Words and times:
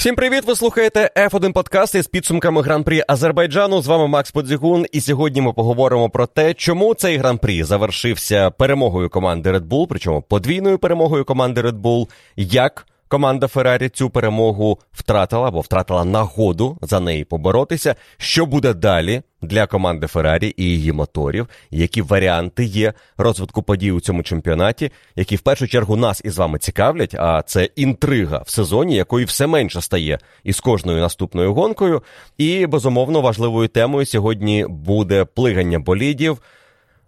Всім 0.00 0.14
привіт! 0.14 0.44
Ви 0.46 0.56
слухаєте 0.56 1.10
F1 1.16 1.52
подкаст 1.52 1.94
із 1.94 2.06
підсумками 2.06 2.62
гран-прі 2.62 3.02
Азербайджану. 3.08 3.82
З 3.82 3.86
вами 3.86 4.08
Макс 4.08 4.30
Подзігун. 4.30 4.86
І 4.92 5.00
сьогодні 5.00 5.40
ми 5.40 5.52
поговоримо 5.52 6.10
про 6.10 6.26
те, 6.26 6.54
чому 6.54 6.94
цей 6.94 7.16
гран-прі 7.16 7.62
завершився 7.62 8.50
перемогою 8.50 9.10
команди 9.10 9.52
Red 9.52 9.68
Bull, 9.68 9.86
причому 9.88 10.22
подвійною 10.22 10.78
перемогою 10.78 11.24
команди 11.24 11.60
Red 11.60 11.80
Bull, 11.80 12.08
як 12.36 12.86
команда 13.10 13.48
Феррарі 13.48 13.88
цю 13.88 14.10
перемогу 14.10 14.78
втратила 14.92 15.48
або 15.48 15.60
втратила 15.60 16.04
нагоду 16.04 16.78
за 16.82 17.00
неї 17.00 17.24
поборотися. 17.24 17.94
Що 18.18 18.46
буде 18.46 18.74
далі 18.74 19.22
для 19.42 19.66
команди 19.66 20.06
Феррарі 20.06 20.54
і 20.56 20.64
її 20.64 20.92
моторів? 20.92 21.48
Які 21.70 22.02
варіанти 22.02 22.64
є 22.64 22.92
розвитку 23.16 23.62
подій 23.62 23.92
у 23.92 24.00
цьому 24.00 24.22
чемпіонаті, 24.22 24.92
які 25.16 25.36
в 25.36 25.40
першу 25.40 25.68
чергу 25.68 25.96
нас 25.96 26.22
із 26.24 26.38
вами 26.38 26.58
цікавлять? 26.58 27.14
А 27.14 27.42
це 27.42 27.64
інтрига 27.64 28.42
в 28.46 28.50
сезоні, 28.50 28.96
якої 28.96 29.24
все 29.24 29.46
менше 29.46 29.80
стає 29.80 30.18
із 30.44 30.60
кожною 30.60 31.00
наступною 31.00 31.54
гонкою. 31.54 32.02
І 32.38 32.66
безумовно 32.66 33.20
важливою 33.20 33.68
темою 33.68 34.06
сьогодні 34.06 34.66
буде 34.68 35.24
плигання 35.24 35.78
болідів. 35.78 36.38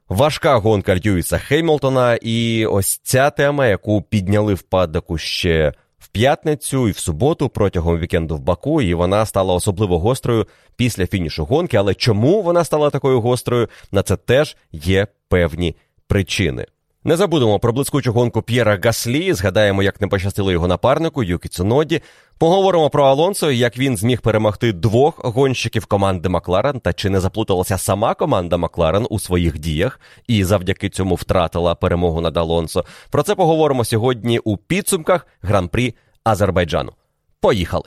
Важка 0.09 0.57
гонка 0.57 0.97
Льюіса 0.97 1.39
Хеймлтона, 1.39 2.19
і 2.23 2.67
ось 2.67 3.01
ця 3.03 3.31
тема, 3.31 3.67
яку 3.67 4.03
підняли 4.03 4.55
в 4.55 4.63
падоку 4.63 5.19
ще 5.19 5.73
п'ятницю 6.13 6.89
і 6.89 6.91
в 6.91 6.99
суботу 6.99 7.49
протягом 7.49 7.99
вікенду 7.99 8.37
в 8.37 8.41
Баку, 8.41 8.83
і 8.83 8.95
вона 8.95 9.27
стала 9.27 9.55
особливо 9.55 9.99
гострою 9.99 10.47
після 10.77 11.07
фінішу 11.07 11.45
гонки. 11.45 11.77
Але 11.77 11.95
чому 11.95 12.43
вона 12.43 12.65
стала 12.65 12.91
такою 12.91 13.21
гострою? 13.21 13.69
На 13.93 14.03
це 14.03 14.17
теж 14.17 14.57
є 14.73 15.07
певні 15.29 15.77
причини. 16.07 16.67
Не 17.05 17.17
забудемо 17.17 17.59
про 17.59 17.73
блискучу 17.73 18.13
гонку 18.13 18.43
П'єра 18.43 18.79
Гаслі. 18.85 19.33
Згадаємо, 19.33 19.83
як 19.83 20.01
не 20.01 20.07
пощастило 20.07 20.53
його 20.53 20.69
напарнику 20.69 21.23
Юкі 21.23 21.49
Цуноді. 21.49 22.03
Поговоримо 22.39 22.91
про 22.91 23.05
Алонсо, 23.05 23.51
як 23.51 23.79
він 23.79 23.97
зміг 23.97 24.21
перемогти 24.21 24.73
двох 24.73 25.25
гонщиків 25.25 25.87
команди 25.87 26.29
Макларен, 26.29 26.81
та 26.81 26.93
чи 26.93 27.11
не 27.11 27.21
заплуталася 27.21 27.79
сама 27.79 28.15
команда 28.15 28.57
Макларен 28.57 29.07
у 29.11 29.19
своїх 29.19 29.59
діях 29.59 30.01
і 30.27 30.45
завдяки 30.45 30.91
цьому 30.91 31.15
втратила 31.15 31.75
перемогу 31.75 32.21
над 32.21 32.37
Алонсо. 32.37 32.85
Про 33.11 33.23
це 33.23 33.35
поговоримо 33.35 33.85
сьогодні 33.85 34.39
у 34.39 34.57
підсумках 34.57 35.27
гран-прі 35.43 35.95
Азербайджану. 36.25 36.93
Поїхали! 37.41 37.85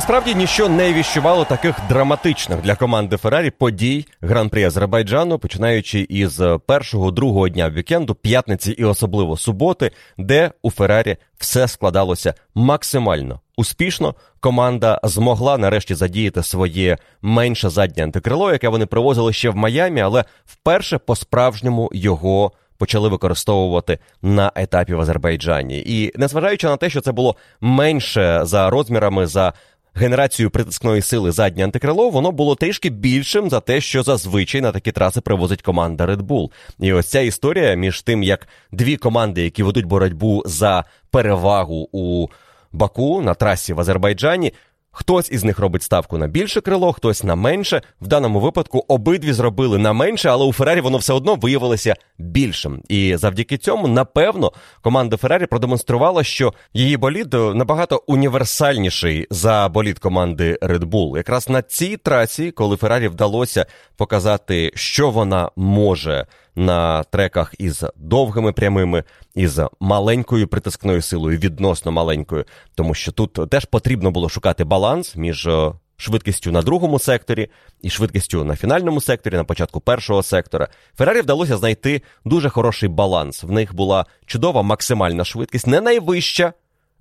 Насправді 0.00 0.34
ніщо 0.34 0.68
не 0.68 0.92
віщувало 0.92 1.44
таких 1.44 1.74
драматичних 1.88 2.60
для 2.60 2.74
команди 2.74 3.16
Феррарі 3.16 3.50
подій 3.50 4.06
гран-прі 4.20 4.64
Азербайджану, 4.64 5.38
починаючи 5.38 6.00
із 6.00 6.40
першого 6.66 7.10
другого 7.10 7.48
дня 7.48 7.70
вікенду, 7.70 8.14
п'ятниці 8.14 8.72
і 8.72 8.84
особливо 8.84 9.36
суботи, 9.36 9.90
де 10.18 10.50
у 10.62 10.70
Феррарі 10.70 11.16
все 11.38 11.68
складалося 11.68 12.34
максимально 12.54 13.40
успішно. 13.56 14.14
Команда 14.40 15.00
змогла 15.04 15.58
нарешті 15.58 15.94
задіяти 15.94 16.42
своє 16.42 16.98
менше 17.22 17.68
заднє 17.68 18.04
антикрило, 18.04 18.52
яке 18.52 18.68
вони 18.68 18.86
привозили 18.86 19.32
ще 19.32 19.50
в 19.50 19.56
Майамі, 19.56 20.00
але 20.00 20.24
вперше 20.46 20.98
по-справжньому 20.98 21.90
його 21.92 22.52
почали 22.78 23.08
використовувати 23.08 23.98
на 24.22 24.52
етапі 24.54 24.94
в 24.94 25.00
Азербайджані. 25.00 25.78
І 25.86 26.12
незважаючи 26.16 26.66
на 26.66 26.76
те, 26.76 26.90
що 26.90 27.00
це 27.00 27.12
було 27.12 27.36
менше 27.60 28.40
за 28.42 28.70
розмірами 28.70 29.26
за 29.26 29.52
генерацію 30.00 30.50
притискної 30.50 31.02
сили 31.02 31.32
заднє 31.32 31.64
антикрило, 31.64 32.10
воно 32.10 32.32
було 32.32 32.54
трішки 32.54 32.90
більшим 32.90 33.50
за 33.50 33.60
те, 33.60 33.80
що 33.80 34.02
зазвичай 34.02 34.60
на 34.60 34.72
такі 34.72 34.92
траси 34.92 35.20
привозить 35.20 35.62
команда 35.62 36.06
Red 36.06 36.22
Bull. 36.22 36.50
І 36.78 36.92
ось 36.92 37.06
ця 37.06 37.20
історія 37.20 37.74
між 37.74 38.02
тим, 38.02 38.22
як 38.22 38.48
дві 38.72 38.96
команди, 38.96 39.42
які 39.42 39.62
ведуть 39.62 39.84
боротьбу 39.84 40.42
за 40.46 40.84
перевагу 41.10 41.88
у 41.92 42.28
Баку 42.72 43.22
на 43.22 43.34
трасі 43.34 43.72
в 43.72 43.80
Азербайджані, 43.80 44.52
Хтось 44.92 45.30
із 45.30 45.44
них 45.44 45.58
робить 45.58 45.82
ставку 45.82 46.18
на 46.18 46.26
більше 46.26 46.60
крило, 46.60 46.92
хтось 46.92 47.24
на 47.24 47.34
менше. 47.34 47.82
В 48.00 48.06
даному 48.06 48.40
випадку 48.40 48.84
обидві 48.88 49.32
зробили 49.32 49.78
на 49.78 49.92
менше, 49.92 50.28
але 50.28 50.44
у 50.44 50.52
Феррарі 50.52 50.80
воно 50.80 50.98
все 50.98 51.12
одно 51.12 51.34
виявилося 51.34 51.96
більшим. 52.18 52.82
І 52.88 53.16
завдяки 53.16 53.58
цьому, 53.58 53.88
напевно, 53.88 54.52
команда 54.82 55.16
Феррарі 55.16 55.46
продемонструвала, 55.46 56.24
що 56.24 56.54
її 56.74 56.96
болід 56.96 57.32
набагато 57.32 58.04
універсальніший 58.06 59.26
за 59.30 59.68
болід 59.68 59.98
команди 59.98 60.58
Red 60.62 60.84
Bull. 60.84 61.16
Якраз 61.16 61.48
на 61.48 61.62
цій 61.62 61.96
трасі, 61.96 62.50
коли 62.50 62.76
Феррарі 62.76 63.08
вдалося 63.08 63.66
показати, 63.96 64.72
що 64.74 65.10
вона 65.10 65.50
може 65.56 66.26
на 66.60 67.02
треках 67.02 67.54
із 67.58 67.84
довгими 67.96 68.52
прямими, 68.52 69.04
із 69.34 69.60
маленькою 69.80 70.48
притискною 70.48 71.02
силою, 71.02 71.38
відносно 71.38 71.92
маленькою, 71.92 72.44
тому 72.74 72.94
що 72.94 73.12
тут 73.12 73.50
теж 73.50 73.64
потрібно 73.64 74.10
було 74.10 74.28
шукати 74.28 74.64
баланс 74.64 75.16
між 75.16 75.46
е, 75.46 75.72
швидкістю 75.96 76.52
на 76.52 76.62
другому 76.62 76.98
секторі 76.98 77.48
і 77.82 77.90
швидкістю 77.90 78.44
на 78.44 78.56
фінальному 78.56 79.00
секторі, 79.00 79.34
на 79.34 79.44
початку 79.44 79.80
першого 79.80 80.22
сектора. 80.22 80.68
Феррарі 80.98 81.20
вдалося 81.20 81.56
знайти 81.56 82.02
дуже 82.24 82.48
хороший 82.48 82.88
баланс. 82.88 83.42
В 83.42 83.50
них 83.50 83.74
була 83.74 84.06
чудова 84.26 84.62
максимальна 84.62 85.24
швидкість, 85.24 85.66
не 85.66 85.80
найвища, 85.80 86.52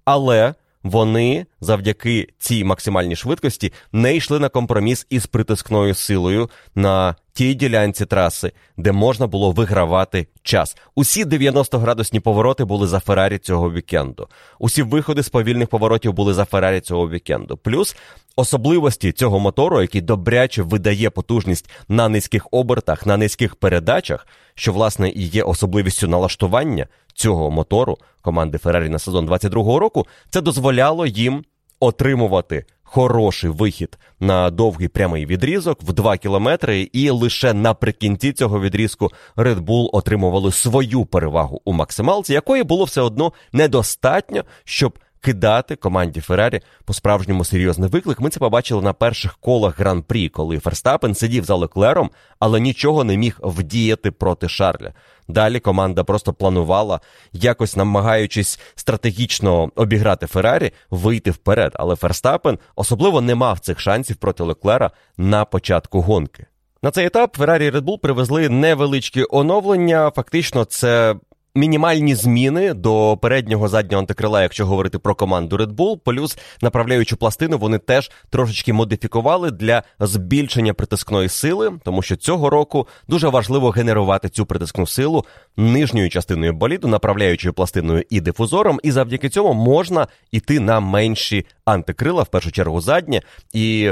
але 0.05 0.53
вони 0.83 1.45
завдяки 1.61 2.27
цій 2.37 2.63
максимальній 2.63 3.15
швидкості 3.15 3.73
не 3.91 4.15
йшли 4.15 4.39
на 4.39 4.49
компроміс 4.49 5.07
із 5.09 5.25
притискною 5.25 5.93
силою 5.93 6.49
на 6.75 7.15
тій 7.33 7.53
ділянці 7.53 8.05
траси, 8.05 8.51
де 8.77 8.91
можна 8.91 9.27
було 9.27 9.51
вигравати 9.51 10.27
час. 10.43 10.77
Усі 10.95 11.25
90-градусні 11.25 12.19
повороти 12.19 12.65
були 12.65 12.87
за 12.87 12.99
Феррарі 12.99 13.37
цього 13.37 13.71
вікенду. 13.71 14.27
Усі 14.59 14.83
виходи 14.83 15.23
з 15.23 15.29
повільних 15.29 15.67
поворотів 15.67 16.13
були 16.13 16.33
за 16.33 16.45
Феррарі 16.45 16.79
цього 16.79 17.09
вікенду. 17.09 17.57
Плюс 17.57 17.95
особливості 18.35 19.11
цього 19.11 19.39
мотору, 19.39 19.81
який 19.81 20.01
добряче 20.01 20.63
видає 20.63 21.09
потужність 21.09 21.69
на 21.87 22.09
низьких 22.09 22.47
обертах, 22.51 23.05
на 23.05 23.17
низьких 23.17 23.55
передачах, 23.55 24.27
що 24.55 24.73
власне 24.73 25.09
і 25.09 25.21
є 25.21 25.43
особливістю 25.43 26.07
налаштування 26.07 26.87
цього 27.19 27.51
мотору 27.51 27.97
команди 28.21 28.57
Феррарі 28.57 28.89
на 28.89 28.99
сезон 28.99 29.29
22-го 29.29 29.79
року, 29.79 30.07
це 30.29 30.41
дозволяло 30.41 31.05
їм 31.05 31.43
отримувати 31.79 32.65
хороший 32.83 33.49
вихід 33.49 33.97
на 34.19 34.49
довгий 34.49 34.87
прямий 34.87 35.25
відрізок 35.25 35.83
в 35.83 35.93
2 35.93 36.17
кілометри, 36.17 36.89
і 36.93 37.09
лише 37.09 37.53
наприкінці 37.53 38.33
цього 38.33 38.61
відрізку 38.61 39.11
Red 39.35 39.59
Bull 39.59 39.89
отримували 39.91 40.51
свою 40.51 41.05
перевагу 41.05 41.61
у 41.65 41.73
максималці, 41.73 42.33
якої 42.33 42.63
було 42.63 42.83
все 42.83 43.01
одно 43.01 43.33
недостатньо, 43.53 44.43
щоб 44.63 44.99
кидати 45.21 45.75
команді 45.75 46.21
Феррарі 46.21 46.61
по 46.85 46.93
справжньому 46.93 47.45
серйозний 47.45 47.89
виклик. 47.89 48.19
Ми 48.19 48.29
це 48.29 48.39
побачили 48.39 48.81
на 48.81 48.93
перших 48.93 49.37
колах 49.37 49.79
гран-прі, 49.79 50.29
коли 50.29 50.59
Ферстапен 50.59 51.15
сидів 51.15 51.43
за 51.43 51.55
Леклером, 51.55 52.09
але 52.39 52.59
нічого 52.59 53.03
не 53.03 53.17
міг 53.17 53.39
вдіяти 53.43 54.11
проти 54.11 54.49
Шарля. 54.49 54.93
Далі 55.29 55.59
команда 55.59 56.03
просто 56.03 56.33
планувала, 56.33 56.99
якось 57.33 57.75
намагаючись 57.75 58.59
стратегічно 58.75 59.71
обіграти 59.75 60.27
Феррарі, 60.27 60.71
вийти 60.89 61.31
вперед. 61.31 61.71
Але 61.75 61.95
Ферстапен 61.95 62.59
особливо 62.75 63.21
не 63.21 63.35
мав 63.35 63.59
цих 63.59 63.79
шансів 63.79 64.15
проти 64.15 64.43
Леклера 64.43 64.91
на 65.17 65.45
початку 65.45 66.01
гонки. 66.01 66.45
На 66.83 66.91
цей 66.91 67.05
етап 67.05 67.37
Феррарі 67.37 67.69
Bull 67.71 67.99
привезли 67.99 68.49
невеличкі 68.49 69.25
оновлення. 69.29 70.11
Фактично, 70.15 70.65
це 70.65 71.15
мінімальні 71.55 72.15
зміни 72.15 72.73
до 72.73 73.17
переднього 73.21 73.67
заднього 73.67 73.99
антикрила, 73.99 74.41
якщо 74.41 74.65
говорити 74.65 74.99
про 74.99 75.15
команду 75.15 75.57
Red 75.57 75.75
Bull, 75.75 75.97
плюс 75.97 76.37
направляючу 76.61 77.17
пластину 77.17 77.57
вони 77.57 77.77
теж 77.77 78.11
трошечки 78.29 78.73
модифікували 78.73 79.51
для 79.51 79.83
збільшення 79.99 80.73
притискної 80.73 81.29
сили, 81.29 81.71
тому 81.83 82.01
що 82.01 82.15
цього 82.15 82.49
року 82.49 82.87
дуже 83.07 83.27
важливо 83.27 83.69
генерувати 83.69 84.29
цю 84.29 84.45
притискну 84.45 84.87
силу 84.87 85.25
нижньою 85.57 86.09
частиною 86.09 86.53
боліду, 86.53 86.87
направляючою 86.87 87.53
пластиною 87.53 88.03
і 88.09 88.21
дифузором, 88.21 88.79
і 88.83 88.91
завдяки 88.91 89.29
цьому 89.29 89.53
можна 89.53 90.07
йти 90.31 90.59
на 90.59 90.79
менші 90.79 91.45
антикрила, 91.65 92.23
в 92.23 92.27
першу 92.27 92.51
чергу 92.51 92.81
заднє, 92.81 93.21
і 93.53 93.91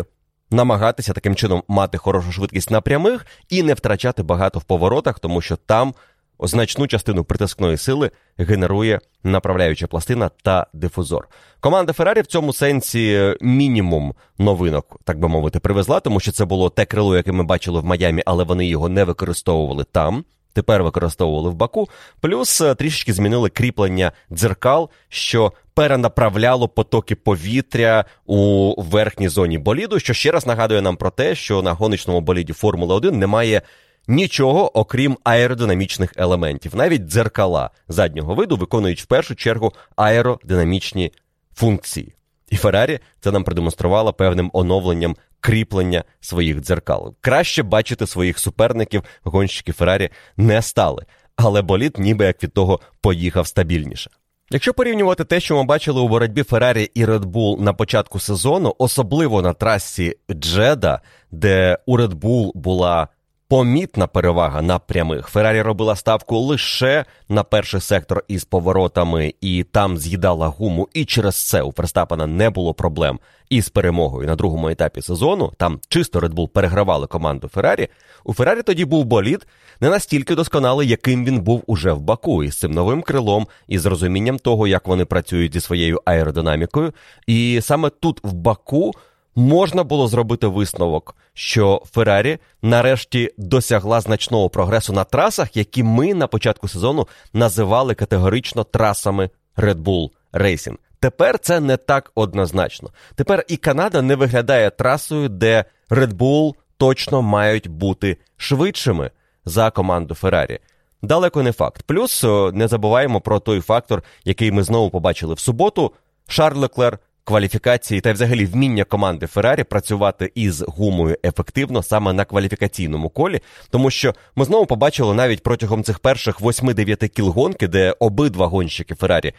намагатися 0.51 1.13
таким 1.13 1.35
чином 1.35 1.63
мати 1.67 1.97
хорошу 1.97 2.31
швидкість 2.31 2.71
на 2.71 2.81
прямих 2.81 3.25
і 3.49 3.63
не 3.63 3.73
втрачати 3.73 4.23
багато 4.23 4.59
в 4.59 4.63
поворотах, 4.63 5.19
тому 5.19 5.41
що 5.41 5.55
там 5.55 5.93
значну 6.39 6.87
частину 6.87 7.23
притискної 7.23 7.77
сили 7.77 8.11
генерує 8.37 8.99
направляюча 9.23 9.87
пластина 9.87 10.29
та 10.43 10.67
дифузор. 10.73 11.27
Команда 11.59 11.93
Феррарі 11.93 12.21
в 12.21 12.25
цьому 12.25 12.53
сенсі 12.53 13.33
мінімум 13.41 14.13
новинок, 14.37 14.99
так 15.03 15.19
би 15.19 15.27
мовити, 15.27 15.59
привезла, 15.59 15.99
тому 15.99 16.19
що 16.19 16.31
це 16.31 16.45
було 16.45 16.69
те 16.69 16.85
крило, 16.85 17.17
яке 17.17 17.31
ми 17.31 17.43
бачили 17.43 17.79
в 17.79 17.85
Майамі, 17.85 18.23
але 18.25 18.43
вони 18.43 18.67
його 18.67 18.89
не 18.89 19.03
використовували 19.03 19.85
там. 19.91 20.25
Тепер 20.53 20.83
використовували 20.83 21.49
в 21.49 21.53
Баку, 21.53 21.89
плюс 22.21 22.61
е, 22.61 22.75
трішечки 22.75 23.13
змінили 23.13 23.49
кріплення 23.49 24.11
дзеркал, 24.31 24.89
що 25.09 25.53
перенаправляло 25.73 26.67
потоки 26.67 27.15
повітря 27.15 28.05
у 28.25 28.73
верхній 28.81 29.29
зоні 29.29 29.57
боліду, 29.57 29.99
що 29.99 30.13
ще 30.13 30.31
раз 30.31 30.47
нагадує 30.47 30.81
нам 30.81 30.97
про 30.97 31.09
те, 31.09 31.35
що 31.35 31.61
на 31.61 31.73
гоночному 31.73 32.21
боліді 32.21 32.53
Формули 32.53 32.95
1 32.95 33.19
немає 33.19 33.61
нічого, 34.07 34.77
окрім 34.77 35.17
аеродинамічних 35.23 36.13
елементів. 36.17 36.75
Навіть 36.75 37.05
дзеркала 37.05 37.69
заднього 37.87 38.35
виду 38.35 38.57
виконують 38.57 39.01
в 39.01 39.05
першу 39.05 39.35
чергу 39.35 39.73
аеродинамічні 39.95 41.11
функції. 41.55 42.13
І 42.49 42.55
Феррарі 42.55 42.99
це 43.19 43.31
нам 43.31 43.43
продемонструвало 43.43 44.13
певним 44.13 44.49
оновленням 44.53 45.15
кріплення 45.39 46.03
своїх 46.19 46.59
дзеркал. 46.61 47.15
Краще 47.21 47.63
бачити 47.63 48.07
своїх 48.07 48.39
суперників, 48.39 49.03
гонщики 49.23 49.71
Феррарі 49.71 50.09
не 50.37 50.61
стали, 50.61 51.05
але 51.35 51.61
боліт 51.61 51.97
ніби 51.97 52.25
як 52.25 52.43
від 52.43 52.53
того 52.53 52.79
поїхав 53.01 53.47
стабільніше. 53.47 54.09
Якщо 54.49 54.73
порівнювати 54.73 55.23
те, 55.23 55.39
що 55.39 55.55
ми 55.55 55.63
бачили 55.63 56.01
у 56.01 56.07
боротьбі 56.07 56.43
Феррарі 56.43 56.91
і 56.93 57.05
Red 57.05 57.23
Bull 57.23 57.61
на 57.61 57.73
початку 57.73 58.19
сезону, 58.19 58.75
особливо 58.77 59.41
на 59.41 59.53
трасі 59.53 60.15
Джеда, 60.31 61.01
де 61.31 61.77
у 61.85 61.97
Red 61.97 62.13
Bull 62.13 62.51
була 62.55 63.07
помітна 63.47 64.07
перевага 64.07 64.61
на 64.61 64.79
прямих. 64.79 65.27
Феррарі 65.27 65.61
робила 65.61 65.95
ставку 65.95 66.37
лише 66.37 67.05
на 67.29 67.43
перший 67.43 67.81
сектор 67.81 68.23
із 68.27 68.45
поворотами, 68.45 69.33
і 69.41 69.63
там 69.63 69.97
з'їдала 69.97 70.47
гуму. 70.47 70.87
І 70.93 71.05
через 71.05 71.47
це 71.47 71.61
у 71.61 71.71
Ферстапена 71.71 72.27
не 72.27 72.49
було 72.49 72.73
проблем 72.73 73.19
із 73.49 73.69
перемогою 73.69 74.27
на 74.27 74.35
другому 74.35 74.69
етапі 74.69 75.01
сезону. 75.01 75.51
Там 75.57 75.79
чисто 75.89 76.19
Red 76.19 76.33
Bull 76.33 76.47
перегравали 76.47 77.07
команду 77.07 77.47
Феррарі. 77.47 77.87
У 78.23 78.33
Феррарі 78.33 78.61
тоді 78.61 78.85
був 78.85 79.05
болід 79.05 79.47
не 79.81 79.89
настільки 79.89 80.35
досконалий, 80.35 80.87
яким 80.87 81.25
він 81.25 81.39
був 81.39 81.63
уже 81.67 81.91
в 81.91 82.01
Баку, 82.01 82.43
із 82.43 82.59
цим 82.59 82.71
новим 82.71 83.01
крилом 83.01 83.47
і 83.67 83.79
з 83.79 83.85
розумінням 83.85 84.39
того, 84.39 84.67
як 84.67 84.87
вони 84.87 85.05
працюють 85.05 85.53
зі 85.53 85.59
своєю 85.59 86.01
аеродинамікою. 86.05 86.93
І 87.27 87.59
саме 87.61 87.89
тут 87.89 88.19
в 88.23 88.33
Баку 88.33 88.93
можна 89.37 89.83
було 89.83 90.07
зробити 90.07 90.47
висновок, 90.47 91.15
що 91.33 91.81
Феррарі 91.91 92.37
нарешті 92.61 93.33
досягла 93.37 94.01
значного 94.01 94.49
прогресу 94.49 94.93
на 94.93 95.03
трасах, 95.03 95.57
які 95.57 95.83
ми 95.83 96.13
на 96.13 96.27
початку 96.27 96.67
сезону 96.67 97.07
називали 97.33 97.95
категорично 97.95 98.63
трасами 98.63 99.29
Red 99.57 99.75
Bull 99.83 100.09
Racing. 100.33 100.75
Тепер 100.99 101.39
це 101.39 101.59
не 101.59 101.77
так 101.77 102.11
однозначно. 102.15 102.89
Тепер 103.15 103.45
і 103.47 103.57
Канада 103.57 104.01
не 104.01 104.15
виглядає 104.15 104.69
трасою, 104.69 105.29
де 105.29 105.65
Red 105.89 106.13
Bull 106.13 106.53
точно 106.77 107.21
мають 107.21 107.67
бути 107.67 108.17
швидшими 108.37 109.11
за 109.45 109.71
команду 109.71 110.15
Феррарі. 110.15 110.59
Далеко 111.01 111.43
не 111.43 111.51
факт. 111.51 111.83
Плюс 111.85 112.23
не 112.53 112.67
забуваємо 112.67 113.21
про 113.21 113.39
той 113.39 113.61
фактор, 113.61 114.03
який 114.25 114.51
ми 114.51 114.63
знову 114.63 114.89
побачили 114.89 115.33
в 115.33 115.39
суботу. 115.39 115.93
Шарль 116.27 116.57
Леклер 116.57 116.99
кваліфікації 117.27 118.01
та 118.01 118.13
взагалі 118.13 118.45
вміння 118.45 118.83
команди 118.83 119.27
Феррарі 119.27 119.63
працювати 119.63 120.31
із 120.35 120.61
гумою 120.61 121.17
ефективно 121.25 121.83
саме 121.83 122.13
на 122.13 122.25
кваліфікаційному 122.25 123.09
колі, 123.09 123.39
тому 123.69 123.89
що 123.89 124.15
ми 124.35 124.45
знову 124.45 124.65
побачили 124.65 125.13
навіть 125.13 125.43
протягом 125.43 125.83
цих 125.83 125.99
перших 125.99 126.41
8-9 126.41 127.07
кіл 127.07 127.29
гонки, 127.29 127.67
де 127.67 127.95
обидва 127.99 128.47
гонщики 128.47 128.95
Феррарі 128.95 129.33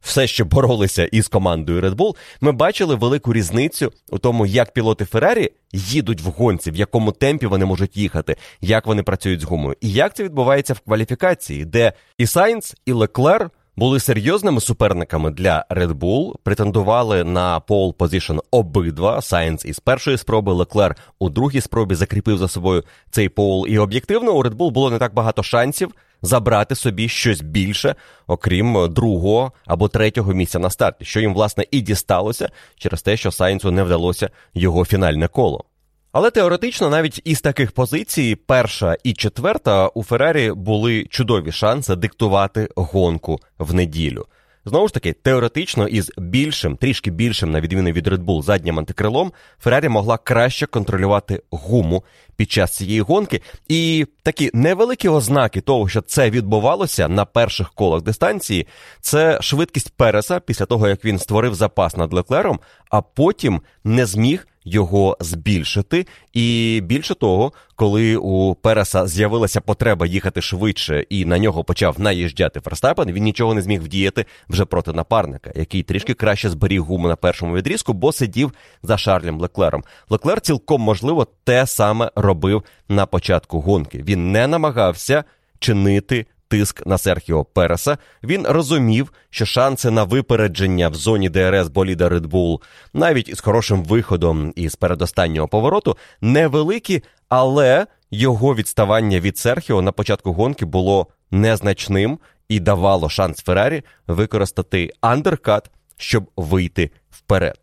все 0.00 0.26
ще 0.26 0.44
боролися 0.44 1.04
із 1.04 1.28
командою 1.28 1.80
Red 1.80 1.94
Bull, 1.94 2.16
ми 2.40 2.52
бачили 2.52 2.94
велику 2.94 3.32
різницю 3.32 3.92
у 4.10 4.18
тому, 4.18 4.46
як 4.46 4.72
пілоти 4.72 5.04
Феррарі 5.04 5.50
їдуть 5.72 6.20
в 6.20 6.26
гонці, 6.26 6.70
в 6.70 6.76
якому 6.76 7.12
темпі 7.12 7.46
вони 7.46 7.64
можуть 7.64 7.96
їхати, 7.96 8.36
як 8.60 8.86
вони 8.86 9.02
працюють 9.02 9.40
з 9.40 9.44
гумою, 9.44 9.76
і 9.80 9.92
як 9.92 10.14
це 10.14 10.24
відбувається 10.24 10.74
в 10.74 10.80
кваліфікації, 10.80 11.64
де 11.64 11.92
і 12.18 12.26
Сайнс, 12.26 12.76
і 12.86 12.92
Леклер 12.92 13.50
були 13.78 14.00
серйозними 14.00 14.60
суперниками 14.60 15.30
для 15.30 15.64
Red 15.70 15.92
Bull, 15.92 16.34
претендували 16.42 17.24
на 17.24 17.60
pole 17.60 17.94
position 17.94 18.38
обидва. 18.50 19.22
Сайнс 19.22 19.64
із 19.64 19.80
першої 19.80 20.18
спроби, 20.18 20.52
Леклер 20.52 20.96
у 21.18 21.30
другій 21.30 21.60
спробі 21.60 21.94
закріпив 21.94 22.38
за 22.38 22.48
собою 22.48 22.84
цей 23.10 23.28
pole. 23.28 23.66
І 23.68 23.78
об'єктивно 23.78 24.32
у 24.32 24.42
Red 24.42 24.54
Bull 24.54 24.70
було 24.70 24.90
не 24.90 24.98
так 24.98 25.14
багато 25.14 25.42
шансів 25.42 25.94
забрати 26.22 26.74
собі 26.74 27.08
щось 27.08 27.40
більше, 27.40 27.94
окрім 28.26 28.92
другого 28.94 29.52
або 29.66 29.88
третього 29.88 30.32
місця 30.32 30.58
на 30.58 30.70
старті, 30.70 31.04
що 31.04 31.20
їм 31.20 31.34
власне 31.34 31.64
і 31.70 31.80
дісталося 31.80 32.50
через 32.76 33.02
те, 33.02 33.16
що 33.16 33.30
Сайнсу 33.30 33.70
не 33.70 33.82
вдалося 33.82 34.30
його 34.54 34.84
фінальне 34.84 35.28
коло. 35.28 35.64
Але 36.12 36.30
теоретично, 36.30 36.90
навіть 36.90 37.20
із 37.24 37.40
таких 37.40 37.72
позицій, 37.72 38.38
перша 38.46 38.96
і 39.04 39.12
четверта 39.12 39.88
у 39.88 40.02
Феррарі 40.02 40.52
були 40.52 41.04
чудові 41.04 41.52
шанси 41.52 41.96
диктувати 41.96 42.68
гонку 42.76 43.40
в 43.58 43.74
неділю. 43.74 44.26
Знову 44.64 44.88
ж 44.88 44.94
таки, 44.94 45.12
теоретично, 45.12 45.88
із 45.88 46.10
більшим, 46.18 46.76
трішки 46.76 47.10
більшим, 47.10 47.50
на 47.50 47.60
відміну 47.60 47.92
від 47.92 48.06
Red 48.06 48.24
Bull, 48.24 48.42
заднім 48.42 48.78
антикрилом, 48.78 49.32
Феррарі 49.60 49.88
могла 49.88 50.18
краще 50.18 50.66
контролювати 50.66 51.42
гуму 51.50 52.04
під 52.36 52.52
час 52.52 52.76
цієї 52.76 53.00
гонки. 53.00 53.42
І 53.68 54.06
такі 54.22 54.50
невеликі 54.54 55.08
ознаки 55.08 55.60
того, 55.60 55.88
що 55.88 56.00
це 56.00 56.30
відбувалося 56.30 57.08
на 57.08 57.24
перших 57.24 57.70
колах 57.72 58.02
дистанції, 58.02 58.66
це 59.00 59.38
швидкість 59.40 59.92
Переса 59.96 60.40
після 60.40 60.66
того, 60.66 60.88
як 60.88 61.04
він 61.04 61.18
створив 61.18 61.54
запас 61.54 61.96
над 61.96 62.12
Леклером, 62.12 62.60
а 62.90 63.02
потім 63.02 63.62
не 63.84 64.06
зміг 64.06 64.46
його 64.68 65.16
збільшити. 65.20 66.06
І 66.32 66.80
більше 66.84 67.14
того, 67.14 67.52
коли 67.76 68.16
у 68.16 68.54
Переса 68.54 69.06
з'явилася 69.06 69.60
потреба 69.60 70.06
їхати 70.06 70.42
швидше 70.42 71.04
і 71.10 71.24
на 71.24 71.38
нього 71.38 71.64
почав 71.64 72.00
наїжджати 72.00 72.60
Ферстапен, 72.60 73.12
він 73.12 73.24
нічого 73.24 73.54
не 73.54 73.62
зміг 73.62 73.82
вдіяти 73.82 74.26
вже 74.48 74.64
проти 74.64 74.92
напарника, 74.92 75.52
який 75.54 75.82
трішки 75.82 76.14
краще 76.14 76.50
зберіг 76.50 76.80
гуму 76.80 77.08
на 77.08 77.16
першому 77.16 77.54
відрізку, 77.54 77.92
бо 77.92 78.12
сидів 78.12 78.52
за 78.82 78.98
Шарлем 78.98 79.40
Леклером. 79.40 79.84
Леклер 80.10 80.40
цілком 80.40 80.80
можливо 80.80 81.26
те 81.44 81.66
саме 81.66 82.10
робив 82.16 82.62
на 82.88 83.06
початку 83.06 83.60
гонки. 83.60 84.02
Він 84.02 84.32
не 84.32 84.46
намагався 84.46 85.24
чинити 85.58 86.26
тиск 86.48 86.86
на 86.86 86.98
Серхіо 86.98 87.44
Переса. 87.44 87.98
Він 88.22 88.46
розумів, 88.46 89.12
що 89.30 89.46
шанси 89.46 89.90
на 89.90 90.04
випередження 90.04 90.88
в 90.88 90.94
зоні 90.94 91.28
ДРС 91.28 91.68
боліда 91.68 92.08
Red 92.08 92.26
Bull, 92.26 92.60
навіть 92.94 93.28
із 93.28 93.40
хорошим 93.40 93.84
виходом 93.84 94.52
із 94.56 94.76
передостаннього 94.76 95.48
повороту, 95.48 95.96
невеликі, 96.20 97.02
але 97.28 97.86
його 98.10 98.54
відставання 98.54 99.20
від 99.20 99.38
Серхіо 99.38 99.82
на 99.82 99.92
початку 99.92 100.32
гонки 100.32 100.64
було 100.64 101.06
незначним 101.30 102.18
і 102.48 102.60
давало 102.60 103.08
шанс 103.08 103.42
Феррарі 103.42 103.82
використати 104.06 104.90
андеркат, 105.00 105.70
щоб 105.96 106.30
вийти 106.36 106.90
вперед. 107.10 107.58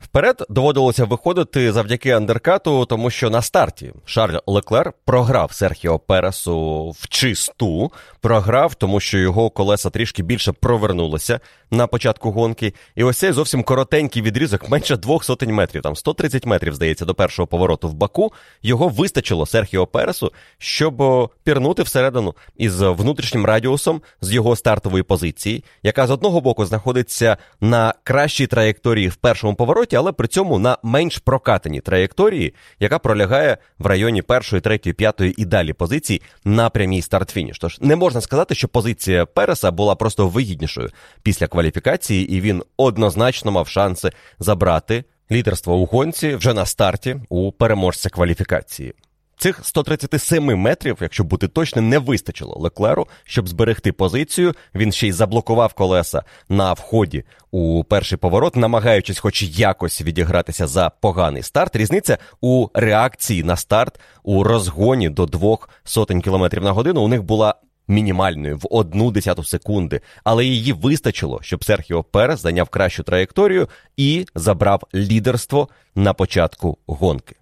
Вперед 0.00 0.42
доводилося 0.48 1.04
виходити 1.04 1.72
завдяки 1.72 2.10
андеркату, 2.10 2.84
тому 2.84 3.10
що 3.10 3.30
на 3.30 3.42
старті 3.42 3.92
Шарль 4.04 4.38
Леклер 4.46 4.92
програв 5.04 5.52
Серхіо 5.52 5.98
Пересу 5.98 6.90
в 6.90 7.08
чисту, 7.08 7.92
програв, 8.20 8.74
тому 8.74 9.00
що 9.00 9.18
його 9.18 9.50
колеса 9.50 9.90
трішки 9.90 10.22
більше 10.22 10.52
провернулися 10.52 11.40
на 11.70 11.86
початку 11.86 12.30
гонки. 12.30 12.74
І 12.94 13.04
ось 13.04 13.18
цей 13.18 13.32
зовсім 13.32 13.62
коротенький 13.62 14.22
відрізок, 14.22 14.68
менше 14.70 14.96
двох 14.96 15.24
сотень 15.24 15.54
метрів, 15.54 15.82
там 15.82 15.96
130 15.96 16.46
метрів, 16.46 16.74
здається, 16.74 17.04
до 17.04 17.14
першого 17.14 17.46
повороту 17.46 17.88
в 17.88 17.94
Баку. 17.94 18.32
Його 18.62 18.88
вистачило 18.88 19.46
Серхіо 19.46 19.86
Пересу, 19.86 20.32
щоб 20.58 21.02
пірнути 21.44 21.82
всередину 21.82 22.34
із 22.56 22.80
внутрішнім 22.80 23.46
радіусом 23.46 24.02
з 24.20 24.32
його 24.32 24.56
стартової 24.56 25.02
позиції, 25.02 25.64
яка 25.82 26.06
з 26.06 26.10
одного 26.10 26.40
боку 26.40 26.64
знаходиться 26.64 27.36
на 27.60 27.94
кращій 28.04 28.46
траєкторії 28.46 29.08
в 29.08 29.16
першому 29.16 29.54
повороті 29.54 29.87
повороті, 29.88 29.96
але 29.96 30.12
при 30.12 30.28
цьому 30.28 30.58
на 30.58 30.78
менш 30.82 31.18
прокатаній 31.18 31.80
траєкторії, 31.80 32.54
яка 32.80 32.98
пролягає 32.98 33.58
в 33.78 33.86
районі 33.86 34.22
першої, 34.22 34.62
третьої, 34.62 34.94
п'ятої 34.94 35.34
і 35.36 35.44
далі 35.44 35.72
позицій 35.72 36.22
на 36.44 36.70
прямій 36.70 37.02
старт-фініш. 37.02 37.58
Тож 37.58 37.80
не 37.80 37.96
можна 37.96 38.20
сказати, 38.20 38.54
що 38.54 38.68
позиція 38.68 39.26
Переса 39.26 39.70
була 39.70 39.94
просто 39.94 40.28
вигіднішою 40.28 40.90
після 41.22 41.46
кваліфікації, 41.46 42.36
і 42.36 42.40
він 42.40 42.62
однозначно 42.76 43.52
мав 43.52 43.68
шанси 43.68 44.10
забрати 44.38 45.04
лідерство 45.30 45.76
у 45.76 45.86
гонці 45.86 46.36
вже 46.36 46.54
на 46.54 46.66
старті 46.66 47.16
у 47.28 47.52
переможця 47.52 48.10
кваліфікації. 48.10 48.94
Цих 49.38 49.60
137 49.62 50.58
метрів, 50.58 50.98
якщо 51.00 51.24
бути 51.24 51.48
точним, 51.48 51.88
не 51.88 51.98
вистачило 51.98 52.56
Леклеру, 52.60 53.08
щоб 53.24 53.48
зберегти 53.48 53.92
позицію. 53.92 54.54
Він 54.74 54.92
ще 54.92 55.08
й 55.08 55.12
заблокував 55.12 55.72
колеса 55.72 56.22
на 56.48 56.72
вході 56.72 57.24
у 57.50 57.84
перший 57.84 58.18
поворот, 58.18 58.56
намагаючись, 58.56 59.18
хоч 59.18 59.42
якось 59.42 60.02
відігратися 60.02 60.66
за 60.66 60.90
поганий 60.90 61.42
старт. 61.42 61.76
Різниця 61.76 62.18
у 62.40 62.68
реакції 62.74 63.42
на 63.42 63.56
старт 63.56 64.00
у 64.22 64.42
розгоні 64.42 65.08
до 65.08 65.26
двох 65.26 65.70
сотень 65.84 66.22
кілометрів 66.22 66.64
на 66.64 66.72
годину 66.72 67.02
у 67.02 67.08
них 67.08 67.22
була. 67.22 67.54
Мінімальною 67.90 68.56
в 68.56 68.66
одну 68.70 69.10
десяту 69.10 69.44
секунди, 69.44 70.00
але 70.24 70.44
її 70.44 70.72
вистачило, 70.72 71.38
щоб 71.42 71.64
Серхіо 71.64 72.02
Перес 72.02 72.40
зайняв 72.40 72.68
кращу 72.68 73.02
траєкторію 73.02 73.68
і 73.96 74.26
забрав 74.34 74.82
лідерство 74.94 75.68
на 75.94 76.12
початку 76.12 76.78
гонки. 76.86 77.37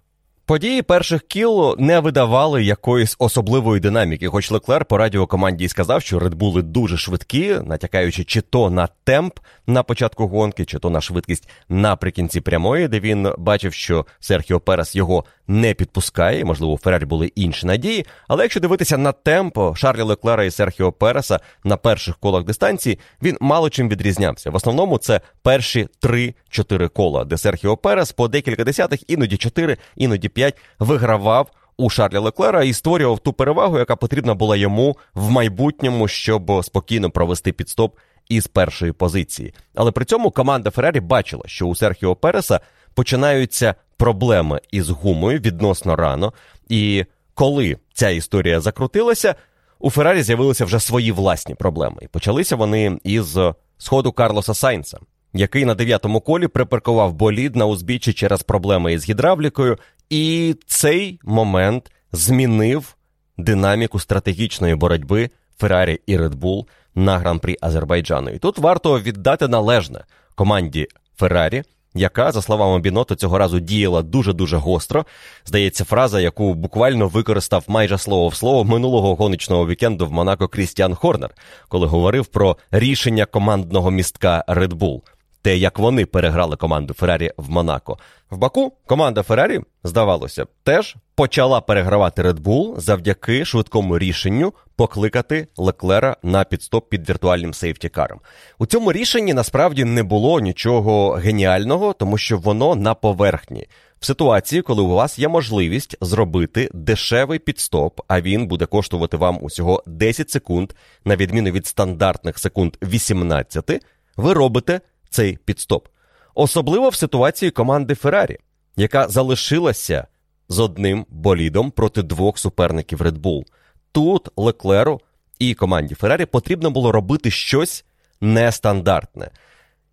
Події 0.47 0.81
перших 0.81 1.21
кіл 1.21 1.75
не 1.79 1.99
видавали 1.99 2.63
якоїсь 2.63 3.15
особливої 3.19 3.81
динаміки, 3.81 4.27
хоч 4.27 4.51
Леклер 4.51 4.85
по 4.85 4.97
радіокоманді 4.97 5.65
і 5.65 5.67
сказав, 5.67 6.01
що 6.01 6.19
редбули 6.19 6.61
дуже 6.61 6.97
швидкі, 6.97 7.55
натякаючи 7.65 8.23
чи 8.23 8.41
то 8.41 8.69
на 8.69 8.87
темп 9.03 9.39
на 9.67 9.83
початку 9.83 10.27
гонки, 10.27 10.65
чи 10.65 10.79
то 10.79 10.89
на 10.89 11.01
швидкість 11.01 11.49
наприкінці 11.69 12.41
прямої, 12.41 12.87
де 12.87 12.99
він 12.99 13.33
бачив, 13.37 13.73
що 13.73 14.05
Серхіо 14.19 14.59
Перес 14.59 14.95
його 14.95 15.25
не 15.47 15.73
підпускає. 15.73 16.45
Можливо, 16.45 16.73
у 16.73 16.77
Феррарі 16.77 17.05
були 17.05 17.31
інші 17.35 17.67
надії. 17.67 18.05
Але 18.27 18.43
якщо 18.43 18.59
дивитися 18.59 18.97
на 18.97 19.11
темпо 19.11 19.75
Шарлі 19.75 20.01
Леклера 20.01 20.43
і 20.43 20.51
Серхіо 20.51 20.91
Переса 20.91 21.39
на 21.63 21.77
перших 21.77 22.17
колах 22.17 22.43
дистанції, 22.43 22.99
він 23.21 23.37
мало 23.41 23.69
чим 23.69 23.89
відрізнявся. 23.89 24.49
В 24.49 24.55
основному 24.55 24.97
це 24.97 25.21
перші 25.41 25.87
3-4 26.01 26.89
кола, 26.89 27.25
де 27.25 27.37
Серхіо 27.37 27.77
Перес 27.77 28.11
по 28.11 28.27
декілька 28.27 28.63
десятих, 28.63 29.09
іноді 29.09 29.37
4, 29.37 29.77
іноді 29.95 30.29
5 30.37 30.55
вигравав. 30.79 31.51
У 31.77 31.89
Шарлі 31.89 32.17
Леклера 32.17 32.63
і 32.63 32.73
створював 32.73 33.19
ту 33.19 33.33
перевагу, 33.33 33.79
яка 33.79 33.95
потрібна 33.95 34.33
була 34.33 34.55
йому 34.55 34.97
в 35.13 35.29
майбутньому, 35.31 36.07
щоб 36.07 36.63
спокійно 36.63 37.09
провести 37.09 37.51
підстоп 37.51 37.97
із 38.29 38.47
першої 38.47 38.91
позиції. 38.91 39.53
Але 39.75 39.91
при 39.91 40.05
цьому 40.05 40.31
команда 40.31 40.69
Феррарі 40.69 40.99
бачила, 40.99 41.43
що 41.45 41.65
у 41.65 41.75
Серхіо 41.75 42.15
Переса 42.15 42.59
починаються 42.93 43.75
проблеми 43.97 44.61
із 44.71 44.89
гумою 44.89 45.39
відносно 45.39 45.95
рано. 45.95 46.33
І 46.69 47.05
коли 47.33 47.77
ця 47.93 48.09
історія 48.09 48.59
закрутилася, 48.59 49.35
у 49.79 49.89
Феррарі 49.89 50.23
з'явилися 50.23 50.65
вже 50.65 50.79
свої 50.79 51.11
власні 51.11 51.55
проблеми. 51.55 51.97
І 52.01 52.07
почалися 52.07 52.55
вони 52.55 52.99
із 53.03 53.37
сходу 53.77 54.11
Карлоса 54.11 54.53
Сайнса, 54.53 54.99
який 55.33 55.65
на 55.65 55.75
дев'ятому 55.75 56.21
колі 56.21 56.47
припаркував 56.47 57.13
болід 57.13 57.55
на 57.55 57.65
узбіччі 57.65 58.13
через 58.13 58.43
проблеми 58.43 58.93
із 58.93 59.09
гідравлікою, 59.09 59.77
і 60.09 60.55
цей 60.65 61.19
момент 61.23 61.91
змінив 62.11 62.95
динаміку 63.37 63.99
стратегічної 63.99 64.75
боротьби 64.75 65.29
Феррарі 65.57 66.01
і 66.05 66.17
Red 66.17 66.65
на 66.95 67.17
гран-прі 67.17 67.57
Азербайджану. 67.61 68.29
І 68.29 68.39
тут 68.39 68.57
варто 68.57 68.99
віддати 68.99 69.47
належне 69.47 70.03
команді 70.35 70.87
Феррарі, 71.17 71.63
яка, 71.93 72.31
за 72.31 72.41
словами 72.41 72.79
Біното, 72.79 73.15
цього 73.15 73.37
разу 73.37 73.59
діяла 73.59 74.01
дуже-дуже 74.01 74.57
гостро. 74.57 75.05
Здається, 75.45 75.85
фраза, 75.85 76.21
яку 76.21 76.53
буквально 76.53 77.07
використав 77.07 77.63
майже 77.67 77.97
слово 77.97 78.27
в 78.27 78.35
слово 78.35 78.63
минулого 78.63 79.15
гоночного 79.15 79.67
вікенду 79.67 80.07
в 80.07 80.11
Монако 80.11 80.47
Крістіан 80.47 80.95
Хорнер, 80.95 81.29
коли 81.67 81.87
говорив 81.87 82.25
про 82.25 82.57
рішення 82.71 83.25
командного 83.25 83.91
містка 83.91 84.43
Red 84.47 84.73
Bull– 84.73 85.01
те, 85.47 85.57
як 85.57 85.79
вони 85.79 86.05
переграли 86.05 86.55
команду 86.55 86.93
Феррарі 86.93 87.31
в 87.37 87.49
Монако. 87.49 87.97
В 88.29 88.37
Баку 88.37 88.73
команда 88.85 89.23
Феррарі, 89.23 89.59
здавалося, 89.83 90.45
теж 90.63 90.95
почала 91.15 91.61
перегравати 91.61 92.21
Red 92.21 92.39
Bull 92.39 92.79
завдяки 92.79 93.45
швидкому 93.45 93.99
рішенню 93.99 94.53
покликати 94.75 95.47
Леклера 95.57 96.17
на 96.23 96.43
підстоп 96.43 96.89
під 96.89 97.09
віртуальним 97.09 97.53
сейфтікаром. 97.53 98.19
У 98.59 98.65
цьому 98.65 98.91
рішенні 98.91 99.33
насправді 99.33 99.83
не 99.83 100.03
було 100.03 100.39
нічого 100.39 101.11
геніального, 101.11 101.93
тому 101.93 102.17
що 102.17 102.37
воно 102.37 102.75
на 102.75 102.93
поверхні. 102.93 103.67
В 103.99 104.05
ситуації, 104.05 104.61
коли 104.61 104.81
у 104.81 104.89
вас 104.89 105.19
є 105.19 105.27
можливість 105.27 105.97
зробити 106.01 106.69
дешевий 106.73 107.39
підстоп, 107.39 108.01
а 108.07 108.21
він 108.21 108.47
буде 108.47 108.65
коштувати 108.65 109.17
вам 109.17 109.39
усього 109.41 109.83
10 109.85 110.29
секунд, 110.29 110.73
на 111.05 111.15
відміну 111.15 111.51
від 111.51 111.67
стандартних 111.67 112.39
секунд 112.39 112.77
18, 112.81 113.83
ви 114.17 114.33
робите 114.33 114.81
цей 115.09 115.37
підстоп. 115.45 115.87
Особливо 116.35 116.89
в 116.89 116.95
ситуації 116.95 117.51
команди 117.51 117.95
Феррарі, 117.95 118.37
яка 118.75 119.07
залишилася 119.07 120.07
з 120.49 120.59
одним 120.59 121.05
болідом 121.09 121.71
проти 121.71 122.03
двох 122.03 122.37
суперників 122.37 123.01
Red 123.01 123.19
Bull. 123.19 123.43
Тут 123.91 124.29
Леклеру 124.35 125.01
і 125.39 125.53
команді 125.53 125.95
Феррарі 125.95 126.25
потрібно 126.25 126.71
було 126.71 126.91
робити 126.91 127.31
щось 127.31 127.85
нестандартне. 128.21 129.31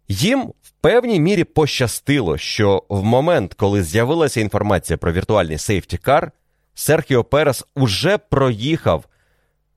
Їм 0.08 0.52
в 0.62 0.70
певній 0.80 1.20
мірі 1.20 1.44
пощастило, 1.44 2.38
що 2.38 2.82
в 2.88 3.04
момент, 3.04 3.54
коли 3.54 3.82
з'явилася 3.82 4.40
інформація 4.40 4.96
про 4.96 5.12
віртуальний 5.12 5.58
сейфті-кар, 5.58 6.30
Серхіо 6.74 7.24
Перес 7.24 7.64
уже 7.74 8.18
проїхав 8.18 9.04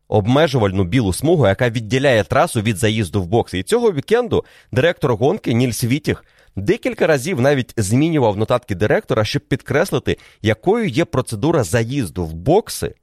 обмежувальну 0.07 0.83
білу 0.83 1.13
смугу, 1.13 1.47
яка 1.47 1.69
відділяє 1.69 2.23
трасу 2.23 2.61
від 2.61 2.77
заїзду 2.77 3.21
в 3.21 3.27
бокси. 3.27 3.59
І 3.59 3.63
цього 3.63 3.91
вікенду 3.91 4.45
директор 4.71 5.15
гонки 5.15 5.53
Нільс 5.53 5.83
Вітіх 5.83 6.25
декілька 6.55 7.07
разів 7.07 7.41
навіть 7.41 7.73
змінював 7.77 8.37
нотатки 8.37 8.75
директора, 8.75 9.25
щоб 9.25 9.41
підкреслити, 9.41 10.17
якою 10.41 10.87
є 10.87 11.05
процедура 11.05 11.63
заїзду 11.63 12.25
в 12.25 12.33
бокси 12.33 12.95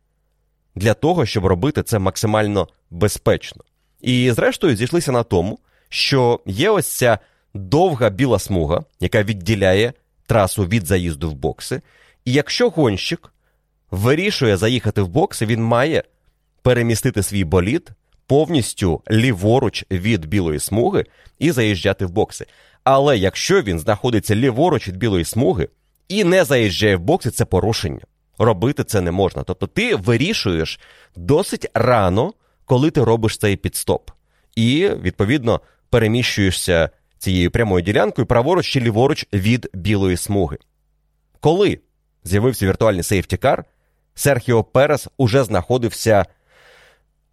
для 0.75 0.95
того, 0.95 1.27
щоб 1.27 1.47
робити 1.47 1.83
це 1.83 1.99
максимально 1.99 2.69
безпечно. 2.91 3.63
І, 4.01 4.31
зрештою, 4.31 4.77
зійшлися 4.77 5.13
на 5.13 5.23
тому, 5.23 5.59
що 5.89 6.41
є 6.47 6.71
ось 6.71 6.87
ця 6.87 7.19
довга 7.55 8.11
біла 8.11 8.39
смуга, 8.39 8.85
яка 9.01 9.23
відділяє 9.23 9.93
трасу 10.27 10.67
від 10.67 10.87
заїзду 10.87 11.31
в 11.31 11.35
бокси. 11.35 11.81
І 12.25 12.33
якщо 12.33 12.71
гонщик 12.71 13.33
вирішує 13.91 14.57
заїхати 14.57 15.03
в 15.03 15.09
бокси, 15.09 15.47
він 15.47 15.63
має 15.63 16.03
перемістити 16.65 17.23
свій 17.23 17.45
болід 17.45 17.91
повністю 18.27 19.03
ліворуч 19.11 19.85
від 19.91 20.27
білої 20.27 20.59
смуги 20.59 21.05
і 21.39 21.51
заїжджати 21.51 22.07
в 22.07 22.11
бокси. 22.11 22.47
Але 22.85 23.19
якщо 23.19 23.63
він 23.63 23.79
знаходиться 23.79 24.35
ліворуч 24.35 24.89
від 24.89 24.97
білої 24.97 25.25
смуги 25.25 25.69
і 26.09 26.25
не 26.25 26.45
заїжджає 26.45 26.97
в 26.97 27.01
бокси, 27.01 27.31
це 27.31 27.45
порушення. 27.45 28.01
Робити 28.39 28.85
це 28.85 29.01
не 29.01 29.11
можна. 29.11 29.43
Тобто 29.43 29.67
ти 29.67 29.97
вирішуєш 29.97 30.81
досить 31.17 31.67
рано, 31.75 32.33
коли 32.65 32.91
ти 32.91 33.05
робиш 33.05 33.39
цей 33.39 33.57
підстоп. 33.57 34.11
І, 34.57 34.89
відповідно, 34.89 35.61
переміщуєшся 35.91 36.91
цією 37.19 37.51
прямою 37.51 37.83
ділянкою 37.83 38.27
праворуч 38.27 38.67
чи 38.67 38.81
ліворуч 38.81 39.27
від 39.33 39.69
білої 39.75 40.17
смуги. 40.17 40.59
Коли 41.41 41.79
з'явився 42.25 42.67
віртуальний 42.67 43.03
сейфтікар, 43.03 43.65
Серхіо 44.15 44.65
Перес 44.65 45.09
уже 45.17 45.45
знаходився 45.45 46.27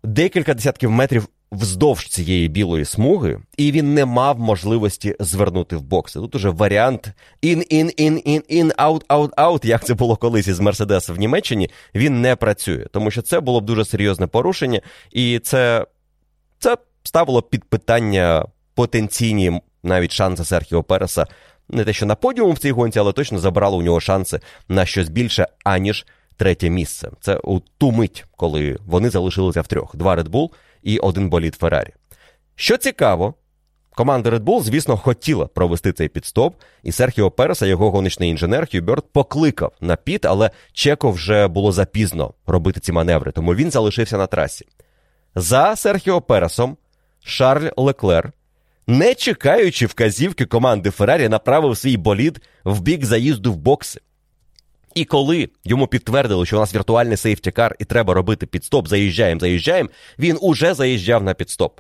декілька 0.04 0.54
десятків 0.54 0.92
метрів 0.92 1.28
вздовж 1.52 2.08
цієї 2.08 2.48
білої 2.48 2.86
смуги, 2.86 3.40
і 3.58 3.72
він 3.72 3.94
не 3.94 4.06
мав 4.06 4.40
можливості 4.40 5.16
звернути 5.20 5.76
в 5.76 5.82
бокси. 5.82 6.20
Тут 6.20 6.36
уже 6.36 6.50
варіант 6.50 7.12
in-in-in-in-in, 7.44 8.76
out-out-out, 8.76 9.66
як 9.66 9.86
це 9.86 9.94
було 9.94 10.16
колись 10.16 10.48
із 10.48 10.60
Мерседес 10.60 11.10
в 11.10 11.16
Німеччині, 11.16 11.70
він 11.96 12.22
не 12.22 12.36
працює, 12.36 12.86
тому 12.92 13.12
що 13.12 13.22
це 13.22 13.40
було 13.40 13.62
б 13.62 13.66
дуже 13.66 13.86
серйозне 13.86 14.28
порушення, 14.28 14.82
і 15.12 15.40
це, 15.40 15.86
це 16.60 16.78
ставило 17.04 17.42
під 17.42 17.64
питання 17.64 18.46
потенційні 18.76 19.62
навіть 19.84 20.12
шанси 20.12 20.46
Серхіо 20.46 20.84
Переса. 20.84 21.28
Не 21.70 21.84
те, 21.84 21.94
що 21.94 22.06
на 22.06 22.16
подіум 22.16 22.54
в 22.54 22.60
цій 22.60 22.72
гонці, 22.72 23.00
але 23.00 23.14
точно 23.14 23.40
забрало 23.40 23.78
у 23.78 23.82
нього 23.82 24.00
шанси 24.00 24.40
на 24.70 24.86
щось 24.86 25.10
більше, 25.10 25.48
аніж 25.64 26.06
третє 26.42 26.70
місце. 26.70 27.10
Це 27.20 27.36
у 27.44 27.60
ту 27.60 27.92
мить, 27.92 28.26
коли 28.36 28.78
вони 28.86 29.10
залишилися 29.10 29.62
в 29.62 29.68
трьох: 29.68 29.96
два 29.96 30.16
Red 30.16 30.30
Bull 30.30 30.50
і 30.84 31.00
один 31.00 31.30
болід 31.30 31.56
Феррарі. 31.56 31.90
Що 32.56 32.78
цікаво, 32.78 33.34
команда 33.96 34.30
Red 34.30 34.40
Bull, 34.40 34.62
звісно, 34.62 34.98
хотіла 34.98 35.48
провести 35.48 35.94
цей 35.94 36.08
підстоп, 36.08 36.56
і 36.84 36.92
Серхіо 36.92 37.32
Переса, 37.32 37.66
його 37.66 37.92
гоночний 37.92 38.30
інженер 38.30 38.68
Хьюберт, 38.72 39.06
покликав 39.12 39.74
на 39.82 39.96
піт, 39.96 40.26
але 40.26 40.52
Чеко 40.74 41.12
вже 41.12 41.48
було 41.48 41.72
запізно 41.72 42.34
робити 42.48 42.80
ці 42.80 42.92
маневри, 42.92 43.32
тому 43.32 43.56
він 43.56 43.72
залишився 43.72 44.18
на 44.18 44.28
трасі. 44.28 44.66
За 45.36 45.76
Серхіо 45.76 46.22
Пересом 46.22 46.78
Шарль 47.24 47.70
Леклер 47.78 48.32
не 48.88 49.14
чекаючи 49.16 49.86
вказівки 49.86 50.46
команди 50.46 50.90
Феррарі, 50.90 51.30
направив 51.30 51.78
свій 51.78 51.98
болід 51.98 52.42
в 52.64 52.82
бік 52.82 53.06
заїзду 53.06 53.54
в 53.54 53.58
бокси. 53.58 54.02
І 54.96 55.06
коли 55.06 55.50
йому 55.64 55.88
підтвердили, 55.88 56.46
що 56.46 56.58
у 56.58 56.60
нас 56.60 56.76
віртуальний 56.76 57.18
сейфтікар 57.18 57.76
і 57.80 57.86
треба 57.86 58.14
робити 58.14 58.46
підстоп, 58.46 58.88
заїжджаємо, 58.88 59.40
заїжджаємо, 59.40 59.90
він 60.20 60.38
уже 60.42 60.74
заїжджав 60.74 61.24
на 61.24 61.34
підстоп. 61.34 61.80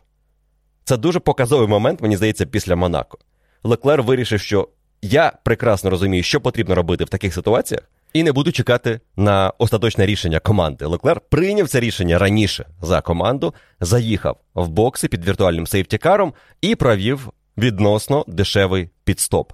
Це 0.84 0.98
дуже 0.98 1.20
показовий 1.20 1.68
момент, 1.68 2.02
мені 2.02 2.18
здається, 2.18 2.46
після 2.46 2.76
Монако. 2.76 3.18
Леклер 3.64 4.04
вирішив, 4.04 4.40
що 4.40 4.68
я 5.02 5.34
прекрасно 5.44 5.90
розумію, 5.90 6.24
що 6.24 6.42
потрібно 6.42 6.76
робити 6.76 7.04
в 7.04 7.10
таких 7.10 7.34
ситуаціях, 7.34 7.84
і 8.14 8.24
не 8.24 8.32
буду 8.32 8.52
чекати 8.52 9.00
на 9.16 9.54
остаточне 9.58 10.06
рішення 10.06 10.40
команди. 10.40 10.86
Леклер 10.86 11.22
прийняв 11.30 11.70
це 11.70 11.80
рішення 11.80 12.20
раніше 12.20 12.66
за 12.82 13.02
команду, 13.02 13.54
заїхав 13.80 14.38
в 14.56 14.68
бокси 14.68 15.08
під 15.08 15.26
віртуальним 15.26 15.68
сейфтікаром 15.68 16.34
і 16.62 16.76
провів 16.76 17.30
відносно 17.58 18.26
дешевий 18.28 18.90
підстоп. 19.04 19.52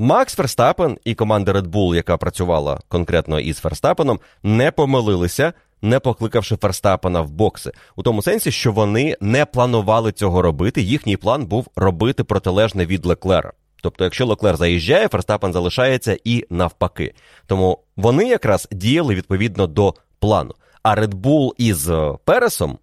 Макс 0.00 0.34
Ферстапен 0.34 0.98
і 1.04 1.14
команда 1.14 1.52
Red 1.52 1.66
Bull, 1.66 1.94
яка 1.94 2.16
працювала 2.16 2.80
конкретно 2.88 3.40
із 3.40 3.58
Ферстапеном, 3.58 4.20
не 4.42 4.70
помилилися, 4.70 5.52
не 5.82 6.00
покликавши 6.00 6.56
Ферстапена 6.56 7.20
в 7.20 7.30
бокси, 7.30 7.72
у 7.96 8.02
тому 8.02 8.22
сенсі, 8.22 8.50
що 8.50 8.72
вони 8.72 9.16
не 9.20 9.44
планували 9.44 10.12
цього 10.12 10.42
робити. 10.42 10.82
Їхній 10.82 11.16
план 11.16 11.46
був 11.46 11.66
робити 11.76 12.24
протилежне 12.24 12.86
від 12.86 13.06
Леклера. 13.06 13.52
Тобто, 13.82 14.04
якщо 14.04 14.26
Леклер 14.26 14.56
заїжджає, 14.56 15.08
Ферстапен 15.08 15.52
залишається 15.52 16.16
і 16.24 16.44
навпаки. 16.50 17.14
Тому 17.46 17.78
вони 17.96 18.28
якраз 18.28 18.68
діяли 18.72 19.14
відповідно 19.14 19.66
до 19.66 19.94
плану. 20.18 20.54
А 20.82 20.94
Red 20.94 21.14
Bull 21.14 21.50
із 21.56 21.90
Пересом 22.24 22.78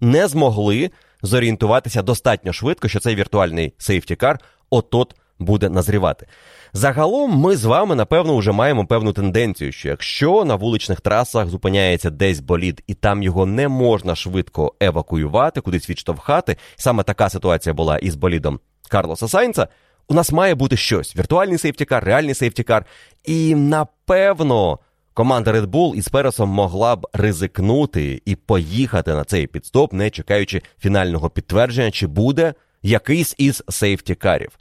не 0.00 0.28
змогли 0.28 0.90
зорієнтуватися 1.22 2.02
достатньо 2.02 2.52
швидко, 2.52 2.88
що 2.88 3.00
цей 3.00 3.14
віртуальний 3.14 3.74
сейфтікар 3.78 4.40
от-от 4.70 5.14
буде 5.38 5.68
назрівати. 5.68 6.26
Загалом, 6.72 7.30
ми 7.30 7.56
з 7.56 7.64
вами, 7.64 7.94
напевно, 7.94 8.36
вже 8.36 8.52
маємо 8.52 8.86
певну 8.86 9.12
тенденцію, 9.12 9.72
що 9.72 9.88
якщо 9.88 10.44
на 10.44 10.54
вуличних 10.54 11.00
трасах 11.00 11.48
зупиняється 11.48 12.10
десь 12.10 12.40
болід, 12.40 12.82
і 12.86 12.94
там 12.94 13.22
його 13.22 13.46
не 13.46 13.68
можна 13.68 14.14
швидко 14.14 14.74
евакуювати, 14.80 15.60
кудись 15.60 15.90
відштовхати, 15.90 16.56
саме 16.76 17.02
така 17.02 17.28
ситуація 17.28 17.74
була 17.74 17.98
із 17.98 18.14
болідом 18.14 18.60
Карлоса 18.88 19.28
Сайнца, 19.28 19.68
у 20.08 20.14
нас 20.14 20.32
має 20.32 20.54
бути 20.54 20.76
щось: 20.76 21.16
віртуальний 21.16 21.58
сейфтікар, 21.58 22.04
реальний 22.04 22.34
сейфтікар. 22.34 22.86
І 23.24 23.54
напевно. 23.54 24.78
Команда 25.16 25.52
Red 25.52 25.66
Bull 25.66 25.94
із 25.94 26.08
Пересом 26.08 26.48
могла 26.48 26.96
б 26.96 27.06
ризикнути 27.12 28.22
і 28.24 28.36
поїхати 28.36 29.14
на 29.14 29.24
цей 29.24 29.46
підстоп, 29.46 29.92
не 29.92 30.10
чекаючи 30.10 30.62
фінального 30.78 31.30
підтвердження, 31.30 31.90
чи 31.90 32.06
буде 32.06 32.54
якийсь 32.82 33.34
із 33.38 33.62
сейфтікарів. 33.68 34.58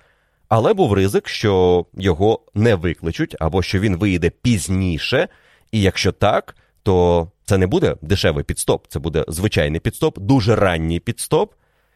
Але 0.55 0.73
був 0.73 0.93
ризик, 0.93 1.27
що 1.27 1.85
його 1.93 2.39
не 2.53 2.75
викличуть, 2.75 3.35
або 3.39 3.61
що 3.61 3.79
він 3.79 3.97
виїде 3.97 4.29
пізніше. 4.29 5.27
І 5.71 5.81
якщо 5.81 6.11
так, 6.11 6.55
то 6.83 7.27
це 7.45 7.57
не 7.57 7.67
буде 7.67 7.95
дешевий 8.01 8.43
підстоп, 8.43 8.85
це 8.87 8.99
буде 8.99 9.25
звичайний 9.27 9.79
підстоп, 9.79 10.19
дуже 10.19 10.55
ранній 10.55 10.99
підстоп, 10.99 11.53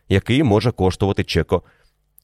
який 0.10 0.44
може 0.44 0.72
коштувати 0.72 1.24
чеко 1.24 1.64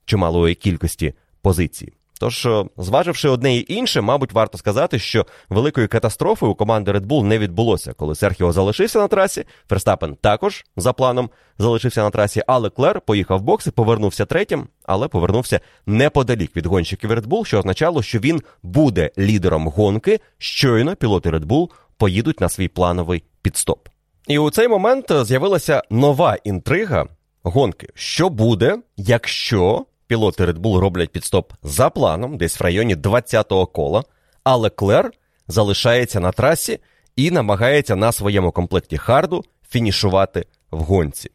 чималої 0.06 0.56
кількості 0.56 1.14
позицій. 1.42 1.94
Тож, 2.24 2.46
е, 2.46 2.66
зваживши 2.78 3.30
одне 3.30 3.56
і 3.56 3.66
інше, 3.68 4.02
мабуть, 4.02 4.32
варто 4.32 4.58
сказати, 4.58 5.00
що 5.00 5.26
великої 5.50 5.88
катастрофи 5.88 6.46
у 6.46 6.56
команди 6.56 6.92
Red 6.92 7.06
Bull 7.06 7.24
не 7.24 7.40
відбулося, 7.40 7.94
коли 7.94 8.16
Серхіо 8.16 8.52
залишився 8.52 9.00
на 9.00 9.08
трасі. 9.08 9.46
Ферстапен 9.70 10.16
також 10.16 10.66
за 10.78 10.94
планом 10.94 11.30
залишився 11.58 12.04
на 12.04 12.10
трасі, 12.10 12.42
а 12.48 12.58
Леклер 12.58 13.02
поїхав 13.02 13.40
в 13.40 13.42
бокси, 13.42 13.72
повернувся 13.72 14.26
третім, 14.26 14.68
але 14.84 15.08
повернувся 15.08 15.60
неподалік 15.86 16.56
від 16.56 16.66
гонщиків 16.66 17.12
Red 17.12 17.28
Bull, 17.28 17.46
що 17.46 17.60
означало, 17.60 18.02
що 18.02 18.20
він 18.20 18.42
буде 18.64 19.12
лідером 19.18 19.68
гонки. 19.68 20.20
Щойно 20.38 20.96
пілоти 20.96 21.30
Red 21.30 21.46
Bull 21.46 21.70
поїдуть 21.98 22.42
на 22.42 22.50
свій 22.50 22.68
плановий 22.68 23.24
підстоп. 23.42 23.88
І 24.28 24.38
у 24.38 24.50
цей 24.50 24.68
момент 24.68 25.06
з'явилася 25.12 25.84
нова 25.90 26.38
інтрига 26.44 27.08
гонки. 27.44 27.88
Що 27.94 28.30
буде, 28.30 28.78
якщо 28.98 29.86
пілоти 30.08 30.46
Red 30.46 30.60
Bull 30.60 30.78
роблять 30.78 31.10
піт-стоп 31.10 31.54
за 31.64 31.90
планом, 31.90 32.38
десь 32.38 32.60
в 32.60 32.64
районі 32.64 32.96
20-го 32.96 33.66
кола, 33.66 34.04
а 34.44 34.56
Леклер 34.56 35.12
залишається 35.48 36.20
на 36.20 36.32
трасі 36.32 36.80
і 37.16 37.32
намагається 37.32 37.96
на 37.96 38.12
своєму 38.12 38.52
комплекті 38.52 38.98
харду 38.98 39.44
фінішувати 39.70 40.46
в 40.72 40.80
гонці. 40.80 41.30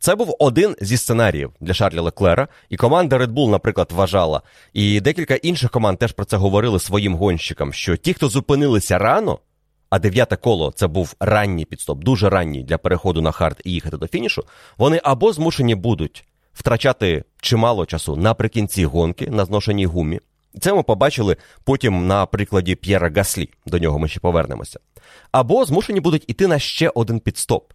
Це 0.00 0.14
був 0.14 0.36
один 0.38 0.76
зі 0.80 0.96
сценаріїв 0.96 1.52
для 1.60 1.74
Шарля 1.74 2.00
Леклера, 2.00 2.48
і 2.68 2.76
команда 2.76 3.18
Red 3.18 3.32
Bull, 3.32 3.50
наприклад, 3.50 3.92
вважала, 3.92 4.42
і 4.72 5.00
декілька 5.00 5.34
інших 5.34 5.70
команд 5.70 5.98
теж 5.98 6.12
про 6.12 6.24
це 6.24 6.36
говорили 6.36 6.80
своїм 6.80 7.14
гонщикам, 7.14 7.72
що 7.72 7.96
ті, 7.96 8.14
хто 8.14 8.28
зупинилися 8.28 8.98
рано, 8.98 9.38
а 9.90 9.98
дев'яте 9.98 10.36
коло 10.36 10.72
це 10.74 10.86
був 10.86 11.14
ранній 11.20 11.64
піт-стоп, 11.64 12.04
дуже 12.04 12.28
ранній 12.28 12.62
для 12.62 12.78
переходу 12.78 13.22
на 13.22 13.32
хард 13.32 13.60
і 13.64 13.72
їхати 13.72 13.96
до 13.96 14.06
фінішу, 14.06 14.44
вони 14.76 15.00
або 15.04 15.32
змушені 15.32 15.74
будуть 15.74 16.24
втрачати 16.58 17.24
чимало 17.40 17.86
часу 17.86 18.16
наприкінці 18.16 18.84
гонки 18.84 19.26
на 19.26 19.44
зношеній 19.44 19.86
гумі. 19.86 20.20
Це 20.60 20.72
ми 20.74 20.82
побачили 20.82 21.36
потім 21.64 22.06
на 22.06 22.26
прикладі 22.26 22.74
П'єра 22.74 23.10
Гаслі, 23.16 23.50
до 23.66 23.78
нього 23.78 23.98
ми 23.98 24.08
ще 24.08 24.20
повернемося. 24.20 24.80
Або 25.32 25.64
змушені 25.64 26.00
будуть 26.00 26.24
іти 26.26 26.46
на 26.46 26.58
ще 26.58 26.90
один 26.94 27.20
підстоп. 27.20 27.72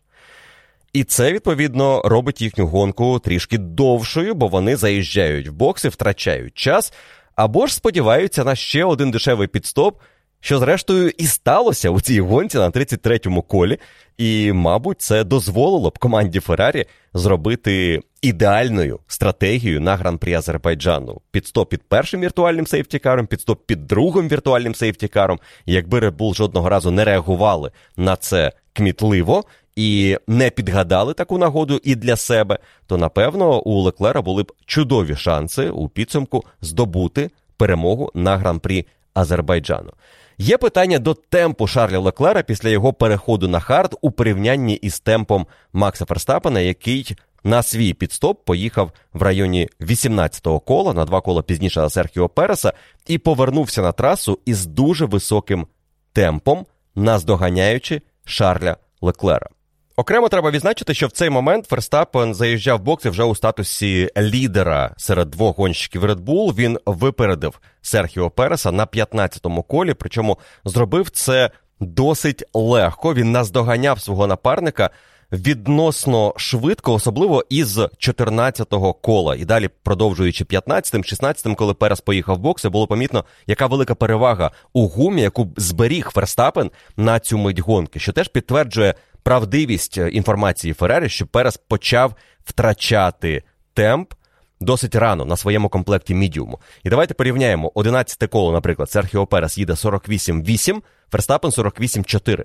І 0.93 1.03
це, 1.03 1.33
відповідно, 1.33 2.01
робить 2.05 2.41
їхню 2.41 2.67
гонку 2.67 3.19
трішки 3.19 3.57
довшою, 3.57 4.33
бо 4.33 4.47
вони 4.47 4.75
заїжджають 4.75 5.47
в 5.47 5.51
бокси, 5.51 5.89
втрачають 5.89 6.53
час, 6.53 6.93
або 7.35 7.67
ж 7.67 7.75
сподіваються 7.75 8.43
на 8.43 8.55
ще 8.55 8.85
один 8.85 9.11
дешевий 9.11 9.47
підстоп, 9.47 9.99
що, 10.43 10.59
зрештою, 10.59 11.11
і 11.17 11.25
сталося 11.25 11.89
у 11.89 12.01
цій 12.01 12.21
гонці 12.21 12.57
на 12.57 12.69
33-му 12.69 13.41
колі. 13.41 13.77
І, 14.17 14.51
мабуть, 14.51 15.01
це 15.01 15.23
дозволило 15.23 15.89
б 15.89 15.99
команді 15.99 16.39
Феррарі 16.39 16.85
зробити 17.13 18.01
ідеальною 18.21 18.99
стратегію 19.07 19.81
на 19.81 19.95
гран-прі 19.95 20.33
Азербайджану. 20.33 21.21
Підстоп 21.31 21.69
під 21.69 21.81
першим 21.81 22.21
віртуальним 22.21 22.67
сейфтікаром, 22.67 23.27
підстоп 23.27 23.65
під 23.65 23.87
другим 23.87 24.27
віртуальним 24.27 24.75
сейфтікаром. 24.75 25.39
Якби 25.65 25.99
Red 25.99 26.17
Bull 26.17 26.33
жодного 26.33 26.69
разу 26.69 26.91
не 26.91 27.03
реагували 27.03 27.71
на 27.97 28.15
це 28.15 28.51
кмітливо 28.73 29.43
і 29.75 30.17
не 30.27 30.49
підгадали 30.49 31.13
таку 31.13 31.37
нагоду 31.37 31.79
і 31.83 31.95
для 31.95 32.15
себе, 32.15 32.59
то 32.87 32.97
напевно 32.97 33.61
у 33.61 33.81
Леклера 33.81 34.21
були 34.21 34.43
б 34.43 34.51
чудові 34.65 35.15
шанси 35.15 35.69
у 35.69 35.89
підсумку 35.89 36.43
здобути 36.61 37.29
перемогу 37.57 38.11
на 38.13 38.37
гран-прі 38.37 38.85
Азербайджану. 39.13 39.91
Є 40.37 40.57
питання 40.57 40.99
до 40.99 41.13
темпу 41.13 41.67
Шарля 41.67 41.99
Леклера 41.99 42.41
після 42.43 42.69
його 42.69 42.93
переходу 42.93 43.47
на 43.47 43.59
хард 43.59 43.95
у 44.01 44.11
порівнянні 44.11 44.75
із 44.75 44.99
темпом 44.99 45.47
Макса 45.73 46.05
Ферстапена, 46.05 46.59
який 46.59 47.15
на 47.43 47.63
свій 47.63 47.93
піт-стоп 47.93 48.45
поїхав 48.45 48.91
в 49.13 49.21
районі 49.21 49.69
18-го 49.79 50.59
кола 50.59 50.93
на 50.93 51.05
два 51.05 51.21
кола 51.21 51.41
пізніше 51.41 51.89
Серхіо 51.89 52.29
Переса 52.29 52.73
і 53.07 53.17
повернувся 53.17 53.81
на 53.81 53.91
трасу 53.91 54.39
із 54.45 54.65
дуже 54.65 55.05
високим 55.05 55.67
темпом, 56.13 56.65
наздоганяючи 56.95 58.01
Шарля 58.25 58.77
Леклера. 59.01 59.49
Окремо 59.95 60.29
треба 60.29 60.51
відзначити, 60.51 60.93
що 60.93 61.07
в 61.07 61.11
цей 61.11 61.29
момент 61.29 61.65
Ферстапен 61.65 62.33
заїжджав 62.33 62.79
в 62.79 62.81
бокси 62.81 63.09
вже 63.09 63.23
у 63.23 63.35
статусі 63.35 64.09
лідера 64.17 64.93
серед 64.97 65.29
двох 65.29 65.57
гонщиків 65.57 66.05
Red 66.05 66.19
Bull. 66.19 66.55
Він 66.55 66.79
випередив 66.85 67.59
Серхіо 67.81 68.29
Переса 68.29 68.71
на 68.71 68.85
15-му 68.85 69.63
колі, 69.63 69.93
причому 69.93 70.37
зробив 70.65 71.09
це 71.09 71.49
досить 71.79 72.43
легко. 72.53 73.13
Він 73.13 73.31
наздоганяв 73.31 74.01
свого 74.01 74.27
напарника 74.27 74.89
відносно 75.31 76.33
швидко, 76.37 76.93
особливо 76.93 77.43
із 77.49 77.77
14-го 77.77 78.93
кола. 78.93 79.35
І 79.35 79.45
далі, 79.45 79.69
продовжуючи 79.83 80.43
15-м, 80.43 81.01
16-м, 81.01 81.55
коли 81.55 81.73
Перес 81.73 82.01
поїхав 82.01 82.35
в 82.35 82.39
бокси, 82.39 82.69
було 82.69 82.87
помітно, 82.87 83.25
яка 83.47 83.67
велика 83.67 83.95
перевага 83.95 84.51
у 84.73 84.87
гумі, 84.87 85.21
яку 85.21 85.49
зберіг 85.57 86.09
Ферстапен 86.13 86.71
на 86.97 87.19
цю 87.19 87.37
мить 87.37 87.59
гонки, 87.59 87.99
що 87.99 88.13
теж 88.13 88.27
підтверджує 88.27 88.95
правдивість 89.23 89.97
е, 89.97 90.09
інформації 90.09 90.73
Феррері, 90.73 91.09
що 91.09 91.27
Перес 91.27 91.57
почав 91.57 92.15
втрачати 92.45 93.43
темп. 93.73 94.13
Досить 94.59 94.95
рано 94.95 95.25
на 95.25 95.37
своєму 95.37 95.69
комплекті 95.69 96.15
мідіуму. 96.15 96.59
І 96.83 96.89
давайте 96.89 97.13
порівняємо 97.13 97.71
11 97.75 98.29
коло, 98.29 98.51
наприклад, 98.51 98.91
Серхіо 98.91 99.25
Перес 99.25 99.57
їде 99.57 99.73
48-8, 99.73 100.81
Ферстапен 101.11 101.51
48-4. 101.51 102.43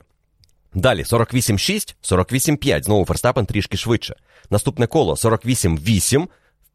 Далі 0.74 1.02
48-6, 1.02 1.94
48-5. 2.02 2.82
Знову 2.82 3.04
Ферстапен 3.04 3.46
трішки 3.46 3.76
швидше. 3.76 4.16
Наступне 4.50 4.86
коло 4.86 5.14
48-8. 5.14 6.26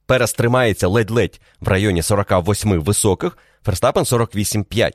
Перес 0.05 0.33
тримається 0.33 0.87
ледь-ледь 0.87 1.41
в 1.61 1.67
районі 1.67 2.01
48 2.01 2.81
високих. 2.81 3.37
Ферстапен 3.65 4.03
48-5. 4.03 4.91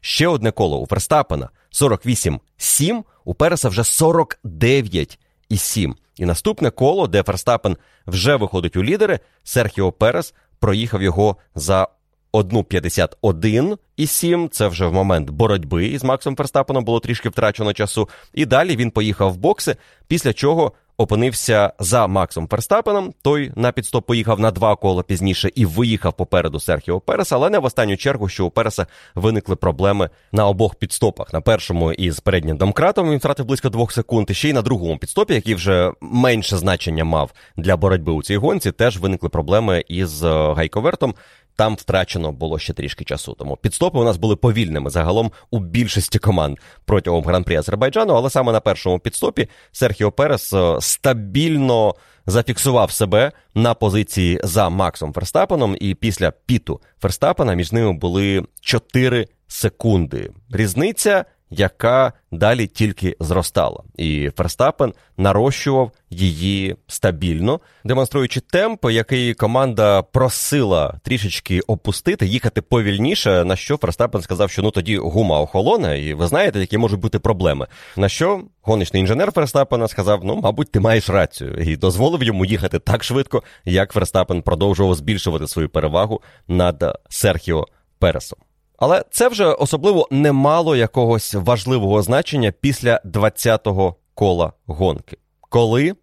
Ще 0.00 0.28
одне 0.28 0.50
коло 0.50 0.80
у 0.80 0.86
Ферстапена 0.86 1.48
48-7, 1.72 3.02
у 3.24 3.34
Переса 3.34 3.68
вже 3.68 3.82
49,5. 3.82 5.18
і 5.48 5.56
7. 5.56 5.94
І 6.16 6.24
наступне 6.24 6.70
коло, 6.70 7.06
де 7.06 7.22
Ферстапен 7.22 7.76
вже 8.06 8.36
виходить 8.36 8.76
у 8.76 8.84
лідери, 8.84 9.20
Серхіо 9.44 9.92
Перес 9.92 10.34
проїхав 10.58 11.02
його 11.02 11.36
за 11.54 11.88
1.51 12.32 13.78
і 13.96 14.06
7. 14.06 14.48
Це 14.48 14.68
вже 14.68 14.86
в 14.86 14.92
момент 14.92 15.30
боротьби 15.30 15.86
із 15.86 16.04
Максом 16.04 16.36
Ферстапеном 16.36 16.84
було 16.84 17.00
трішки 17.00 17.28
втрачено 17.28 17.72
часу. 17.72 18.08
І 18.34 18.46
далі 18.46 18.76
він 18.76 18.90
поїхав 18.90 19.32
в 19.32 19.36
бокси, 19.36 19.76
після 20.06 20.32
чого 20.32 20.72
опинився 20.96 21.72
за 21.78 22.06
Максом 22.06 22.48
Ферстапеном. 22.48 23.14
Той 23.22 23.52
на 23.56 23.72
підстоп 23.72 24.06
поїхав 24.06 24.40
на 24.40 24.50
два 24.50 24.76
кола 24.76 25.02
пізніше 25.02 25.50
і 25.54 25.66
виїхав 25.66 26.12
попереду 26.12 26.60
Серхіо 26.60 27.00
Переса, 27.00 27.36
але 27.36 27.50
не 27.50 27.58
в 27.58 27.64
останню 27.64 27.96
чергу, 27.96 28.28
що 28.28 28.46
у 28.46 28.50
Переса 28.50 28.86
виникли 29.14 29.56
проблеми 29.56 30.10
на 30.32 30.48
обох 30.48 30.74
підстопах. 30.74 31.32
На 31.32 31.40
першому 31.40 31.92
із 31.92 32.20
переднім 32.20 32.56
домкратом 32.56 33.10
він 33.10 33.18
втратив 33.18 33.46
близько 33.46 33.68
двох 33.68 33.92
секунд. 33.92 34.30
І 34.30 34.34
ще 34.34 34.48
й 34.48 34.52
на 34.52 34.62
другому 34.62 34.98
підстопі, 34.98 35.34
який 35.34 35.54
вже 35.54 35.92
менше 36.00 36.56
значення 36.56 37.04
мав 37.04 37.30
для 37.56 37.76
боротьби 37.76 38.12
у 38.12 38.22
цій 38.22 38.36
гонці, 38.36 38.72
теж 38.72 38.98
виникли 38.98 39.28
проблеми 39.28 39.84
із 39.88 40.24
е, 40.24 40.54
гайковертом. 40.54 41.14
Там 41.56 41.74
втрачено 41.74 42.32
було 42.32 42.58
ще 42.58 42.72
трішки 42.72 43.04
часу. 43.04 43.36
Тому 43.38 43.56
підстопи 43.56 43.98
у 43.98 44.04
нас 44.04 44.16
були 44.16 44.36
повільними 44.36 44.90
загалом 44.90 45.32
у 45.50 45.58
більшості 45.58 46.18
команд 46.18 46.58
протягом 46.84 47.24
гран-прі 47.24 47.56
Азербайджану, 47.56 48.14
але 48.14 48.30
саме 48.30 48.52
на 48.52 48.60
першому 48.60 48.98
підстопі 48.98 49.48
Серхіо 49.72 50.12
Перес 50.12 50.52
е, 50.52 50.80
стабільно 50.82 51.94
зафіксував 52.26 52.90
себе 52.90 53.32
на 53.54 53.74
позиції 53.74 54.40
за 54.44 54.68
Максом 54.68 55.12
Ферстапеном, 55.12 55.76
і 55.80 55.94
після 55.94 56.30
піту 56.30 56.80
Ферстапена 57.00 57.54
між 57.54 57.72
ними 57.72 57.92
були 57.92 58.44
4 58.60 59.26
секунди. 59.48 60.30
Різниця 60.50 61.24
яка 61.52 62.12
далі 62.30 62.66
тільки 62.66 63.16
зростала, 63.20 63.82
і 63.96 64.30
Ферстапен 64.36 64.92
нарощував 65.16 65.90
її 66.10 66.76
стабільно, 66.86 67.60
демонструючи 67.84 68.40
темп, 68.40 68.84
який 68.90 69.34
команда 69.34 70.02
просила 70.02 70.94
трішечки 71.02 71.60
опустити, 71.60 72.26
їхати 72.26 72.62
повільніше. 72.62 73.44
На 73.44 73.56
що 73.56 73.76
Ферстапен 73.76 74.22
сказав, 74.22 74.50
що 74.50 74.62
ну 74.62 74.70
тоді 74.70 74.96
гума 74.96 75.40
охолоне, 75.40 76.00
і 76.00 76.14
ви 76.14 76.26
знаєте, 76.26 76.60
які 76.60 76.78
можуть 76.78 77.00
бути 77.00 77.18
проблеми. 77.18 77.66
На 77.96 78.08
що 78.08 78.42
гоночний 78.62 79.00
інженер 79.00 79.32
Ферстапена 79.32 79.88
сказав: 79.88 80.24
Ну, 80.24 80.40
мабуть, 80.42 80.72
ти 80.72 80.80
маєш 80.80 81.10
рацію, 81.10 81.54
і 81.54 81.76
дозволив 81.76 82.22
йому 82.22 82.44
їхати 82.44 82.78
так 82.78 83.04
швидко, 83.04 83.42
як 83.64 83.92
Ферстапен 83.92 84.42
продовжував 84.42 84.94
збільшувати 84.94 85.48
свою 85.48 85.68
перевагу 85.68 86.20
над 86.48 86.98
Серхіо 87.08 87.66
Пересом. 87.98 88.38
Але 88.82 89.04
це 89.10 89.28
вже 89.28 89.46
особливо 89.46 90.08
не 90.10 90.32
мало 90.32 90.76
якогось 90.76 91.34
важливого 91.34 92.02
значення 92.02 92.52
після 92.60 93.00
20-го 93.04 93.96
кола 94.14 94.52
гонки, 94.66 95.16
коли 95.40 95.94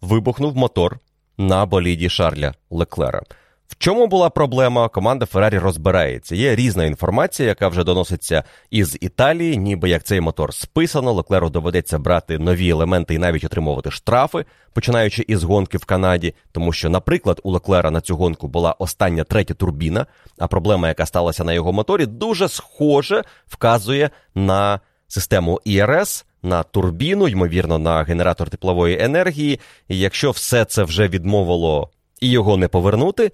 вибухнув 0.00 0.56
мотор 0.56 0.98
на 1.38 1.66
боліді 1.66 2.08
Шарля 2.08 2.54
Леклера. 2.70 3.22
В 3.68 3.76
чому 3.78 4.06
була 4.06 4.30
проблема? 4.30 4.88
Команда 4.88 5.26
Феррарі 5.26 5.58
розбирається. 5.58 6.34
Є 6.34 6.56
різна 6.56 6.84
інформація, 6.84 7.48
яка 7.48 7.68
вже 7.68 7.84
доноситься 7.84 8.44
із 8.70 8.98
Італії, 9.00 9.56
ніби 9.56 9.88
як 9.88 10.02
цей 10.02 10.20
мотор 10.20 10.54
списано. 10.54 11.12
Леклеру 11.12 11.50
доведеться 11.50 11.98
брати 11.98 12.38
нові 12.38 12.68
елементи 12.68 13.14
і 13.14 13.18
навіть 13.18 13.44
отримувати 13.44 13.90
штрафи, 13.90 14.44
починаючи 14.72 15.24
із 15.28 15.42
гонки 15.42 15.78
в 15.78 15.84
Канаді. 15.84 16.34
Тому 16.52 16.72
що, 16.72 16.90
наприклад, 16.90 17.40
у 17.42 17.50
Леклера 17.50 17.90
на 17.90 18.00
цю 18.00 18.16
гонку 18.16 18.48
була 18.48 18.72
остання 18.72 19.24
третя 19.24 19.54
турбіна, 19.54 20.06
а 20.38 20.46
проблема, 20.46 20.88
яка 20.88 21.06
сталася 21.06 21.44
на 21.44 21.52
його 21.52 21.72
моторі, 21.72 22.06
дуже 22.06 22.48
схоже 22.48 23.24
вказує 23.46 24.10
на 24.34 24.80
систему 25.08 25.60
ІРС. 25.64 26.24
На 26.42 26.62
турбіну, 26.62 27.28
ймовірно, 27.28 27.78
на 27.78 28.02
генератор 28.02 28.50
теплової 28.50 28.98
енергії. 29.00 29.60
І 29.88 29.98
якщо 29.98 30.30
все 30.30 30.64
це 30.64 30.82
вже 30.82 31.08
відмовило 31.08 31.90
і 32.20 32.30
його 32.30 32.56
не 32.56 32.68
повернути, 32.68 33.32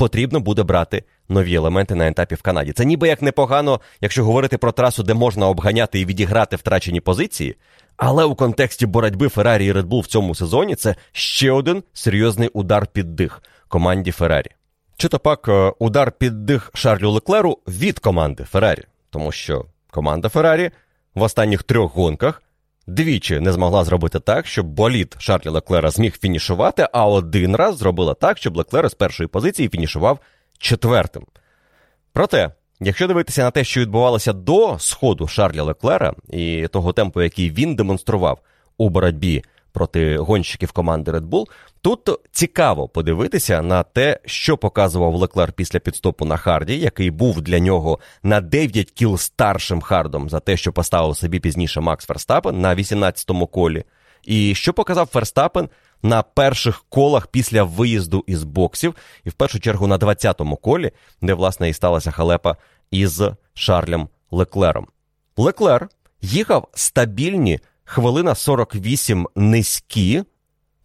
потрібно 0.00 0.40
буде 0.40 0.62
брати 0.62 1.04
нові 1.28 1.54
елементи 1.54 1.94
на 1.94 2.08
етапі 2.08 2.34
в 2.34 2.42
Канаді. 2.42 2.72
Це 2.72 2.84
ніби 2.84 3.08
як 3.08 3.22
непогано, 3.22 3.80
якщо 4.00 4.24
говорити 4.24 4.58
про 4.58 4.72
трасу, 4.72 5.02
де 5.02 5.14
можна 5.14 5.48
обганяти 5.48 6.00
і 6.00 6.04
відіграти 6.04 6.56
втрачені 6.56 7.00
позиції. 7.00 7.56
Але 7.96 8.24
у 8.24 8.34
контексті 8.34 8.86
боротьби 8.86 9.28
Феррарі 9.28 9.66
і 9.66 9.72
Red 9.72 10.00
в 10.00 10.06
цьому 10.06 10.34
сезоні 10.34 10.74
це 10.74 10.94
ще 11.12 11.50
один 11.50 11.82
серйозний 11.92 12.48
удар 12.48 12.86
під 12.86 13.16
дих 13.16 13.42
команді 13.68 14.12
Феррарі. 14.12 14.50
Чи 14.96 15.08
то 15.08 15.18
пак 15.18 15.48
е, 15.48 15.72
удар 15.78 16.12
під 16.12 16.46
дих 16.46 16.70
Шарлю 16.74 17.10
Леклеру 17.10 17.58
від 17.68 17.98
команди 17.98 18.44
Феррарі, 18.44 18.82
тому 19.10 19.32
що 19.32 19.64
команда 19.90 20.28
Феррарі 20.28 20.70
в 21.14 21.22
останніх 21.22 21.62
трьох 21.62 21.94
гонках 21.94 22.42
двічі 22.94 23.40
не 23.40 23.52
змогла 23.52 23.84
зробити 23.84 24.20
так, 24.20 24.46
щоб 24.46 24.66
боліт 24.66 25.16
Шарлі 25.18 25.48
Леклера 25.48 25.90
зміг 25.90 26.18
фінішувати, 26.18 26.88
а 26.92 27.06
один 27.06 27.56
раз 27.56 27.76
зробила 27.76 28.14
так, 28.14 28.38
щоб 28.38 28.56
Леклер 28.56 28.88
з 28.88 28.94
першої 28.94 29.28
позиції 29.28 29.68
фінішував 29.68 30.18
четвертим. 30.58 31.26
Проте, 32.12 32.50
якщо 32.80 33.06
дивитися 33.06 33.42
на 33.42 33.50
те, 33.50 33.64
що 33.64 33.80
відбувалося 33.80 34.32
до 34.32 34.76
сходу 34.78 35.26
Шарля 35.26 35.62
Леклера 35.62 36.14
і 36.30 36.68
того 36.68 36.92
темпу, 36.92 37.22
який 37.22 37.50
він 37.50 37.74
демонстрував 37.74 38.38
у 38.78 38.88
боротьбі 38.88 39.44
проти 39.72 40.16
гонщиків 40.16 40.72
команди 40.72 41.10
Red 41.10 41.28
Bull, 41.28 41.44
тут 41.82 42.08
цікаво 42.32 42.88
подивитися 42.88 43.62
на 43.62 43.82
те, 43.82 44.20
що 44.24 44.56
показував 44.56 45.14
Леклер 45.14 45.52
після 45.52 45.78
підстопу 45.78 46.24
на 46.24 46.36
Харді, 46.36 46.78
який 46.78 47.10
був 47.10 47.40
для 47.40 47.58
нього 47.58 47.98
на 48.22 48.40
9 48.40 48.90
кіл 48.90 49.16
старшим 49.16 49.80
хардом 49.80 50.30
за 50.30 50.40
те, 50.40 50.56
що 50.56 50.72
поставив 50.72 51.16
собі 51.16 51.40
пізніше 51.40 51.80
Макс 51.80 52.06
Ферстапен 52.06 52.60
на 52.60 52.74
18-му 52.74 53.46
колі. 53.46 53.84
І 54.24 54.54
що 54.54 54.72
показав 54.72 55.06
Ферстапен 55.06 55.68
на 56.02 56.22
перших 56.22 56.84
колах 56.88 57.26
після 57.26 57.62
виїзду 57.62 58.24
із 58.26 58.44
боксів, 58.44 58.94
і 59.24 59.28
в 59.28 59.32
першу 59.32 59.60
чергу 59.60 59.86
на 59.86 59.98
20-му 59.98 60.56
колі, 60.56 60.90
де, 61.22 61.34
власне, 61.34 61.68
і 61.68 61.72
сталася 61.72 62.10
халепа 62.10 62.56
із 62.90 63.22
Шарлем 63.54 64.08
Леклером. 64.30 64.86
Леклер 65.36 65.88
їхав 66.22 66.68
стабільні 66.74 67.60
хвилина 67.90 68.34
48 68.34 69.28
низькі, 69.36 70.22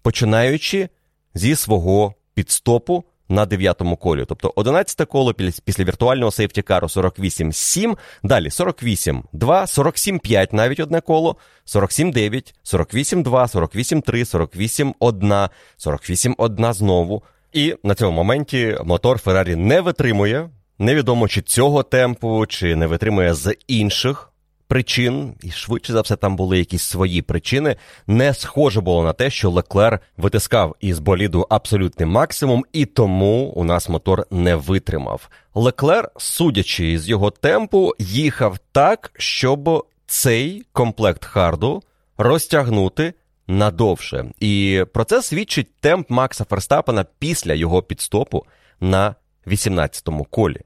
починаючи 0.01 0.89
зі 1.33 1.55
свого 1.55 2.13
підстопу 2.33 3.03
на 3.29 3.45
9-му 3.45 3.97
колі. 3.97 4.25
Тобто 4.27 4.53
11 4.55 5.07
коло 5.07 5.33
після 5.65 5.83
віртуального 5.83 6.31
сейфтікару 6.31 6.87
48-7, 6.87 7.97
далі 8.23 8.49
48-2, 8.49 9.23
47-5 9.33 10.53
навіть 10.55 10.79
одне 10.79 11.01
коло, 11.01 11.35
47-9, 11.67 12.53
48-2, 12.65 13.23
48-3, 13.23 14.93
48-1, 14.99 15.49
48-1 15.77 16.73
знову. 16.73 17.23
І 17.53 17.75
на 17.83 17.95
цьому 17.95 18.11
моменті 18.11 18.77
мотор 18.85 19.17
Феррарі 19.17 19.55
не 19.55 19.81
витримує. 19.81 20.49
Невідомо 20.79 21.27
чи 21.27 21.41
цього 21.41 21.83
темпу, 21.83 22.45
чи 22.45 22.75
не 22.75 22.87
витримує 22.87 23.33
з 23.33 23.55
інших 23.67 24.31
причин, 24.67 25.33
і 25.43 25.51
швидше 25.51 25.93
за 25.93 26.01
все 26.01 26.15
там 26.15 26.35
були 26.35 26.57
якісь 26.57 26.83
свої 26.83 27.21
причини. 27.21 27.75
Не 28.07 28.33
схоже 28.33 28.81
було 28.81 29.03
на 29.03 29.13
те, 29.13 29.29
що 29.29 29.49
Леклер 29.49 29.99
витискав 30.17 30.75
із 30.81 30.99
боліду 30.99 31.47
абсолютний 31.49 32.09
максимум, 32.09 32.65
і 32.73 32.85
тому 32.85 33.45
у 33.45 33.63
нас 33.63 33.89
мотор 33.89 34.25
не 34.31 34.55
витримав. 34.55 35.29
Леклер, 35.55 36.09
судячи 36.17 36.99
з 36.99 37.09
його 37.09 37.31
темпу, 37.31 37.93
їхав 37.99 38.57
так, 38.71 39.11
щоб 39.17 39.85
цей 40.07 40.63
комплект 40.71 41.25
харду 41.25 41.83
розтягнути 42.17 43.13
надовше. 43.47 44.25
І 44.39 44.83
про 44.93 45.03
це 45.03 45.21
свідчить 45.21 45.75
темп 45.79 46.09
Макса 46.09 46.43
Ферстапена 46.43 47.05
після 47.19 47.53
його 47.53 47.83
підстопу 47.83 48.45
на 48.79 49.15
18-му 49.47 50.23
колі. 50.23 50.61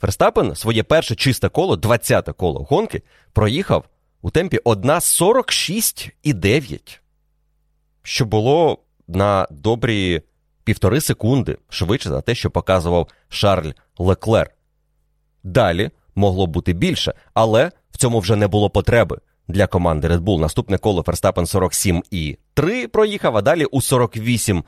Ферстапен 0.00 0.54
своє 0.54 0.82
перше 0.82 1.14
чисте 1.14 1.48
коло, 1.48 1.76
20-те 1.76 2.32
коло 2.32 2.66
гонки, 2.70 3.02
проїхав 3.32 3.84
у 4.22 4.30
темпі 4.30 4.58
1.46,9, 4.58 6.98
що 8.02 8.24
було 8.24 8.78
на 9.08 9.46
добрі 9.50 10.22
півтори 10.64 11.00
секунди 11.00 11.56
швидше 11.68 12.08
за 12.08 12.20
те, 12.20 12.34
що 12.34 12.50
показував 12.50 13.08
Шарль 13.28 13.70
Леклер. 13.98 14.50
Далі 15.42 15.90
могло 16.14 16.46
бути 16.46 16.72
більше, 16.72 17.14
але 17.34 17.72
в 17.90 17.96
цьому 17.96 18.18
вже 18.18 18.36
не 18.36 18.48
було 18.48 18.70
потреби 18.70 19.18
для 19.48 19.66
команди 19.66 20.08
Red 20.08 20.20
Bull. 20.20 20.38
Наступне 20.38 20.78
коло 20.78 21.02
Ферстапен 21.02 21.44
47,3 21.44 22.86
проїхав, 22.86 23.36
а 23.36 23.42
далі 23.42 23.64
у 23.64 23.80
48 23.80 24.64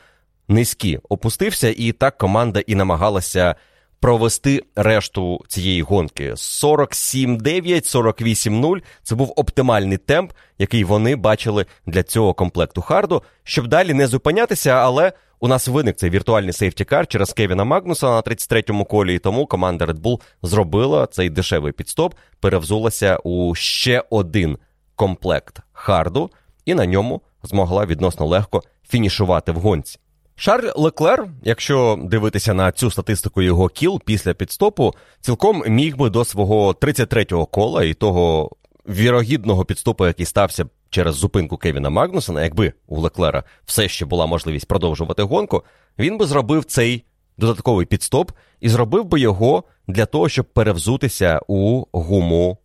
низькі 0.49 0.99
опустився, 1.09 1.75
і 1.77 1.93
так 1.93 2.19
команда 2.19 2.61
і 2.61 2.75
намагалася 2.75 3.55
провести 4.01 4.63
решту 4.77 5.41
цієї 5.49 5.83
гонки. 5.83 6.31
47-9, 6.31 7.97
48-0 7.97 8.83
це 9.03 9.15
був 9.15 9.33
оптимальний 9.37 9.99
темп, 9.99 10.33
який 10.59 10.85
вони 10.85 11.17
бачили 11.17 11.67
для 11.87 12.03
цього 12.03 12.35
комплекту 12.35 12.83
харду, 12.83 13.23
щоб 13.45 13.67
далі 13.67 13.95
не 13.95 14.07
зупинятися, 14.07 14.71
але. 14.71 15.13
У 15.43 15.49
нас 15.49 15.69
виник 15.69 15.97
цей 15.97 16.11
віртуальний 16.11 16.53
сейфтікар 16.53 17.07
через 17.07 17.33
Кевіна 17.33 17.65
Магнуса 17.65 18.07
на 18.07 18.21
33-му 18.21 18.85
колі, 18.85 19.15
і 19.15 19.19
тому 19.19 19.47
команда 19.47 19.85
Red 19.85 20.01
Bull 20.01 20.21
зробила 20.43 21.07
цей 21.07 21.31
дешевий 21.31 21.73
підстоп, 21.73 22.15
перевзулася 22.41 23.17
у 23.25 23.55
ще 23.55 24.05
один 24.11 24.59
комплект 24.95 25.61
харду, 25.73 26.31
і 26.65 26.75
на 26.75 26.87
ньому 26.87 27.23
змогла 27.43 27.87
відносно 27.87 28.27
легко 28.27 28.63
фінішувати 28.89 29.53
в 29.53 29.57
гонці. 29.57 29.99
Шарль 30.43 30.71
Леклер, 30.77 31.29
якщо 31.43 31.99
дивитися 32.03 32.55
на 32.55 32.73
цю 32.73 32.91
статистику 32.91 33.43
його 33.43 33.69
кіл 33.69 34.03
після 34.05 34.35
підстопу, 34.35 34.95
цілком 35.21 35.63
міг 35.67 35.97
би 35.97 36.11
до 36.11 36.25
свого 36.25 36.73
33-го 36.73 37.47
кола 37.47 37.85
і 37.85 37.95
того 37.95 38.51
вірогідного 38.89 39.65
підстопу, 39.65 40.07
який 40.07 40.27
стався 40.27 40.67
через 40.91 41.15
зупинку 41.15 41.57
Кевіна 41.57 41.91
Магнусона, 41.91 42.43
якби 42.43 42.73
у 42.87 43.01
Леклера 43.01 43.45
все 43.65 43.89
ще 43.89 44.07
була 44.07 44.27
можливість 44.27 44.69
продовжувати 44.69 45.23
гонку, 45.23 45.65
він 45.99 46.19
би 46.19 46.27
зробив 46.27 46.65
цей 46.65 47.05
додатковий 47.39 47.87
підстоп 47.87 48.33
і 48.61 48.69
зробив 48.69 49.05
би 49.05 49.21
його 49.21 49.65
для 49.89 50.07
того, 50.07 50.29
щоб 50.29 50.45
перевзутися 50.45 51.41
у 51.49 51.85
гуму 51.93 52.59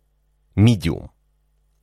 Мідіум. 0.54 1.08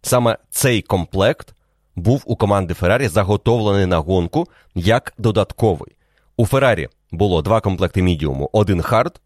Саме 0.01 0.37
цей 0.49 0.81
комплект 0.81 1.55
був 1.95 2.23
у 2.25 2.35
команди 2.35 2.73
Феррарі 2.73 3.07
заготовлений 3.07 3.85
на 3.85 3.97
гонку 3.97 4.47
як 4.75 5.13
додатковий. 5.17 5.95
У 6.37 6.45
Феррарі 6.45 6.89
було 7.11 7.41
два 7.41 7.61
комплекти 7.61 8.01
мідіуму: 8.01 8.49
один 8.53 8.81
хард. 8.81 9.21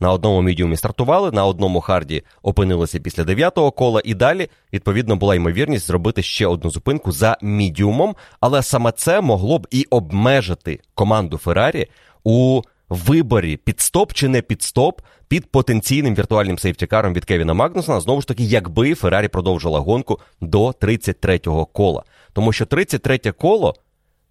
На 0.00 0.12
одному 0.12 0.42
мідіумі 0.42 0.76
стартували, 0.76 1.32
на 1.32 1.46
одному 1.46 1.80
харді 1.80 2.22
опинилися 2.42 3.00
після 3.00 3.24
дев'ятого 3.24 3.70
кола, 3.70 4.02
і 4.04 4.14
далі, 4.14 4.48
відповідно, 4.72 5.16
була 5.16 5.34
ймовірність 5.34 5.86
зробити 5.86 6.22
ще 6.22 6.46
одну 6.46 6.70
зупинку 6.70 7.12
за 7.12 7.36
мідіумом, 7.42 8.16
але 8.40 8.62
саме 8.62 8.92
це 8.92 9.20
могло 9.20 9.58
б 9.58 9.66
і 9.70 9.86
обмежити 9.90 10.80
команду 10.94 11.38
Феррарі 11.38 11.86
у 12.24 12.62
виборі 12.88 13.56
підстоп 13.56 14.12
чи 14.12 14.28
не 14.28 14.42
підстоп 14.42 15.00
під 15.28 15.50
потенційним 15.50 16.14
віртуальним 16.14 16.58
сейфтікаром 16.58 17.14
від 17.14 17.24
Кевіна 17.24 17.54
Магнусона, 17.54 18.00
знову 18.00 18.20
ж 18.20 18.28
таки, 18.28 18.44
якби 18.44 18.94
Феррарі 18.94 19.28
продовжила 19.28 19.80
гонку 19.80 20.20
до 20.40 20.68
33-го 20.68 21.66
кола. 21.66 22.02
Тому 22.32 22.52
що 22.52 22.64
33-те 22.64 23.32
коло 23.32 23.74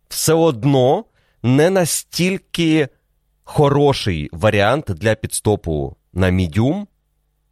все 0.09 0.33
одно 0.33 1.05
не 1.43 1.69
настільки 1.69 2.87
хороший 3.43 4.29
варіант 4.31 4.85
для 4.87 5.15
підстопу 5.15 5.95
на 6.13 6.29
мідіум, 6.29 6.87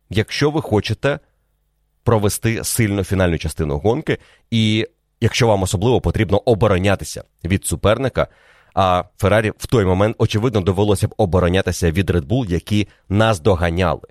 якщо 0.10 0.52
ви 0.52 0.62
хочете 0.62 1.20
провести 2.04 2.64
сильно 2.64 3.04
фінальну 3.04 3.38
частину 3.38 3.78
гонки, 3.78 4.18
і 4.52 4.88
якщо 5.22 5.48
вам 5.48 5.64
особливо 5.64 6.02
потрібно 6.02 6.38
оборонятися 6.46 7.24
від 7.44 7.66
суперника. 7.66 8.28
А 8.76 9.04
Феррарі 9.18 9.52
в 9.58 9.68
той 9.68 9.86
момент, 9.86 10.16
очевидно, 10.20 10.62
довелося 10.62 11.08
б 11.08 11.14
оборонятися 11.18 11.92
від 11.92 12.10
Red 12.10 12.28
Bull, 12.28 12.52
які 12.52 12.88
наздоганяли. 13.10 14.02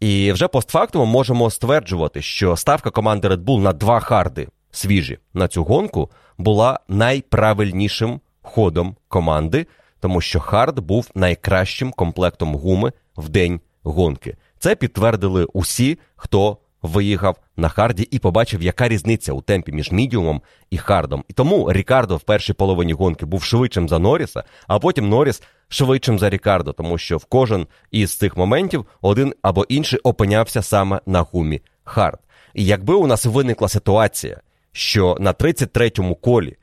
І 0.00 0.32
вже 0.32 0.48
постфактум 0.48 1.08
можемо 1.08 1.50
стверджувати, 1.50 2.22
що 2.22 2.56
ставка 2.56 2.90
команди 2.90 3.28
Red 3.28 3.44
Bull 3.44 3.60
на 3.60 3.72
два 3.72 4.00
харди 4.00 4.48
свіжі 4.70 5.18
на 5.34 5.48
цю 5.48 5.64
гонку 5.64 6.10
була 6.38 6.80
найправильнішим 6.88 8.20
ходом 8.42 8.96
команди, 9.08 9.66
тому 10.00 10.20
що 10.20 10.40
хард 10.40 10.78
був 10.78 11.10
найкращим 11.14 11.92
комплектом 11.92 12.54
гуми 12.54 12.92
в 13.16 13.28
день 13.28 13.60
гонки. 13.82 14.36
Це 14.58 14.74
підтвердили 14.74 15.44
усі, 15.44 15.98
хто 16.16 16.56
виїхав 16.82 17.36
на 17.56 17.68
харді 17.68 18.02
і 18.02 18.18
побачив, 18.18 18.62
яка 18.62 18.88
різниця 18.88 19.32
у 19.32 19.42
темпі 19.42 19.72
між 19.72 19.92
мідіумом 19.92 20.42
і 20.70 20.78
хардом. 20.78 21.24
І 21.28 21.32
тому 21.32 21.72
Рікардо 21.72 22.16
в 22.16 22.20
першій 22.20 22.52
половині 22.52 22.92
гонки 22.92 23.26
був 23.26 23.42
швидшим 23.42 23.88
за 23.88 23.98
Норріса, 23.98 24.44
а 24.66 24.78
потім 24.78 25.08
Норріс 25.08 25.42
швидшим 25.68 26.18
за 26.18 26.30
Рікардо, 26.30 26.72
тому 26.72 26.98
що 26.98 27.16
в 27.16 27.24
кожен 27.24 27.66
із 27.90 28.16
цих 28.16 28.36
моментів 28.36 28.86
один 29.00 29.34
або 29.42 29.66
інший 29.68 29.98
опинявся 29.98 30.62
саме 30.62 31.00
на 31.06 31.20
гумі 31.20 31.60
хард. 31.84 32.18
І 32.54 32.64
якби 32.64 32.94
у 32.94 33.06
нас 33.06 33.26
виникла 33.26 33.68
ситуація, 33.68 34.40
що 34.72 35.16
на 35.20 35.32
33-му 35.32 36.14
колі 36.14 36.56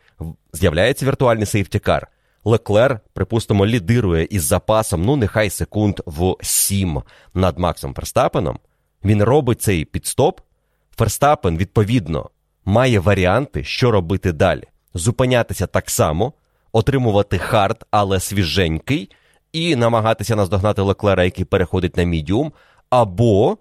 з'являється 0.53 1.06
віртуальний 1.06 1.45
safety 1.45 1.83
car, 1.83 2.08
Леклер, 2.45 2.99
припустимо, 3.13 3.65
лідирує 3.65 4.27
із 4.30 4.43
запасом, 4.43 5.06
ну 5.06 5.15
нехай 5.15 5.49
секунд 5.49 5.99
в 6.06 6.36
7 6.41 7.01
над 7.34 7.60
Максом 7.60 7.93
Ферстапеном, 7.93 8.60
він 9.05 9.23
робить 9.23 9.62
цей 9.62 9.86
піт-стоп. 9.86 10.41
Ферстапен, 10.97 11.57
відповідно, 11.57 12.29
має 12.65 12.99
варіанти, 12.99 13.63
що 13.63 13.91
робити 13.91 14.31
далі: 14.31 14.63
зупинятися 14.93 15.67
так 15.67 15.89
само, 15.89 16.33
отримувати 16.71 17.38
хард, 17.38 17.86
але 17.91 18.19
свіженький, 18.19 19.12
і 19.51 19.75
намагатися 19.75 20.36
наздогнати 20.36 20.81
Леклера, 20.81 21.23
який 21.23 21.45
переходить 21.45 21.97
на 21.97 22.03
мідіум, 22.03 22.53
або 22.89 23.57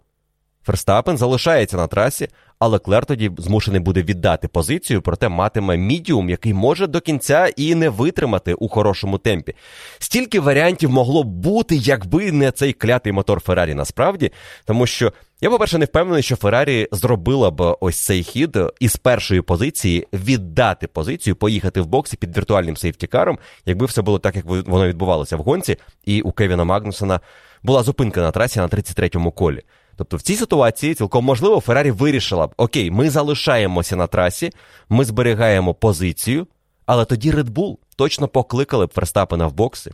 Ферстапен 0.65 1.17
залишається 1.17 1.77
на 1.77 1.87
трасі, 1.87 2.29
а 2.59 2.79
Леклер 2.79 3.07
тоді 3.07 3.31
змушений 3.39 3.81
буде 3.81 4.03
віддати 4.03 4.49
позицію, 4.49 5.03
проте 5.03 5.29
матиме 5.29 5.77
мідіум, 5.77 6.31
який 6.31 6.55
може 6.55 6.87
до 6.87 7.01
кінця 7.01 7.47
і 7.57 7.75
не 7.75 7.89
витримати 7.89 8.55
у 8.55 8.69
хорошому 8.69 9.19
темпі. 9.19 9.55
Стільки 9.99 10.41
варіантів 10.41 10.91
могло 10.91 11.23
б 11.23 11.27
бути, 11.27 11.77
якби 11.77 12.33
не 12.33 12.51
цей 12.51 12.73
клятий 12.73 13.13
мотор 13.13 13.41
Феррарі 13.41 13.75
насправді, 13.75 14.31
тому 14.65 14.87
що 14.87 15.13
я, 15.41 15.51
по-перше, 15.51 15.79
не 15.79 15.85
впевнений, 15.85 16.23
що 16.23 16.37
Феррарі 16.37 16.89
зробила 16.93 17.51
б 17.51 17.77
ось 17.81 18.05
цей 18.05 18.23
хід 18.23 18.59
із 18.81 18.97
першої 18.97 19.43
позиції 19.43 20.07
віддати 20.13 20.87
позицію, 20.87 21.37
поїхати 21.37 21.81
в 21.81 21.87
боксі 21.87 22.17
під 22.17 22.37
віртуальним 22.37 22.77
сейфтікаром, 22.77 23.39
якби 23.67 23.87
все 23.87 24.03
було 24.03 24.19
так, 24.19 24.37
як 24.37 24.45
воно 24.45 24.89
відбувалося 24.89 25.37
в 25.37 25.41
гонці, 25.41 25.77
і 26.05 26.21
у 26.21 26.33
Кевіна 26.33 26.65
Магнусона 26.65 27.21
була 27.63 27.83
зупинка 27.83 28.21
на 28.21 28.31
трасі 28.31 28.59
на 28.59 28.69
33-му 28.69 29.31
колі. 29.33 29.63
Тобто 29.97 30.17
в 30.17 30.23
цій 30.23 30.37
ситуації 30.37 30.95
цілком 30.95 31.25
можливо 31.25 31.61
Феррарі 31.61 31.91
вирішила 31.91 32.47
б: 32.47 32.55
Окей, 32.57 32.91
ми 32.91 33.11
залишаємося 33.11 33.97
на 33.97 34.07
трасі, 34.07 34.53
ми 34.89 35.05
зберігаємо 35.05 35.75
позицію, 35.75 36.47
але 36.87 37.05
тоді 37.05 37.33
Red 37.33 37.51
Bull 37.51 37.77
точно 37.97 38.29
покликали 38.29 38.87
б 38.87 38.93
Ферстапена 38.93 39.47
в 39.47 39.53
бокси. 39.53 39.93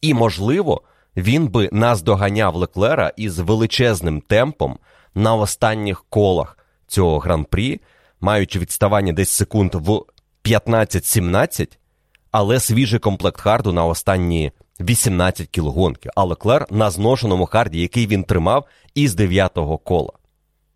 І, 0.00 0.14
можливо, 0.14 0.82
він 1.16 1.48
би 1.48 1.68
нас 1.72 2.02
доганяв 2.02 2.56
Леклера 2.56 3.12
із 3.16 3.38
величезним 3.38 4.20
темпом 4.20 4.78
на 5.14 5.34
останніх 5.34 6.04
колах 6.08 6.58
цього 6.86 7.18
гран-прі, 7.18 7.80
маючи 8.20 8.58
відставання 8.58 9.12
десь 9.12 9.30
секунд 9.30 9.74
в 9.74 10.02
15-17, 10.44 11.68
але 12.30 12.60
свіжий 12.60 13.00
комплект 13.00 13.40
харду 13.40 13.72
на 13.72 13.84
останні 13.84 14.52
18 14.80 15.48
кіл 15.48 15.94
а 16.14 16.24
Леклер 16.24 16.66
на 16.70 16.90
зношеному 16.90 17.46
харді, 17.46 17.80
який 17.80 18.06
він 18.06 18.24
тримав 18.24 18.64
із 18.96 19.16
9-го 19.16 19.78
кола. 19.78 20.12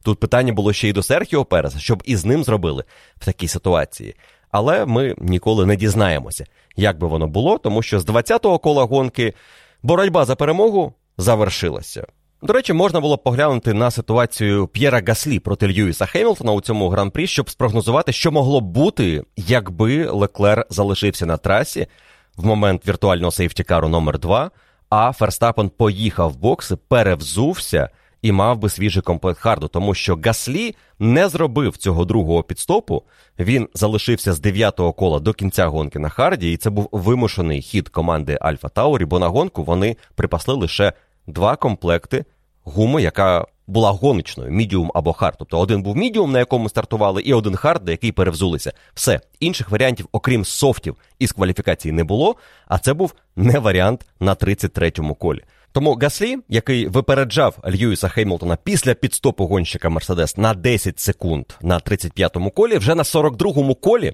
Тут 0.02 0.20
питання 0.20 0.52
було 0.52 0.72
ще 0.72 0.88
й 0.88 0.92
до 0.92 1.02
Серхіо 1.02 1.44
Переса, 1.44 1.78
щоб 1.78 2.02
і 2.06 2.16
з 2.16 2.24
ним 2.24 2.44
зробили 2.44 2.84
в 3.16 3.24
такій 3.24 3.48
ситуації. 3.48 4.14
Але 4.50 4.86
ми 4.86 5.14
ніколи 5.18 5.66
не 5.66 5.76
дізнаємося, 5.76 6.46
як 6.76 6.98
би 6.98 7.06
воно 7.06 7.26
було, 7.26 7.58
тому 7.58 7.82
що 7.82 8.00
з 8.00 8.06
20-го 8.06 8.58
кола 8.58 8.84
гонки 8.84 9.34
боротьба 9.82 10.24
за 10.24 10.36
перемогу 10.36 10.94
завершилася. 11.18 12.06
До 12.42 12.52
речі, 12.52 12.72
можна 12.72 13.00
було 13.00 13.18
поглянути 13.18 13.74
на 13.74 13.90
ситуацію 13.90 14.66
П'єра 14.66 15.02
Гаслі 15.06 15.38
проти 15.38 15.68
Льюіса 15.68 16.06
Хемілтона 16.06 16.52
у 16.52 16.60
цьому 16.60 16.88
гран-прі, 16.88 17.26
щоб 17.26 17.50
спрогнозувати, 17.50 18.12
що 18.12 18.32
могло 18.32 18.60
б 18.60 18.64
бути, 18.64 19.22
якби 19.36 20.06
Леклер 20.06 20.66
залишився 20.70 21.26
на 21.26 21.36
трасі 21.36 21.86
в 22.36 22.46
момент 22.46 22.88
віртуального 22.88 23.30
сейфтікару 23.30 23.88
номер 23.88 24.18
2 24.18 24.50
а 24.90 25.12
Ферстапен 25.12 25.68
поїхав 25.68 26.32
в 26.32 26.36
бокси, 26.36 26.76
перевзувся 26.76 27.88
і 28.22 28.32
мав 28.32 28.58
би 28.58 28.68
свіжий 28.68 29.02
комплект 29.02 29.40
харду, 29.40 29.68
тому 29.68 29.94
що 29.94 30.18
Гаслі 30.24 30.74
не 30.98 31.28
зробив 31.28 31.76
цього 31.76 32.04
другого 32.04 32.42
підстопу. 32.42 33.02
Він 33.38 33.68
залишився 33.74 34.32
з 34.32 34.40
дев'ятого 34.40 34.92
кола 34.92 35.20
до 35.20 35.32
кінця 35.32 35.66
гонки 35.66 35.98
на 35.98 36.08
харді, 36.08 36.52
і 36.52 36.56
це 36.56 36.70
був 36.70 36.88
вимушений 36.92 37.62
хід 37.62 37.88
команди 37.88 38.38
Альфа 38.40 38.68
Таурі, 38.68 39.04
бо 39.04 39.18
на 39.18 39.28
гонку 39.28 39.64
вони 39.64 39.96
припасли 40.14 40.54
лише 40.54 40.92
два 41.26 41.56
комплекти 41.56 42.24
гуми, 42.64 43.02
яка 43.02 43.46
була 43.66 43.90
гоночною, 43.90 44.50
мідіум 44.50 44.92
або 44.94 45.12
хард. 45.12 45.34
Тобто 45.38 45.58
один 45.58 45.82
був 45.82 45.96
мідіум, 45.96 46.32
на 46.32 46.38
якому 46.38 46.68
стартували, 46.68 47.22
і 47.22 47.34
один 47.34 47.56
хард, 47.56 47.86
на 47.86 47.90
який 47.90 48.12
перевзулися. 48.12 48.72
Все 48.94 49.20
інших 49.40 49.70
варіантів, 49.70 50.08
окрім 50.12 50.44
софтів 50.44 50.96
із 51.18 51.32
кваліфікації, 51.32 51.92
не 51.92 52.04
було. 52.04 52.36
А 52.66 52.78
це 52.78 52.94
був 52.94 53.14
не 53.36 53.58
варіант 53.58 54.06
на 54.20 54.34
33-му 54.34 55.14
колі. 55.14 55.40
Тому 55.72 55.98
Гаслі, 56.02 56.36
який 56.48 56.86
випереджав 56.86 57.58
Льюіса 57.66 58.08
Хеймлтона 58.08 58.56
після 58.56 58.94
підстопу 58.94 59.46
гонщика 59.46 59.88
Мерседес 59.88 60.36
на 60.36 60.54
10 60.54 61.00
секунд 61.00 61.44
на 61.62 61.78
35-му 61.78 62.50
колі, 62.50 62.78
вже 62.78 62.94
на 62.94 63.02
42-му 63.02 63.74
колі 63.74 64.12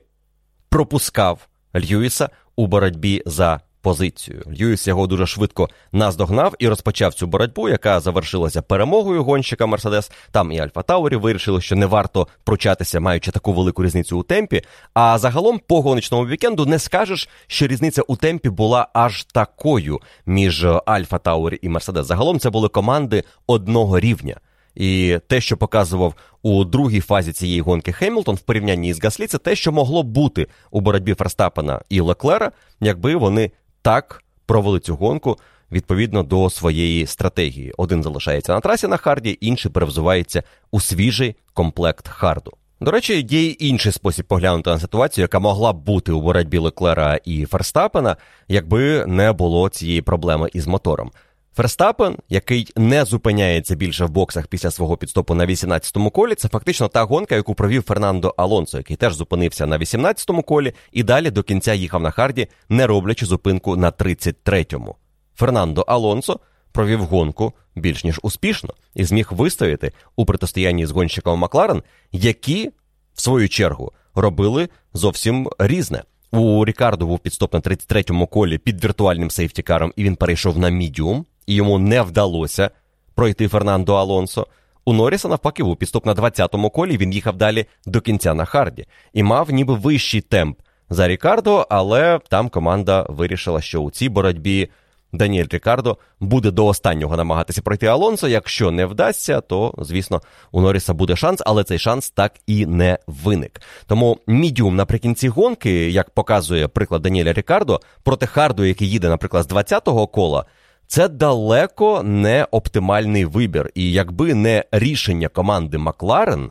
пропускав 0.68 1.48
Льюіса 1.74 2.28
у 2.56 2.66
боротьбі 2.66 3.22
за 3.26 3.60
позицію. 3.86 4.42
Льюіс 4.60 4.86
його 4.86 5.06
дуже 5.06 5.26
швидко 5.26 5.68
наздогнав 5.92 6.54
і 6.58 6.68
розпочав 6.68 7.14
цю 7.14 7.26
боротьбу, 7.26 7.68
яка 7.68 8.00
завершилася 8.00 8.62
перемогою 8.62 9.24
гонщика 9.24 9.66
Мерседес. 9.66 10.10
Там 10.30 10.52
і 10.52 10.58
Альфа 10.58 10.82
Таурі 10.82 11.16
вирішили, 11.16 11.60
що 11.60 11.76
не 11.76 11.86
варто 11.86 12.28
пручатися, 12.44 13.00
маючи 13.00 13.30
таку 13.30 13.52
велику 13.52 13.84
різницю 13.84 14.18
у 14.18 14.22
темпі. 14.22 14.62
А 14.94 15.18
загалом 15.18 15.60
по 15.66 15.82
гоночному 15.82 16.26
вікенду 16.26 16.66
не 16.66 16.78
скажеш, 16.78 17.28
що 17.46 17.66
різниця 17.66 18.02
у 18.02 18.16
темпі 18.16 18.50
була 18.50 18.88
аж 18.92 19.24
такою 19.24 20.00
між 20.26 20.66
Альфа 20.86 21.18
Таурі 21.18 21.58
і 21.62 21.68
Мерседес. 21.68 22.06
Загалом 22.06 22.38
це 22.38 22.50
були 22.50 22.68
команди 22.68 23.24
одного 23.46 24.00
рівня. 24.00 24.36
І 24.74 25.18
те, 25.26 25.40
що 25.40 25.56
показував 25.56 26.14
у 26.42 26.64
другій 26.64 27.00
фазі 27.00 27.32
цієї 27.32 27.60
гонки 27.60 27.92
Хемілтон 27.92 28.34
в 28.34 28.40
порівнянні 28.40 28.94
з 28.94 29.04
Гаслі, 29.04 29.26
це 29.26 29.38
те, 29.38 29.56
що 29.56 29.72
могло 29.72 30.02
бути 30.02 30.46
у 30.70 30.80
боротьбі 30.80 31.14
Ферстапена 31.14 31.80
і 31.88 32.00
Леклера, 32.00 32.52
якби 32.80 33.16
вони 33.16 33.50
так 33.86 34.22
провели 34.46 34.80
цю 34.80 34.96
гонку 34.96 35.38
відповідно 35.72 36.22
до 36.22 36.50
своєї 36.50 37.06
стратегії. 37.06 37.74
Один 37.76 38.02
залишається 38.02 38.54
на 38.54 38.60
трасі 38.60 38.88
на 38.88 38.96
харді, 38.96 39.38
інший 39.40 39.70
перевзувається 39.70 40.42
у 40.70 40.80
свіжий 40.80 41.36
комплект 41.54 42.08
харду. 42.08 42.52
До 42.80 42.90
речі, 42.90 43.26
є 43.30 43.42
й 43.42 43.56
інший 43.60 43.92
спосіб 43.92 44.26
поглянути 44.26 44.70
на 44.70 44.78
ситуацію, 44.78 45.22
яка 45.22 45.38
могла 45.38 45.72
б 45.72 45.76
бути 45.76 46.12
у 46.12 46.20
боротьбі 46.20 46.58
Леклера 46.58 47.20
і 47.24 47.46
Ферстапена, 47.46 48.16
якби 48.48 49.06
не 49.06 49.32
було 49.32 49.68
цієї 49.68 50.02
проблеми 50.02 50.48
із 50.52 50.66
мотором. 50.66 51.10
Ферстапен, 51.56 52.16
який 52.28 52.72
не 52.76 53.04
зупиняється 53.04 53.74
більше 53.74 54.04
в 54.04 54.10
боксах 54.10 54.46
після 54.46 54.70
свого 54.70 54.96
підстопу 54.96 55.34
на 55.34 55.46
18-му 55.46 56.10
колі, 56.10 56.34
це 56.34 56.48
фактично 56.48 56.88
та 56.88 57.02
гонка, 57.04 57.34
яку 57.34 57.54
провів 57.54 57.82
Фернандо 57.82 58.34
Алонсо, 58.36 58.78
який 58.78 58.96
теж 58.96 59.14
зупинився 59.14 59.66
на 59.66 59.78
18-му 59.78 60.42
колі 60.42 60.72
і 60.92 61.02
далі 61.02 61.30
до 61.30 61.42
кінця 61.42 61.74
їхав 61.74 62.02
на 62.02 62.10
харді, 62.10 62.48
не 62.68 62.86
роблячи 62.86 63.26
зупинку 63.26 63.76
на 63.76 63.90
33-му. 63.90 64.96
Фернандо 65.34 65.80
Алонсо 65.80 66.40
провів 66.72 67.00
гонку 67.00 67.52
більш 67.76 68.04
ніж 68.04 68.20
успішно 68.22 68.74
і 68.94 69.04
зміг 69.04 69.28
вистояти 69.30 69.92
у 70.16 70.24
протистоянні 70.24 70.86
з 70.86 70.90
гонщиком 70.90 71.38
Макларен, 71.38 71.82
які, 72.12 72.70
в 73.14 73.20
свою 73.20 73.48
чергу, 73.48 73.92
робили 74.14 74.68
зовсім 74.94 75.50
різне. 75.58 76.02
У 76.32 76.64
Рікардо 76.64 77.06
був 77.06 77.18
підстоп 77.18 77.54
на 77.54 77.60
33-му 77.60 78.26
колі 78.26 78.58
під 78.58 78.84
віртуальним 78.84 79.30
сейфтікаром, 79.30 79.92
і 79.96 80.04
він 80.04 80.16
перейшов 80.16 80.58
на 80.58 80.68
мідіум, 80.68 81.26
і 81.46 81.54
йому 81.54 81.78
не 81.78 82.02
вдалося 82.02 82.70
пройти 83.14 83.48
Фернандо 83.48 83.94
Алонсо. 83.94 84.46
У 84.84 84.92
Норріса, 84.92 85.28
навпаки, 85.28 85.62
був 85.62 85.76
підстоп 85.76 86.06
на 86.06 86.14
20-му 86.14 86.70
колі, 86.70 86.96
він 86.96 87.12
їхав 87.12 87.36
далі 87.36 87.66
до 87.86 88.00
кінця 88.00 88.34
на 88.34 88.44
харді 88.44 88.86
і 89.12 89.22
мав 89.22 89.50
ніби 89.50 89.74
вищий 89.74 90.20
темп 90.20 90.58
за 90.90 91.08
Рікардо, 91.08 91.66
але 91.70 92.20
там 92.28 92.48
команда 92.48 93.06
вирішила, 93.08 93.60
що 93.60 93.80
у 93.80 93.90
цій 93.90 94.08
боротьбі 94.08 94.68
Даніель 95.12 95.46
Рікардо 95.50 95.98
буде 96.20 96.50
до 96.50 96.66
останнього 96.66 97.16
намагатися 97.16 97.62
пройти 97.62 97.86
Алонсо. 97.86 98.28
Якщо 98.28 98.70
не 98.70 98.86
вдасться, 98.86 99.40
то 99.40 99.74
звісно 99.78 100.22
у 100.52 100.60
Норріса 100.60 100.94
буде 100.94 101.16
шанс, 101.16 101.42
але 101.46 101.64
цей 101.64 101.78
шанс 101.78 102.10
так 102.10 102.32
і 102.46 102.66
не 102.66 102.98
виник. 103.06 103.60
Тому 103.86 104.18
мідіум 104.26 104.76
наприкінці 104.76 105.28
гонки, 105.28 105.90
як 105.90 106.10
показує 106.10 106.68
приклад 106.68 107.02
Даніеля 107.02 107.32
Рікардо, 107.32 107.80
проти 108.02 108.26
Харду, 108.26 108.64
який 108.64 108.90
їде, 108.90 109.08
наприклад, 109.08 109.44
з 109.44 109.52
20-го 109.52 110.06
кола. 110.06 110.44
Це 110.86 111.08
далеко 111.08 112.02
не 112.02 112.46
оптимальний 112.50 113.24
вибір. 113.24 113.70
І 113.74 113.92
якби 113.92 114.34
не 114.34 114.64
рішення 114.72 115.28
команди 115.28 115.78
Макларен, 115.78 116.50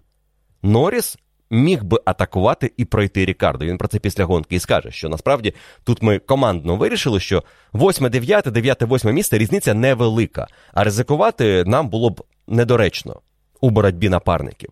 Норріс 0.63 1.17
міг 1.49 1.83
би 1.83 1.99
атакувати 2.05 2.71
і 2.77 2.85
пройти 2.85 3.25
Рікардо. 3.25 3.65
Він 3.65 3.77
про 3.77 3.87
це 3.87 3.99
після 3.99 4.25
гонки 4.25 4.55
і 4.55 4.59
скаже, 4.59 4.91
що 4.91 5.09
насправді 5.09 5.53
тут 5.83 6.01
ми 6.01 6.19
командно 6.19 6.75
вирішили, 6.75 7.19
що 7.19 7.43
8-9, 7.73 8.51
9-8 8.51 9.11
місце 9.11 9.37
різниця 9.37 9.73
невелика, 9.73 10.47
а 10.73 10.83
ризикувати 10.83 11.63
нам 11.67 11.89
було 11.89 12.09
б 12.09 12.23
недоречно 12.47 13.21
у 13.61 13.69
боротьбі 13.69 14.09
напарників. 14.09 14.69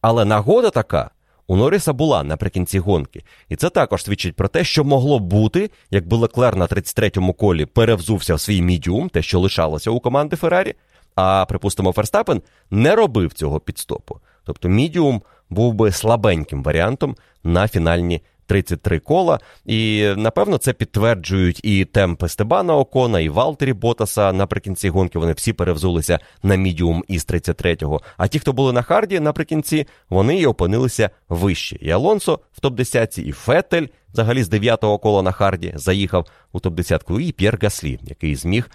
Але 0.00 0.24
нагода 0.24 0.70
така. 0.70 1.10
У 1.46 1.56
Норріса 1.56 1.92
була 1.92 2.22
наприкінці 2.22 2.78
гонки, 2.78 3.22
і 3.48 3.56
це 3.56 3.70
також 3.70 4.04
свідчить 4.04 4.36
про 4.36 4.48
те, 4.48 4.64
що 4.64 4.84
могло 4.84 5.18
бути, 5.18 5.70
якби 5.90 6.16
Леклер 6.16 6.56
на 6.56 6.66
33-му 6.66 7.32
колі 7.32 7.66
перевзувся 7.66 8.34
в 8.34 8.40
свій 8.40 8.62
мідіум, 8.62 9.08
те, 9.08 9.22
що 9.22 9.40
лишалося 9.40 9.90
у 9.90 10.00
команди 10.00 10.36
Феррарі, 10.36 10.74
а 11.14 11.44
припустимо, 11.48 11.92
Ферстапен 11.92 12.42
не 12.70 12.96
робив 12.96 13.32
цього 13.32 13.60
підстопу. 13.60 14.20
Тобто 14.44 14.68
мідіум 14.68 15.22
був 15.50 15.74
би 15.74 15.92
слабеньким 15.92 16.62
варіантом 16.62 17.16
на 17.44 17.68
фінальні 17.68 18.20
33 18.46 18.98
кола. 18.98 19.40
І 19.64 20.12
напевно 20.16 20.58
це 20.58 20.72
підтверджують 20.72 21.60
і 21.64 21.84
темп 21.84 22.24
Естебана 22.28 22.76
Окона, 22.76 23.20
і 23.20 23.28
Валтері 23.28 23.72
Ботаса 23.72 24.32
наприкінці 24.32 24.88
гонки. 24.88 25.18
Вони 25.18 25.32
всі 25.32 25.52
перевзулися 25.52 26.18
на 26.42 26.54
мідіум 26.54 27.04
із 27.08 27.26
33-го. 27.26 28.00
А 28.16 28.28
ті, 28.28 28.38
хто 28.38 28.52
були 28.52 28.72
на 28.72 28.82
харді 28.82 29.20
наприкінці, 29.20 29.86
вони 30.10 30.38
і 30.38 30.46
опинилися 30.46 31.10
вище. 31.28 31.76
І 31.80 31.90
Алонсо 31.90 32.40
в 32.52 32.60
топ-10, 32.60 33.20
і 33.20 33.32
Фетель, 33.32 33.86
взагалі 34.12 34.42
з 34.42 34.50
9-го 34.50 34.98
кола 34.98 35.22
на 35.22 35.32
харді, 35.32 35.72
заїхав 35.76 36.26
у 36.52 36.58
топ-10, 36.58 37.20
і 37.20 37.32
П'єр 37.32 37.58
Гаслі, 37.62 37.98
який 38.02 38.36
зміг 38.36 38.70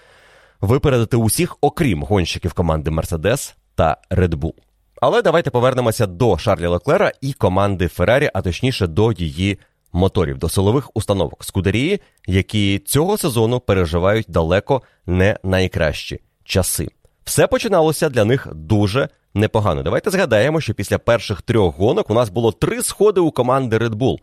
випередити 0.61 1.17
усіх, 1.17 1.57
окрім 1.61 2.03
гонщиків 2.03 2.53
команди 2.53 2.91
Мерседес 2.91 3.55
та 3.75 3.97
Редбул. 4.09 4.55
Але 5.01 5.21
давайте 5.21 5.49
повернемося 5.49 6.07
до 6.07 6.37
Шарлі 6.37 6.67
Леклера 6.67 7.11
і 7.21 7.33
команди 7.33 7.87
Феррарі, 7.87 8.29
а 8.33 8.41
точніше 8.41 8.87
до 8.87 9.11
її 9.11 9.59
моторів, 9.93 10.37
до 10.37 10.49
силових 10.49 10.91
установок 10.93 11.43
Скудерії, 11.43 12.01
які 12.27 12.79
цього 12.79 13.17
сезону 13.17 13.59
переживають 13.59 14.25
далеко 14.29 14.81
не 15.05 15.39
найкращі 15.43 16.19
часи. 16.43 16.87
Все 17.23 17.47
починалося 17.47 18.09
для 18.09 18.25
них 18.25 18.47
дуже 18.53 19.09
непогано. 19.33 19.83
Давайте 19.83 20.09
згадаємо, 20.09 20.61
що 20.61 20.73
після 20.73 20.97
перших 20.97 21.41
трьох 21.41 21.77
гонок 21.77 22.09
у 22.09 22.13
нас 22.13 22.29
було 22.29 22.51
три 22.51 22.83
сходи 22.83 23.21
у 23.21 23.31
команди 23.31 23.77
Red 23.77 23.95
Bull. 23.95 24.17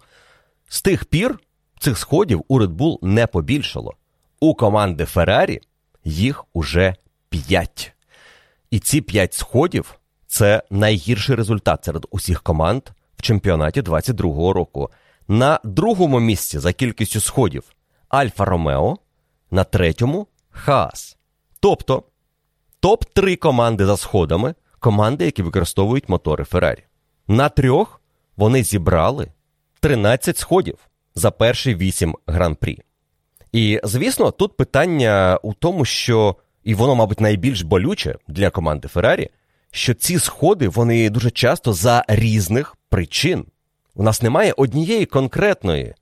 З 0.68 0.82
тих 0.82 1.04
пір 1.04 1.38
цих 1.78 1.98
сходів 1.98 2.44
у 2.48 2.60
Red 2.60 2.76
Bull 2.76 2.98
не 3.02 3.26
побільшало. 3.26 3.94
У 4.40 4.54
команди 4.54 5.04
Феррарі 5.04 5.60
їх 6.04 6.44
уже 6.52 6.94
п'ять. 7.28 7.92
І 8.70 8.78
ці 8.78 9.00
п'ять 9.00 9.34
сходів 9.34 9.98
це 10.36 10.62
найгірший 10.70 11.36
результат 11.36 11.84
серед 11.84 12.06
усіх 12.10 12.42
команд 12.42 12.82
в 13.16 13.22
чемпіонаті 13.22 13.82
22-го 13.82 14.52
року. 14.52 14.90
На 15.28 15.60
другому 15.64 16.20
місці 16.20 16.58
за 16.58 16.72
кількістю 16.72 17.20
сходів 17.20 17.64
Альфа 18.08 18.44
Ромео, 18.44 18.96
на 19.50 19.64
третьому 19.64 20.26
Хаас. 20.50 21.16
Тобто 21.60 22.02
топ-3 22.82 23.36
команди 23.36 23.86
за 23.86 23.96
сходами 23.96 24.54
команди, 24.78 25.24
які 25.24 25.42
використовують 25.42 26.08
мотори 26.08 26.44
Феррарі. 26.44 26.84
На 27.28 27.48
трьох 27.48 28.00
вони 28.36 28.62
зібрали 28.62 29.32
13 29.80 30.38
сходів 30.38 30.78
за 31.14 31.30
перші 31.30 31.74
8 31.74 32.16
гран-прі. 32.26 32.78
І, 33.52 33.80
звісно, 33.84 34.30
тут 34.30 34.56
питання 34.56 35.38
у 35.42 35.54
тому, 35.54 35.84
що, 35.84 36.36
і 36.64 36.74
воно, 36.74 36.94
мабуть, 36.94 37.20
найбільш 37.20 37.62
болюче 37.62 38.16
для 38.28 38.50
команди 38.50 38.88
Феррарі– 38.88 39.30
що 39.76 39.94
ці 39.94 40.18
сходи 40.18 40.68
вони 40.68 41.10
дуже 41.10 41.30
часто 41.30 41.72
за 41.72 42.04
різних 42.08 42.76
причин. 42.88 43.44
У 43.94 44.02
нас 44.02 44.22
немає 44.22 44.54
однієї 44.56 45.06
конкретної 45.06 45.94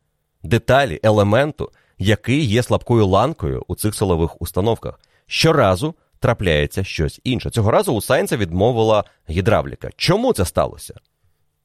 деталі, 0.42 1.00
елементу, 1.02 1.70
який 1.98 2.44
є 2.44 2.62
слабкою 2.62 3.06
ланкою 3.06 3.64
у 3.68 3.74
цих 3.74 3.94
силових 3.94 4.42
установках. 4.42 5.00
Щоразу 5.26 5.94
трапляється 6.18 6.84
щось 6.84 7.20
інше. 7.24 7.50
Цього 7.50 7.70
разу 7.70 7.92
у 7.92 8.00
Сайнса 8.00 8.36
відмовила 8.36 9.04
гідравліка. 9.30 9.90
Чому 9.96 10.32
це 10.32 10.44
сталося? 10.44 10.94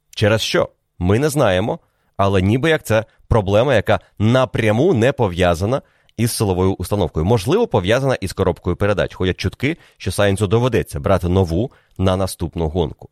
Через 0.09 0.41
що? 0.41 0.69
Ми 0.99 1.19
не 1.19 1.29
знаємо, 1.29 1.79
але 2.17 2.41
ніби 2.41 2.69
як 2.69 2.83
це 2.83 3.05
проблема, 3.27 3.75
яка 3.75 3.99
напряму 4.19 4.93
не 4.93 5.11
пов'язана 5.11 5.81
із 6.19 6.31
силовою 6.31 6.73
установкою. 6.73 7.25
Можливо, 7.25 7.67
пов'язана 7.67 8.15
із 8.15 8.33
коробкою 8.33 8.75
передач. 8.75 9.13
Ходять 9.13 9.37
чутки, 9.37 9.77
що 9.97 10.11
Сайнцу 10.11 10.47
доведеться 10.47 10.99
брати 10.99 11.29
нову 11.29 11.71
на 11.97 12.17
наступну 12.17 12.69
гонку. 12.69 13.09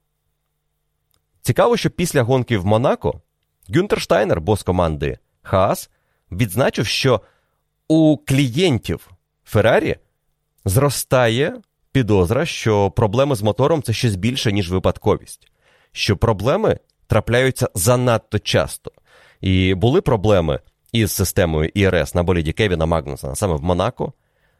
Цікаво, 1.41 1.78
що 1.78 1.89
після 1.89 2.24
гонки 2.24 2.58
в 2.58 2.65
Монако 2.65 3.22
Гюнтер 3.76 4.02
Штайнер, 4.02 4.41
бос 4.41 4.63
команди 4.63 5.17
Хаас, 5.41 5.89
відзначив, 6.32 6.86
що 6.86 7.22
у 7.88 8.17
клієнтів 8.17 9.12
Феррарі 9.46 9.96
зростає 10.65 11.62
підозра, 11.91 12.46
що 12.46 12.91
проблеми 12.91 13.36
з 13.36 13.41
мотором 13.41 13.84
це 13.84 13.93
щось 13.93 14.15
більше, 14.15 14.52
ніж 14.52 14.72
випадковість, 14.72 15.52
що 15.91 16.17
проблеми 16.17 16.80
трапляються 17.08 17.70
занадто 17.74 18.39
часто. 18.39 18.91
І 19.41 19.74
були 19.74 20.02
проблеми 20.02 20.60
із 20.91 21.12
системою 21.12 21.71
ІРС 21.73 22.15
на 22.15 22.23
боліді 22.23 22.54
Кевіна 22.54 22.86
Магнуса 22.86 23.36
саме 23.36 23.56
в 23.56 23.63
Монако. 23.63 24.13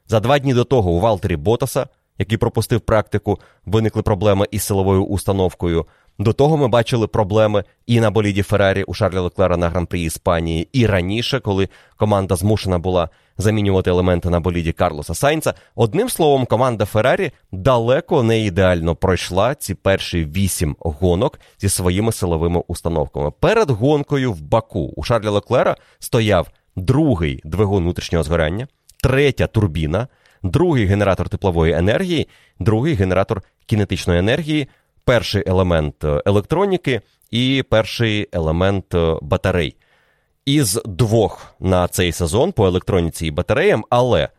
За 0.08 0.20
два 0.20 0.40
дні 0.40 0.54
до 0.54 0.64
того 0.64 0.92
у 0.92 1.00
Валтері 1.00 1.36
Ботаса, 1.36 1.88
який 2.18 2.38
пропустив 2.38 2.82
практику, 2.82 3.40
виникли 3.66 4.02
проблеми 4.02 4.48
із 4.52 4.64
силовою 4.64 5.06
установкою. 5.06 5.86
До 6.20 6.34
того 6.34 6.58
ми 6.58 6.68
бачили 6.68 7.08
проблеми 7.08 7.64
і 7.86 8.00
на 8.00 8.12
боліді 8.12 8.42
Феррарі 8.42 8.84
у 8.84 8.94
Шарлі 8.94 9.18
Леклера 9.18 9.58
на 9.58 9.70
гран-прі 9.70 10.02
Іспанії, 10.02 10.70
і 10.74 10.86
раніше, 10.86 11.40
коли 11.40 11.70
команда 11.98 12.36
змушена 12.36 12.80
була 12.80 13.10
замінювати 13.38 13.90
елементи 13.90 14.30
на 14.30 14.40
боліді 14.40 14.72
Карлоса 14.72 15.16
Сайнца. 15.16 15.54
Одним 15.76 16.10
словом, 16.10 16.46
команда 16.46 16.86
Феррарі 16.86 17.32
далеко 17.52 18.24
не 18.24 18.40
ідеально 18.40 18.96
пройшла 18.96 19.56
ці 19.56 19.76
перші 19.76 20.26
вісім 20.26 20.76
гонок 20.80 21.40
зі 21.60 21.70
своїми 21.70 22.12
силовими 22.12 22.64
установками. 22.68 23.32
Перед 23.40 23.70
гонкою 23.70 24.34
в 24.34 24.42
Баку 24.42 24.94
у 24.96 25.04
Шарлі 25.04 25.28
Леклера 25.28 25.76
стояв 26.00 26.48
другий 26.76 27.42
двигун 27.44 27.84
внутрішнього 27.84 28.24
згорання, 28.24 28.68
третя 29.04 29.48
турбіна. 29.48 30.08
другий 30.44 30.86
генератор 30.86 31.30
теплової 31.30 31.74
енергії, 31.74 32.28
другий 32.60 32.94
генератор 32.94 33.42
кінетичної 33.66 34.20
енергії, 34.20 34.68
перший 35.08 35.44
елемент 35.48 36.04
е, 36.04 36.22
електроніки 36.26 37.02
і 37.32 37.64
перший 37.70 38.30
елемент 38.32 38.96
е, 38.96 39.16
батарей. 39.22 39.76
Із 40.46 40.82
двох 40.86 41.56
на 41.60 41.88
цей 41.88 42.12
сезон 42.12 42.52
по 42.52 42.68
електроніці 42.68 43.28
і 43.28 43.32
батареям, 43.32 43.86
але 43.90 44.30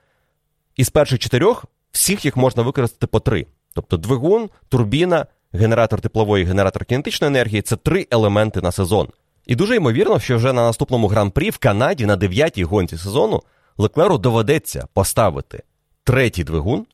із 0.76 0.90
перших 0.90 1.18
чотирьох 1.18 1.64
всіх 1.92 2.24
їх 2.24 2.36
можна 2.36 2.62
використати 2.62 3.06
по 3.06 3.20
три. 3.20 3.46
Тобто 3.74 3.96
двигун, 3.96 4.50
турбіна, 4.68 5.26
генератор 5.52 6.00
теплової, 6.00 6.44
генератор 6.44 6.84
кінетичної 6.84 7.28
енергії 7.28 7.62
це 7.62 7.76
три 7.76 8.06
елементи 8.10 8.60
на 8.60 8.72
сезон. 8.72 9.08
І 9.46 9.54
дуже 9.54 9.76
ймовірно, 9.76 10.20
що 10.20 10.36
вже 10.36 10.52
на 10.52 10.62
наступному 10.62 11.08
гран-прі 11.08 11.50
в 11.50 11.58
Канаді 11.58 12.06
на 12.06 12.16
дев'ятій 12.16 12.64
гонці 12.64 12.96
сезону 12.96 13.42
Леклеру 13.78 14.18
доведеться 14.18 14.86
поставити 14.92 15.62
третій 16.04 16.44
двигун, 16.44 16.86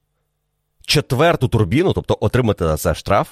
четверту 0.87 1.49
турбіну, 1.49 1.93
тобто 1.93 2.19
отримати 2.21 2.65
за 2.65 2.77
це 2.77 2.95
штраф, 2.95 3.29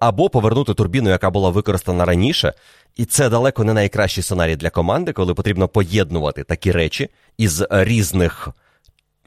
або 0.00 0.30
повернути 0.30 0.74
турбіну, 0.74 1.10
яка 1.10 1.30
була 1.30 1.50
використана 1.50 2.04
раніше. 2.04 2.52
І 2.96 3.04
це 3.04 3.28
далеко 3.28 3.64
не 3.64 3.74
найкращий 3.74 4.24
сценарій 4.24 4.56
для 4.56 4.70
команди, 4.70 5.12
коли 5.12 5.34
потрібно 5.34 5.68
поєднувати 5.68 6.44
такі 6.44 6.72
речі 6.72 7.08
із 7.38 7.64
різних 7.70 8.48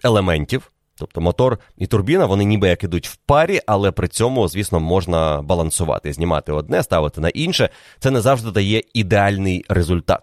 елементів. 0.03 0.69
Тобто 0.95 1.21
мотор 1.21 1.59
і 1.77 1.87
турбіна, 1.87 2.25
вони 2.25 2.43
ніби 2.43 2.67
як 2.67 2.83
ідуть 2.83 3.07
в 3.07 3.15
парі, 3.15 3.61
але 3.65 3.91
при 3.91 4.07
цьому, 4.07 4.47
звісно, 4.47 4.79
можна 4.79 5.41
балансувати, 5.41 6.13
знімати 6.13 6.51
одне, 6.51 6.83
ставити 6.83 7.21
на 7.21 7.29
інше. 7.29 7.69
Це 7.99 8.11
не 8.11 8.21
завжди 8.21 8.51
дає 8.51 8.83
ідеальний 8.93 9.65
результат. 9.69 10.21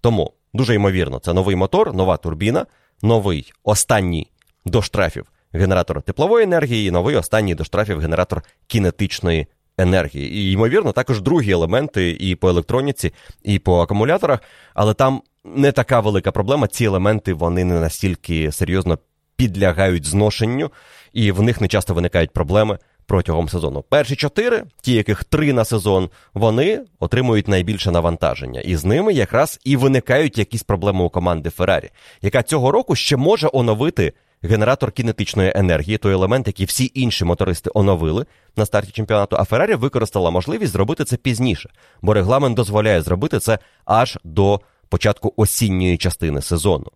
Тому 0.00 0.32
дуже 0.54 0.74
ймовірно, 0.74 1.18
це 1.18 1.32
новий 1.32 1.56
мотор, 1.56 1.94
нова 1.94 2.16
турбіна, 2.16 2.66
новий 3.02 3.52
останній 3.64 4.30
до 4.64 4.82
штрафів 4.82 5.26
генератор 5.52 6.02
теплової 6.02 6.44
енергії, 6.44 6.90
новий 6.90 7.16
останній 7.16 7.54
до 7.54 7.64
штрафів 7.64 7.98
генератор 7.98 8.42
кінетичної 8.66 9.46
енергії. 9.78 10.34
І, 10.34 10.52
ймовірно, 10.52 10.92
також 10.92 11.20
другі 11.20 11.50
елементи 11.50 12.10
і 12.20 12.34
по 12.34 12.48
електроніці, 12.48 13.12
і 13.42 13.58
по 13.58 13.80
акумуляторах, 13.80 14.40
але 14.74 14.94
там 14.94 15.22
не 15.44 15.72
така 15.72 16.00
велика 16.00 16.32
проблема. 16.32 16.66
Ці 16.66 16.84
елементи 16.84 17.32
вони 17.34 17.64
не 17.64 17.80
настільки 17.80 18.52
серйозно 18.52 18.98
підлягають 19.36 20.06
зношенню, 20.06 20.70
і 21.12 21.32
в 21.32 21.42
них 21.42 21.60
не 21.60 21.68
часто 21.68 21.94
виникають 21.94 22.30
проблеми 22.30 22.78
протягом 23.06 23.48
сезону. 23.48 23.84
Перші 23.88 24.16
чотири, 24.16 24.64
ті, 24.80 24.92
яких 24.92 25.24
три 25.24 25.52
на 25.52 25.64
сезон, 25.64 26.10
вони 26.34 26.80
отримують 27.00 27.48
найбільше 27.48 27.90
навантаження, 27.90 28.60
і 28.60 28.76
з 28.76 28.84
ними 28.84 29.12
якраз 29.12 29.60
і 29.64 29.76
виникають 29.76 30.38
якісь 30.38 30.62
проблеми 30.62 31.04
у 31.04 31.10
команди 31.10 31.50
Феррарі, 31.50 31.90
яка 32.22 32.42
цього 32.42 32.72
року 32.72 32.94
ще 32.94 33.16
може 33.16 33.48
оновити. 33.52 34.12
Генератор 34.44 34.92
кінетичної 34.92 35.52
енергії, 35.54 35.98
той 35.98 36.12
елемент, 36.12 36.46
який 36.46 36.66
всі 36.66 36.90
інші 36.94 37.24
мотористи 37.24 37.70
оновили 37.74 38.26
на 38.56 38.66
старті 38.66 38.92
чемпіонату, 38.92 39.36
а 39.38 39.44
Феррарі 39.44 39.74
використала 39.74 40.30
можливість 40.30 40.72
зробити 40.72 41.04
це 41.04 41.16
пізніше, 41.16 41.70
бо 42.02 42.14
регламент 42.14 42.56
дозволяє 42.56 43.02
зробити 43.02 43.38
це 43.38 43.58
аж 43.84 44.18
до 44.24 44.60
початку 44.88 45.32
осінньої 45.36 45.98
частини 45.98 46.42
сезону. 46.42 46.86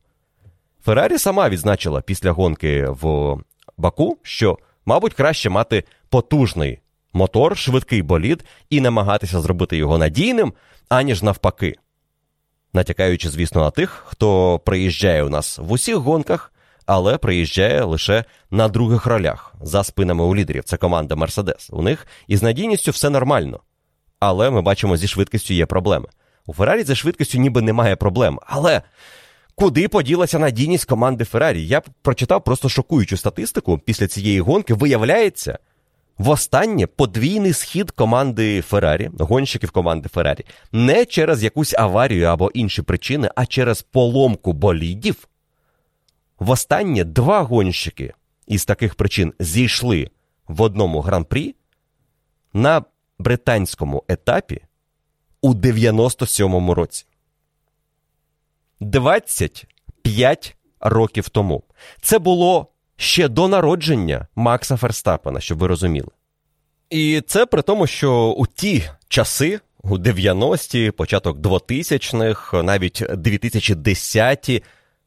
Феррарі 0.84 1.18
сама 1.18 1.48
відзначила 1.48 2.00
після 2.00 2.30
гонки 2.30 2.86
в 2.88 3.36
Баку, 3.76 4.18
що, 4.22 4.58
мабуть, 4.86 5.14
краще 5.14 5.50
мати 5.50 5.84
потужний 6.08 6.78
мотор, 7.12 7.56
швидкий 7.56 8.02
болід 8.02 8.44
і 8.70 8.80
намагатися 8.80 9.40
зробити 9.40 9.76
його 9.76 9.98
надійним, 9.98 10.52
аніж 10.88 11.22
навпаки. 11.22 11.74
Натякаючи, 12.72 13.30
звісно, 13.30 13.60
на 13.60 13.70
тих, 13.70 14.04
хто 14.06 14.58
приїжджає 14.58 15.24
у 15.24 15.28
нас 15.28 15.58
в 15.58 15.72
усіх 15.72 15.96
гонках, 15.96 16.52
але 16.86 17.18
приїжджає 17.18 17.84
лише 17.84 18.24
на 18.50 18.68
других 18.68 19.06
ролях 19.06 19.54
за 19.62 19.84
спинами 19.84 20.24
у 20.24 20.36
лідерів. 20.36 20.64
Це 20.64 20.76
команда 20.76 21.16
Мерседес. 21.16 21.68
У 21.72 21.82
них 21.82 22.06
із 22.26 22.42
надійністю 22.42 22.90
все 22.90 23.10
нормально. 23.10 23.60
Але 24.20 24.50
ми 24.50 24.62
бачимо, 24.62 24.96
зі 24.96 25.06
швидкістю 25.08 25.54
є 25.54 25.66
проблеми. 25.66 26.08
У 26.46 26.54
Феррарі 26.54 26.82
зі 26.82 26.94
швидкістю 26.94 27.38
ніби 27.38 27.62
немає 27.62 27.96
проблем. 27.96 28.40
Але 28.46 28.82
Куди 29.58 29.88
поділася 29.88 30.38
надійність 30.38 30.84
команди 30.84 31.24
Феррарі? 31.24 31.66
Я 31.66 31.82
прочитав 32.02 32.44
просто 32.44 32.68
шокуючу 32.68 33.16
статистику 33.16 33.78
після 33.78 34.06
цієї 34.06 34.40
гонки. 34.40 34.74
Виявляється, 34.74 35.58
востаннє 36.18 36.86
подвійний 36.86 37.52
схід 37.52 37.90
команди 37.90 38.60
Феррарі, 38.60 39.10
гонщиків 39.18 39.70
команди 39.70 40.08
Феррарі, 40.08 40.44
не 40.72 41.04
через 41.04 41.44
якусь 41.44 41.74
аварію 41.74 42.26
або 42.26 42.50
інші 42.54 42.82
причини, 42.82 43.30
а 43.34 43.46
через 43.46 43.82
поломку 43.82 44.52
болідів. 44.52 45.28
Востаннє 46.38 47.04
два 47.04 47.42
гонщики 47.42 48.14
із 48.46 48.64
таких 48.64 48.94
причин 48.94 49.32
зійшли 49.40 50.10
в 50.48 50.62
одному 50.62 51.00
гран-прі 51.00 51.54
на 52.52 52.84
британському 53.18 54.04
етапі 54.08 54.60
у 55.40 55.54
97-му 55.54 56.74
році. 56.74 57.06
25 58.80 60.56
років 60.80 61.28
тому. 61.28 61.62
Це 62.02 62.18
було 62.18 62.66
ще 62.96 63.28
до 63.28 63.48
народження 63.48 64.26
Макса 64.36 64.76
Ферстапена, 64.76 65.40
щоб 65.40 65.58
ви 65.58 65.66
розуміли. 65.66 66.08
І 66.90 67.22
це 67.26 67.46
при 67.46 67.62
тому, 67.62 67.86
що 67.86 68.14
у 68.28 68.46
ті 68.46 68.84
часи, 69.08 69.60
у 69.82 69.98
90-ті, 69.98 70.90
початок 70.90 71.38
2000-х, 71.38 72.62
навіть 72.62 73.02
2010-ті, 73.02 74.62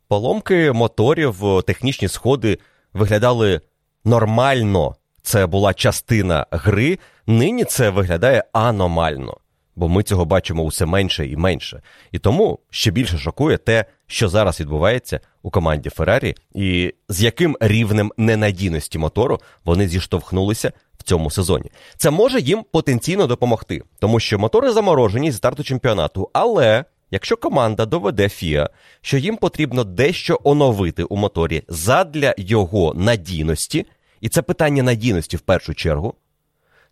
поломки 0.09 0.71
моторів, 0.71 1.35
технічні 1.67 2.07
сходи 2.07 2.57
виглядали 2.93 3.61
нормально. 4.05 4.95
Це 5.21 5.45
була 5.45 5.73
частина 5.73 6.45
гри. 6.51 6.99
Нині 7.27 7.63
це 7.63 7.89
виглядає 7.89 8.43
аномально 8.53 9.37
бо 9.79 9.89
ми 9.89 10.03
цього 10.03 10.25
бачимо 10.25 10.63
усе 10.63 10.85
менше 10.85 11.27
і 11.27 11.37
менше. 11.37 11.81
І 12.11 12.19
тому 12.19 12.59
ще 12.69 12.91
більше 12.91 13.17
шокує 13.17 13.57
те, 13.57 13.85
що 14.07 14.29
зараз 14.29 14.59
відбувається 14.59 15.19
у 15.43 15.49
команді 15.49 15.89
Феррарі, 15.89 16.35
і 16.53 16.93
з 17.09 17.21
яким 17.21 17.57
рівнем 17.59 18.11
ненадійності 18.17 18.97
мотору 18.97 19.39
вони 19.65 19.87
зіштовхнулися 19.87 20.71
в 20.97 21.03
цьому 21.03 21.31
сезоні. 21.31 21.71
Це 21.97 22.09
може 22.09 22.39
їм 22.39 22.65
потенційно 22.71 23.27
допомогти, 23.27 23.81
тому 23.99 24.19
що 24.19 24.39
мотори 24.39 24.71
заморожені 24.71 25.31
зі 25.31 25.37
старту 25.37 25.63
чемпіонату, 25.63 26.29
але. 26.33 26.85
Якщо 27.11 27.37
команда 27.37 27.85
доведе 27.85 28.29
Фіа, 28.29 28.69
що 29.01 29.17
їм 29.17 29.37
потрібно 29.37 29.83
дещо 29.83 30.39
оновити 30.43 31.03
у 31.03 31.15
моторі 31.15 31.63
задля 31.67 32.35
його 32.37 32.93
надійності, 32.93 33.85
і 34.21 34.29
це 34.29 34.41
питання 34.41 34.83
надійності 34.83 35.37
в 35.37 35.39
першу 35.39 35.73
чергу, 35.73 36.13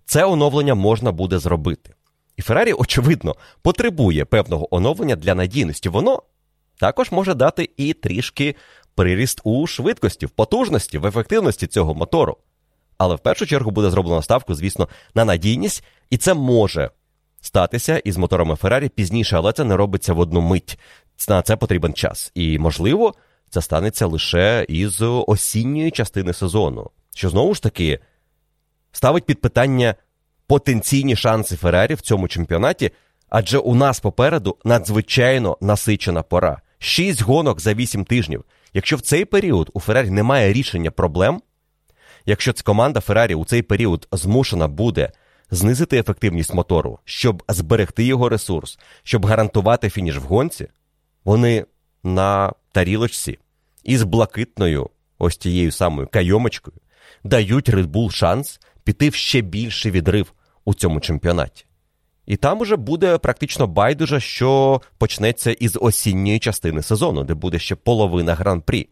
це 0.06 0.26
оновлення 0.26 0.76
можна 0.76 1.12
буде 1.12 1.40
зробити. 1.40 1.94
І 2.38 2.42
Феррарі, 2.42 2.74
очевидно, 2.74 3.36
потребує 3.62 4.26
певного 4.26 4.76
оновлення 4.76 5.16
для 5.16 5.36
надійності. 5.36 5.90
Воно 5.90 6.24
також 6.80 7.12
може 7.12 7.34
дати 7.34 7.70
і 7.78 7.94
трішки 7.94 8.56
приріст 8.96 9.42
у 9.44 9.68
швидкості, 9.68 10.26
в 10.26 10.30
потужності, 10.30 10.98
в 10.98 11.06
ефективності 11.06 11.68
цього 11.68 11.96
мотору. 11.96 12.38
Але 12.98 13.16
в 13.16 13.20
першу 13.20 13.46
чергу 13.46 13.72
буде 13.72 13.90
зроблено 13.90 14.22
ставку, 14.22 14.54
звісно, 14.54 14.88
на 15.16 15.26
надійність, 15.26 15.84
і 16.10 16.18
це 16.18 16.34
може 16.34 16.92
статися 17.42 17.98
із 17.98 18.18
моторами 18.18 18.56
Феррарі 18.56 18.90
пізніше, 18.90 19.38
але 19.38 19.54
це 19.54 19.64
не 19.64 19.78
робиться 19.78 20.14
в 20.14 20.20
одну 20.20 20.42
мить. 20.42 20.80
На 21.30 21.42
це 21.42 21.56
потрібен 21.56 21.94
час. 21.94 22.32
І, 22.36 22.60
можливо, 22.60 23.14
це 23.50 23.62
станеться 23.62 24.06
лише 24.06 24.66
із 24.70 25.02
осінньої 25.02 25.92
частини 25.92 26.34
сезону, 26.34 26.90
що 27.16 27.30
знову 27.30 27.54
ж 27.56 27.64
таки 27.64 28.00
ставить 28.92 29.26
під 29.26 29.42
питання 29.42 29.96
потенційні 30.48 31.16
шанси 31.16 31.56
Феррарі 31.56 31.94
в 31.94 32.02
цьому 32.02 32.28
чемпіонаті, 32.28 32.92
адже 33.30 33.58
у 33.58 33.76
нас 33.76 34.00
попереду 34.00 34.58
надзвичайно 34.64 35.58
насичена 35.62 36.24
пора. 36.24 36.62
Шість 36.80 37.22
гонок 37.22 37.60
за 37.60 37.74
вісім 37.74 38.06
тижнів. 38.06 38.44
Якщо 38.74 38.96
в 38.96 39.02
цей 39.02 39.26
період 39.26 39.70
у 39.74 39.80
Феррарі 39.80 40.10
немає 40.10 40.54
рішення 40.54 40.92
проблем, 40.92 41.42
якщо 42.26 42.54
ця 42.54 42.64
команда 42.64 43.00
Феррарі 43.00 43.36
у 43.36 43.46
цей 43.46 43.62
період 43.62 44.08
змушена 44.12 44.68
буде 44.68 45.12
знизити 45.52 45.98
ефективність 45.98 46.54
мотору, 46.54 47.00
щоб 47.06 47.44
зберегти 47.50 48.04
його 48.04 48.30
ресурс, 48.30 48.80
щоб 49.04 49.26
гарантувати 49.26 49.90
фініш 49.90 50.18
в 50.18 50.22
гонці, 50.22 50.68
вони 51.26 51.66
на 52.04 52.54
тарілочці 52.72 53.40
із 53.84 54.04
блакитною, 54.04 54.90
ось 55.20 55.38
тією 55.38 55.72
самою 55.72 56.08
кайомочкою, 56.08 56.78
дають 57.24 57.70
Red 57.70 57.88
Bull 57.88 58.12
шанс 58.12 58.60
піти 58.84 59.10
в 59.10 59.14
ще 59.14 59.42
більший 59.42 59.92
відрив 59.92 60.34
у 60.66 60.74
цьому 60.74 61.00
чемпіонаті. 61.00 61.66
І 62.26 62.36
там 62.36 62.62
уже 62.62 62.76
буде 62.76 63.18
практично 63.18 63.68
байдуже, 63.68 64.20
що 64.20 64.82
почнеться 64.98 65.52
із 65.52 65.78
осінньої 65.82 66.40
частини 66.40 66.82
сезону, 66.82 67.24
де 67.24 67.34
буде 67.34 67.60
ще 67.60 67.76
половина 67.76 68.36
гран-прі. 68.36 68.90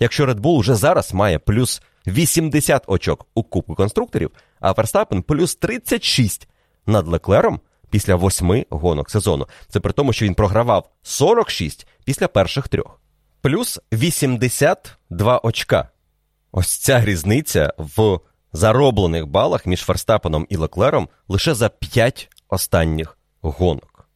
Якщо 0.00 0.26
Red 0.26 0.40
Bull 0.40 0.58
вже 0.58 0.74
зараз 0.74 1.14
має 1.14 1.38
плюс 1.38 1.82
80 2.08 2.84
очок 2.86 3.26
у 3.34 3.42
Кубку 3.42 3.74
конструкторів, 3.74 4.30
а 4.60 4.72
Верстапен 4.72 5.22
плюс 5.22 5.56
36 5.56 6.48
над 6.86 7.08
Леклером 7.08 7.60
після 7.90 8.14
восьми 8.14 8.66
гонок 8.70 9.10
сезону. 9.10 9.48
Це 9.68 9.80
при 9.80 9.92
тому, 9.92 10.12
що 10.12 10.24
він 10.24 10.34
програвав 10.34 10.90
46 11.02 11.86
після 12.04 12.28
перших 12.28 12.68
трьох, 12.68 13.00
плюс 13.40 13.80
82 13.92 15.38
очка 15.38 15.88
ось 16.52 16.76
ця 16.76 17.04
різниця 17.04 17.72
в 17.78 18.20
зароблених 18.52 19.26
балах 19.26 19.66
між 19.66 19.80
Ферстапеном 19.80 20.46
і 20.48 20.56
Леклером 20.56 21.08
лише 21.28 21.54
за 21.54 21.68
5 21.68 22.28
останніх 22.48 23.18
гонок. 23.40 24.08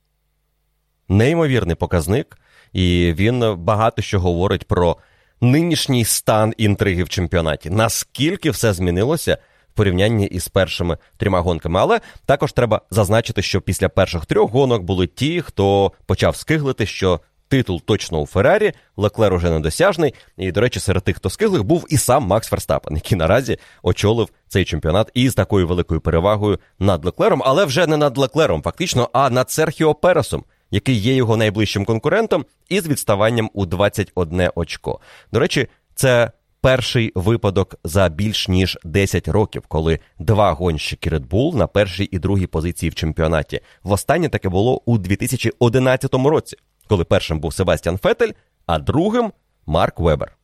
Неймовірний 1.08 1.76
показник, 1.76 2.38
і 2.72 3.14
він 3.16 3.56
багато 3.56 4.02
що 4.02 4.20
говорить 4.20 4.68
про 4.68 4.96
нинішній 5.42 6.04
стан 6.04 6.54
інтриги 6.56 7.04
в 7.04 7.08
чемпіонаті. 7.08 7.70
Наскільки 7.70 8.50
все 8.50 8.72
змінилося 8.72 9.38
в 9.72 9.74
порівнянні 9.74 10.26
із 10.26 10.48
першими 10.48 10.98
трьома 11.16 11.40
гонками. 11.40 11.80
Але 11.80 12.00
також 12.26 12.52
треба 12.52 12.80
зазначити, 12.90 13.42
що 13.42 13.60
після 13.60 13.88
перших 13.88 14.26
трьох 14.26 14.50
гонок 14.50 14.82
були 14.82 15.06
ті, 15.06 15.40
хто 15.40 15.92
почав 16.06 16.36
скиглити, 16.36 16.86
що 16.86 17.20
титул 17.52 17.82
точно 17.84 18.20
у 18.20 18.26
Феррарі, 18.26 18.72
Леклер 18.96 19.34
уже 19.34 19.50
недосяжний. 19.50 20.14
І, 20.36 20.52
до 20.52 20.60
речі, 20.60 20.80
серед 20.80 21.02
тих, 21.02 21.16
хто 21.16 21.30
скиглих, 21.30 21.64
був 21.64 21.86
і 21.88 21.96
сам 21.96 22.24
Макс 22.24 22.48
Ферстапен, 22.48 22.96
який 22.96 23.18
наразі 23.18 23.58
очолив 23.82 24.28
цей 24.48 24.64
чемпіонат 24.64 25.10
із 25.14 25.34
такою 25.34 25.66
великою 25.66 26.00
перевагою 26.00 26.58
над 26.78 27.04
Леклером, 27.04 27.42
але 27.44 27.64
вже 27.64 27.86
не 27.86 27.96
над 27.96 28.18
Леклером, 28.18 28.62
фактично, 28.62 29.10
а 29.12 29.30
над 29.30 29.50
Серхіо 29.50 29.94
Пересом. 29.94 30.44
Який 30.74 30.96
є 30.96 31.14
його 31.14 31.36
найближчим 31.36 31.84
конкурентом, 31.84 32.44
із 32.68 32.88
відставанням 32.88 33.50
у 33.54 33.66
21 33.66 34.50
очко. 34.54 35.00
До 35.32 35.40
речі, 35.40 35.68
це 35.94 36.30
перший 36.60 37.12
випадок 37.14 37.74
за 37.84 38.08
більш 38.08 38.48
ніж 38.48 38.78
10 38.84 39.28
років, 39.28 39.62
коли 39.68 39.98
два 40.18 40.52
гонщики 40.52 41.10
Red 41.10 41.28
Bull 41.28 41.54
на 41.56 41.66
першій 41.66 42.04
і 42.04 42.18
другій 42.18 42.46
позиції 42.46 42.90
в 42.90 42.94
чемпіонаті. 42.94 43.60
Востаннє 43.82 44.28
таке 44.28 44.48
було 44.48 44.82
у 44.84 44.98
2011 44.98 46.14
році, 46.14 46.56
коли 46.88 47.04
першим 47.04 47.40
був 47.40 47.54
Себастьян 47.54 47.98
Фетель, 47.98 48.32
а 48.66 48.78
другим 48.78 49.32
Марк 49.66 50.00
Вебер. 50.00 50.36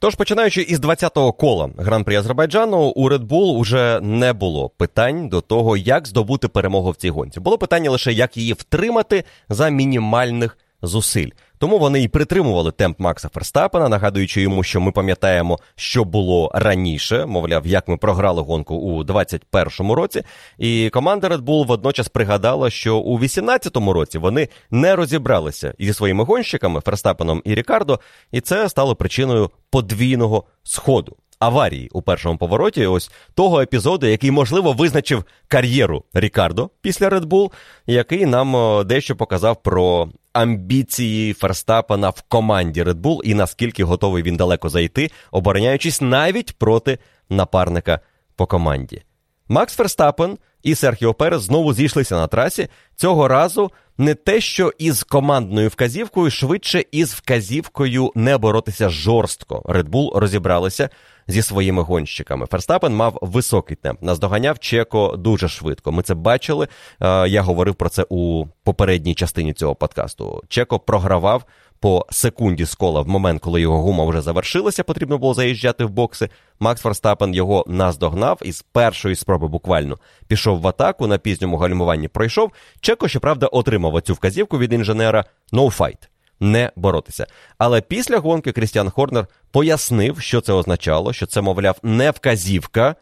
Тож, 0.00 0.14
починаючи 0.14 0.62
із 0.62 0.80
20-го 0.80 1.32
кола 1.32 1.70
гран-при 1.78 2.16
Азербайджану, 2.16 2.78
у 2.78 3.10
Red 3.10 3.26
Bull 3.26 3.52
уже 3.52 4.00
не 4.02 4.32
було 4.32 4.68
питань 4.68 5.28
до 5.28 5.40
того, 5.40 5.76
як 5.76 6.06
здобути 6.06 6.48
перемогу 6.48 6.90
в 6.90 6.96
цій 6.96 7.10
гонці. 7.10 7.40
Було 7.40 7.58
питання 7.58 7.90
лише, 7.90 8.12
як 8.12 8.36
її 8.36 8.52
втримати 8.52 9.24
за 9.48 9.68
мінімальних 9.68 10.58
зусиль. 10.82 11.28
Тому 11.60 11.78
вони 11.78 12.02
і 12.02 12.08
притримували 12.08 12.72
темп 12.72 13.00
Макса 13.00 13.28
Ферстапена, 13.28 13.88
нагадуючи 13.88 14.42
йому, 14.42 14.62
що 14.62 14.80
ми 14.80 14.92
пам'ятаємо, 14.92 15.58
що 15.76 16.04
було 16.04 16.50
раніше, 16.54 17.26
мовляв, 17.26 17.66
як 17.66 17.88
ми 17.88 17.96
програли 17.96 18.42
гонку 18.42 18.74
у 18.74 19.04
2021 19.04 19.92
році. 19.92 20.22
І 20.58 20.90
команда 20.90 21.28
Red 21.28 21.40
Bull 21.40 21.66
водночас 21.66 22.08
пригадала, 22.08 22.70
що 22.70 22.98
у 22.98 23.18
2018 23.18 23.76
році 23.76 24.18
вони 24.18 24.48
не 24.70 24.96
розібралися 24.96 25.74
зі 25.78 25.92
своїми 25.92 26.24
гонщиками 26.24 26.80
Ферстапеном 26.80 27.42
і 27.44 27.54
Рікардо, 27.54 28.00
і 28.32 28.40
це 28.40 28.68
стало 28.68 28.96
причиною 28.96 29.50
подвійного 29.70 30.44
сходу 30.62 31.16
аварії 31.40 31.88
у 31.92 32.02
першому 32.02 32.38
повороті, 32.38 32.86
ось 32.86 33.10
того 33.34 33.60
епізоду, 33.60 34.06
який, 34.06 34.30
можливо, 34.30 34.72
визначив 34.72 35.24
кар'єру 35.48 36.04
Рікардо 36.14 36.70
після 36.80 37.08
Red 37.08 37.24
Bull, 37.24 37.52
який 37.86 38.26
нам 38.26 38.82
дещо 38.86 39.16
показав 39.16 39.62
про 39.62 40.08
амбіції 40.32 41.32
Ферстапена 41.32 42.10
в 42.10 42.22
команді 42.22 42.82
Red 42.82 43.00
Bull 43.00 43.22
і 43.22 43.34
наскільки 43.34 43.84
готовий 43.84 44.22
він 44.22 44.36
далеко 44.36 44.68
зайти, 44.68 45.10
обороняючись 45.30 46.00
навіть 46.00 46.58
проти 46.58 46.98
напарника 47.30 48.00
по 48.36 48.46
команді. 48.46 49.02
Макс 49.48 49.74
Ферстапен 49.74 50.38
і 50.62 50.74
Серхіо 50.74 51.14
Перес 51.14 51.42
знову 51.42 51.74
зійшлися 51.74 52.16
на 52.16 52.26
трасі. 52.26 52.68
Цього 52.96 53.28
разу 53.28 53.70
не 54.00 54.14
те, 54.14 54.40
що 54.40 54.72
із 54.78 55.02
командною 55.02 55.68
вказівкою, 55.68 56.30
швидше 56.30 56.84
із 56.92 57.14
вказівкою 57.14 58.12
не 58.14 58.38
боротися 58.38 58.88
жорстко. 58.88 59.62
Red 59.64 59.88
Bull 59.88 60.18
розібралися 60.18 60.88
зі 61.26 61.42
своїми 61.42 61.82
гонщиками. 61.82 62.46
Ферстапен 62.46 62.96
мав 62.96 63.18
високий 63.22 63.76
темп, 63.76 64.02
наздоганяв 64.02 64.58
Чеко 64.58 65.16
дуже 65.16 65.48
швидко. 65.48 65.92
Ми 65.92 66.02
це 66.02 66.14
бачили. 66.14 66.68
Е, 67.00 67.28
я 67.28 67.42
говорив 67.42 67.74
про 67.74 67.88
це 67.88 68.06
у 68.08 68.46
попередній 68.64 69.14
частині 69.14 69.52
цього 69.52 69.74
подкасту. 69.74 70.42
Чеко 70.48 70.78
програвав 70.78 71.44
по 71.80 72.06
секунді 72.10 72.64
з 72.64 72.74
кола 72.74 73.00
в 73.00 73.08
момент, 73.08 73.42
коли 73.42 73.60
його 73.60 73.82
гума 73.82 74.04
вже 74.04 74.20
завершилася, 74.20 74.84
потрібно 74.84 75.18
було 75.18 75.34
заїжджати 75.34 75.84
в 75.84 75.90
бокси. 75.90 76.28
Макс 76.60 76.82
Ферстапен 76.82 77.34
його 77.34 77.64
наздогнав 77.68 78.38
і 78.42 78.52
з 78.52 78.62
першої 78.62 79.16
спроби 79.16 79.48
буквально 79.48 79.98
пішов 80.26 80.60
в 80.60 80.68
атаку 80.68 81.06
на 81.06 81.18
пізньому 81.18 81.56
гальмуванні. 81.56 82.08
Пройшов. 82.08 82.52
Чеко, 82.80 83.08
щоправда, 83.08 83.46
отримав 83.46 83.94
оцю 83.94 84.14
вказівку 84.14 84.58
від 84.58 84.72
інженера 84.72 85.24
«No 85.52 85.78
fight» 85.78 86.08
не 86.40 86.72
боротися. 86.76 87.26
Але 87.58 87.80
після 87.80 88.18
гонки 88.18 88.52
Крістіан 88.52 88.90
Хорнер 88.90 89.26
пояснив, 89.50 90.20
що 90.20 90.40
це 90.40 90.52
означало, 90.52 91.12
що 91.12 91.26
це, 91.26 91.40
мовляв, 91.40 91.78
не 91.82 92.10
вказівка 92.10 92.94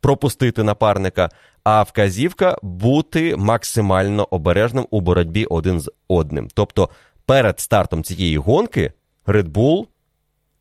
пропустити 0.00 0.62
напарника, 0.62 1.30
а 1.64 1.82
вказівка 1.82 2.58
бути 2.62 3.36
максимально 3.36 4.28
обережним 4.30 4.86
у 4.90 5.00
боротьбі 5.00 5.44
один 5.44 5.80
з 5.80 5.92
одним. 6.08 6.48
Тобто, 6.54 6.88
перед 7.26 7.60
стартом 7.60 8.04
цієї 8.04 8.36
гонки 8.36 8.92
Red 9.26 9.48
Bull 9.48 9.86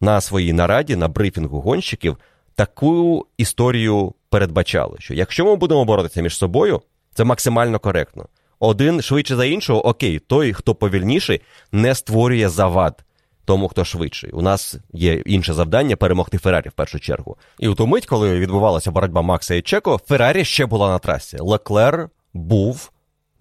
на 0.01 0.22
своїй 0.22 0.53
нараді, 0.53 0.95
на 0.95 1.07
брифінгу 1.07 1.62
гонщиків, 1.62 2.18
таку 2.55 3.28
історію 3.38 4.14
передбачали, 4.30 4.95
що 4.99 5.14
якщо 5.14 5.45
ми 5.45 5.55
будемо 5.55 5.86
боротися 5.86 6.22
між 6.22 6.38
собою, 6.38 6.82
це 7.14 7.24
максимально 7.24 7.80
коректно 7.80 8.28
один 8.62 9.01
швидше 9.01 9.36
за 9.36 9.45
іншого, 9.45 9.88
окей, 9.88 10.20
той, 10.20 10.53
хто 10.53 10.76
повільніший, 10.76 11.41
не 11.72 11.95
створює 11.95 12.49
завад 12.49 13.03
тому, 13.45 13.68
хто 13.68 13.86
швидший. 13.86 14.32
У 14.32 14.41
нас 14.41 14.76
є 14.93 15.14
інше 15.14 15.53
завдання 15.53 15.95
перемогти 15.95 16.38
Феррарі 16.38 16.70
в 16.70 16.72
першу 16.72 16.99
чергу. 16.99 17.38
І 17.59 17.68
у 17.68 17.76
ту 17.76 17.88
мить, 17.88 18.05
коли 18.05 18.39
відбувалася 18.39 18.91
боротьба 18.91 19.22
Макса 19.22 19.55
і 19.55 19.62
Чеко, 19.62 19.99
Феррарі 20.07 20.45
ще 20.45 20.66
була 20.66 20.89
на 20.89 20.99
трасі. 20.99 21.38
Леклер 21.39 22.09
був 22.34 22.91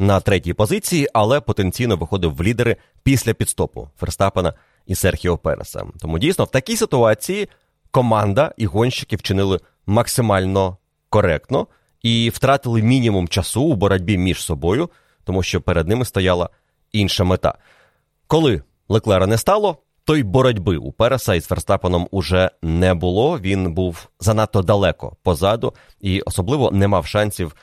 на 0.00 0.20
третій 0.20 0.52
позиції, 0.52 1.08
але 1.12 1.40
потенційно 1.40 1.96
виходив 1.96 2.34
в 2.34 2.42
лідери 2.42 2.76
після 3.02 3.34
підстопу 3.34 3.88
Ферстапена 3.98 4.54
і 4.86 4.94
Серхіо 4.94 5.38
Переса. 5.38 5.84
Тому 6.00 6.18
дійсно 6.18 6.44
в 6.44 6.50
такій 6.50 6.76
ситуації 6.76 7.48
команда 7.90 8.52
і 8.56 8.66
гонщики 8.66 9.16
вчинили 9.16 9.60
максимально 9.86 10.76
коректно 11.08 11.66
і 12.02 12.30
втратили 12.30 12.82
мінімум 12.82 13.28
часу 13.28 13.62
у 13.62 13.76
боротьбі 13.76 14.18
між 14.18 14.42
собою 14.42 14.90
тому 15.24 15.42
що 15.42 15.60
перед 15.60 15.88
ними 15.88 16.04
стояла 16.04 16.48
інша 16.92 17.24
мета. 17.24 17.54
Коли 18.26 18.62
Леклера 18.88 19.26
не 19.26 19.38
стало, 19.38 19.76
то 20.04 20.16
й 20.16 20.22
боротьби 20.22 20.76
у 20.76 20.92
Переса 20.92 21.34
із 21.34 21.46
Ферстапеном 21.46 22.08
уже 22.10 22.50
не 22.62 22.94
було. 22.94 23.38
Він 23.38 23.74
був 23.74 24.08
занадто 24.20 24.62
далеко 24.62 25.16
позаду 25.22 25.74
і 26.00 26.20
особливо 26.20 26.70
не 26.70 26.88
мав 26.88 27.06
шансів 27.06 27.56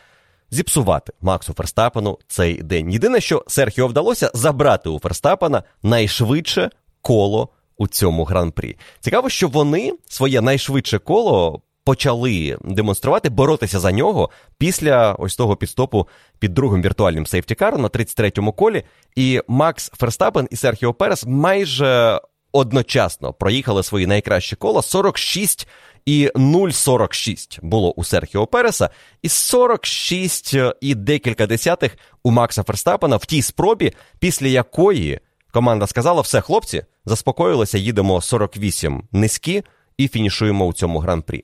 зіпсувати 0.51 1.13
Максу 1.21 1.53
Ферстапену 1.53 2.19
цей 2.27 2.63
день. 2.63 2.91
Єдине, 2.91 3.21
що 3.21 3.43
Серхіо 3.47 3.87
вдалося 3.87 4.31
забрати 4.33 4.89
у 4.89 4.99
Ферстапена 4.99 5.63
найшвидше 5.83 6.69
коло 7.01 7.49
у 7.77 7.87
цьому 7.87 8.23
гран-прі. 8.23 8.77
Цікаво, 8.99 9.29
що 9.29 9.47
вони 9.47 9.93
своє 10.07 10.41
найшвидше 10.41 10.99
коло 10.99 11.61
почали 11.83 12.57
демонструвати, 12.61 13.29
боротися 13.29 13.79
за 13.79 13.91
нього 13.91 14.29
після 14.57 15.13
ось 15.13 15.35
того 15.35 15.55
підстопу 15.55 16.07
під 16.39 16.53
другим 16.53 16.81
віртуальним 16.81 17.25
сейфтікаром 17.25 17.81
на 17.81 17.87
33-му 17.87 18.51
колі. 18.51 18.83
І 19.15 19.41
Макс 19.47 19.91
Ферстапен 19.97 20.47
і 20.51 20.55
Серхіо 20.55 20.93
Перес 20.93 21.25
майже 21.25 22.21
одночасно 22.51 23.33
проїхали 23.33 23.83
свої 23.83 24.07
найкращі 24.07 24.55
кола 24.55 24.81
46 24.81 25.67
і 26.05 26.31
0,46 26.35 27.59
було 27.61 27.91
у 27.91 28.03
Серхіо 28.03 28.47
Переса, 28.47 28.89
і 29.21 29.29
46 29.29 30.55
і 30.81 30.95
декілька 30.95 31.47
десятих 31.47 31.97
у 32.23 32.31
Макса 32.31 32.63
Ферстапена 32.63 33.15
в 33.15 33.25
тій 33.25 33.41
спробі, 33.41 33.93
після 34.19 34.47
якої 34.47 35.19
команда 35.51 35.87
сказала: 35.87 36.21
все, 36.21 36.41
хлопці, 36.41 36.83
заспокоїлися, 37.05 37.77
їдемо 37.77 38.21
48 38.21 39.03
низькі 39.11 39.63
і 39.97 40.07
фінішуємо 40.07 40.65
у 40.65 40.73
цьому 40.73 40.99
гран-прі. 40.99 41.43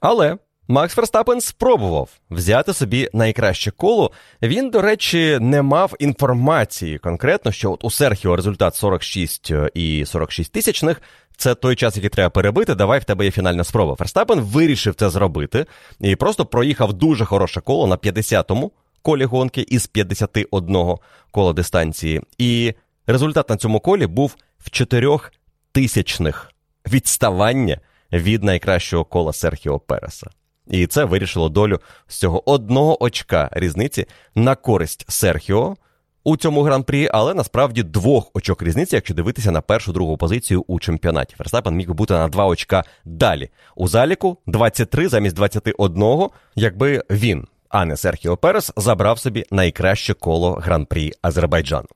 Але 0.00 0.36
Макс 0.68 0.94
Ферстапен 0.94 1.40
спробував 1.40 2.10
взяти 2.30 2.72
собі 2.74 3.08
найкраще 3.12 3.70
коло. 3.70 4.10
Він, 4.42 4.70
до 4.70 4.82
речі, 4.82 5.38
не 5.40 5.62
мав 5.62 5.94
інформації 5.98 6.98
конкретно, 6.98 7.52
що 7.52 7.72
от 7.72 7.84
у 7.84 7.90
Серхіо 7.90 8.36
результат 8.36 8.76
46 8.76 9.50
е, 9.50 9.70
і 9.74 10.04
46 10.06 10.52
тисячних. 10.52 11.02
Це 11.36 11.54
той 11.54 11.76
час, 11.76 11.96
який 11.96 12.10
треба 12.10 12.30
перебити. 12.30 12.74
Давай 12.74 13.00
в 13.00 13.04
тебе 13.04 13.24
є 13.24 13.30
фінальна 13.30 13.64
спроба. 13.64 13.94
Ферстапен 13.94 14.40
вирішив 14.40 14.94
це 14.94 15.10
зробити 15.10 15.66
і 16.00 16.16
просто 16.16 16.46
проїхав 16.46 16.92
дуже 16.92 17.24
хороше 17.24 17.60
коло 17.60 17.86
на 17.86 17.96
50-му 17.96 18.72
колі 19.02 19.24
гонки 19.24 19.66
із 19.68 19.86
51 19.86 20.96
кола 21.30 21.52
дистанції. 21.52 22.20
І 22.38 22.74
результат 23.06 23.50
на 23.50 23.56
цьому 23.56 23.80
колі 23.80 24.06
був 24.06 24.36
в 24.58 24.70
4 24.70 25.18
тисячних 25.72 26.50
відставання 26.92 27.80
від 28.12 28.44
найкращого 28.44 29.04
кола 29.04 29.32
Серхіо 29.32 29.78
Переса. 29.78 30.30
І 30.66 30.86
це 30.86 31.04
вирішило 31.04 31.48
долю 31.48 31.80
з 32.08 32.18
цього 32.18 32.50
одного 32.50 33.04
очка 33.04 33.48
різниці 33.52 34.06
на 34.34 34.54
користь 34.54 35.04
Серхіо 35.08 35.76
у 36.24 36.36
цьому 36.36 36.62
гран-прі, 36.62 37.08
але 37.12 37.34
насправді 37.34 37.82
двох 37.82 38.30
очок 38.34 38.62
різниці, 38.62 38.94
якщо 38.96 39.14
дивитися 39.14 39.50
на 39.50 39.60
першу 39.60 39.92
другу 39.92 40.16
позицію 40.16 40.64
у 40.66 40.80
чемпіонаті. 40.80 41.34
Ферстапен 41.36 41.74
міг 41.74 41.90
бути 41.90 42.14
на 42.14 42.28
два 42.28 42.46
очка 42.46 42.84
далі. 43.04 43.50
У 43.76 43.88
заліку 43.88 44.38
23 44.46 45.08
замість 45.08 45.36
21, 45.36 46.28
якби 46.54 47.02
він, 47.10 47.46
а 47.68 47.84
не 47.84 47.96
Серхіо 47.96 48.36
Перес, 48.36 48.72
забрав 48.76 49.18
собі 49.18 49.44
найкраще 49.50 50.14
коло 50.14 50.52
гран-прі 50.52 51.12
Азербайджану. 51.22 51.88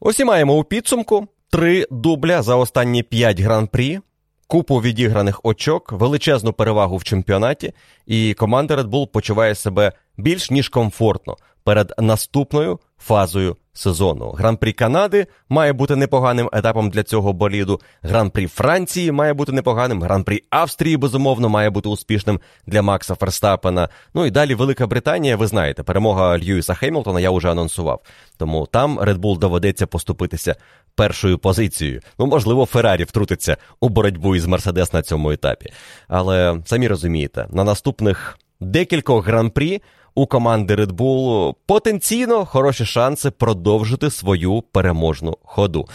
Ось 0.00 0.20
і 0.20 0.24
маємо 0.24 0.58
у 0.58 0.64
підсумку 0.64 1.28
три 1.50 1.86
дубля 1.90 2.42
за 2.42 2.56
останні 2.56 3.02
п'ять 3.02 3.40
гран-прі 3.40 4.00
купу 4.48 4.76
відіграних 4.80 5.40
очок, 5.42 5.92
величезну 5.92 6.52
перевагу 6.52 6.96
в 6.96 7.04
чемпіонаті, 7.04 7.72
і 8.06 8.34
команда 8.34 8.76
Red 8.76 8.88
Bull 8.88 9.06
почуває 9.06 9.54
себе 9.54 9.92
більш 10.16 10.50
ніж 10.50 10.68
комфортно 10.68 11.36
перед 11.64 11.94
наступною 11.98 12.78
фазою 12.98 13.56
сезону. 13.78 14.30
Гран-прі 14.30 14.72
Канади 14.72 15.26
має 15.48 15.72
бути 15.72 15.96
непоганим 15.96 16.50
етапом 16.52 16.90
для 16.90 17.02
цього 17.02 17.32
боліду. 17.32 17.80
Гран-прі 18.02 18.46
Франції 18.46 19.12
має 19.12 19.34
бути 19.34 19.52
непоганим. 19.52 20.02
Гран-прі 20.02 20.42
Австрії, 20.50 20.96
безумовно, 20.96 21.48
має 21.48 21.70
бути 21.70 21.88
успішним 21.88 22.40
для 22.66 22.82
Макса 22.82 23.14
Ферстапена. 23.14 23.88
Ну 24.14 24.26
і 24.26 24.30
далі 24.30 24.54
Велика 24.54 24.86
Британія, 24.86 25.36
ви 25.36 25.46
знаєте, 25.46 25.82
перемога 25.82 26.38
Льюіса 26.38 26.74
Хеймлтона 26.74 27.20
я 27.20 27.30
вже 27.30 27.50
анонсував. 27.50 28.00
Тому 28.36 28.66
там 28.66 28.98
Red 29.00 29.18
Bull 29.18 29.38
доведеться 29.38 29.86
поступитися 29.86 30.56
першою 30.94 31.38
позицією. 31.38 32.00
Ну, 32.18 32.26
можливо, 32.26 32.66
Феррарі 32.66 33.04
втрутиться 33.04 33.56
у 33.80 33.88
боротьбу 33.88 34.36
із 34.36 34.46
Мерседес 34.46 34.92
на 34.92 35.02
цьому 35.02 35.30
етапі. 35.30 35.70
Але 36.08 36.60
самі 36.64 36.88
розумієте, 36.88 37.46
на 37.50 37.64
наступних 37.64 38.38
декількох 38.60 39.26
гран-прі 39.26 39.82
у 40.18 40.26
команди 40.26 40.74
Red 40.74 40.92
Bull 40.92 41.54
потенційно 41.66 42.44
хороші 42.44 42.84
шанси 42.84 43.30
продовжити 43.30 44.10
свою 44.10 44.62
переможну 44.72 45.36
ходу. 45.44 45.88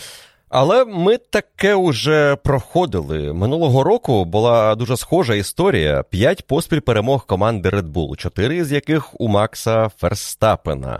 Але 0.49 0.85
ми 0.85 1.17
таке 1.17 1.75
уже 1.75 2.35
проходили. 2.35 3.33
Минулого 3.33 3.83
року 3.83 4.25
була 4.25 4.75
дуже 4.75 4.97
схожа 4.97 5.35
історія: 5.35 6.03
п'ять 6.09 6.47
поспіль 6.47 6.79
перемог 6.79 7.25
команди 7.25 7.69
Red 7.69 7.91
Bull, 7.91 8.15
чотири 8.15 8.65
з 8.65 8.71
яких 8.71 9.21
у 9.21 9.27
Макса 9.27 9.89
Ферстапена. 9.97 10.99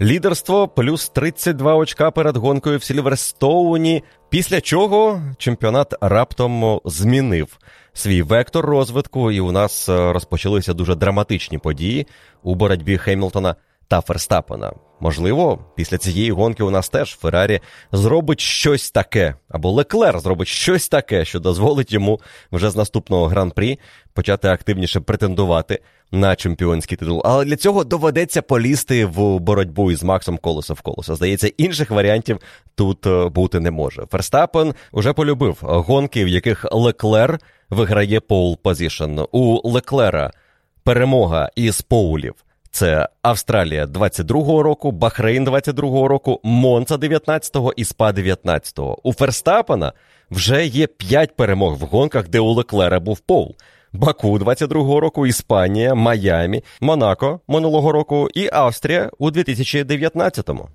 Лідерство 0.00 0.68
плюс 0.68 1.08
32 1.08 1.74
очка 1.74 2.10
перед 2.10 2.36
гонкою 2.36 2.78
в 2.78 2.84
Сільверстоуні, 2.84 4.02
після 4.30 4.60
чого 4.60 5.20
чемпіонат 5.38 5.94
раптом 6.00 6.80
змінив 6.84 7.58
свій 7.92 8.22
вектор 8.22 8.66
розвитку, 8.66 9.32
і 9.32 9.40
у 9.40 9.52
нас 9.52 9.88
е, 9.88 10.12
розпочалися 10.12 10.74
дуже 10.74 10.94
драматичні 10.94 11.58
події 11.58 12.06
у 12.42 12.54
боротьбі 12.54 12.98
Хемілтона 12.98 13.56
та 13.88 14.00
Ферстапена. 14.00 14.72
Можливо, 15.00 15.58
після 15.76 15.98
цієї 15.98 16.30
гонки 16.30 16.62
у 16.62 16.70
нас 16.70 16.88
теж 16.88 17.16
Феррарі 17.16 17.60
зробить 17.92 18.40
щось 18.40 18.90
таке, 18.90 19.34
або 19.48 19.70
Леклер 19.70 20.20
зробить 20.20 20.48
щось 20.48 20.88
таке, 20.88 21.24
що 21.24 21.40
дозволить 21.40 21.92
йому 21.92 22.20
вже 22.52 22.70
з 22.70 22.76
наступного 22.76 23.26
гран-прі 23.26 23.78
почати 24.12 24.48
активніше 24.48 25.00
претендувати 25.00 25.80
на 26.12 26.36
чемпіонський 26.36 26.96
титул. 26.96 27.22
Але 27.24 27.44
для 27.44 27.56
цього 27.56 27.84
доведеться 27.84 28.42
полізти 28.42 29.06
в 29.06 29.38
боротьбу 29.38 29.90
із 29.90 30.02
Максом 30.02 30.38
колесо 30.38 30.74
в 30.74 30.80
колесо. 30.80 31.14
Здається, 31.14 31.52
інших 31.56 31.90
варіантів 31.90 32.38
тут 32.74 33.06
е, 33.06 33.28
бути 33.28 33.60
не 33.60 33.70
може. 33.70 34.06
Ферстапен 34.10 34.74
уже 34.92 35.12
полюбив 35.12 35.58
гонки, 35.60 36.24
в 36.24 36.28
яких 36.28 36.66
Леклер 36.72 37.38
виграє 37.72 38.20
пол 38.20 38.58
позішн. 38.62 39.20
У 39.32 39.70
Леклера 39.70 40.30
перемога 40.84 41.50
із 41.56 41.82
поулів. 41.82 42.34
Це 42.70 43.08
Австралія 43.22 43.86
22-го 43.86 44.62
року, 44.62 44.92
Бахрейн 44.92 45.48
22-го 45.48 46.08
року, 46.08 46.40
Монца 46.42 46.96
19-го 46.96 47.72
і 47.76 47.84
Спа 47.84 48.10
19-го. 48.10 48.98
У 49.02 49.12
Ферстапена 49.12 49.92
вже 50.30 50.66
є 50.66 50.86
5 50.86 51.36
перемог 51.36 51.74
в 51.74 51.80
гонках, 51.80 52.28
де 52.28 52.40
у 52.40 52.52
Леклера 52.52 53.00
був 53.00 53.18
пол. 53.18 53.56
Баку 53.92 54.38
22-го 54.38 55.00
року, 55.00 55.26
Іспанія, 55.26 55.94
Майамі, 55.94 56.62
Монако 56.80 57.40
минулого 57.48 57.92
року 57.92 58.28
і 58.34 58.48
Австрія 58.52 59.10
у 59.18 59.30
2019-му. 59.30 60.68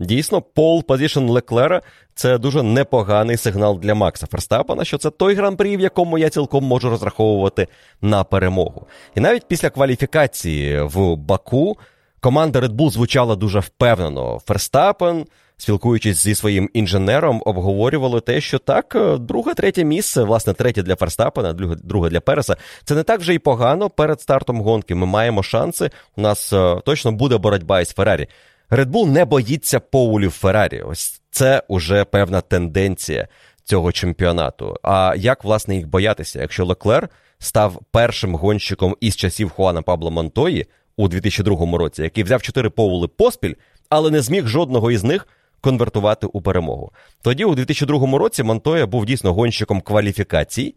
Дійсно, 0.00 0.42
пол 0.42 0.84
позішн 0.84 1.20
Леклера 1.20 1.82
це 2.14 2.38
дуже 2.38 2.62
непоганий 2.62 3.36
сигнал 3.36 3.78
для 3.78 3.94
Макса 3.94 4.26
Ферстапена, 4.26 4.84
що 4.84 4.98
це 4.98 5.10
той 5.10 5.34
гран-прі, 5.34 5.76
в 5.76 5.80
якому 5.80 6.18
я 6.18 6.30
цілком 6.30 6.64
можу 6.64 6.90
розраховувати 6.90 7.68
на 8.02 8.24
перемогу. 8.24 8.86
І 9.14 9.20
навіть 9.20 9.48
після 9.48 9.70
кваліфікації 9.70 10.80
в 10.80 11.16
Баку 11.16 11.76
команда 12.20 12.60
Red 12.60 12.72
Bull 12.72 12.90
звучала 12.90 13.36
дуже 13.36 13.58
впевнено. 13.58 14.38
Ферстапен, 14.46 15.26
спілкуючись 15.56 16.22
зі 16.22 16.34
своїм 16.34 16.70
інженером, 16.72 17.42
обговорювали 17.46 18.20
те, 18.20 18.40
що 18.40 18.58
так, 18.58 18.96
друге, 19.18 19.54
третє 19.54 19.84
місце, 19.84 20.22
власне, 20.22 20.52
третє 20.52 20.82
для 20.82 20.96
Ферстапена, 20.96 21.52
друге 21.84 22.10
для 22.10 22.20
Переса. 22.20 22.56
Це 22.84 22.94
не 22.94 23.02
так 23.02 23.20
вже 23.20 23.34
і 23.34 23.38
погано 23.38 23.90
перед 23.90 24.20
стартом 24.20 24.60
гонки. 24.60 24.94
Ми 24.94 25.06
маємо 25.06 25.42
шанси. 25.42 25.90
У 26.16 26.20
нас 26.20 26.52
е, 26.52 26.80
точно 26.84 27.12
буде 27.12 27.38
боротьба 27.38 27.80
із 27.80 27.88
Феррарі. 27.88 28.28
Red 28.70 28.86
Bull 28.86 29.06
не 29.06 29.24
боїться 29.24 29.80
поулів 29.80 30.30
Феррарі. 30.30 30.82
Ось 30.82 31.22
це 31.30 31.62
уже 31.68 32.04
певна 32.04 32.40
тенденція 32.40 33.28
цього 33.64 33.92
чемпіонату. 33.92 34.76
А 34.82 35.14
як 35.16 35.44
власне 35.44 35.76
їх 35.76 35.88
боятися, 35.88 36.40
якщо 36.40 36.64
Леклер 36.64 37.08
став 37.38 37.80
першим 37.90 38.34
гонщиком 38.34 38.96
із 39.00 39.16
часів 39.16 39.50
Хуана 39.50 39.82
Пабло 39.82 40.10
Монтої 40.10 40.66
у 40.96 41.08
2002 41.08 41.78
році, 41.78 42.02
який 42.02 42.24
взяв 42.24 42.42
чотири 42.42 42.70
поули 42.70 43.08
поспіль, 43.08 43.54
але 43.88 44.10
не 44.10 44.20
зміг 44.20 44.46
жодного 44.46 44.90
із 44.90 45.04
них 45.04 45.28
конвертувати 45.60 46.26
у 46.26 46.42
перемогу. 46.42 46.92
Тоді, 47.22 47.44
у 47.44 47.54
2002 47.54 48.18
році, 48.18 48.42
Монтоя 48.42 48.86
був 48.86 49.06
дійсно 49.06 49.34
гонщиком 49.34 49.80
кваліфікацій, 49.80 50.74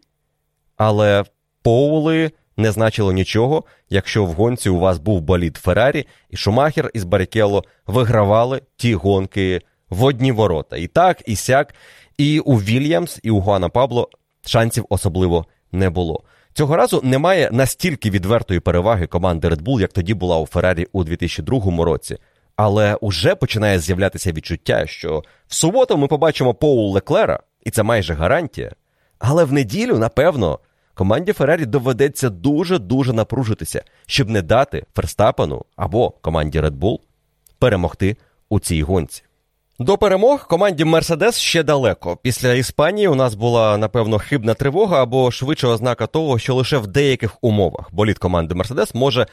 але 0.76 1.24
поули 1.62 2.30
не 2.56 2.72
значило 2.72 3.12
нічого, 3.12 3.64
якщо 3.90 4.24
в 4.24 4.32
гонці 4.32 4.70
у 4.70 4.78
вас 4.78 4.98
був 4.98 5.20
болід 5.20 5.56
Феррарі, 5.56 6.06
і 6.30 6.36
Шумахер 6.36 6.90
із 6.94 7.04
Барікелло 7.04 7.64
вигравали 7.86 8.60
ті 8.76 8.94
гонки 8.94 9.60
в 9.90 10.04
одні 10.04 10.32
ворота. 10.32 10.76
І 10.76 10.86
так, 10.86 11.22
і 11.26 11.36
сяк, 11.36 11.74
і 12.18 12.40
у 12.40 12.56
Вільямс, 12.56 13.20
і 13.22 13.30
у 13.30 13.40
Хуана 13.40 13.68
Пабло 13.68 14.08
шансів 14.46 14.86
особливо 14.88 15.46
не 15.72 15.90
було. 15.90 16.24
Цього 16.54 16.76
разу 16.76 17.00
немає 17.04 17.48
настільки 17.52 18.10
відвертої 18.10 18.60
переваги 18.60 19.06
команди 19.06 19.48
Red 19.48 19.62
Bull, 19.62 19.80
як 19.80 19.92
тоді 19.92 20.14
була 20.14 20.38
у 20.38 20.46
Феррарі 20.46 20.86
у 20.92 21.04
2002 21.04 21.84
році. 21.84 22.16
Але 22.56 22.94
уже 22.94 23.34
починає 23.34 23.78
з'являтися 23.78 24.32
відчуття, 24.32 24.86
що 24.86 25.22
в 25.46 25.54
суботу 25.54 25.96
ми 25.96 26.06
побачимо 26.06 26.54
Поул 26.54 26.92
Леклера, 26.92 27.40
і 27.64 27.70
це 27.70 27.82
майже 27.82 28.14
гарантія. 28.14 28.72
Але 29.18 29.44
в 29.44 29.52
неділю, 29.52 29.98
напевно, 29.98 30.58
команді 30.94 31.32
Феррарі 31.32 31.66
доведеться 31.66 32.30
дуже-дуже 32.30 33.12
напружитися, 33.12 33.84
щоб 34.06 34.30
не 34.30 34.42
дати 34.42 34.84
Ферстапену 34.94 35.64
або 35.76 36.10
команді 36.10 36.60
Red 36.60 36.78
Bull 36.78 36.98
перемогти 37.58 38.16
у 38.48 38.60
цій 38.60 38.82
гонці. 38.82 39.22
До 39.78 39.98
перемог 39.98 40.46
команді 40.46 40.84
Мерседес 40.84 41.38
ще 41.38 41.62
далеко. 41.62 42.16
Після 42.22 42.52
Іспанії 42.52 43.08
у 43.08 43.14
нас 43.14 43.34
була, 43.34 43.76
напевно, 43.76 44.18
хибна 44.18 44.54
тривога 44.54 45.02
або 45.02 45.30
швидше 45.30 45.66
ознака 45.66 46.06
того, 46.06 46.38
що 46.38 46.54
лише 46.54 46.78
в 46.78 46.86
деяких 46.86 47.44
умовах 47.44 47.94
боліт 47.94 48.18
команди 48.18 48.54
Мерседес 48.54 48.94
може 48.94 49.26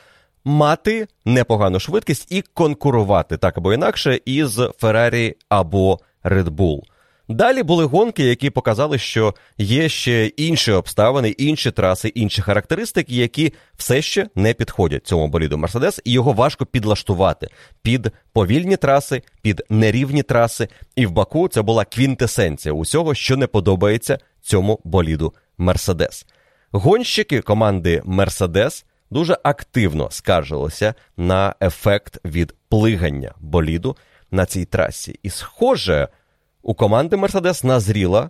мати 0.46 1.08
непогану 1.26 1.80
швидкість 1.80 2.32
і 2.32 2.42
конкурувати 2.42 3.38
так 3.38 3.58
або 3.58 3.74
інакше 3.74 4.20
із 4.26 4.62
Феррарі 4.78 5.36
або 5.50 6.00
Red 6.24 6.50
Bull. 6.50 6.82
Далі 7.30 7.64
були 7.64 7.86
гонки, 7.86 8.24
які 8.24 8.50
показали, 8.50 8.98
що 8.98 9.36
є 9.58 9.90
ще 9.90 10.26
інші 10.26 10.72
обставини, 10.72 11.30
інші 11.30 11.72
траси, 11.72 12.08
інші 12.08 12.42
характеристики, 12.42 13.16
які 13.16 13.54
все 13.78 14.02
ще 14.02 14.30
не 14.36 14.54
підходять 14.54 15.08
цьому 15.08 15.28
боліду 15.28 15.58
Мерседес, 15.58 16.02
і 16.06 16.12
його 16.12 16.34
важко 16.34 16.66
підлаштувати 16.66 17.48
під 17.82 18.12
повільні 18.34 18.78
траси, 18.78 19.22
під 19.42 19.62
нерівні 19.70 20.24
траси. 20.24 20.68
І 20.96 21.06
в 21.06 21.12
Баку 21.12 21.48
це 21.48 21.62
була 21.62 21.86
квінтесенція 21.86 22.74
усього, 22.74 23.16
що 23.16 23.38
не 23.38 23.48
подобається 23.48 24.18
цьому 24.42 24.80
боліду 24.84 25.34
Мерседес. 25.58 26.26
Гонщики 26.72 27.42
команди 27.42 28.02
Мерседес 28.06 28.86
дуже 29.12 29.38
активно 29.44 30.12
скаржилися 30.12 30.94
на 31.18 31.56
ефект 31.62 32.26
від 32.26 32.56
плигання 32.70 33.34
боліду 33.40 33.98
на 34.32 34.46
цій 34.46 34.66
трасі. 34.66 35.20
І, 35.24 35.30
схоже. 35.30 36.08
У 36.62 36.74
команди 36.74 37.18
Мерседес 37.18 37.64
назріла 37.64 38.30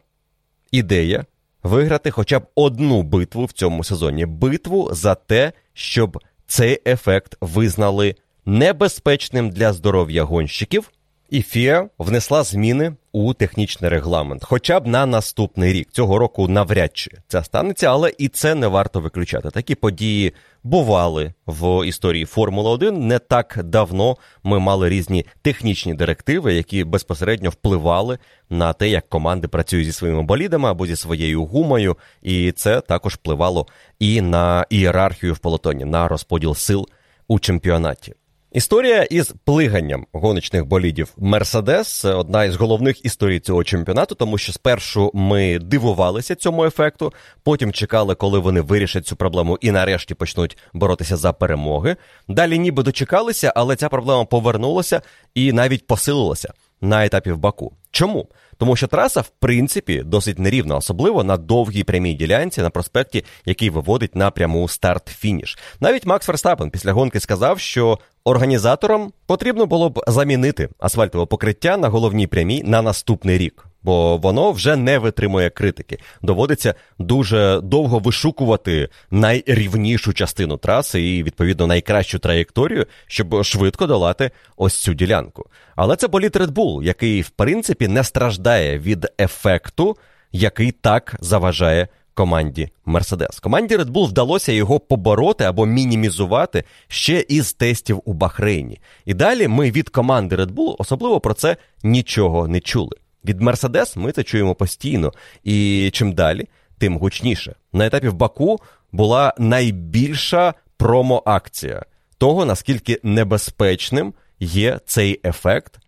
ідея 0.71 1.25
виграти 1.63 2.11
хоча 2.11 2.39
б 2.39 2.47
одну 2.55 3.03
битву 3.03 3.45
в 3.45 3.51
цьому 3.51 3.83
сезоні. 3.83 4.25
Битву 4.25 4.89
за 4.91 5.15
те, 5.15 5.51
щоб 5.73 6.19
цей 6.47 6.81
ефект 6.85 7.37
визнали 7.41 8.15
небезпечним 8.45 9.49
для 9.49 9.73
здоров'я 9.73 10.23
гонщиків 10.23 10.91
І 11.29 11.41
ФІА 11.41 11.89
внесла 11.97 12.43
зміни 12.43 12.93
у 13.11 13.33
технічний 13.33 13.89
регламент, 13.89 14.43
хоча 14.43 14.79
б 14.79 14.87
на 14.87 15.05
наступний 15.05 15.73
рік. 15.73 15.89
Цього 15.91 16.17
року 16.17 16.47
навряд 16.47 16.97
чи 16.97 17.11
це 17.27 17.43
станеться, 17.43 17.87
але 17.87 18.13
і 18.17 18.27
це 18.27 18.55
не 18.55 18.67
варто 18.67 19.01
виключати. 19.01 19.49
Такі 19.49 19.75
події 19.75 20.33
бували 20.63 21.33
в 21.47 21.87
історії 21.87 22.25
Формули 22.25 22.69
1 22.69 23.07
Не 23.07 23.19
так 23.19 23.59
давно 23.63 24.17
ми 24.43 24.59
мали 24.59 24.89
різні 24.89 25.25
технічні 25.41 25.93
директиви, 25.93 26.53
які 26.53 26.83
безпосередньо 26.83 27.49
впливали 27.49 28.17
на 28.49 28.73
те, 28.73 28.89
як 28.89 29.09
команди 29.09 29.47
працюють 29.47 29.85
зі 29.85 29.91
своїми 29.91 30.23
болідами 30.23 30.69
або 30.69 30.85
зі 30.85 30.95
своєю 30.95 31.45
гумою, 31.45 31.97
і 32.21 32.51
це 32.51 32.81
також 32.81 33.13
впливало 33.13 33.67
і 33.99 34.21
на 34.21 34.65
ієрархію 34.69 35.33
в 35.33 35.39
полотоні, 35.39 35.85
на 35.85 36.07
розподіл 36.07 36.55
сил 36.55 36.87
у 37.27 37.39
чемпіонаті. 37.39 38.13
Історія 38.51 39.03
із 39.03 39.33
плиганням 39.45 40.05
гоночних 40.13 40.65
болідів 40.65 41.13
Мерседес 41.17 42.05
одна 42.05 42.43
із 42.43 42.55
головних 42.55 43.05
історій 43.05 43.39
цього 43.39 43.63
чемпіонату, 43.63 44.15
тому 44.15 44.37
що 44.37 44.53
спершу 44.53 45.11
ми 45.13 45.59
дивувалися 45.59 46.35
цьому 46.35 46.65
ефекту, 46.65 47.13
потім 47.43 47.73
чекали, 47.73 48.15
коли 48.15 48.39
вони 48.39 48.61
вирішать 48.61 49.07
цю 49.07 49.15
проблему 49.15 49.57
і 49.61 49.71
нарешті 49.71 50.13
почнуть 50.13 50.57
боротися 50.73 51.17
за 51.17 51.33
перемоги. 51.33 51.95
Далі 52.27 52.59
ніби 52.59 52.83
дочекалися, 52.83 53.53
але 53.55 53.75
ця 53.75 53.89
проблема 53.89 54.25
повернулася 54.25 55.01
і 55.35 55.53
навіть 55.53 55.87
посилилася 55.87 56.53
на 56.81 57.05
етапі 57.05 57.31
в 57.31 57.37
Баку. 57.37 57.73
Чому? 57.91 58.27
Тому 58.57 58.75
що 58.75 58.87
траса, 58.87 59.21
в 59.21 59.29
принципі, 59.29 60.03
досить 60.05 60.39
нерівна, 60.39 60.75
особливо 60.75 61.23
на 61.23 61.37
довгій 61.37 61.83
прямій 61.83 62.13
ділянці 62.13 62.61
на 62.61 62.69
проспекті, 62.69 63.25
який 63.45 63.69
виводить 63.69 64.15
на 64.15 64.31
пряму 64.31 64.67
старт-фініш. 64.67 65.57
Навіть 65.79 66.05
Макс 66.05 66.27
Верстапен 66.27 66.69
після 66.69 66.93
гонки 66.93 67.19
сказав, 67.19 67.59
що 67.59 67.99
організаторам 68.23 69.11
потрібно 69.25 69.65
було 69.65 69.89
б 69.89 70.03
замінити 70.07 70.69
асфальтове 70.79 71.25
покриття 71.25 71.77
на 71.77 71.89
головній 71.89 72.27
прямій 72.27 72.63
на 72.63 72.81
наступний 72.81 73.37
рік 73.37 73.69
бо 73.83 74.17
воно 74.17 74.51
вже 74.51 74.75
не 74.75 74.97
витримує 74.97 75.49
критики. 75.49 75.97
Доводиться 76.21 76.75
дуже 76.99 77.59
довго 77.63 77.99
вишукувати 77.99 78.89
найрівнішу 79.11 80.13
частину 80.13 80.57
траси 80.57 81.01
і, 81.01 81.23
відповідно, 81.23 81.67
найкращу 81.67 82.19
траєкторію, 82.19 82.85
щоб 83.07 83.43
швидко 83.43 83.87
долати 83.87 84.31
ось 84.57 84.73
цю 84.73 84.93
ділянку. 84.93 85.45
Але 85.75 85.95
це 85.95 86.07
боліт 86.07 86.35
Red 86.35 86.51
Bull, 86.51 86.83
який, 86.83 87.21
в 87.21 87.29
принципі, 87.29 87.87
не 87.87 88.03
страждає 88.03 88.79
від 88.79 89.07
ефекту, 89.19 89.97
який 90.31 90.71
так 90.71 91.15
заважає. 91.19 91.87
Команді 92.19 92.69
Мерседес. 92.85 93.39
Команді 93.39 93.77
Red 93.77 93.91
Bull 93.91 94.07
вдалося 94.07 94.51
його 94.51 94.79
побороти 94.79 95.43
або 95.43 95.65
мінімізувати 95.65 96.63
ще 96.87 97.25
із 97.29 97.53
тестів 97.53 98.01
у 98.05 98.13
Бахрейні. 98.13 98.79
І 99.05 99.13
далі 99.13 99.47
ми 99.47 99.71
від 99.71 99.89
команди 99.89 100.35
Red 100.35 100.53
Bull 100.53 100.75
особливо 100.79 101.19
про 101.19 101.33
це 101.33 101.57
нічого 101.83 102.47
не 102.47 102.59
чули. 102.59 102.97
Від 103.25 103.41
Мерседес 103.41 103.95
ми 103.95 104.11
це 104.11 104.23
чуємо 104.23 104.55
постійно, 104.55 105.13
і 105.43 105.89
чим 105.93 106.13
далі, 106.13 106.47
тим 106.77 106.97
гучніше. 106.97 107.55
На 107.73 107.85
етапі 107.85 108.07
в 108.07 108.13
Баку 108.13 108.59
була 108.91 109.33
найбільша 109.37 110.53
промо-акція 110.77 111.85
того, 112.17 112.45
наскільки 112.45 112.99
небезпечним 113.03 114.13
є 114.39 114.79
цей 114.85 115.19
ефект 115.23 115.79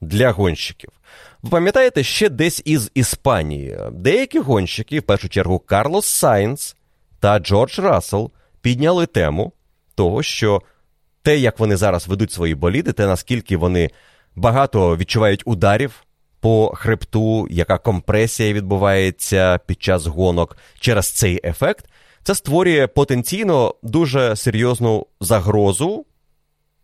для 0.00 0.30
гонщиків. 0.30 0.90
Ви 1.42 1.50
пам'ятаєте, 1.50 2.02
ще 2.02 2.28
десь 2.28 2.62
із 2.64 2.90
Іспанії 2.94 3.78
деякі 3.92 4.38
гонщики, 4.38 5.00
в 5.00 5.02
першу 5.02 5.28
чергу 5.28 5.58
Карлос 5.58 6.06
Сайнс 6.06 6.76
та 7.20 7.38
Джордж 7.38 7.78
Рассел, 7.78 8.30
підняли 8.60 9.06
тему 9.06 9.52
того, 9.94 10.22
що 10.22 10.62
те, 11.22 11.38
як 11.38 11.58
вони 11.58 11.76
зараз 11.76 12.08
ведуть 12.08 12.32
свої 12.32 12.54
боліди, 12.54 12.92
те 12.92 13.06
наскільки 13.06 13.56
вони 13.56 13.90
багато 14.36 14.96
відчувають 14.96 15.42
ударів 15.44 16.04
по 16.40 16.72
хребту, 16.74 17.46
яка 17.50 17.78
компресія 17.78 18.52
відбувається 18.52 19.58
під 19.66 19.82
час 19.82 20.06
гонок 20.06 20.56
через 20.80 21.12
цей 21.12 21.40
ефект, 21.44 21.86
це 22.22 22.34
створює 22.34 22.86
потенційно 22.86 23.74
дуже 23.82 24.36
серйозну 24.36 25.06
загрозу 25.20 26.06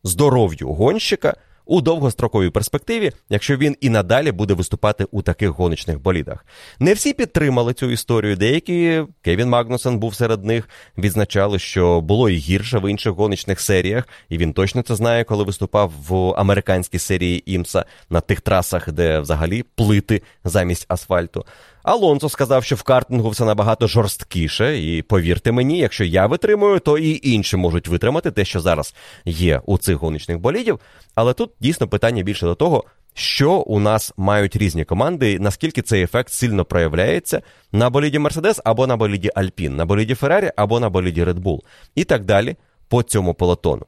здоров'ю 0.02 0.68
гонщика 0.68 1.36
у 1.66 1.80
довгостроковій 1.80 2.50
перспективі, 2.50 3.12
якщо 3.28 3.56
він 3.56 3.76
і 3.80 3.88
надалі 3.88 4.32
буде 4.32 4.54
виступати 4.54 5.06
у 5.10 5.22
таких 5.22 5.48
гоночних 5.48 6.00
болідах. 6.00 6.46
Не 6.78 6.94
всі 6.94 7.12
підтримали 7.12 7.74
цю 7.74 7.90
історію. 7.90 8.36
Деякі 8.36 9.02
Кевін 9.22 9.48
Магнусен 9.48 9.98
був 9.98 10.14
серед 10.14 10.44
них, 10.44 10.68
відзначали, 10.98 11.58
що 11.58 12.00
було 12.00 12.30
і 12.30 12.36
гірше 12.36 12.78
в 12.78 12.90
інших 12.90 13.12
гоночних 13.12 13.60
серіях, 13.60 14.08
і 14.28 14.38
він 14.38 14.52
точно 14.52 14.82
це 14.82 14.94
знає, 14.94 15.24
коли 15.24 15.44
виступав 15.44 15.92
в 16.08 16.34
американській 16.40 16.98
серії 16.98 17.52
Імса 17.52 17.84
на 18.10 18.20
тих 18.20 18.40
трасах, 18.40 18.92
де 18.92 19.20
взагалі 19.20 19.64
плити 19.74 20.22
замість 20.44 20.86
асфальту. 20.88 21.44
Алонсо 21.84 22.28
сказав, 22.28 22.64
що 22.64 22.76
в 22.76 22.82
картингу 22.82 23.30
все 23.30 23.44
набагато 23.44 23.86
жорсткіше, 23.86 24.78
і 24.78 25.02
повірте 25.02 25.52
мені, 25.52 25.78
якщо 25.78 26.04
я 26.04 26.26
витримую, 26.26 26.80
то 26.80 26.98
і 26.98 27.20
інші 27.22 27.56
можуть 27.56 27.88
витримати 27.88 28.30
те, 28.30 28.44
що 28.44 28.60
зараз 28.60 28.94
є 29.24 29.62
у 29.66 29.78
цих 29.78 29.96
гоночних 29.96 30.38
болідів. 30.38 30.80
Але 31.14 31.32
тут 31.32 31.50
дійсно 31.60 31.88
питання 31.88 32.22
більше 32.22 32.46
до 32.46 32.54
того, 32.54 32.84
що 33.14 33.52
у 33.52 33.80
нас 33.80 34.12
мають 34.16 34.56
різні 34.56 34.84
команди, 34.84 35.38
наскільки 35.38 35.82
цей 35.82 36.02
ефект 36.02 36.32
сильно 36.32 36.64
проявляється 36.64 37.42
на 37.72 37.90
боліді 37.90 38.18
Мерседес 38.18 38.60
або 38.64 38.86
на 38.86 38.96
боліді 38.96 39.30
Альпін, 39.34 39.76
на 39.76 39.86
боліді 39.86 40.14
Феррарі 40.14 40.50
або 40.56 40.80
на 40.80 40.90
боліді 40.90 41.24
Bull. 41.24 41.58
і 41.94 42.04
так 42.04 42.24
далі 42.24 42.56
по 42.88 43.02
цьому 43.02 43.34
полотону. 43.34 43.86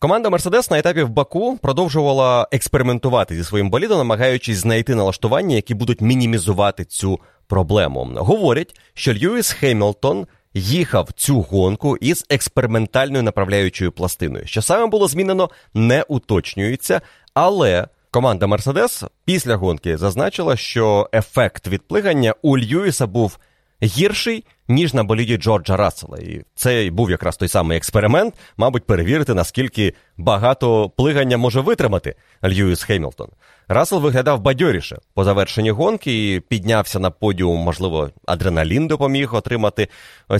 Команда 0.00 0.30
Мерседес 0.30 0.70
на 0.70 0.78
етапі 0.78 1.02
в 1.02 1.08
Баку 1.08 1.58
продовжувала 1.62 2.48
експериментувати 2.52 3.34
зі 3.34 3.44
своїм 3.44 3.70
болідом, 3.70 3.98
намагаючись 3.98 4.58
знайти 4.58 4.94
налаштування, 4.94 5.56
які 5.56 5.74
будуть 5.74 6.00
мінімізувати 6.00 6.84
цю 6.84 7.20
проблему. 7.46 8.08
Говорять, 8.16 8.80
що 8.94 9.14
Льюіс 9.14 9.52
Хемілтон 9.52 10.26
їхав 10.54 11.12
цю 11.12 11.40
гонку 11.40 11.96
із 11.96 12.26
експериментальною 12.30 13.22
направляючою 13.22 13.92
пластиною. 13.92 14.46
Що 14.46 14.62
саме 14.62 14.86
було 14.86 15.08
змінено, 15.08 15.50
не 15.74 16.02
уточнюється, 16.02 17.00
але. 17.34 17.88
Команда 18.10 18.46
Мерседес 18.46 19.04
після 19.24 19.56
гонки 19.56 19.96
зазначила, 19.96 20.56
що 20.56 21.10
ефект 21.12 21.66
від 21.66 21.82
плигання 21.82 22.34
у 22.42 22.58
Льюіса 22.58 23.06
був 23.06 23.38
гірший, 23.82 24.44
ніж 24.68 24.94
на 24.94 25.04
боліді 25.04 25.36
Джорджа 25.36 25.76
Рассела. 25.76 26.18
І 26.18 26.44
це 26.54 26.90
був 26.92 27.10
якраз 27.10 27.36
той 27.36 27.48
самий 27.48 27.76
експеримент, 27.76 28.34
мабуть, 28.56 28.86
перевірити, 28.86 29.34
наскільки 29.34 29.94
багато 30.16 30.90
плигання 30.96 31.36
може 31.36 31.60
витримати 31.60 32.14
Льюіс 32.44 32.82
Хемілтон. 32.82 33.28
Рассел 33.68 34.00
виглядав 34.00 34.40
бадьоріше 34.40 34.98
по 35.14 35.24
завершенні 35.24 35.70
гонки 35.70 36.34
і 36.34 36.40
піднявся 36.40 36.98
на 36.98 37.10
подіум, 37.10 37.60
можливо, 37.60 38.10
адреналін 38.26 38.86
допоміг 38.88 39.34
отримати 39.34 39.88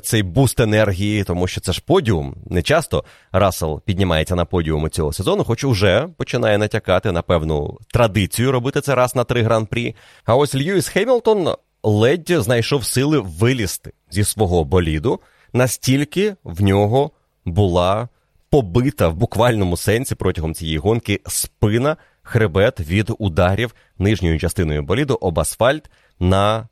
цей 0.02 0.22
буст 0.22 0.60
енергії, 0.60 1.24
тому 1.24 1.46
що 1.46 1.60
це 1.60 1.72
ж 1.72 1.82
подіум. 1.86 2.34
Не 2.46 2.62
часто 2.62 3.04
Рассел 3.32 3.80
піднімається 3.80 4.34
на 4.34 4.44
подіум 4.44 4.90
цього 4.90 5.12
сезону, 5.12 5.44
хоч 5.44 5.64
уже 5.64 6.08
починає 6.16 6.58
натякати 6.58 7.12
на 7.12 7.22
певну 7.22 7.78
традицію 7.92 8.52
робити 8.52 8.80
це 8.80 8.94
раз 8.94 9.16
на 9.16 9.24
три 9.24 9.42
гран-прі. 9.42 9.96
А 10.24 10.36
ось 10.36 10.54
Льюіс 10.54 10.88
Хемілтон 10.88 11.54
ледь 11.82 12.30
знайшов 12.30 12.84
сили 12.84 13.18
вилізти 13.18 13.92
зі 14.10 14.24
свого 14.24 14.64
боліду, 14.64 15.20
настільки 15.52 16.36
в 16.44 16.62
нього 16.62 17.10
була 17.44 18.08
побита 18.50 19.08
в 19.08 19.14
буквальному 19.14 19.76
сенсі 19.76 20.14
протягом 20.14 20.54
цієї 20.54 20.78
гонки 20.78 21.20
спина, 21.26 21.96
хребет 22.22 22.80
від 22.80 23.10
ударів 23.18 23.74
нижньою 23.98 24.38
частиною 24.38 24.82
боліду 24.82 25.18
об 25.20 25.40
асфальт 25.40 25.90
на 26.20 26.68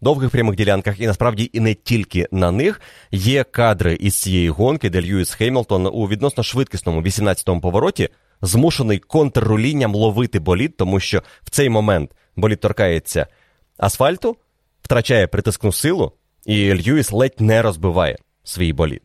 довгих 0.00 0.30
прямих 0.30 0.56
ділянках, 0.56 1.00
і 1.00 1.06
насправді 1.06 1.50
і 1.52 1.60
не 1.60 1.74
тільки 1.74 2.28
на 2.32 2.50
них. 2.50 2.80
Є 3.10 3.44
кадри 3.44 3.94
із 4.00 4.20
цієї 4.20 4.50
гонки, 4.50 4.90
де 4.90 5.02
Льюіс 5.02 5.34
Хеймлтон 5.34 5.86
у 5.86 6.08
відносно 6.08 6.42
швидкісному 6.42 7.02
18-му 7.02 7.60
повороті 7.60 8.08
змушений 8.42 8.98
контррулінням 8.98 9.94
ловити 9.94 10.38
болід, 10.38 10.76
тому 10.76 11.00
що 11.00 11.22
в 11.42 11.50
цей 11.50 11.68
момент 11.68 12.10
болід 12.36 12.60
торкається 12.60 13.26
асфальту 13.78 14.36
втрачає 14.88 15.26
притискну 15.26 15.72
силу, 15.72 16.12
і 16.46 16.74
Льюіс 16.74 17.12
ледь 17.12 17.40
не 17.40 17.62
розбиває 17.62 18.16
свій 18.44 18.72
болід. 18.72 19.02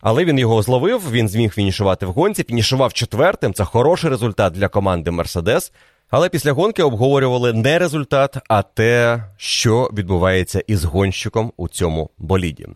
Але 0.00 0.24
він 0.24 0.38
його 0.38 0.62
зловив, 0.62 1.10
він 1.10 1.28
зміг 1.28 1.52
фінішувати 1.52 2.06
в 2.06 2.12
гонці, 2.12 2.44
фінішував 2.44 2.92
четвертим. 2.92 3.54
Це 3.54 3.64
хороший 3.64 4.10
результат 4.10 4.52
для 4.52 4.68
команди 4.68 5.10
Мерседес. 5.10 5.72
Але 6.10 6.28
після 6.28 6.52
гонки 6.52 6.82
обговорювали 6.82 7.52
не 7.52 7.78
результат, 7.78 8.36
а 8.48 8.62
те, 8.62 9.24
що 9.36 9.90
відбувається 9.92 10.62
із 10.66 10.84
гонщиком 10.84 11.52
у 11.56 11.68
цьому 11.68 12.10
боліді. 12.18 12.66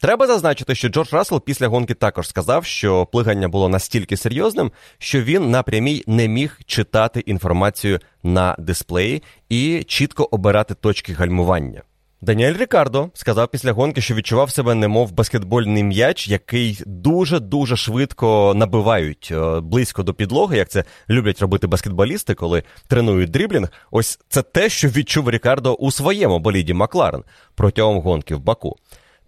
Треба 0.00 0.26
зазначити, 0.26 0.74
що 0.74 0.88
Джордж 0.88 1.12
Рассел 1.12 1.40
після 1.40 1.68
гонки 1.68 1.94
також 1.94 2.28
сказав, 2.28 2.64
що 2.64 3.06
плигання 3.06 3.48
було 3.48 3.68
настільки 3.68 4.16
серйозним, 4.16 4.72
що 4.98 5.22
він 5.22 5.50
на 5.50 5.62
прямій 5.62 6.04
не 6.06 6.28
міг 6.28 6.60
читати 6.66 7.20
інформацію 7.20 7.98
на 8.22 8.56
дисплеї 8.58 9.22
і 9.48 9.84
чітко 9.86 10.28
обирати 10.30 10.74
точки 10.74 11.12
гальмування. 11.12 11.82
Даніель 12.20 12.56
Рікардо 12.56 13.10
сказав 13.14 13.48
після 13.48 13.72
гонки, 13.72 14.00
що 14.00 14.14
відчував 14.14 14.50
себе 14.50 14.74
немов 14.74 15.12
баскетбольний 15.12 15.82
м'яч, 15.82 16.28
який 16.28 16.82
дуже-дуже 16.86 17.76
швидко 17.76 18.52
набивають 18.56 19.28
е, 19.32 19.60
близько 19.60 20.02
до 20.02 20.14
підлоги, 20.14 20.56
як 20.56 20.68
це 20.68 20.84
люблять 21.10 21.40
робити 21.40 21.66
баскетболісти, 21.66 22.34
коли 22.34 22.62
тренують 22.88 23.30
дріблінг. 23.30 23.68
Ось 23.90 24.20
це 24.28 24.42
те, 24.42 24.68
що 24.68 24.88
відчув 24.88 25.30
Рікардо 25.30 25.74
у 25.74 25.90
своєму 25.90 26.38
боліді 26.38 26.74
Макларен 26.74 27.24
протягом 27.54 28.00
гонки 28.00 28.34
в 28.34 28.40
Баку. 28.40 28.76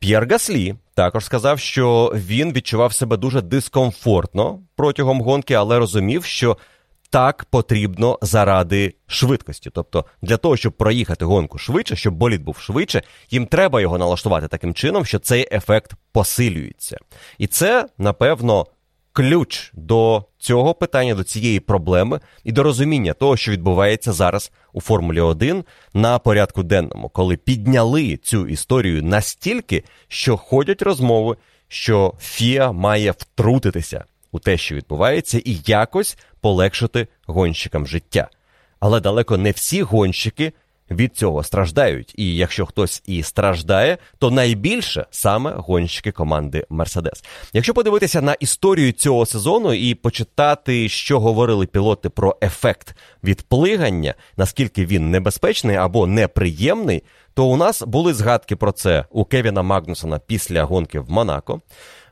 П'єр 0.01 0.29
Гаслі 0.31 0.75
також 0.95 1.25
сказав, 1.25 1.59
що 1.59 2.13
він 2.15 2.53
відчував 2.53 2.93
себе 2.93 3.17
дуже 3.17 3.43
дискомфортно 3.43 4.61
протягом 4.77 5.21
гонки, 5.21 5.55
але 5.55 5.79
розумів, 5.79 6.25
що 6.25 6.57
так 7.11 7.47
потрібно 7.51 8.19
заради 8.23 8.95
швидкості. 9.07 9.71
Тобто, 9.71 10.05
для 10.23 10.37
того, 10.37 10.57
щоб 10.57 10.73
проїхати 10.73 11.25
гонку 11.25 11.59
швидше, 11.59 11.97
щоб 11.97 12.15
болід 12.15 12.43
був 12.43 12.59
швидше, 12.59 13.03
їм 13.31 13.47
треба 13.47 13.81
його 13.81 13.99
налаштувати 13.99 14.49
таким 14.49 14.75
чином, 14.75 15.05
що 15.05 15.19
цей 15.19 15.49
ефект 15.53 15.93
посилюється. 16.13 16.99
І 17.39 17.47
це, 17.47 17.87
напевно, 17.99 18.67
ключ 19.13 19.71
до 19.75 20.25
цього 20.39 20.75
питання, 20.75 21.15
до 21.15 21.25
цієї 21.25 21.61
проблеми 21.61 22.21
і 22.45 22.53
до 22.53 22.63
розуміння 22.63 23.13
того, 23.13 23.37
що 23.37 23.53
відбувається 23.53 24.13
зараз 24.13 24.53
у 24.73 24.81
Формулі 24.81 25.21
1 25.21 25.65
на 25.95 26.19
порядку 26.19 26.63
денному, 26.63 27.09
коли 27.09 27.37
підняли 27.37 28.17
цю 28.17 28.47
історію 28.47 29.03
настільки, 29.03 29.85
що 30.09 30.37
ходять 30.37 30.83
розмови, 30.83 31.37
що 31.69 32.15
Фіа 32.21 32.73
має 32.73 33.11
втрутитися 33.11 34.05
у 34.33 34.39
те, 34.39 34.57
що 34.57 34.75
відбувається, 34.75 35.39
і 35.45 35.59
якось 35.67 36.19
полегшити 36.41 37.07
гонщикам 37.27 37.87
життя. 37.87 38.29
Але 38.81 39.01
далеко 39.01 39.39
не 39.39 39.51
всі 39.51 39.83
гонщики 39.83 40.53
від 40.91 41.17
цього 41.17 41.43
страждають. 41.43 42.15
І 42.17 42.37
якщо 42.37 42.67
хтось 42.67 43.03
і 43.07 43.23
страждає, 43.23 43.99
то 44.19 44.31
найбільше 44.31 45.07
саме 45.11 45.53
гонщики 45.57 46.13
команди 46.13 46.67
Мерседес. 46.71 47.25
Якщо 47.53 47.75
подивитися 47.75 48.23
на 48.23 48.35
історію 48.35 48.93
цього 48.93 49.27
сезону 49.27 49.73
і 49.73 49.95
почитати, 49.95 50.89
що 50.89 51.21
говорили 51.21 51.67
пілоти 51.67 52.09
про 52.09 52.37
ефект 52.43 52.97
від 53.25 53.43
плигання, 53.43 54.15
наскільки 54.37 54.87
він 54.87 55.11
небезпечний 55.11 55.77
або 55.77 56.07
неприємний, 56.07 57.03
то 57.35 57.47
у 57.47 57.57
нас 57.57 57.83
були 57.83 58.15
згадки 58.15 58.57
про 58.57 58.73
це 58.73 59.05
у 59.11 59.25
Кевіна 59.25 59.63
Магнусона 59.63 60.19
після 60.19 60.65
гонки 60.65 61.01
в 61.01 61.11
Монако. 61.11 61.61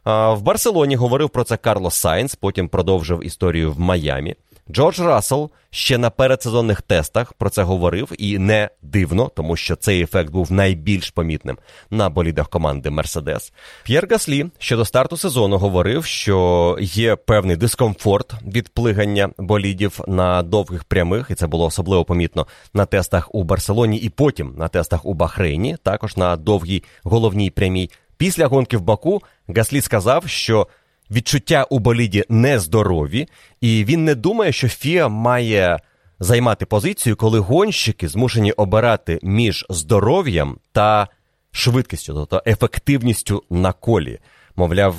В 0.05 0.43
Барселоні 0.43 0.97
говорив 0.97 1.31
про 1.31 1.45
це 1.45 1.57
Карлос 1.57 1.95
Сайнс, 1.95 2.35
потім 2.35 2.69
продовжив 2.69 3.27
історію 3.27 3.73
в 3.73 3.81
Майамі. 3.81 4.35
Джордж 4.71 5.01
Рассел 5.01 5.51
ще 5.71 5.99
на 5.99 6.11
передсезонних 6.11 6.83
тестах 6.83 7.33
про 7.33 7.51
це 7.51 7.63
говорив, 7.63 8.13
і 8.19 8.39
не 8.39 8.71
дивно, 8.83 9.31
тому 9.37 9.57
що 9.57 9.77
цей 9.77 10.03
ефект 10.03 10.31
був 10.31 10.53
найбільш 10.53 11.11
помітним 11.11 11.59
на 11.91 12.09
болідах 12.09 12.49
команди 12.49 12.91
Мерседес. 12.91 13.53
П'єр 13.85 14.09
Гаслі 14.11 14.47
ще 14.59 14.77
до 14.77 14.85
старту 14.85 15.17
сезону 15.17 15.59
говорив, 15.59 16.05
що 16.05 16.77
є 16.81 17.17
певний 17.17 17.57
дискомфорт 17.57 18.35
від 18.47 18.69
плигання 18.69 19.31
болідів 19.39 20.01
на 20.07 20.43
довгих 20.43 20.85
прямих, 20.85 21.27
і 21.31 21.35
це 21.35 21.47
було 21.47 21.65
особливо 21.65 22.05
помітно 22.05 22.47
на 22.75 22.87
тестах 22.87 23.35
у 23.35 23.45
Барселоні, 23.45 23.97
і 23.97 24.09
потім 24.09 24.55
на 24.57 24.69
тестах 24.69 25.07
у 25.07 25.15
Бахрейні, 25.15 25.77
також 25.83 26.17
на 26.17 26.37
довгій 26.37 26.85
головній 27.03 27.51
прямій. 27.51 27.91
Після 28.17 28.47
гонки 28.47 28.77
в 28.77 28.81
Баку 28.81 29.23
Гаслі 29.49 29.81
сказав, 29.81 30.29
що 30.29 30.67
відчуття 31.11 31.67
у 31.71 31.79
боліді 31.79 32.25
нездорові, 32.29 33.29
і 33.61 33.85
він 33.85 34.05
не 34.05 34.15
думає, 34.15 34.53
що 34.53 34.69
Фіа 34.69 35.09
має 35.09 35.79
займати 36.21 36.67
позицію, 36.67 37.17
коли 37.17 37.39
гонщики 37.39 38.09
змушені 38.09 38.53
обирати 38.53 39.19
між 39.23 39.67
здоров'ям 39.71 40.59
та 40.73 41.09
швидкістю, 41.53 42.15
тобто 42.15 42.43
ефективністю 42.47 43.43
на 43.51 43.73
колі. 43.73 44.19
Мовляв, 44.57 44.95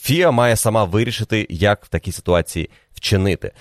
Фіа 0.00 0.30
має 0.30 0.56
сама 0.56 0.84
вирішити, 0.84 1.46
як 1.50 1.84
в 1.84 1.88
такій 1.88 2.12
ситуації 2.12 2.70
вчинити. 2.94 3.52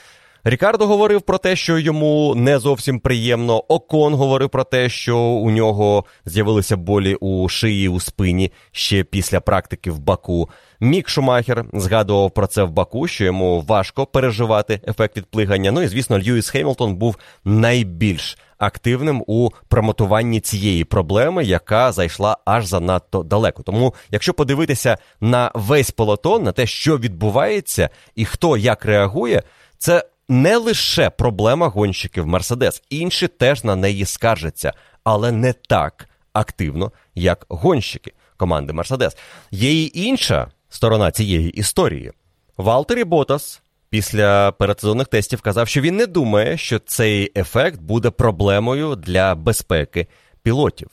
Рікардо 0.45 0.87
говорив 0.87 1.21
про 1.21 1.37
те, 1.37 1.55
що 1.55 1.77
йому 1.77 2.35
не 2.35 2.59
зовсім 2.59 2.99
приємно. 2.99 3.57
Окон 3.57 4.13
говорив 4.13 4.49
про 4.49 4.63
те, 4.63 4.89
що 4.89 5.17
у 5.17 5.51
нього 5.51 6.05
з'явилися 6.25 6.77
болі 6.77 7.15
у 7.15 7.49
шиї 7.49 7.89
у 7.89 7.99
спині 7.99 8.51
ще 8.71 9.03
після 9.03 9.39
практики 9.39 9.91
в 9.91 9.99
Баку. 9.99 10.49
Мік 10.79 11.09
Шумахер 11.09 11.65
згадував 11.73 12.31
про 12.31 12.47
це 12.47 12.63
в 12.63 12.71
Баку, 12.71 13.07
що 13.07 13.25
йому 13.25 13.61
важко 13.61 14.05
переживати 14.05 14.81
ефект 14.87 15.17
від 15.17 15.30
плигання. 15.30 15.71
Ну 15.71 15.81
і 15.81 15.87
звісно, 15.87 16.19
Льюіс 16.19 16.49
Хеймлтон 16.49 16.95
був 16.95 17.17
найбільш 17.45 18.37
активним 18.57 19.23
у 19.27 19.49
промотуванні 19.67 20.39
цієї 20.39 20.83
проблеми, 20.83 21.43
яка 21.43 21.91
зайшла 21.91 22.37
аж 22.45 22.65
занадто 22.65 23.23
далеко. 23.23 23.63
Тому, 23.63 23.93
якщо 24.11 24.33
подивитися 24.33 24.97
на 25.21 25.51
весь 25.53 25.91
пелотон, 25.91 26.43
на 26.43 26.51
те, 26.51 26.65
що 26.65 26.97
відбувається 26.97 27.89
і 28.15 28.25
хто 28.25 28.57
як 28.57 28.85
реагує, 28.85 29.43
це 29.77 30.03
не 30.29 30.57
лише 30.57 31.09
проблема 31.09 31.67
гонщиків 31.67 32.27
Мерседес, 32.27 32.83
інші 32.89 33.27
теж 33.27 33.63
на 33.63 33.75
неї 33.75 34.05
скаржаться, 34.05 34.73
але 35.03 35.31
не 35.31 35.53
так 35.53 36.09
активно, 36.33 36.91
як 37.15 37.45
гонщики 37.49 38.13
команди 38.37 38.73
Мерседес. 38.73 39.17
Є 39.51 39.83
і 39.83 39.91
інша 39.93 40.47
сторона 40.69 41.11
цієї 41.11 41.49
історії. 41.49 42.11
Валтері 42.57 43.03
Ботас 43.03 43.61
після 43.89 44.51
передсезонних 44.51 45.07
тестів 45.07 45.41
казав, 45.41 45.67
що 45.67 45.81
він 45.81 45.95
не 45.95 46.05
думає, 46.05 46.57
що 46.57 46.79
цей 46.79 47.31
ефект 47.35 47.81
буде 47.81 48.09
проблемою 48.09 48.95
для 48.95 49.35
безпеки 49.35 50.07
пілотів. 50.43 50.89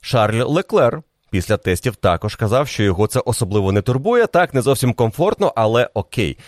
Шарль 0.00 0.42
Леклер 0.42 1.02
після 1.30 1.56
тестів 1.56 1.96
також 1.96 2.36
казав, 2.36 2.68
що 2.68 2.82
його 2.82 3.06
це 3.06 3.20
особливо 3.20 3.72
не 3.72 3.82
турбує, 3.82 4.26
так 4.26 4.54
не 4.54 4.62
зовсім 4.62 4.94
комфортно, 4.94 5.52
але 5.56 5.90
окей. 5.94 6.38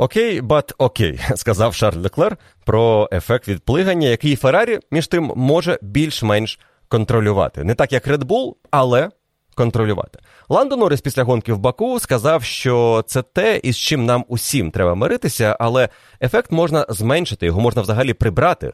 Окей, 0.00 0.40
бат 0.40 0.72
окей, 0.78 1.20
сказав 1.36 1.74
Шарль 1.74 1.98
Леклер 1.98 2.36
про 2.64 3.08
ефект 3.12 3.48
відплигання, 3.48 4.08
який 4.08 4.36
Феррарі, 4.36 4.78
між 4.90 5.06
тим, 5.06 5.32
може 5.36 5.78
більш-менш 5.82 6.60
контролювати. 6.88 7.64
Не 7.64 7.74
так, 7.74 7.92
як 7.92 8.08
Red 8.08 8.24
Bull, 8.24 8.54
але 8.70 9.10
контролювати. 9.54 10.18
Ландо 10.48 10.76
Норріс 10.76 11.00
після 11.00 11.22
гонки 11.22 11.52
в 11.52 11.58
Баку 11.58 12.00
сказав, 12.00 12.42
що 12.42 13.04
це 13.06 13.22
те, 13.22 13.60
із 13.62 13.78
чим 13.78 14.06
нам 14.06 14.24
усім 14.28 14.70
треба 14.70 14.94
миритися, 14.94 15.56
але 15.60 15.88
ефект 16.20 16.52
можна 16.52 16.86
зменшити, 16.88 17.46
його 17.46 17.60
можна 17.60 17.82
взагалі 17.82 18.14
прибрати. 18.14 18.72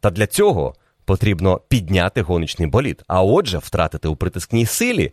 Та 0.00 0.10
для 0.10 0.26
цього 0.26 0.74
потрібно 1.04 1.60
підняти 1.68 2.22
гоночний 2.22 2.68
болід, 2.68 3.02
а 3.06 3.22
отже, 3.22 3.58
втратити 3.58 4.08
у 4.08 4.16
притискній 4.16 4.66
силі 4.66 5.12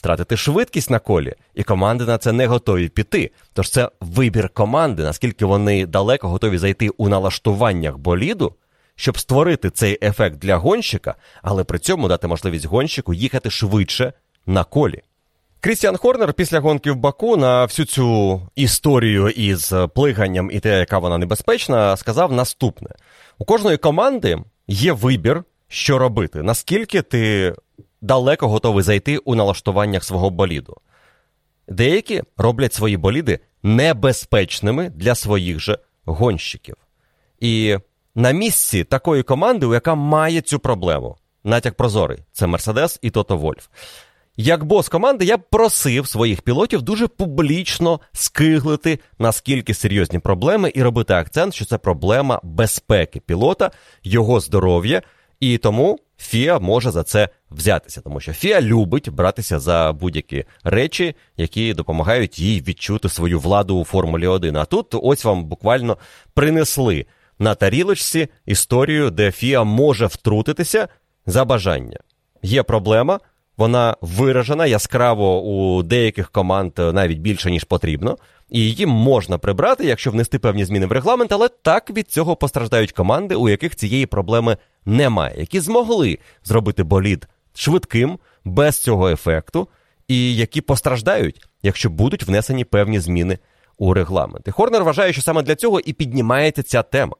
втратити 0.00 0.36
швидкість 0.36 0.90
на 0.90 0.98
колі, 0.98 1.34
і 1.54 1.62
команди 1.62 2.04
на 2.04 2.18
це 2.18 2.32
не 2.32 2.46
готові 2.46 2.88
піти. 2.88 3.30
Тож 3.52 3.70
це 3.70 3.90
вибір 4.00 4.48
команди, 4.48 5.02
наскільки 5.02 5.44
вони 5.44 5.86
далеко 5.86 6.28
готові 6.28 6.58
зайти 6.58 6.88
у 6.88 7.08
налаштуваннях 7.08 7.98
боліду, 7.98 8.54
щоб 8.96 9.18
створити 9.18 9.70
цей 9.70 9.98
ефект 10.02 10.38
для 10.38 10.56
гонщика, 10.56 11.14
але 11.42 11.64
при 11.64 11.78
цьому 11.78 12.08
дати 12.08 12.26
можливість 12.26 12.66
гонщику 12.66 13.14
їхати 13.14 13.50
швидше 13.50 14.12
на 14.46 14.64
колі. 14.64 15.02
Крістіан 15.60 15.96
Хорнер 15.96 16.32
після 16.32 16.60
гонки 16.60 16.92
в 16.92 16.96
Баку 16.96 17.36
на 17.36 17.64
всю 17.64 17.86
цю 17.86 18.40
історію 18.54 19.28
із 19.28 19.72
плиганням 19.94 20.50
і 20.52 20.60
те, 20.60 20.78
яка 20.78 20.98
вона 20.98 21.18
небезпечна, 21.18 21.96
сказав 21.96 22.32
наступне: 22.32 22.90
у 23.38 23.44
кожної 23.44 23.76
команди 23.76 24.38
є 24.68 24.92
вибір, 24.92 25.44
що 25.68 25.98
робити, 25.98 26.42
наскільки 26.42 27.02
ти 27.02 27.54
далеко 28.00 28.48
готовий 28.48 28.82
зайти 28.82 29.18
у 29.18 29.34
налаштуваннях 29.34 30.04
свого 30.04 30.30
боліду. 30.30 30.76
Деякі 31.68 32.22
роблять 32.36 32.74
свої 32.74 32.96
боліди 32.96 33.38
небезпечними 33.62 34.90
для 34.90 35.14
своїх 35.14 35.60
же 35.60 35.78
гонщиків. 36.04 36.76
І 37.40 37.76
на 38.14 38.30
місці 38.30 38.84
такої 38.84 39.22
команди, 39.22 39.66
яка 39.66 39.94
має 39.94 40.40
цю 40.40 40.58
проблему, 40.58 41.16
натяк 41.44 41.74
прозорий, 41.74 42.18
це 42.32 42.46
Мерседес 42.46 42.98
і 43.02 43.10
Тото 43.10 43.36
Вольф. 43.36 43.66
Як 44.36 44.64
бос 44.64 44.88
команди, 44.88 45.24
я 45.24 45.38
просив 45.38 46.08
своїх 46.08 46.42
пілотів 46.42 46.82
дуже 46.82 47.08
публічно 47.08 48.00
скиглити, 48.12 48.98
наскільки 49.18 49.74
серйозні 49.74 50.18
проблеми, 50.18 50.72
і 50.74 50.82
робити 50.82 51.14
акцент, 51.14 51.54
що 51.54 51.64
це 51.64 51.78
проблема 51.78 52.40
безпеки 52.42 53.20
пілота, 53.20 53.70
його 54.02 54.40
здоров'я, 54.40 55.02
і 55.40 55.58
тому 55.58 55.98
Фіа 56.20 56.58
може 56.58 56.90
за 56.90 57.02
це 57.02 57.28
взятися, 57.50 58.00
тому 58.00 58.20
що 58.20 58.32
Фіа 58.32 58.60
любить 58.60 59.08
братися 59.08 59.58
за 59.58 59.92
будь-які 59.92 60.44
речі, 60.64 61.14
які 61.36 61.74
допомагають 61.74 62.38
їй 62.38 62.60
відчути 62.60 63.08
свою 63.08 63.40
владу 63.40 63.76
у 63.76 63.84
Формулі 63.84 64.26
1. 64.26 64.56
А 64.56 64.64
тут 64.64 64.86
ось 64.92 65.24
вам 65.24 65.44
буквально 65.44 65.98
принесли 66.34 67.06
на 67.38 67.54
тарілочці 67.54 68.28
історію, 68.46 69.10
де 69.10 69.30
Фіа 69.30 69.64
може 69.64 70.06
втрутитися 70.06 70.88
за 71.26 71.44
бажання. 71.44 71.98
Є 72.42 72.62
проблема, 72.62 73.20
вона 73.56 73.96
виражена 74.00 74.66
яскраво 74.66 75.42
у 75.42 75.82
деяких 75.82 76.30
команд 76.30 76.72
навіть 76.76 77.18
більше, 77.18 77.50
ніж 77.50 77.64
потрібно. 77.64 78.18
І 78.50 78.60
її 78.60 78.86
можна 78.86 79.38
прибрати, 79.38 79.84
якщо 79.84 80.10
внести 80.10 80.38
певні 80.38 80.64
зміни 80.64 80.86
в 80.86 80.92
регламент, 80.92 81.32
але 81.32 81.48
так 81.48 81.90
від 81.90 82.10
цього 82.10 82.36
постраждають 82.36 82.92
команди, 82.92 83.34
у 83.34 83.48
яких 83.48 83.76
цієї 83.76 84.06
проблеми 84.06 84.56
немає, 84.84 85.34
які 85.38 85.60
змогли 85.60 86.18
зробити 86.44 86.82
болід 86.82 87.28
швидким, 87.54 88.18
без 88.44 88.82
цього 88.82 89.10
ефекту, 89.10 89.68
і 90.08 90.36
які 90.36 90.60
постраждають, 90.60 91.46
якщо 91.62 91.90
будуть 91.90 92.22
внесені 92.22 92.64
певні 92.64 93.00
зміни 93.00 93.38
у 93.78 93.94
регламент. 93.94 94.48
І 94.48 94.50
Хорнер 94.50 94.84
вважає, 94.84 95.12
що 95.12 95.22
саме 95.22 95.42
для 95.42 95.54
цього 95.54 95.80
і 95.80 95.92
піднімається 95.92 96.62
ця 96.62 96.82
тема. 96.82 97.16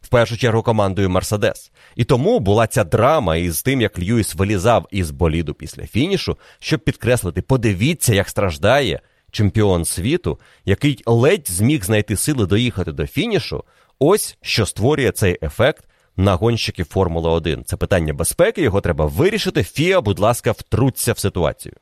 В 0.00 0.08
першу 0.08 0.36
чергу 0.36 0.62
командою 0.62 1.10
Мерседес. 1.10 1.72
І 1.96 2.04
тому 2.04 2.40
була 2.40 2.66
ця 2.66 2.84
драма 2.84 3.36
із 3.36 3.62
тим, 3.62 3.80
як 3.80 3.98
Льюіс 3.98 4.34
вилізав 4.34 4.86
із 4.90 5.10
боліду 5.10 5.54
після 5.54 5.86
фінішу, 5.86 6.38
щоб 6.58 6.80
підкреслити, 6.80 7.42
подивіться, 7.42 8.14
як 8.14 8.28
страждає 8.28 9.00
чемпіон 9.30 9.84
світу, 9.84 10.38
який 10.64 11.02
ледь 11.06 11.50
зміг 11.50 11.84
знайти 11.84 12.16
сили 12.16 12.46
доїхати 12.46 12.92
до 12.92 13.06
фінішу. 13.06 13.64
Ось 13.98 14.36
що 14.42 14.66
створює 14.66 15.10
цей 15.12 15.38
ефект 15.42 15.84
на 16.16 16.34
гонщиків 16.34 16.86
Формули 16.86 17.30
1. 17.30 17.64
Це 17.64 17.76
питання 17.76 18.12
безпеки, 18.12 18.62
його 18.62 18.80
треба 18.80 19.06
вирішити. 19.06 19.62
Фіа, 19.62 20.00
будь 20.00 20.18
ласка, 20.18 20.52
втруться 20.52 21.12
в 21.12 21.18
ситуацію. 21.18 21.74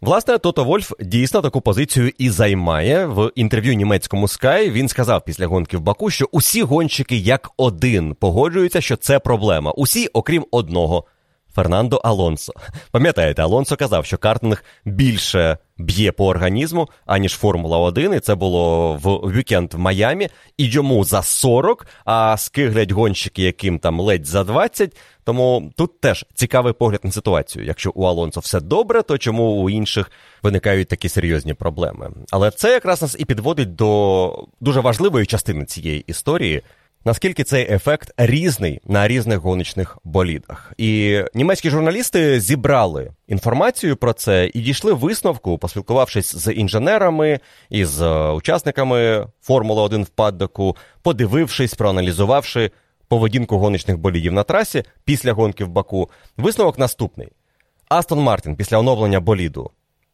Власне, 0.00 0.38
Тото 0.38 0.64
Вольф 0.64 0.92
дійсно 1.00 1.42
таку 1.42 1.60
позицію 1.60 2.12
і 2.18 2.30
займає 2.30 3.06
в 3.06 3.30
інтерв'ю 3.34 3.74
німецькому 3.74 4.26
Sky. 4.26 4.70
Він 4.70 4.88
сказав 4.88 5.24
після 5.24 5.46
гонки 5.46 5.76
в 5.76 5.80
Баку, 5.80 6.10
що 6.10 6.28
усі 6.32 6.62
гонщики 6.62 7.16
як 7.16 7.50
один 7.56 8.14
погоджуються, 8.14 8.80
що 8.80 8.96
це 8.96 9.18
проблема. 9.18 9.70
Усі, 9.70 10.06
окрім 10.06 10.46
одного. 10.50 11.04
Фернандо 11.54 11.96
Алонсо. 11.96 12.52
Пам'ятаєте, 12.90 13.42
Алонсо 13.42 13.76
казав, 13.76 14.06
що 14.06 14.18
картинг 14.18 14.64
більше 14.84 15.58
б'є 15.78 16.12
по 16.12 16.26
організму, 16.26 16.88
аніж 17.06 17.32
Формула 17.32 17.78
1, 17.78 18.14
і 18.14 18.20
це 18.20 18.34
було 18.34 18.94
в 18.94 19.32
вікенд 19.32 19.74
в 19.74 19.78
Майамі, 19.78 20.28
і 20.56 20.66
йому 20.66 21.04
за 21.04 21.22
40, 21.22 21.86
а 22.04 22.36
скиглять 22.36 22.90
гонщики, 22.90 23.42
яким 23.42 23.78
там 23.78 24.00
ледь 24.00 24.26
за 24.26 24.44
20. 24.44 24.96
Тому 25.24 25.72
тут 25.76 26.00
теж 26.00 26.26
цікавий 26.34 26.72
погляд 26.72 27.00
на 27.04 27.10
ситуацію. 27.10 27.64
Якщо 27.64 27.92
у 27.94 28.04
Алонсо 28.04 28.40
все 28.40 28.60
добре, 28.60 29.02
то 29.02 29.18
чому 29.18 29.62
у 29.62 29.70
інших 29.70 30.10
виникають 30.42 30.88
такі 30.88 31.08
серйозні 31.08 31.54
проблеми? 31.54 32.10
Але 32.30 32.50
це 32.50 32.72
якраз 32.72 33.02
нас 33.02 33.16
і 33.18 33.24
підводить 33.24 33.74
до 33.74 34.46
дуже 34.60 34.80
важливої 34.80 35.26
частини 35.26 35.64
цієї 35.64 36.00
історії 36.00 36.62
наскільки 37.04 37.44
цей 37.44 37.72
ефект 37.72 38.12
різний 38.16 38.80
на 38.84 39.08
різних 39.08 39.38
гоночних 39.38 39.98
болідах. 40.04 40.72
І 40.78 41.20
німецькі 41.34 41.70
журналісти 41.70 42.40
зібрали 42.40 43.10
інформацію 43.28 43.96
про 43.96 44.12
це 44.12 44.50
і 44.54 44.60
дійшли 44.60 44.92
висновку, 44.92 45.58
поспілкувавшись 45.58 46.36
з 46.36 46.52
інженерами 46.52 47.40
і 47.70 47.84
з 47.84 48.30
учасниками 48.30 49.26
Формули 49.42 49.82
1 49.82 50.02
в 50.02 50.08
паддоку, 50.08 50.76
подивившись, 51.02 51.74
проаналізувавши 51.74 52.70
поведінку 53.08 53.58
гоночних 53.58 53.98
болідів 53.98 54.32
на 54.32 54.42
трасі 54.42 54.82
після 55.04 55.32
гонки 55.32 55.64
в 55.64 55.68
Баку. 55.68 56.10
Висновок 56.36 56.78
наступний: 56.78 57.28
Астон 57.88 58.20
Мартін 58.20 58.56
після 58.56 58.78
оновлення 58.78 59.20
боліду, 59.20 59.70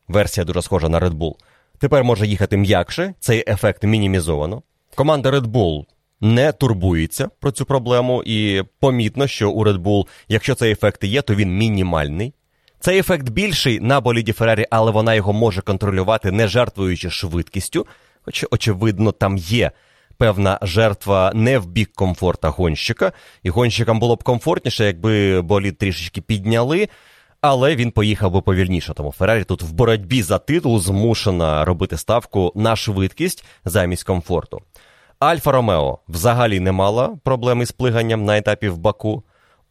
версія 0.09 0.45
дуже 0.45 0.63
схожа 0.63 0.89
на 0.89 1.01
Red 1.01 1.15
Bull, 1.15 1.35
тепер 1.79 2.05
може 2.05 2.27
їхати 2.27 2.57
м'якше, 2.57 3.15
цей 3.21 3.45
ефект 3.47 3.85
мінімізовано. 3.85 4.63
Команда 4.95 5.31
Red 5.31 5.47
Bull 5.47 5.85
не 6.21 6.53
турбується 6.53 7.29
про 7.41 7.51
цю 7.51 7.65
проблему, 7.65 8.23
і 8.27 8.63
помітно, 8.81 9.27
що 9.27 9.51
у 9.51 9.65
Red 9.65 9.79
Bull, 9.79 10.07
якщо 10.29 10.55
цей 10.55 10.73
ефект 10.73 11.05
є, 11.05 11.23
то 11.23 11.35
він 11.35 11.57
мінімальний. 11.57 12.35
Цей 12.81 12.99
ефект 12.99 13.29
більший 13.29 13.81
на 13.81 14.01
боліді 14.01 14.33
Феррарі, 14.33 14.67
але 14.71 14.91
вона 14.91 15.15
його 15.15 15.33
може 15.33 15.63
контролювати, 15.63 16.31
не 16.31 16.49
жертвуючи 16.49 17.11
швидкістю. 17.11 17.87
Хоч, 18.23 18.45
очевидно, 18.51 19.13
там 19.13 19.37
є 19.37 19.71
певна 20.17 20.59
жертва 20.63 21.33
не 21.35 21.59
в 21.59 21.67
бік 21.67 21.93
комфорта 21.95 22.49
гонщика, 22.49 23.13
і 23.43 23.51
гонщикам 23.51 24.01
було 24.01 24.17
б 24.17 24.23
комфортніше, 24.23 24.85
якби 24.85 25.43
болід 25.43 25.79
трішечки 25.79 26.21
підняли. 26.21 26.89
Але 27.41 27.77
він 27.77 27.91
поїхав 27.91 28.33
би 28.33 28.41
повільніше. 28.41 28.95
Тому 28.95 29.13
Феррарі 29.13 29.45
тут 29.45 29.63
в 29.63 29.73
боротьбі 29.73 30.23
за 30.23 30.39
титул 30.39 30.81
змушена 30.81 31.65
робити 31.65 31.97
ставку 31.97 32.53
на 32.55 32.77
швидкість 32.77 33.45
замість 33.65 34.05
комфорту. 34.05 34.63
Альфа 35.21 35.53
Ромео 35.53 35.99
взагалі 36.09 36.61
не 36.61 36.73
мала 36.73 37.19
проблеми 37.25 37.67
з 37.67 37.73
плиганням 37.73 38.25
на 38.25 38.39
етапі 38.39 38.69
в 38.69 38.79
Баку. 38.79 39.23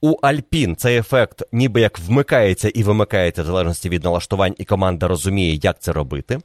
У 0.01 0.15
Альпін 0.21 0.75
цей 0.75 0.97
ефект 0.97 1.43
ніби 1.51 1.81
як 1.81 1.99
вмикається 1.99 2.69
і 2.69 2.83
вимикається 2.83 3.43
в 3.43 3.45
залежності 3.45 3.89
від 3.89 4.03
налаштувань, 4.03 4.55
і 4.57 4.65
команда 4.65 5.07
розуміє, 5.07 5.59
як 5.63 5.79
це 5.79 5.91
робити. 5.91 6.39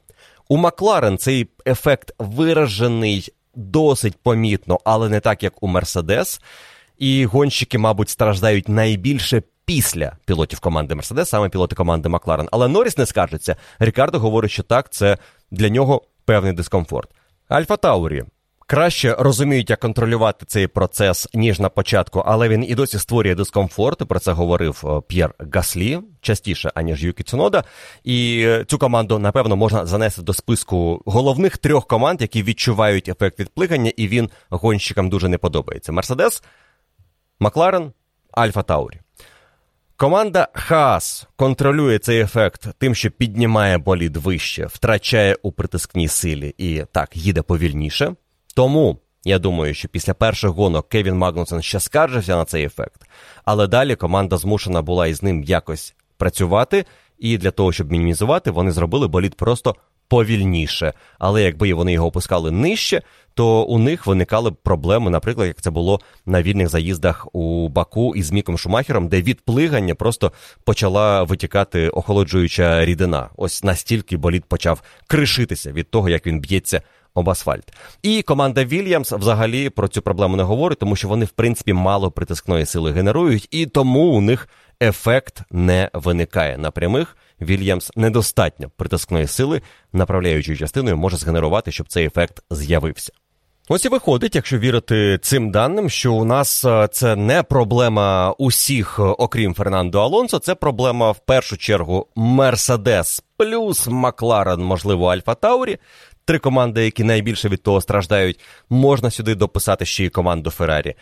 У 0.49 0.57
Макларен 0.57 1.17
цей 1.17 1.49
ефект 1.67 2.11
виражений 2.19 3.29
досить 3.55 4.15
помітно, 4.23 4.79
але 4.83 5.09
не 5.09 5.19
так, 5.19 5.43
як 5.43 5.63
у 5.63 5.67
Мерседес. 5.67 6.41
І 6.97 7.25
гонщики, 7.25 7.77
мабуть, 7.77 8.09
страждають 8.09 8.69
найбільше 8.69 9.43
після 9.65 10.17
пілотів 10.25 10.59
команди 10.59 10.95
Мерседес, 10.95 11.29
саме 11.29 11.49
пілоти 11.49 11.75
команди 11.75 12.09
Макларен. 12.09 12.49
Але 12.51 12.67
Норріс 12.67 12.97
не 12.97 13.05
скаржиться. 13.05 13.55
Рікардо 13.79 14.19
говорить, 14.19 14.51
що 14.51 14.63
так, 14.63 14.89
це 14.89 15.17
для 15.51 15.69
нього 15.69 16.01
певний 16.25 16.53
дискомфорт. 16.53 17.09
Альфа 17.47 17.77
Таурі 17.77 18.23
краще 18.65 19.15
розуміють, 19.19 19.69
як 19.69 19.79
контролювати 19.79 20.45
цей 20.45 20.67
процес, 20.67 21.27
ніж 21.33 21.59
на 21.59 21.69
початку, 21.69 22.23
але 22.25 22.49
він 22.49 22.63
і 22.63 22.75
досі 22.75 22.99
створює 22.99 23.35
дискомфорт. 23.35 24.07
Про 24.07 24.19
це 24.19 24.31
говорив 24.31 24.83
е, 24.85 25.01
П'єр 25.07 25.33
Гаслі 25.53 25.99
частіше, 26.21 26.71
аніж 26.75 27.03
Юкі 27.03 27.23
Цунода. 27.23 27.63
І 28.03 28.43
е, 28.47 28.65
цю 28.65 28.77
команду, 28.77 29.19
напевно, 29.19 29.55
можна 29.55 29.85
занести 29.85 30.21
до 30.21 30.33
списку 30.33 31.01
головних 31.05 31.57
трьох 31.57 31.87
команд, 31.87 32.21
які 32.21 32.43
відчувають 32.43 33.09
ефект 33.09 33.39
відплигання, 33.39 33.91
і 33.97 34.07
він 34.07 34.29
гонщикам 34.49 35.09
дуже 35.09 35.27
не 35.27 35.37
подобається. 35.37 35.91
Мерседес, 35.91 36.43
Макларен, 37.39 37.91
Альфа 38.31 38.63
Таурі. 38.63 38.99
Команда 39.97 40.47
Хаас 40.53 41.27
контролює 41.35 41.99
цей 41.99 42.19
ефект 42.19 42.67
тим, 42.77 42.95
що 42.95 43.11
піднімає 43.11 43.77
болід 43.77 44.17
вище, 44.17 44.65
втрачає 44.65 45.37
у 45.41 45.51
притискній 45.51 46.07
силі 46.07 46.55
і 46.57 46.83
так 46.91 47.17
їде 47.17 47.41
повільніше. 47.41 48.15
Тому 48.55 48.97
я 49.25 49.39
думаю, 49.39 49.73
що 49.73 49.87
після 49.87 50.13
перших 50.13 50.51
гонок 50.51 50.89
Кевін 50.89 51.15
Магнусен 51.15 51.61
ще 51.61 51.79
скаржився 51.79 52.35
на 52.35 52.45
цей 52.45 52.65
ефект, 52.65 53.01
але 53.45 53.67
далі 53.67 53.95
команда 53.95 54.37
змушена 54.37 54.81
була 54.81 55.07
із 55.07 55.23
ним 55.23 55.43
якось 55.43 55.95
працювати, 56.17 56.85
і 57.19 57.37
для 57.37 57.51
того, 57.51 57.71
щоб 57.71 57.91
мінімізувати, 57.91 58.51
вони 58.51 58.71
зробили 58.71 59.07
болід 59.07 59.35
просто 59.35 59.75
повільніше. 60.07 60.93
Але 61.19 61.43
якби 61.43 61.73
вони 61.73 61.93
його 61.93 62.07
опускали 62.07 62.51
нижче, 62.51 63.01
то 63.33 63.63
у 63.63 63.79
них 63.79 64.07
виникали 64.07 64.49
б 64.49 64.55
проблеми, 64.55 65.09
наприклад, 65.09 65.47
як 65.47 65.61
це 65.61 65.69
було 65.69 65.99
на 66.25 66.41
вільних 66.41 66.69
заїздах 66.69 67.27
у 67.35 67.69
Баку 67.69 68.15
із 68.15 68.31
Міком 68.31 68.57
Шумахером, 68.57 69.07
де 69.07 69.21
від 69.21 69.41
плигання 69.41 69.95
просто 69.95 70.31
почала 70.63 71.23
витікати 71.23 71.89
охолоджуюча 71.89 72.85
рідина. 72.85 73.29
Ось 73.37 73.63
настільки 73.63 74.17
болід 74.17 74.45
почав 74.45 74.83
кришитися 75.07 75.71
від 75.71 75.89
того, 75.91 76.09
як 76.09 76.27
він 76.27 76.39
б'ється 76.39 76.81
об 77.15 77.29
асфальт. 77.29 77.73
І 78.03 78.21
команда 78.21 78.65
Вільямс 78.65 79.11
взагалі 79.11 79.69
про 79.69 79.87
цю 79.87 80.01
проблему 80.01 80.35
не 80.35 80.43
говорить, 80.43 80.79
тому 80.79 80.95
що 80.95 81.07
вони, 81.07 81.25
в 81.25 81.29
принципі, 81.29 81.73
мало 81.73 82.11
притискної 82.11 82.65
сили 82.65 82.91
генерують, 82.91 83.47
і 83.51 83.65
тому 83.65 84.01
у 84.01 84.21
них 84.21 84.49
ефект 84.81 85.41
не 85.51 85.89
виникає 85.93 86.57
на 86.57 86.71
прямих. 86.71 87.17
Вільямс 87.41 87.91
недостатньо 87.95 88.71
притискної 88.77 89.27
сили, 89.27 89.61
направляючою 89.93 90.57
частиною, 90.57 90.97
може 90.97 91.17
згенерувати, 91.17 91.71
щоб 91.71 91.87
цей 91.87 92.05
ефект 92.05 92.43
з'явився. 92.51 93.13
Ось 93.69 93.85
і 93.85 93.89
виходить, 93.89 94.35
якщо 94.35 94.57
вірити 94.57 95.19
цим 95.21 95.51
даним, 95.51 95.89
що 95.89 96.13
у 96.13 96.25
нас 96.25 96.65
е, 96.65 96.87
це 96.91 97.15
не 97.15 97.43
проблема 97.43 98.35
усіх, 98.37 98.99
е, 98.99 99.01
окрім 99.01 99.53
Фернандо 99.53 100.01
Алонсо, 100.01 100.39
це 100.39 100.55
проблема 100.55 101.11
в 101.11 101.19
першу 101.19 101.57
чергу 101.57 102.07
Мерседес 102.15 103.23
плюс 103.37 103.87
Макларен, 103.87 104.61
можливо, 104.61 105.07
Альфа 105.07 105.35
Таурі 105.35 105.77
три 106.25 106.39
команди, 106.39 106.85
які 106.85 107.03
найбільше 107.03 107.49
від 107.49 107.63
того 107.63 107.81
страждають, 107.81 108.39
можна 108.69 109.11
сюди 109.11 109.35
дописати 109.35 109.85
ще 109.85 110.05
й 110.05 110.09
команду 110.09 110.49
Феррарі. 110.49 110.95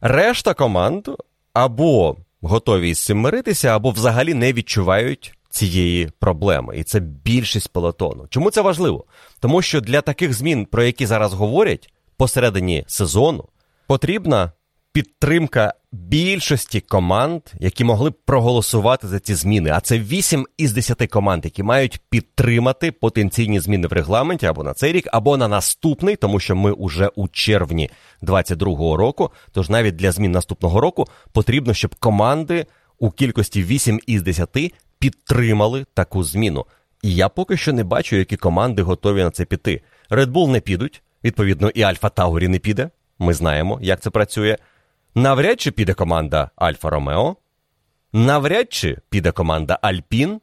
Решта 0.00 0.54
команд 0.54 1.08
або 1.52 2.16
готові 2.42 2.94
з 2.94 3.04
цим 3.04 3.18
миритися, 3.18 3.68
або 3.68 3.90
взагалі 3.90 4.34
не 4.34 4.52
відчувають 4.52 5.34
цієї 5.50 6.10
проблеми. 6.18 6.76
І 6.76 6.82
це 6.82 7.00
більшість 7.00 7.72
пелотону. 7.72 8.26
Чому 8.30 8.50
це 8.50 8.60
важливо? 8.60 9.04
Тому 9.40 9.62
що 9.62 9.80
для 9.80 10.00
таких 10.00 10.34
змін, 10.34 10.66
про 10.66 10.82
які 10.82 11.06
зараз 11.06 11.32
говорять 11.32 11.92
посередині 12.16 12.84
сезону, 12.86 13.44
потрібна 13.86 14.52
підтримка 14.92 15.74
більшості 15.92 16.80
команд, 16.80 17.42
які 17.60 17.84
могли 17.84 18.10
б 18.10 18.14
проголосувати 18.24 19.08
за 19.08 19.20
ці 19.20 19.34
зміни. 19.34 19.70
А 19.70 19.80
це 19.80 19.98
8 19.98 20.46
із 20.58 20.72
10 20.72 21.08
команд, 21.10 21.44
які 21.44 21.62
мають 21.62 22.00
підтримати 22.10 22.92
потенційні 22.92 23.60
зміни 23.60 23.88
в 23.88 23.92
регламенті 23.92 24.46
або 24.46 24.64
на 24.64 24.74
цей 24.74 24.92
рік, 24.92 25.08
або 25.12 25.36
на 25.36 25.48
наступний, 25.48 26.16
тому 26.16 26.40
що 26.40 26.56
ми 26.56 26.72
уже 26.72 27.08
у 27.08 27.28
червні 27.28 27.90
22-го 28.22 28.96
року. 28.96 29.30
Тож 29.52 29.70
навіть 29.70 29.96
для 29.96 30.12
змін 30.12 30.32
наступного 30.32 30.80
року 30.80 31.06
потрібно, 31.32 31.74
щоб 31.74 31.94
команди 31.94 32.66
у 32.98 33.10
кількості 33.10 33.62
8 33.62 34.00
із 34.06 34.22
10 34.22 34.74
підтримали 34.98 35.86
таку 35.94 36.24
зміну. 36.24 36.66
І 37.02 37.14
я 37.14 37.28
поки 37.28 37.56
що 37.56 37.72
не 37.72 37.84
бачу, 37.84 38.16
які 38.16 38.36
команди 38.36 38.82
готові 38.82 39.22
на 39.22 39.30
це 39.30 39.44
піти. 39.44 39.82
Red 40.10 40.26
Bull 40.26 40.48
не 40.48 40.60
підуть, 40.60 41.02
відповідно, 41.24 41.68
і 41.68 41.82
Альфа 41.82 42.08
Таурі 42.08 42.48
не 42.48 42.58
піде. 42.58 42.90
Ми 43.18 43.34
знаємо, 43.34 43.78
як 43.82 44.00
це 44.00 44.10
працює. 44.10 44.56
Навряд 45.14 45.60
чи 45.60 45.70
піде 45.70 45.94
команда 45.94 46.50
Альфа 46.56 46.90
Ромео. 46.90 47.36
навряд 48.12 48.72
чи 48.72 48.98
піде 49.08 49.32
команда 49.32 49.78
Альпін. 49.82 50.40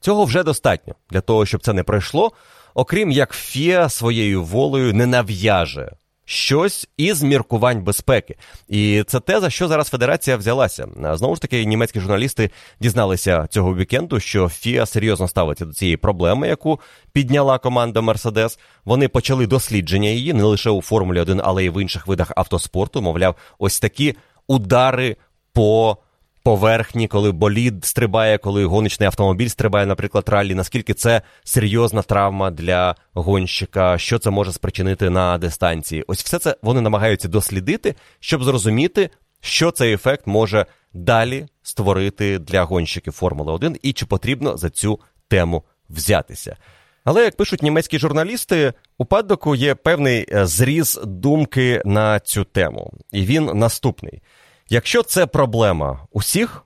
Цього 0.00 0.24
вже 0.24 0.42
достатньо 0.42 0.94
для 1.10 1.20
того, 1.20 1.46
щоб 1.46 1.62
це 1.62 1.72
не 1.72 1.82
пройшло, 1.82 2.32
окрім 2.74 3.10
як 3.10 3.32
Фіа 3.32 3.88
своєю 3.88 4.44
волею 4.44 4.94
не 4.94 5.06
нав'яже 5.06 5.92
щось 6.24 6.88
із 6.96 7.22
міркувань 7.22 7.82
безпеки. 7.82 8.36
І 8.68 9.04
це 9.06 9.20
те, 9.20 9.40
за 9.40 9.50
що 9.50 9.68
зараз 9.68 9.88
федерація 9.88 10.36
взялася. 10.36 10.88
Знову 11.12 11.34
ж 11.34 11.42
таки, 11.42 11.64
німецькі 11.64 12.00
журналісти 12.00 12.50
дізналися 12.80 13.46
цього 13.46 13.76
вікенду, 13.76 14.20
що 14.20 14.48
Фіа 14.48 14.86
серйозно 14.86 15.28
ставиться 15.28 15.64
до 15.64 15.72
цієї 15.72 15.96
проблеми, 15.96 16.48
яку 16.48 16.80
підняла 17.12 17.58
команда 17.58 18.00
Мерседес. 18.00 18.58
Вони 18.84 19.08
почали 19.08 19.46
дослідження 19.46 20.08
її 20.08 20.32
не 20.32 20.42
лише 20.42 20.70
у 20.70 20.82
Формулі 20.82 21.20
1, 21.20 21.40
але 21.44 21.64
й 21.64 21.68
в 21.68 21.82
інших 21.82 22.06
видах 22.06 22.32
автоспорту. 22.36 23.02
Мовляв, 23.02 23.36
ось 23.58 23.80
такі 23.80 24.14
удари 24.46 25.16
по 25.52 25.96
поверхні, 26.44 27.08
коли 27.08 27.32
болід 27.32 27.84
стрибає, 27.84 28.38
коли 28.38 28.64
гоночний 28.64 29.06
автомобіль 29.06 29.48
стрибає, 29.48 29.86
наприклад, 29.86 30.28
раллі, 30.28 30.54
наскільки 30.54 30.94
це 30.94 31.22
серйозна 31.44 32.02
травма 32.02 32.50
для 32.50 32.94
гонщика, 33.14 33.98
що 33.98 34.18
це 34.18 34.30
може 34.30 34.52
спричинити 34.52 35.10
на 35.10 35.38
дистанції. 35.38 36.04
Ось 36.06 36.24
все 36.24 36.38
це 36.38 36.56
вони 36.62 36.80
намагаються 36.80 37.28
дослідити, 37.28 37.94
щоб 38.20 38.44
зрозуміти, 38.44 39.10
що 39.40 39.70
цей 39.70 39.92
ефект 39.92 40.26
може 40.26 40.66
далі 40.92 41.46
створити 41.62 42.38
для 42.38 42.62
гонщиків 42.62 43.12
Формули 43.12 43.52
1 43.52 43.76
і 43.82 43.92
чи 43.92 44.06
потрібно 44.06 44.56
за 44.56 44.70
цю 44.70 45.00
тему 45.28 45.64
взятися. 45.90 46.56
Але 47.04 47.24
як 47.24 47.36
пишуть 47.36 47.62
німецькі 47.62 47.98
журналісти, 47.98 48.72
у 48.98 49.04
Паддоку 49.04 49.54
є 49.54 49.74
певний 49.74 50.26
е, 50.32 50.46
зріз 50.46 51.00
думки 51.04 51.82
на 51.84 52.20
цю 52.20 52.44
тему, 52.44 52.92
і 53.12 53.24
він 53.26 53.44
наступний. 53.44 54.22
Якщо 54.68 55.02
це 55.02 55.26
проблема 55.26 56.06
усіх, 56.12 56.64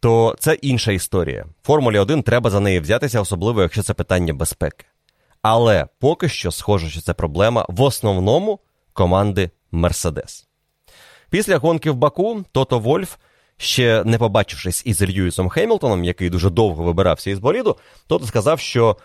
то 0.00 0.36
це 0.38 0.54
інша 0.54 0.92
історія. 0.92 1.46
Формулі 1.62 1.98
1 1.98 2.22
треба 2.22 2.50
за 2.50 2.60
неї 2.60 2.80
взятися, 2.80 3.20
особливо 3.20 3.62
якщо 3.62 3.82
це 3.82 3.94
питання 3.94 4.34
безпеки. 4.34 4.84
Але 5.42 5.86
поки 5.98 6.28
що 6.28 6.50
схоже, 6.50 6.90
що 6.90 7.00
це 7.00 7.14
проблема 7.14 7.66
в 7.68 7.82
основному 7.82 8.58
команди 8.92 9.50
Мерседес. 9.72 10.46
Після 11.30 11.58
гонки 11.58 11.90
в 11.90 11.96
Баку 11.96 12.44
Тото 12.52 12.78
Вольф, 12.78 13.16
ще 13.56 14.04
не 14.04 14.18
побачившись 14.18 14.82
із 14.86 15.02
Льюісом 15.02 15.48
Хемілтоном, 15.48 16.04
який 16.04 16.30
дуже 16.30 16.50
довго 16.50 16.84
вибирався 16.84 17.30
із 17.30 17.38
боліду, 17.38 17.76
Тото 18.06 18.26
сказав, 18.26 18.60
що 18.60 18.96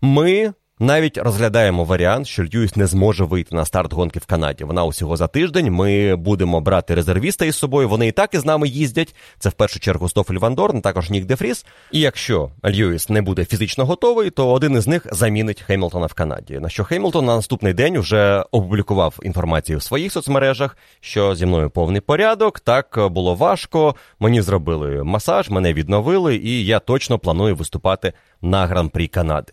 ми 0.00 0.52
навіть 0.78 1.18
розглядаємо 1.18 1.84
варіант, 1.84 2.26
що 2.26 2.44
Льюіс 2.44 2.76
не 2.76 2.86
зможе 2.86 3.24
вийти 3.24 3.56
на 3.56 3.64
старт 3.64 3.92
гонки 3.92 4.18
в 4.18 4.26
Канаді. 4.26 4.64
Вона 4.64 4.84
усього 4.84 5.16
за 5.16 5.26
тиждень. 5.26 5.70
Ми 5.70 6.16
будемо 6.16 6.60
брати 6.60 6.94
резервіста 6.94 7.44
із 7.44 7.56
собою. 7.56 7.88
Вони 7.88 8.08
і 8.08 8.12
так 8.12 8.34
із 8.34 8.44
нами 8.44 8.68
їздять. 8.68 9.14
Це 9.38 9.48
в 9.48 9.52
першу 9.52 9.80
чергу 9.80 10.08
Стофель 10.08 10.38
Вандорн, 10.38 10.80
також 10.80 11.10
Нік 11.10 11.24
Дефріс. 11.24 11.66
І 11.92 12.00
якщо 12.00 12.50
Льюіс 12.64 13.08
не 13.08 13.22
буде 13.22 13.44
фізично 13.44 13.86
готовий, 13.86 14.30
то 14.30 14.52
один 14.52 14.72
із 14.72 14.86
них 14.86 15.06
замінить 15.12 15.62
Хеймлтона 15.62 16.06
в 16.06 16.14
Канаді. 16.14 16.58
На 16.58 16.68
що 16.68 16.84
Хеймлтон 16.84 17.24
на 17.24 17.36
наступний 17.36 17.74
день 17.74 17.98
вже 17.98 18.44
опублікував 18.50 19.18
інформацію 19.22 19.78
в 19.78 19.82
своїх 19.82 20.12
соцмережах, 20.12 20.76
що 21.00 21.34
зі 21.34 21.46
мною 21.46 21.70
повний 21.70 22.00
порядок. 22.00 22.60
Так 22.60 22.98
було 23.10 23.34
важко. 23.34 23.94
Мені 24.20 24.42
зробили 24.42 25.04
масаж, 25.04 25.50
мене 25.50 25.72
відновили, 25.72 26.36
і 26.36 26.64
я 26.64 26.78
точно 26.78 27.18
планую 27.18 27.56
виступати 27.56 28.12
на 28.42 28.66
гран-прі 28.66 29.08
Канади. 29.08 29.52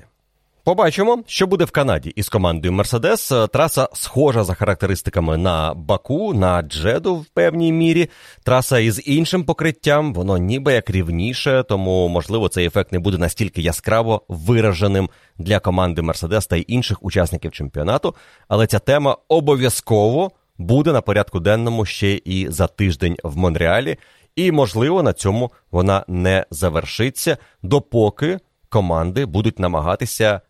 Побачимо, 0.65 1.23
що 1.27 1.47
буде 1.47 1.65
в 1.65 1.71
Канаді 1.71 2.09
із 2.09 2.29
командою 2.29 2.73
Мерседес. 2.73 3.31
Траса 3.53 3.89
схожа 3.93 4.43
за 4.43 4.53
характеристиками 4.53 5.37
на 5.37 5.73
Баку, 5.73 6.33
на 6.33 6.61
Джеду 6.61 7.15
в 7.15 7.25
певній 7.25 7.71
мірі. 7.71 8.09
Траса 8.43 8.79
із 8.79 9.07
іншим 9.07 9.43
покриттям, 9.43 10.13
воно 10.13 10.37
ніби 10.37 10.73
як 10.73 10.89
рівніше, 10.89 11.63
тому 11.69 12.07
можливо 12.07 12.49
цей 12.49 12.65
ефект 12.65 12.91
не 12.91 12.99
буде 12.99 13.17
настільки 13.17 13.61
яскраво 13.61 14.21
вираженим 14.27 15.09
для 15.37 15.59
команди 15.59 16.01
Мерседес 16.01 16.47
та 16.47 16.55
й 16.55 16.65
інших 16.67 17.03
учасників 17.03 17.51
чемпіонату. 17.51 18.15
Але 18.47 18.67
ця 18.67 18.79
тема 18.79 19.17
обов'язково 19.27 20.31
буде 20.57 20.91
на 20.91 21.01
порядку 21.01 21.39
денному 21.39 21.85
ще 21.85 22.13
і 22.13 22.47
за 22.49 22.67
тиждень 22.67 23.17
в 23.23 23.37
Монреалі. 23.37 23.97
І 24.35 24.51
можливо 24.51 25.03
на 25.03 25.13
цьому 25.13 25.51
вона 25.71 26.05
не 26.07 26.45
завершиться, 26.51 27.37
допоки 27.63 28.39
команди 28.69 29.25
будуть 29.25 29.59
намагатися 29.59 30.41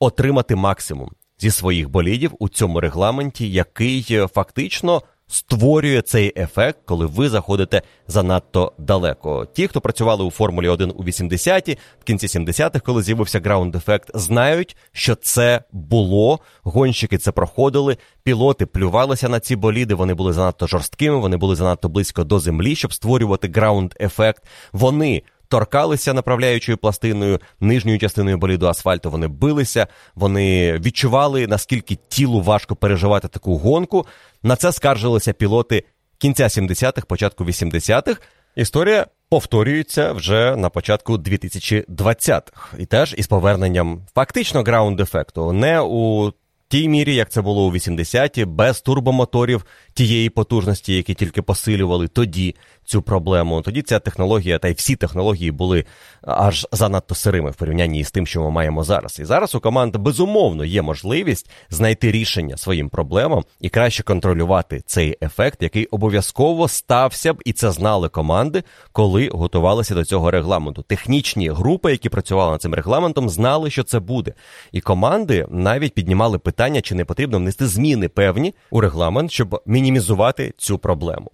отримати 0.00 0.56
максимум 0.56 1.10
зі 1.38 1.50
своїх 1.50 1.90
болідів 1.90 2.32
у 2.38 2.48
цьому 2.48 2.80
регламенті, 2.80 3.50
який 3.50 4.06
е, 4.10 4.26
фактично 4.26 5.02
створює 5.30 6.02
цей 6.02 6.32
ефект, 6.36 6.78
коли 6.84 7.06
ви 7.06 7.28
заходите 7.28 7.82
занадто 8.08 8.72
далеко. 8.78 9.46
Ті, 9.52 9.68
хто 9.68 9.80
працювали 9.80 10.24
у 10.24 10.30
Формулі 10.30 10.68
1 10.68 10.92
у 10.96 11.04
80-ті, 11.04 11.78
в 12.00 12.04
кінці 12.04 12.26
70-х, 12.26 12.80
коли 12.80 13.02
з'явився 13.02 13.40
граунд 13.40 13.76
ефект, 13.76 14.10
знають, 14.14 14.76
що 14.92 15.14
це 15.14 15.62
було. 15.72 16.40
Гонщики 16.62 17.18
це 17.18 17.32
проходили, 17.32 17.96
пілоти 18.22 18.66
плювалися 18.66 19.28
на 19.28 19.40
ці 19.40 19.56
боліди. 19.56 19.94
Вони 19.94 20.14
були 20.14 20.32
занадто 20.32 20.66
жорсткими, 20.66 21.16
вони 21.16 21.36
були 21.36 21.56
занадто 21.56 21.88
близько 21.88 22.24
до 22.24 22.40
землі, 22.40 22.76
щоб 22.76 22.92
створювати 22.92 23.48
граунд 23.48 23.94
ефект. 24.00 24.44
Вони 24.72 25.22
торкалися 25.50 26.14
направляючою 26.14 26.78
пластиною, 26.78 27.40
нижньою 27.60 27.98
частиною 27.98 28.38
боліду 28.38 28.66
асфальту. 28.66 29.10
Вони 29.10 29.28
билися, 29.28 29.86
вони 30.14 30.78
відчували, 30.78 31.46
наскільки 31.46 31.98
тілу 32.08 32.40
важко 32.40 32.76
переживати 32.76 33.28
таку 33.28 33.58
гонку. 33.58 34.06
На 34.42 34.56
це 34.56 34.72
скаржилися 34.72 35.32
пілоти 35.32 35.84
кінця 36.18 36.44
70-х, 36.44 37.06
початку 37.06 37.44
80-х. 37.44 38.20
Історія 38.56 39.06
повторюється 39.28 40.12
вже 40.12 40.56
на 40.56 40.70
початку 40.70 41.14
2020-х. 41.14 42.76
І 42.78 42.86
теж 42.86 43.14
із 43.18 43.26
поверненням 43.26 44.02
фактично 44.14 44.62
граунд 44.62 45.00
ефекту. 45.00 45.52
Не 45.52 45.80
у 45.80 46.32
тій 46.68 46.88
мірі, 46.88 47.14
як 47.14 47.30
це 47.30 47.42
було 47.42 47.66
у 47.66 47.72
80-ті, 47.72 48.44
без 48.44 48.80
турбомоторів 48.80 49.66
тієї 49.94 50.30
потужності, 50.30 50.94
які 50.94 51.14
тільки 51.14 51.42
посилювали 51.42 52.08
тоді 52.08 52.54
цю 52.84 53.02
проблему. 53.02 53.62
Тоді 53.62 53.82
ця 53.82 53.98
технологія 53.98 54.58
та 54.58 54.68
й 54.68 54.72
всі 54.72 54.96
технології 54.96 55.50
були 55.50 55.84
аж 56.22 56.66
занадто 56.72 57.14
сирими 57.14 57.50
в 57.50 57.54
порівнянні 57.54 58.04
з 58.04 58.10
тим, 58.10 58.26
що 58.26 58.40
ми 58.40 58.50
маємо 58.50 58.84
зараз. 58.84 59.18
І 59.20 59.24
зараз 59.24 59.54
у 59.54 59.60
команд 59.60 59.96
безумовно 59.96 60.64
є 60.64 60.82
можливість 60.82 61.50
знайти 61.70 62.12
рішення 62.12 62.56
своїм 62.56 62.88
проблемам 62.88 63.44
і 63.60 63.68
краще 63.68 64.02
контролювати 64.02 64.82
цей 64.86 65.16
ефект, 65.22 65.62
який 65.62 65.86
обов'язково 65.86 66.68
стався 66.68 67.32
б, 67.32 67.42
і 67.44 67.52
це 67.52 67.70
знали 67.70 68.08
команди, 68.08 68.62
коли 68.92 69.28
готувалися 69.32 69.94
до 69.94 70.04
цього 70.04 70.30
регламенту. 70.30 70.82
Технічні 70.82 71.48
групи, 71.48 71.90
які 71.90 72.08
працювали 72.08 72.50
над 72.52 72.62
цим 72.62 72.74
регламентом, 72.74 73.28
знали, 73.28 73.70
що 73.70 73.82
це 73.82 74.00
буде. 74.00 74.34
І 74.72 74.80
команди 74.80 75.46
навіть 75.50 75.94
піднімали 75.94 76.38
питання, 76.38 76.80
чи 76.80 76.94
не 76.94 77.04
потрібно 77.04 77.38
внести 77.38 77.66
зміни 77.66 78.08
певні 78.08 78.54
у 78.70 78.80
регламент, 78.80 79.30
щоб 79.30 79.62
мінімізувати 79.66 80.54
цю 80.56 80.78
проблему. 80.78 81.30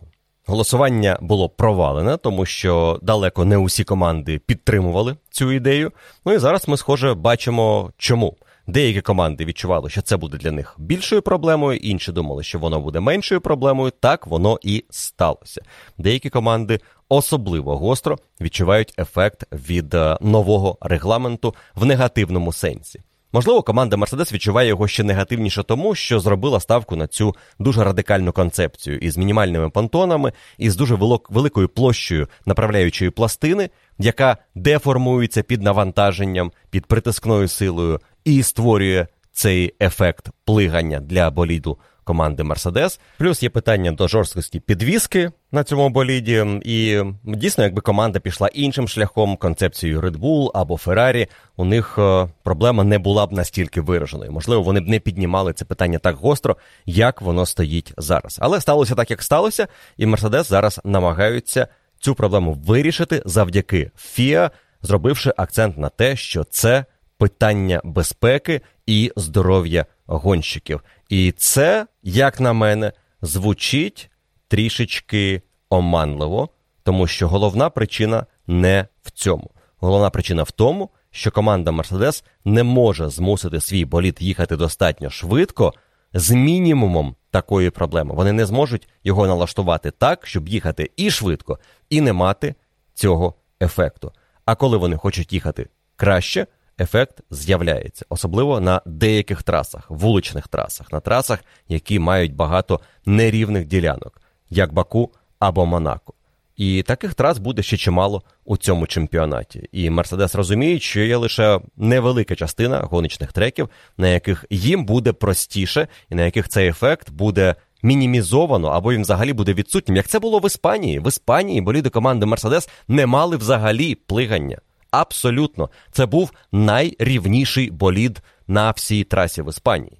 Голосування 0.46 1.18
було 1.20 1.48
провалене, 1.48 2.16
тому 2.16 2.46
що 2.46 2.98
далеко 3.02 3.44
не 3.44 3.56
усі 3.56 3.84
команди 3.84 4.38
підтримували 4.38 5.16
цю 5.30 5.52
ідею. 5.52 5.92
Ну 6.26 6.32
і 6.32 6.38
зараз 6.38 6.68
ми, 6.68 6.76
схоже, 6.76 7.14
бачимо, 7.14 7.92
чому. 7.98 8.36
Деякі 8.68 9.00
команди 9.00 9.44
відчували, 9.44 9.90
що 9.90 10.02
це 10.02 10.16
буде 10.16 10.38
для 10.38 10.50
них 10.50 10.74
більшою 10.78 11.22
проблемою, 11.22 11.78
інші 11.78 12.12
думали, 12.12 12.42
що 12.42 12.58
воно 12.58 12.80
буде 12.80 13.00
меншою 13.00 13.40
проблемою. 13.40 13.92
Так 14.00 14.26
воно 14.26 14.58
і 14.62 14.84
сталося. 14.90 15.62
Деякі 15.98 16.30
команди 16.30 16.80
особливо 17.08 17.76
гостро 17.76 18.18
відчувають 18.40 18.94
ефект 18.98 19.46
від 19.52 19.94
е, 19.94 20.18
нового 20.20 20.78
регламенту 20.80 21.54
в 21.74 21.84
негативному 21.84 22.52
сенсі. 22.52 23.00
Можливо, 23.36 23.62
команда 23.62 23.96
Мерседес 23.96 24.32
відчуває 24.32 24.68
його 24.68 24.88
ще 24.88 25.04
негативніше 25.04 25.62
тому, 25.62 25.94
що 25.94 26.20
зробила 26.20 26.60
ставку 26.60 26.96
на 26.96 27.06
цю 27.06 27.34
дуже 27.58 27.84
радикальну 27.84 28.32
концепцію 28.32 28.98
із 28.98 29.16
мінімальними 29.16 29.70
понтонами, 29.70 30.32
і 30.58 30.70
з 30.70 30.76
дуже 30.76 30.94
великою 31.30 31.68
площею 31.68 32.28
направляючої 32.46 33.10
пластини, 33.10 33.70
яка 33.98 34.36
деформується 34.54 35.42
під 35.42 35.62
навантаженням, 35.62 36.52
під 36.70 36.86
притискною 36.86 37.48
силою 37.48 38.00
і 38.24 38.42
створює 38.42 39.06
цей 39.32 39.74
ефект 39.80 40.28
плигання 40.44 41.00
для 41.00 41.30
боліду 41.30 41.78
команди 42.06 42.42
Мерседес. 42.42 43.00
Плюс 43.18 43.42
є 43.42 43.50
питання 43.50 43.92
до 43.92 44.08
жорсткості 44.08 44.60
підвіски 44.60 45.30
на 45.52 45.64
цьому 45.64 45.88
боліді. 45.88 46.46
І 46.64 47.02
дійсно, 47.24 47.64
якби 47.64 47.80
команда 47.80 48.18
пішла 48.18 48.48
іншим 48.48 48.88
шляхом, 48.88 49.36
концепцією 49.36 50.00
Red 50.00 50.16
Bull 50.16 50.50
або 50.54 50.74
Ferrari, 50.74 51.28
у 51.56 51.64
них 51.64 51.94
е, 51.98 52.28
проблема 52.42 52.84
не 52.84 52.98
була 52.98 53.26
б 53.26 53.32
настільки 53.32 53.80
вираженою. 53.80 54.32
Можливо, 54.32 54.62
вони 54.62 54.80
б 54.80 54.88
не 54.88 54.98
піднімали 54.98 55.52
це 55.52 55.64
питання 55.64 55.98
так 55.98 56.16
гостро, 56.16 56.56
як 56.86 57.22
воно 57.22 57.46
стоїть 57.46 57.92
зараз. 57.96 58.38
Але 58.42 58.60
сталося 58.60 58.94
так, 58.94 59.10
як 59.10 59.22
сталося, 59.22 59.68
і 59.96 60.06
Мерседес 60.06 60.48
зараз 60.48 60.80
намагаються 60.84 61.68
цю 62.00 62.14
проблему 62.14 62.52
вирішити 62.52 63.22
завдяки 63.24 63.90
FIA, 63.98 64.50
зробивши 64.82 65.32
акцент 65.36 65.78
на 65.78 65.88
те, 65.88 66.16
що 66.16 66.44
це 66.44 66.84
питання 67.18 67.80
безпеки 67.84 68.60
і 68.86 69.12
здоров'я 69.16 69.86
гонщиків. 70.06 70.80
І 71.08 71.32
це, 71.32 71.86
як 72.02 72.40
на 72.40 72.52
мене, 72.52 72.92
звучить 73.22 74.10
трішечки 74.48 75.42
оманливо, 75.68 76.48
Тому 76.82 77.06
що 77.06 77.28
головна 77.28 77.70
причина 77.70 78.26
не 78.46 78.86
в 79.02 79.10
цьому. 79.10 79.50
Головна 79.78 80.10
причина 80.10 80.42
в 80.42 80.50
тому, 80.50 80.90
що 81.10 81.30
команда 81.30 81.70
Мерседес 81.70 82.24
не 82.44 82.62
може 82.62 83.08
змусити 83.08 83.60
свій 83.60 83.84
боліт 83.84 84.22
їхати 84.22 84.56
достатньо 84.56 85.10
швидко 85.10 85.72
з 86.14 86.30
мінімумом 86.30 87.16
такої 87.30 87.70
проблеми. 87.70 88.14
Вони 88.14 88.32
не 88.32 88.46
зможуть 88.46 88.88
його 89.04 89.26
налаштувати 89.26 89.90
так, 89.90 90.26
щоб 90.26 90.48
їхати 90.48 90.90
і 90.96 91.10
швидко, 91.10 91.58
і 91.90 92.00
не 92.00 92.12
мати 92.12 92.54
цього 92.94 93.34
ефекту. 93.62 94.12
А 94.44 94.54
коли 94.54 94.76
вони 94.76 94.96
хочуть 94.96 95.32
їхати 95.32 95.68
краще, 95.96 96.46
ефект 96.80 97.20
з'являється, 97.30 98.04
особливо 98.08 98.60
на 98.60 98.80
деяких 98.86 99.42
трасах, 99.42 99.90
вуличних 99.90 100.48
трасах, 100.48 100.92
на 100.92 101.00
трасах, 101.00 101.44
які 101.68 101.98
мають 101.98 102.34
багато 102.34 102.80
нерівних 103.06 103.64
ділянок, 103.64 104.20
як 104.50 104.72
Баку 104.72 105.10
або 105.38 105.66
Монако. 105.66 106.12
І 106.56 106.82
таких 106.82 107.14
трас 107.14 107.38
буде 107.38 107.62
ще 107.62 107.76
чимало 107.76 108.22
у 108.44 108.56
цьому 108.56 108.86
чемпіонаті. 108.86 109.68
І 109.72 109.90
Мерседес 109.90 110.34
розуміє, 110.34 110.78
що 110.78 111.00
є 111.00 111.16
лише 111.16 111.60
невелика 111.76 112.34
частина 112.34 112.78
гоночних 112.78 113.32
треків, 113.32 113.68
на 113.96 114.08
яких 114.08 114.44
їм 114.50 114.84
буде 114.84 115.12
простіше, 115.12 115.88
і 116.10 116.14
на 116.14 116.24
яких 116.24 116.48
цей 116.48 116.68
ефект 116.68 117.10
буде 117.10 117.54
мінімізовано 117.82 118.68
або 118.68 118.92
він 118.92 119.02
взагалі 119.02 119.32
буде 119.32 119.54
відсутнім. 119.54 119.96
Як 119.96 120.06
це 120.06 120.18
було 120.18 120.38
в 120.38 120.46
Іспанії? 120.46 120.98
В 120.98 121.08
Іспанії 121.08 121.60
боліди 121.60 121.90
команди 121.90 122.26
Мерседес 122.26 122.68
не 122.88 123.06
мали 123.06 123.36
взагалі 123.36 123.94
плигання. 123.94 124.58
Абсолютно, 125.00 125.70
це 125.92 126.06
був 126.06 126.30
найрівніший 126.52 127.70
болід 127.70 128.22
на 128.46 128.70
всій 128.70 129.04
трасі 129.04 129.42
в 129.42 129.48
Іспанії. 129.48 129.98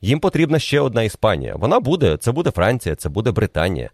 Їм 0.00 0.20
потрібна 0.20 0.58
ще 0.58 0.80
одна 0.80 1.02
Іспанія. 1.02 1.56
Вона 1.56 1.80
буде, 1.80 2.16
це 2.16 2.32
буде 2.32 2.50
Франція, 2.50 2.94
це 2.94 3.08
буде 3.08 3.30
Британія. 3.30 3.90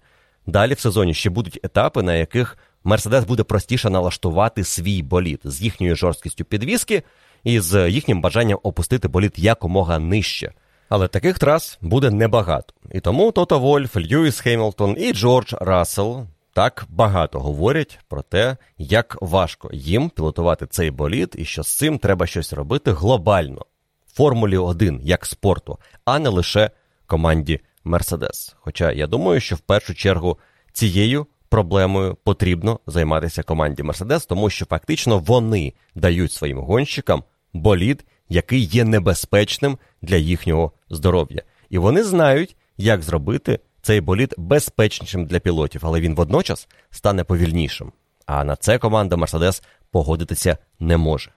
Далі 0.47 0.75
в 0.75 0.81
сезоні 0.81 1.15
ще 1.15 1.31
будуть 1.31 1.61
етапи, 1.63 2.03
на 2.03 2.15
яких 2.15 2.59
Мерседес 2.85 3.25
буде 3.25 3.43
простіше 3.43 3.91
налаштувати 3.91 4.65
свій 4.65 5.03
болід 5.03 5.41
з 5.45 5.63
їхньою 5.63 5.97
жорсткістю 5.97 6.45
підвіски 6.45 7.03
і 7.45 7.61
з 7.61 7.91
їхнім 7.91 8.21
бажанням 8.21 8.59
опустити 8.63 9.09
болід 9.09 9.33
якомога 9.37 9.99
нижче. 9.99 10.53
Але 10.89 11.09
таких 11.09 11.39
трас 11.39 11.79
буде 11.81 12.11
небагато. 12.11 12.75
І 12.93 13.01
тому 13.01 13.33
Тото 13.33 13.59
Вольф, 13.59 13.97
Льюіс 13.97 14.41
Хеймлтон 14.41 14.97
і 14.99 15.13
Джордж 15.13 15.55
Рассел 15.61 16.27
так 16.61 16.87
багато 16.89 17.41
говорять 17.41 17.99
про 18.09 18.23
те, 18.23 18.57
як 18.79 19.17
важко 19.21 19.71
їм 19.73 20.11
пілотувати 20.11 20.67
цей 20.67 20.91
болід 20.91 21.35
і 21.39 21.45
що 21.45 21.63
з 21.63 21.77
цим 21.77 21.99
треба 21.99 22.27
щось 22.27 22.53
робити 22.53 22.93
глобально. 22.93 23.67
Формулі 24.13 24.57
1 24.57 25.01
як 25.03 25.27
спорту, 25.27 25.79
а 26.05 26.19
не 26.19 26.29
лише 26.29 26.71
команді 27.07 27.61
Мерседес. 27.85 28.57
Хоча 28.61 28.93
я 28.93 29.07
думаю, 29.07 29.41
що 29.41 29.57
в 29.57 29.59
першу 29.59 29.95
чергу 29.95 30.39
цією 30.73 31.27
проблемою 31.49 32.15
потрібно 32.25 32.81
займатися 32.87 33.43
команді 33.43 33.83
Мерседес, 33.83 34.27
тому 34.27 34.51
що 34.51 34.67
фактично 34.67 35.19
вони 35.19 35.73
дають 35.95 36.33
своїм 36.33 36.59
гонщикам 36.59 37.25
болід, 37.53 38.05
який 38.29 38.61
є 38.61 38.85
небезпечним 38.85 39.79
для 40.03 40.17
їхнього 40.17 40.73
здоров'я. 40.91 41.43
І 41.71 41.79
вони 41.79 42.05
знають, 42.05 42.57
як 42.77 43.03
зробити 43.03 43.59
цей 43.83 44.01
болід 44.01 44.35
безпечнішим 44.39 45.27
для 45.27 45.39
пілотів, 45.41 45.81
але 45.85 46.01
він 46.01 46.15
водночас 46.15 46.69
стане 46.91 47.25
повільнішим. 47.25 47.93
А 48.27 48.45
на 48.45 48.57
це 48.57 48.79
команда 48.79 49.17
Мерседес 49.17 49.63
погодитися 49.91 50.59
не 50.81 50.97
може. 50.97 51.31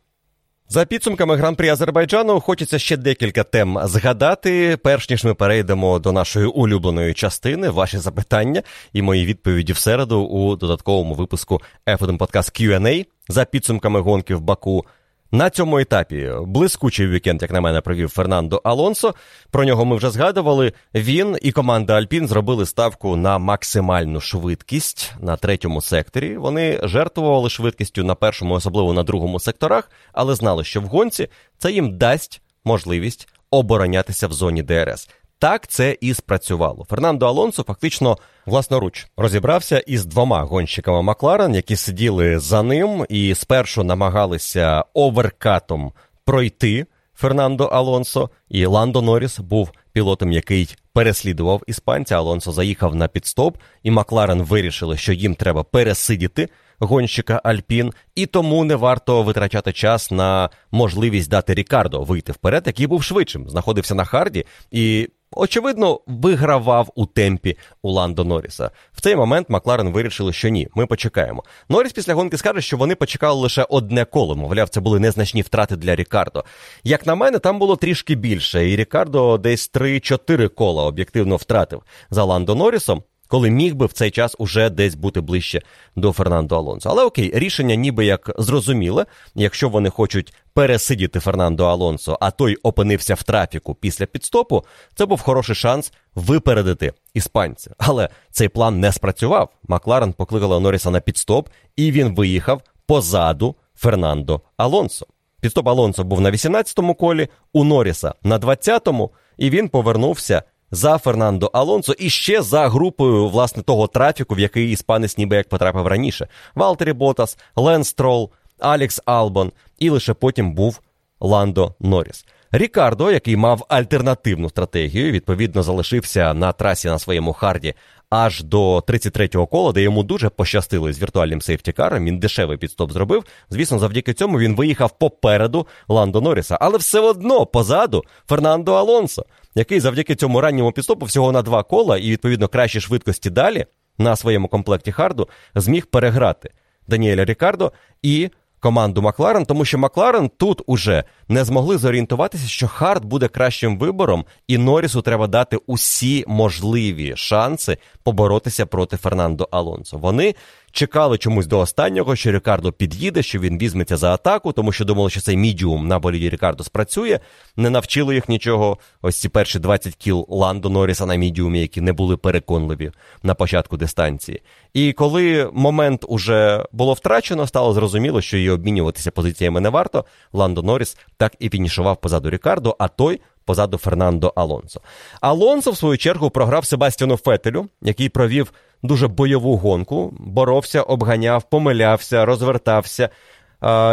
За 0.70 0.86
підсумками 0.86 1.36
гран-прі 1.36 1.70
Азербайджану 1.70 2.40
хочеться 2.40 2.80
ще 2.80 2.98
декілька 2.98 3.44
тем 3.44 3.80
згадати, 3.84 4.78
перш 4.84 5.10
ніж 5.10 5.24
ми 5.24 5.34
перейдемо 5.34 6.00
до 6.00 6.12
нашої 6.12 6.46
улюбленої 6.46 7.14
частини, 7.14 7.70
ваші 7.70 7.98
запитання 7.98 8.64
і 8.94 9.02
мої 9.02 9.26
відповіді 9.26 9.74
в 9.74 9.78
середу 9.78 10.22
у 10.22 10.56
додатковому 10.56 11.14
випуску 11.14 11.62
F1 11.88 12.18
Podcast 12.18 12.62
Q&A 12.62 13.06
за 13.28 13.46
підсумками 13.46 14.00
гонки 14.00 14.36
в 14.36 14.42
Баку. 14.42 14.86
На 15.34 15.50
цьому 15.50 15.80
етапі 15.80 16.32
блискучий 16.42 17.08
вікенд, 17.08 17.42
як 17.42 17.52
на 17.52 17.62
мене, 17.62 17.82
провів 17.82 18.10
Фернандо 18.10 18.62
Алонсо. 18.64 19.14
Про 19.52 19.66
нього 19.66 19.86
ми 19.86 19.96
вже 19.96 20.10
згадували. 20.10 20.74
Він 20.94 21.38
і 21.42 21.52
команда 21.52 21.94
Альпін 21.94 22.28
зробили 22.28 22.66
ставку 22.66 23.16
на 23.16 23.38
максимальну 23.38 24.22
швидкість 24.22 25.14
на 25.20 25.36
третьому 25.36 25.82
секторі. 25.82 26.38
Вони 26.38 26.80
жертвували 26.84 27.50
швидкістю 27.50 28.04
на 28.04 28.16
першому, 28.16 28.54
особливо 28.54 28.94
на 28.94 29.04
другому 29.04 29.40
секторах, 29.40 29.92
але 30.12 30.36
знали, 30.36 30.64
що 30.64 30.82
в 30.82 30.86
гонці 30.86 31.28
це 31.58 31.72
їм 31.72 31.98
дасть 31.98 32.42
можливість 32.66 33.28
оборонятися 33.52 34.28
в 34.28 34.34
зоні 34.34 34.64
ДРС. 34.64 35.10
Так 35.44 35.68
це 35.68 35.98
і 36.02 36.14
спрацювало. 36.14 36.86
Фернандо 36.90 37.26
Алонсо 37.26 37.64
фактично 37.64 38.18
власноруч 38.46 39.08
розібрався 39.18 39.80
із 39.80 40.06
двома 40.06 40.44
гонщиками 40.44 41.02
Макларен, 41.02 41.56
які 41.56 41.76
сиділи 41.76 42.40
за 42.40 42.64
ним 42.64 43.06
і 43.10 43.36
спершу 43.36 43.84
намагалися 43.84 44.86
оверкатом 44.94 45.92
пройти 46.26 46.86
Фернандо 47.14 47.64
Алонсо. 47.64 48.30
І 48.50 48.66
Ландо 48.66 49.02
Норріс 49.02 49.40
був 49.40 49.72
пілотом, 49.92 50.32
який 50.32 50.76
переслідував 50.94 51.62
іспанця. 51.68 52.18
Алонсо 52.18 52.52
заїхав 52.52 52.96
на 52.96 53.08
підстоп, 53.08 53.58
і 53.84 53.92
Макларен 53.92 54.42
вирішили, 54.42 54.98
що 54.98 55.14
їм 55.14 55.36
треба 55.36 55.64
пересидіти. 55.64 56.50
Гонщика 56.80 57.42
Альпін, 57.44 57.94
і 58.16 58.26
тому 58.26 58.64
не 58.64 58.76
варто 58.76 59.24
витрачати 59.24 59.74
час 59.74 60.12
на 60.12 60.50
можливість 60.72 61.30
дати 61.30 61.54
Рікардо 61.54 62.04
вийти 62.04 62.32
вперед, 62.32 62.64
який 62.66 62.88
був 62.88 63.04
швидшим, 63.04 63.50
знаходився 63.50 63.96
на 63.96 64.06
харді 64.06 64.46
і 64.72 65.10
очевидно, 65.36 66.00
вигравав 66.08 66.90
у 66.96 67.06
темпі 67.06 67.58
у 67.82 67.92
Ландо 67.92 68.24
Норріса. 68.24 68.72
В 68.94 69.02
цей 69.02 69.16
момент 69.16 69.50
Макларен 69.50 69.90
вирішили, 69.90 70.34
що 70.34 70.50
ні, 70.50 70.68
ми 70.76 70.86
почекаємо. 70.86 71.44
Норріс 71.70 71.92
після 71.92 72.14
гонки 72.14 72.38
скаже, 72.38 72.62
що 72.62 72.78
вони 72.78 72.96
почекали 72.96 73.42
лише 73.42 73.66
одне 73.70 74.06
коло. 74.06 74.36
Мовляв, 74.36 74.70
це 74.70 74.82
були 74.82 75.00
незначні 75.00 75.42
втрати 75.42 75.76
для 75.76 75.96
Рікардо. 75.96 76.44
Як 76.84 77.06
на 77.06 77.16
мене, 77.16 77.40
там 77.40 77.60
було 77.60 77.76
трішки 77.76 78.16
більше, 78.16 78.70
і 78.70 78.76
Рікардо 78.76 79.38
десь 79.38 79.72
3-4 79.72 80.50
кола 80.50 80.84
об'єктивно 80.84 81.36
втратив 81.36 81.84
за 82.10 82.24
Ландо 82.24 82.56
Норрісом 82.56 83.04
коли 83.34 83.50
міг 83.50 83.76
би 83.76 83.86
в 83.86 83.94
цей 83.94 84.12
час 84.12 84.36
уже 84.40 84.70
десь 84.70 84.96
бути 84.96 85.22
ближче 85.22 85.62
до 85.96 86.12
Фернандо 86.12 86.58
Алонсо. 86.58 86.90
Але 86.90 87.04
окей, 87.04 87.32
рішення 87.34 87.76
ніби 87.76 88.06
як 88.06 88.32
зрозуміле. 88.38 89.06
Якщо 89.36 89.70
вони 89.70 89.90
хочуть 89.90 90.34
пересидіти 90.54 91.20
Фернандо 91.20 91.66
Алонсо, 91.66 92.18
а 92.22 92.32
той 92.32 92.56
опинився 92.56 93.16
в 93.16 93.24
трафіку 93.24 93.76
після 93.76 94.06
підстопу, 94.06 94.64
це 94.96 95.06
був 95.06 95.22
хороший 95.22 95.56
шанс 95.56 95.94
випередити 96.16 96.94
іспанця. 97.14 97.72
Але 97.78 98.10
цей 98.32 98.50
план 98.50 98.80
не 98.80 98.92
спрацював. 98.92 99.50
Макларен 99.68 100.14
покликала 100.14 100.60
Норріса 100.60 100.90
на 100.90 101.00
підстоп, 101.00 101.50
і 101.76 101.92
він 101.92 102.16
виїхав 102.16 102.62
позаду 102.86 103.56
Фернандо 103.76 104.42
Алонсо. 104.58 105.08
Підстоп 105.42 105.68
Алонсо 105.68 106.04
був 106.04 106.22
на 106.22 106.32
18-му 106.32 106.96
колі, 106.96 107.28
у 107.54 107.64
Норріса 107.64 108.14
на 108.24 108.40
20-му, 108.40 109.12
і 109.38 109.50
він 109.50 109.70
повернувся 109.70 110.44
за 110.74 110.98
Фернандо 110.98 111.50
Алонсо 111.54 111.94
і 111.94 112.10
ще 112.10 112.42
за 112.42 112.70
групою 112.70 113.30
власне 113.30 113.64
того 113.64 113.88
трафіку, 113.88 114.36
в 114.36 114.40
який 114.40 114.72
іспанець 114.72 115.18
ніби 115.18 115.36
як 115.36 115.50
потрапив 115.50 115.88
раніше. 115.88 116.28
Валтері 116.56 116.94
Ботас, 116.94 117.38
Лен 117.56 117.84
Строл, 117.84 118.32
Алікс 118.60 119.02
Албон, 119.06 119.52
і 119.80 119.90
лише 119.90 120.14
потім 120.14 120.54
був 120.54 120.82
Ландо 121.20 121.74
Норріс. 121.80 122.26
Рікардо, 122.52 123.12
який 123.12 123.36
мав 123.36 123.66
альтернативну 123.70 124.50
стратегію, 124.50 125.12
відповідно 125.12 125.64
залишився 125.64 126.34
на 126.34 126.52
трасі 126.52 126.88
на 126.88 127.00
своєму 127.00 127.34
харді 127.34 127.74
аж 128.14 128.44
до 128.44 128.78
33-го 128.78 129.48
кола, 129.48 129.72
де 129.72 129.82
йому 129.82 130.04
дуже 130.04 130.30
пощастило 130.30 130.94
з 130.94 131.02
віртуальним 131.02 131.42
сейфтікаром. 131.42 132.06
Він 132.06 132.20
дешевий 132.20 132.58
підстоп 132.58 132.92
зробив. 132.92 133.24
Звісно, 133.50 133.80
завдяки 133.80 134.14
цьому 134.14 134.40
він 134.40 134.56
виїхав 134.56 134.98
попереду 134.98 135.68
Ландо 135.88 136.22
Норріса, 136.22 136.58
але 136.62 136.78
все 136.78 137.00
одно 137.00 137.46
позаду 137.46 138.04
Фернандо 138.30 138.74
Алонсо, 138.74 139.26
який 139.56 139.80
завдяки 139.80 140.16
цьому 140.16 140.42
ранньому 140.42 140.72
підстопу 140.72 141.06
всього 141.06 141.32
на 141.32 141.42
два 141.42 141.64
кола 141.64 141.98
і 141.98 142.12
відповідно 142.12 142.48
кращі 142.48 142.82
швидкості 142.82 143.30
далі 143.30 143.66
на 143.98 144.16
своєму 144.16 144.48
комплекті 144.48 144.92
харду 144.92 145.28
зміг 145.56 145.86
переграти 145.86 146.50
Даніеля 146.88 147.26
Рікардо 147.26 147.72
і 148.02 148.30
команду 148.64 149.02
Макларен, 149.02 149.46
тому 149.46 149.66
що 149.66 149.78
Макларен 149.78 150.30
тут 150.38 150.62
уже 150.66 151.04
не 151.28 151.44
змогли 151.44 151.78
зорієнтуватися, 151.78 152.48
що 152.48 152.68
Харт 152.68 153.06
буде 153.06 153.28
кращим 153.28 153.78
вибором, 153.78 154.26
і 154.48 154.58
Норрісу 154.58 155.02
треба 155.02 155.28
дати 155.28 155.58
усі 155.68 156.24
можливі 156.28 157.14
шанси 157.16 157.78
поборотися 158.04 158.66
проти 158.66 158.98
Фернандо 158.98 159.48
Алонсо. 159.52 159.98
Вони 159.98 160.36
чекали 160.74 161.18
чомусь 161.18 161.48
до 161.48 161.60
останнього, 161.60 162.16
що 162.16 162.32
Рікардо 162.32 162.72
під'їде, 162.72 163.24
що 163.24 163.40
він 163.40 163.58
візьметься 163.58 163.98
за 163.98 164.14
атаку, 164.14 164.52
тому 164.52 164.72
що 164.72 164.86
думали, 164.86 165.10
що 165.10 165.22
цей 165.22 165.38
мідіум 165.38 165.88
на 165.88 166.00
боліді 166.00 166.30
Рікардо 166.30 166.64
спрацює. 166.64 167.20
Не 167.58 167.70
навчили 167.70 168.16
їх 168.16 168.30
нічого. 168.30 168.78
Ось 169.02 169.18
ці 169.18 169.30
перші 169.30 169.60
20 169.60 169.96
кіл 169.96 170.26
Ландо 170.30 170.70
Норріса 170.70 171.06
на 171.06 171.16
мідіумі, 171.16 171.62
які 171.62 171.82
не 171.82 171.94
були 171.94 172.18
переконливі 172.18 172.92
на 173.24 173.34
початку 173.34 173.78
дистанції. 173.78 174.42
І 174.74 174.94
коли 174.94 175.50
момент 175.54 176.06
уже 176.08 176.66
було 176.72 176.94
втрачено, 176.94 177.48
стало 177.48 177.74
зрозуміло, 177.74 178.22
що 178.22 178.38
її 178.38 178.50
обмінюватися 178.50 179.12
позиціями 179.12 179.62
не 179.62 179.70
варто. 179.70 180.06
Ландо 180.34 180.62
Норріс 180.62 180.98
так 181.18 181.36
і 181.40 181.50
фінішував 181.50 182.02
позаду 182.02 182.30
Рікардо, 182.30 182.76
а 182.80 182.88
той 182.88 183.22
позаду 183.46 183.78
Фернандо 183.78 184.34
Алонсо. 184.36 184.82
Алонсо, 185.22 185.72
в 185.72 185.78
свою 185.78 185.98
чергу, 185.98 186.30
програв 186.30 186.66
Себастьяну 186.66 187.18
Фетелю, 187.18 187.68
який 187.82 188.10
провів 188.10 188.54
дуже 188.84 189.08
бойову 189.08 189.58
гонку, 189.58 190.14
боровся, 190.20 190.82
обганяв, 190.82 191.50
помилявся, 191.50 192.26
розвертався. 192.26 193.10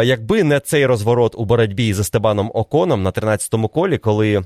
Якби 0.03 0.43
не 0.43 0.59
цей 0.59 0.85
розворот 0.85 1.35
у 1.37 1.45
боротьбі 1.45 1.93
з 1.93 1.99
Естебаном 1.99 2.51
Оконом 2.53 3.03
на 3.03 3.11
13-му 3.11 3.67
колі, 3.67 3.97
коли, 3.97 4.41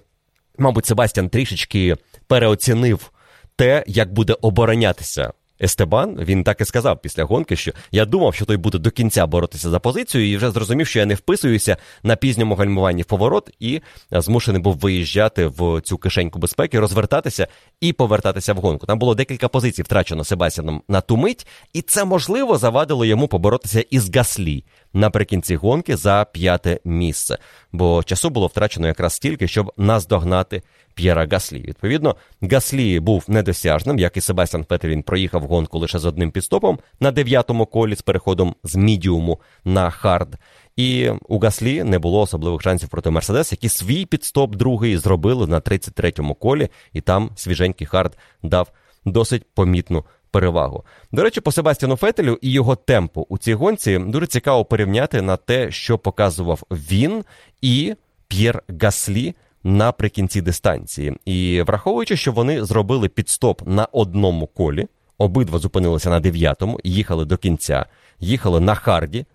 мабуть, 0.58 0.86
Себастьян 0.86 1.30
трішечки 1.30 1.96
переоцінив 2.28 3.12
те, 3.56 3.84
як 3.88 4.14
буде 4.14 4.36
оборонятися 4.42 5.34
Естебан 5.62 6.20
він 6.20 6.44
так 6.44 6.62
і 6.62 6.66
сказав 6.66 7.02
після 7.02 7.24
гонки, 7.24 7.56
що 7.56 7.72
я 7.92 8.06
думав, 8.06 8.36
що 8.36 8.46
той 8.46 8.58
буде 8.58 8.78
до 8.78 8.92
кінця 8.92 9.26
боротися 9.26 9.70
за 9.70 9.80
позицію, 9.80 10.32
і 10.32 10.38
вже 10.38 10.52
зрозумів, 10.52 10.88
що 10.88 11.00
я 11.00 11.06
не 11.06 11.16
вписуюся 11.16 11.78
на 12.04 12.16
пізньому 12.16 12.56
гальмуванні 12.56 13.02
в 13.02 13.06
поворот 13.06 13.50
і 13.60 13.82
змушений 14.12 14.62
був 14.62 14.78
виїжджати 14.78 15.46
в 15.48 15.82
цю 15.82 15.98
кишеньку 15.98 16.40
безпеки, 16.40 16.80
розвертатися 16.80 17.48
і 17.82 17.94
повертатися 17.94 18.54
в 18.54 18.58
гонку. 18.58 18.86
Там 18.86 19.00
було 19.00 19.16
декілька 19.16 19.48
позицій 19.48 19.84
втрачено 19.84 20.24
Себастьяном 20.24 20.82
на 20.88 21.02
ту 21.02 21.18
мить, 21.18 21.48
і 21.74 21.82
це 21.82 22.06
можливо 22.06 22.58
завадило 22.58 23.06
йому 23.06 23.28
поборотися 23.28 23.82
із 23.90 24.16
Гаслі 24.16 24.64
наприкінці 24.94 25.56
гонки 25.56 25.98
за 25.98 26.26
п'яте 26.34 26.80
місце. 26.86 27.38
Бо 27.72 28.04
часу 28.04 28.30
було 28.30 28.48
втрачено 28.48 28.88
якраз 28.88 29.14
стільки, 29.14 29.48
щоб 29.48 29.72
наздогнати 29.78 30.62
П'єра 30.96 31.28
Гаслі. 31.32 31.60
Відповідно, 31.60 32.16
Гаслі 32.42 33.00
був 33.00 33.26
недосяжним, 33.28 34.00
як 34.00 34.18
і 34.18 34.22
Себастьян 34.22 34.66
Феттель, 34.70 34.90
він 34.90 35.04
проїхав 35.04 35.42
гонку 35.42 35.80
лише 35.80 36.00
з 36.00 36.06
одним 36.06 36.32
підстопом 36.32 36.80
на 37.00 37.12
дев'ятому 37.12 37.66
колі 37.66 37.96
з 37.96 38.02
переходом 38.02 38.56
з 38.64 38.76
мідіуму 38.76 39.40
на 39.66 39.90
хард. 39.90 40.36
І 40.76 41.10
у 41.28 41.40
Гаслі 41.40 41.84
не 41.84 42.00
було 42.00 42.22
особливих 42.22 42.62
шансів 42.62 42.90
проти 42.90 43.10
Мерседес, 43.10 43.52
які 43.52 43.70
свій 43.70 44.06
підстоп 44.06 44.56
другий 44.56 44.98
зробили 44.98 45.48
на 45.48 45.60
33-му 45.60 46.36
колі, 46.36 46.70
і 46.94 47.02
там 47.02 47.30
свіженький 47.36 47.88
хард 47.88 48.18
дав 48.44 48.72
досить 49.06 49.44
помітну 49.54 50.06
перевагу. 50.32 50.84
До 51.12 51.24
речі, 51.24 51.42
по 51.42 51.52
Себастьяну 51.52 51.96
Фетелю 51.96 52.40
і 52.42 52.52
його 52.52 52.76
темпу 52.76 53.26
у 53.30 53.38
цій 53.38 53.54
гонці 53.54 54.00
дуже 54.00 54.28
цікаво 54.28 54.66
порівняти 54.66 55.22
на 55.22 55.38
те, 55.38 55.72
що 55.72 55.98
показував 55.98 56.64
він 56.72 57.24
і 57.62 57.96
П'єр 58.28 58.64
Гаслі 58.82 59.36
наприкінці 59.66 60.42
дистанції. 60.42 61.18
І 61.26 61.62
враховуючи, 61.62 62.18
що 62.18 62.32
вони 62.32 62.66
зробили 62.66 63.10
підстоп 63.10 63.62
на 63.68 63.88
одному 63.92 64.48
колі, 64.48 64.88
обидва 65.18 65.60
зупинилися 65.60 66.10
на 66.10 66.20
дев'ятому, 66.20 66.80
їхали 66.84 67.26
до 67.26 67.38
кінця, 67.38 67.86
їхали 68.20 68.60
на 68.60 68.76
харді. 68.76 69.26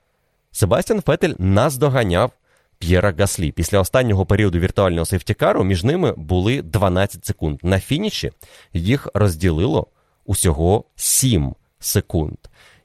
Себастьян 0.52 1.02
Фетель 1.02 1.34
наздоганяв 1.38 2.30
П'єра 2.78 3.14
Гаслі. 3.18 3.52
Після 3.52 3.80
останнього 3.80 4.26
періоду 4.26 4.58
віртуального 4.58 5.06
сейфтікару 5.06 5.64
між 5.64 5.84
ними 5.84 6.14
були 6.16 6.62
12 6.62 7.26
секунд. 7.26 7.58
На 7.62 7.80
фініші 7.80 8.30
їх 8.72 9.08
розділило 9.14 9.86
усього 10.26 10.84
7 10.96 11.54
секунд. 11.78 12.36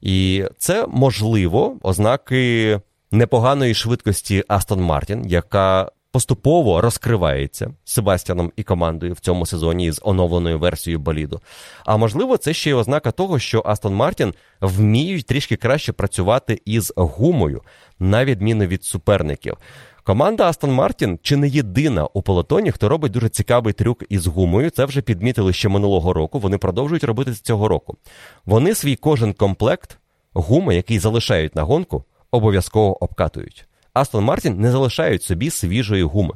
І 0.01 0.45
це 0.57 0.87
можливо 0.87 1.77
ознаки 1.83 2.79
непоганої 3.11 3.73
швидкості 3.73 4.43
Астон 4.47 4.81
Мартін, 4.81 5.25
яка 5.25 5.91
поступово 6.15 6.81
розкривається 6.81 7.73
Себастьяном 7.85 8.51
і 8.55 8.63
командою 8.63 9.13
в 9.13 9.19
цьому 9.19 9.45
сезоні 9.45 9.91
з 9.91 10.01
оновленою 10.03 10.59
версією 10.59 10.99
боліду. 10.99 11.41
А 11.85 11.97
можливо, 11.97 12.37
це 12.37 12.53
ще 12.53 12.69
й 12.69 12.73
ознака 12.73 13.11
того, 13.11 13.39
що 13.39 13.63
Астон 13.65 13.95
Мартін 13.95 14.33
вміють 14.61 15.25
трішки 15.25 15.55
краще 15.55 15.93
працювати 15.93 16.61
із 16.65 16.93
гумою, 16.95 17.61
на 17.99 18.25
відміну 18.25 18.65
від 18.65 18.83
суперників. 18.83 19.57
Команда 20.03 20.49
Астон 20.49 20.71
Мартін 20.71 21.19
чи 21.21 21.37
не 21.37 21.47
єдина 21.47 22.07
у 22.13 22.21
полотоні, 22.21 22.71
хто 22.71 22.89
робить 22.89 23.11
дуже 23.11 23.29
цікавий 23.29 23.73
трюк 23.73 24.03
із 24.09 24.27
гумою. 24.27 24.69
Це 24.69 24.85
вже 24.85 25.01
підмітили 25.01 25.53
ще 25.53 25.69
минулого 25.69 26.13
року. 26.13 26.39
Вони 26.39 26.57
продовжують 26.57 27.03
робити 27.03 27.33
з 27.33 27.41
цього 27.41 27.67
року. 27.67 27.97
Вони 28.45 28.75
свій 28.75 28.95
кожен 28.95 29.33
комплект 29.33 29.97
гуми, 30.33 30.75
який 30.75 30.99
залишають 30.99 31.55
на 31.55 31.63
гонку, 31.63 32.03
обов'язково 32.31 33.03
обкатують. 33.03 33.67
Aston 33.95 34.23
Martin 34.23 34.59
не 34.59 34.71
залишають 34.71 35.23
собі 35.23 35.49
свіжої 35.49 36.03
гуми. 36.03 36.33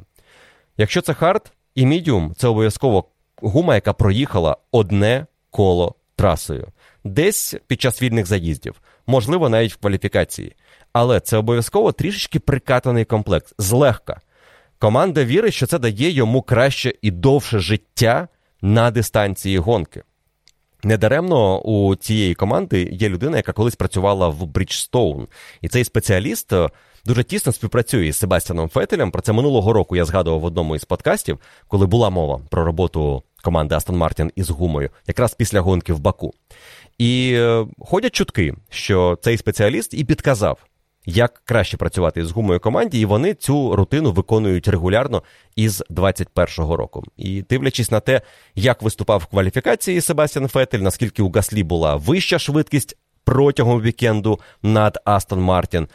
Якщо 0.76 1.00
це 1.00 1.14
hard 1.14 1.52
і 1.74 1.86
мідіум, 1.86 2.34
це 2.36 2.48
обов'язково 2.48 3.04
гума, 3.36 3.74
яка 3.74 3.92
проїхала 3.92 4.56
одне 4.72 5.26
коло 5.50 5.94
трасою, 6.16 6.68
десь 7.04 7.54
під 7.66 7.80
час 7.80 8.02
вільних 8.02 8.26
заїздів, 8.26 8.80
можливо, 9.06 9.48
навіть 9.48 9.72
в 9.72 9.76
кваліфікації. 9.76 10.56
Але 10.92 11.20
це 11.20 11.36
обов'язково 11.36 11.92
трішечки 11.92 12.40
прикатаний 12.40 13.04
комплект 13.04 13.54
злегка. 13.58 14.20
Команда 14.78 15.24
вірить, 15.24 15.54
що 15.54 15.66
це 15.66 15.78
дає 15.78 16.10
йому 16.10 16.42
краще 16.42 16.94
і 17.02 17.10
довше 17.10 17.58
життя 17.58 18.28
на 18.62 18.90
дистанції 18.90 19.58
гонки. 19.58 20.02
Недаремно 20.82 21.60
у 21.60 21.96
цієї 21.96 22.34
команди 22.34 22.88
є 22.92 23.08
людина, 23.08 23.36
яка 23.36 23.52
колись 23.52 23.76
працювала 23.76 24.28
в 24.28 24.46
Bridgestone. 24.46 25.28
І 25.60 25.68
цей 25.68 25.84
спеціаліст 25.84 26.52
е, 26.52 26.68
дуже 27.06 27.24
тісно 27.24 27.52
співпрацює 27.52 28.06
із 28.06 28.16
Себастьяном 28.16 28.68
Фетелем. 28.68 29.10
Про 29.10 29.22
це 29.22 29.32
минулого 29.32 29.72
року 29.72 29.96
я 29.96 30.04
згадував 30.04 30.40
в 30.40 30.44
одному 30.44 30.76
із 30.76 30.84
подкастів, 30.84 31.38
коли 31.68 31.86
була 31.86 32.10
мова 32.10 32.40
про 32.50 32.64
роботу 32.64 33.22
команди 33.42 33.74
Aston 33.74 33.96
Martin 33.96 34.32
із 34.36 34.50
гумою, 34.50 34.90
якраз 35.06 35.34
після 35.34 35.60
гонки 35.60 35.92
в 35.92 35.98
Баку. 35.98 36.32
І 36.98 37.32
е, 37.34 37.66
ходять 37.78 38.14
чутки, 38.14 38.54
що 38.70 39.18
цей 39.22 39.36
спеціаліст 39.36 39.94
і 39.94 40.04
підказав 40.04 40.58
як 41.06 41.42
краще 41.44 41.76
працювати 41.76 42.24
з 42.24 42.30
гумою 42.30 42.60
команді, 42.60 43.00
і 43.00 43.04
вони 43.04 43.34
цю 43.34 43.76
рутину 43.76 44.12
виконують 44.12 44.68
регулярно 44.68 45.22
із 45.56 45.82
21-го 45.90 46.76
року. 46.76 47.04
І 47.16 47.42
дивлячись 47.42 47.90
на 47.90 48.00
те, 48.00 48.20
як 48.54 48.82
виступав 48.82 49.20
в 49.20 49.26
кваліфікації 49.26 50.00
Себастьян 50.00 50.48
Фетель, 50.48 50.78
наскільки 50.78 51.22
у 51.22 51.30
Гаслі 51.30 51.62
була 51.62 51.96
вища 51.96 52.38
швидкість. 52.38 52.96
Протягом 53.24 53.80
вікенду 53.80 54.40
над 54.62 54.98
Астон 55.04 55.40
Мартін, 55.40 55.88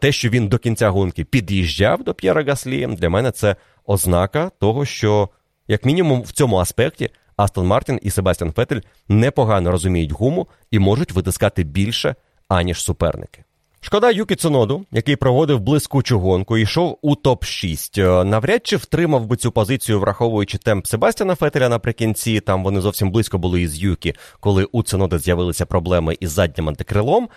те, 0.00 0.12
що 0.12 0.28
він 0.28 0.48
до 0.48 0.58
кінця 0.58 0.90
гонки 0.90 1.24
під'їжджав 1.24 2.04
до 2.04 2.14
П'єра 2.14 2.44
Гаслі, 2.44 2.86
для 2.86 3.10
мене 3.10 3.30
це 3.30 3.56
ознака 3.86 4.50
того, 4.60 4.84
що, 4.84 5.28
як 5.68 5.84
мінімум, 5.84 6.22
в 6.22 6.32
цьому 6.32 6.56
аспекті 6.56 7.10
Астон 7.36 7.66
Мартін 7.66 7.98
і 8.02 8.10
Себастьян 8.10 8.52
Фетель 8.52 8.80
непогано 9.08 9.70
розуміють 9.70 10.12
гуму 10.12 10.48
і 10.70 10.78
можуть 10.78 11.12
витискати 11.12 11.62
більше, 11.62 12.14
аніж 12.48 12.82
суперники. 12.82 13.44
Шкода 13.82 14.10
Юкі 14.10 14.36
Цуноду, 14.36 14.84
який 14.92 15.16
проводив 15.16 15.60
блискучу 15.60 16.18
гонку, 16.18 16.56
йшов 16.56 16.98
у 17.02 17.14
топ-6. 17.14 18.20
Е, 18.20 18.24
навряд 18.24 18.66
чи 18.66 18.76
втримав 18.76 19.26
би 19.26 19.36
цю 19.36 19.52
позицію, 19.52 20.00
враховуючи 20.00 20.58
темп 20.58 20.86
Себастьяна 20.86 21.34
Фетеля 21.34 21.68
наприкінці. 21.68 22.40
Там 22.40 22.64
вони 22.64 22.80
зовсім 22.80 23.10
близько 23.10 23.38
були 23.38 23.62
із 23.62 23.78
Юкі, 23.78 24.14
коли 24.40 24.64
у 24.64 24.82
Цунода 24.82 25.18
з'явилися 25.18 25.66
проблеми 25.66 26.16
із 26.20 26.30
заднім 26.30 26.68
антикрилом. 26.68 27.28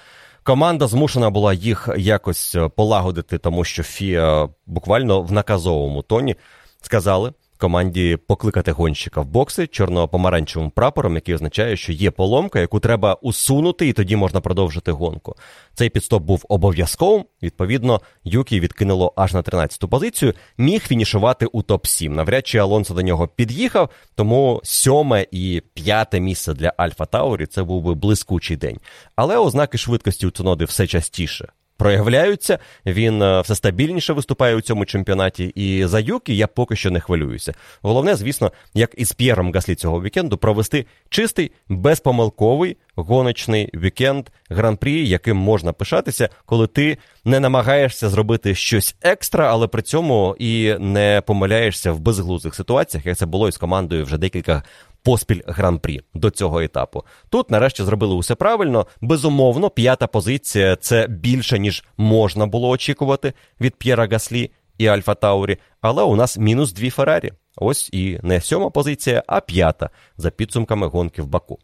Команда 0.44 0.88
змушена 0.88 1.30
була 1.30 1.53
їх 1.53 1.90
якось 1.98 2.56
е, 2.56 2.68
полагодити, 2.68 3.38
тому 3.38 3.64
що 3.64 3.84
Фіа 3.84 4.49
буквально 4.65 5.22
в 5.22 5.32
наказовому 5.32 6.02
тоні 6.02 6.36
сказали, 6.82 7.34
команді 7.64 8.18
покликати 8.27 8.72
гонщика 8.72 9.22
в 9.22 9.26
бокси 9.26 9.61
чорно-помаранчевим 9.61 10.69
прапором, 10.69 11.15
який 11.15 11.35
означає, 11.35 11.77
що 11.77 11.91
є 11.91 12.11
поломка, 12.11 12.60
яку 12.60 12.80
треба 12.80 13.14
усунути, 13.14 13.88
і 13.88 13.94
тоді 13.94 14.15
можна 14.15 14.41
продовжити 14.41 14.91
гонку. 14.91 15.35
Цей 15.73 15.90
підстоп 15.90 16.23
був 16.23 16.45
обов'язковим. 16.49 17.26
Відповідно, 17.44 18.02
Юкі 18.23 18.60
відкинуло 18.60 19.14
аж 19.15 19.34
на 19.34 19.41
13-ту 19.41 19.88
позицію. 19.88 20.34
Міг 20.57 20.81
фінішувати 20.81 21.45
у 21.45 21.61
топ-7. 21.61 22.10
Навряд 22.10 22.48
чи 22.48 22.57
Алонсо 22.57 22.94
до 22.94 23.02
нього 23.02 23.27
під'їхав, 23.27 23.90
тому 24.15 24.61
сьоме 24.64 25.26
і 25.31 25.61
п'яте 25.73 26.19
місце 26.19 26.53
для 26.53 26.73
Альфа 26.77 27.06
Таурі 27.06 27.45
це 27.45 27.64
був 27.64 27.84
би 27.84 27.94
блискучий 27.94 28.57
день. 28.57 28.77
Але 29.15 29.38
ознаки 29.38 29.77
швидкості 29.77 30.27
у 30.27 30.31
Цуноди 30.31 30.65
все 30.65 30.88
частіше 30.88 31.48
проявляються. 31.78 32.60
Він 32.86 33.22
е, 33.22 33.41
все 33.41 33.56
стабільніше 33.56 34.14
виступає 34.14 34.56
у 34.56 34.62
цьому 34.62 34.86
чемпіонаті. 34.86 35.45
І 35.45 35.86
за 35.86 36.00
Юкі 36.00 36.36
я 36.38 36.48
поки 36.48 36.76
що 36.76 36.91
не 36.91 37.00
хвилююся. 37.00 37.54
Головне, 37.82 38.16
звісно, 38.16 38.52
як 38.74 38.91
із 38.98 39.12
П'єром 39.12 39.52
Гаслі 39.54 39.76
цього 39.76 40.02
вікенду 40.02 40.38
провести 40.38 40.86
чистий, 41.10 41.52
безпомилковий 41.70 42.78
гоночний 42.95 43.70
вікенд 43.74 44.30
гран-прі, 44.50 45.08
яким 45.08 45.38
можна 45.38 45.74
пишатися, 45.74 46.30
коли 46.45 46.68
ти 46.68 46.98
не 47.26 47.40
намагаєшся 47.40 48.10
зробити 48.10 48.56
щось 48.56 48.95
екстра, 49.02 49.52
але 49.52 49.68
при 49.68 49.82
цьому 49.82 50.36
і 50.40 50.76
не 50.80 51.22
помиляєшся 51.26 51.91
в 51.91 52.00
безглузих 52.00 52.56
ситуаціях, 52.56 53.06
як 53.06 53.18
це 53.18 53.26
було 53.26 53.48
із 53.48 53.58
командою 53.58 54.06
вже 54.06 54.18
декілька 54.18 54.64
поспіль 55.03 55.41
гран-прі 55.47 56.01
до 56.13 56.30
цього 56.30 56.61
етапу. 56.61 57.03
Тут, 57.30 57.51
нарешті, 57.51 57.84
зробили 57.84 58.15
усе 58.15 58.35
правильно. 58.35 58.88
Безумовно, 59.01 59.69
п'ята 59.69 60.07
позиція 60.07 60.75
це 60.75 61.07
більше, 61.07 61.59
ніж 61.59 61.84
можна 61.97 62.45
було 62.45 62.69
очікувати 62.69 63.34
від 63.61 63.75
П'єра 63.75 64.07
Гаслі 64.11 64.51
і 64.77 64.88
Альфа 64.88 65.15
Таурі. 65.15 65.57
Але 65.81 66.03
у 66.03 66.15
нас 66.15 66.38
мінус 66.38 66.73
дві 66.73 66.89
Феррарі. 66.89 67.31
Ось 67.55 67.89
і 67.93 68.19
не 68.23 68.41
сьома 68.41 68.69
позиція, 68.69 69.23
а 69.27 69.39
п'ята 69.39 69.89
за 70.17 70.30
підсумками 70.30 70.88
гонки 70.88 71.21
в 71.21 71.27
Баку. 71.27 71.59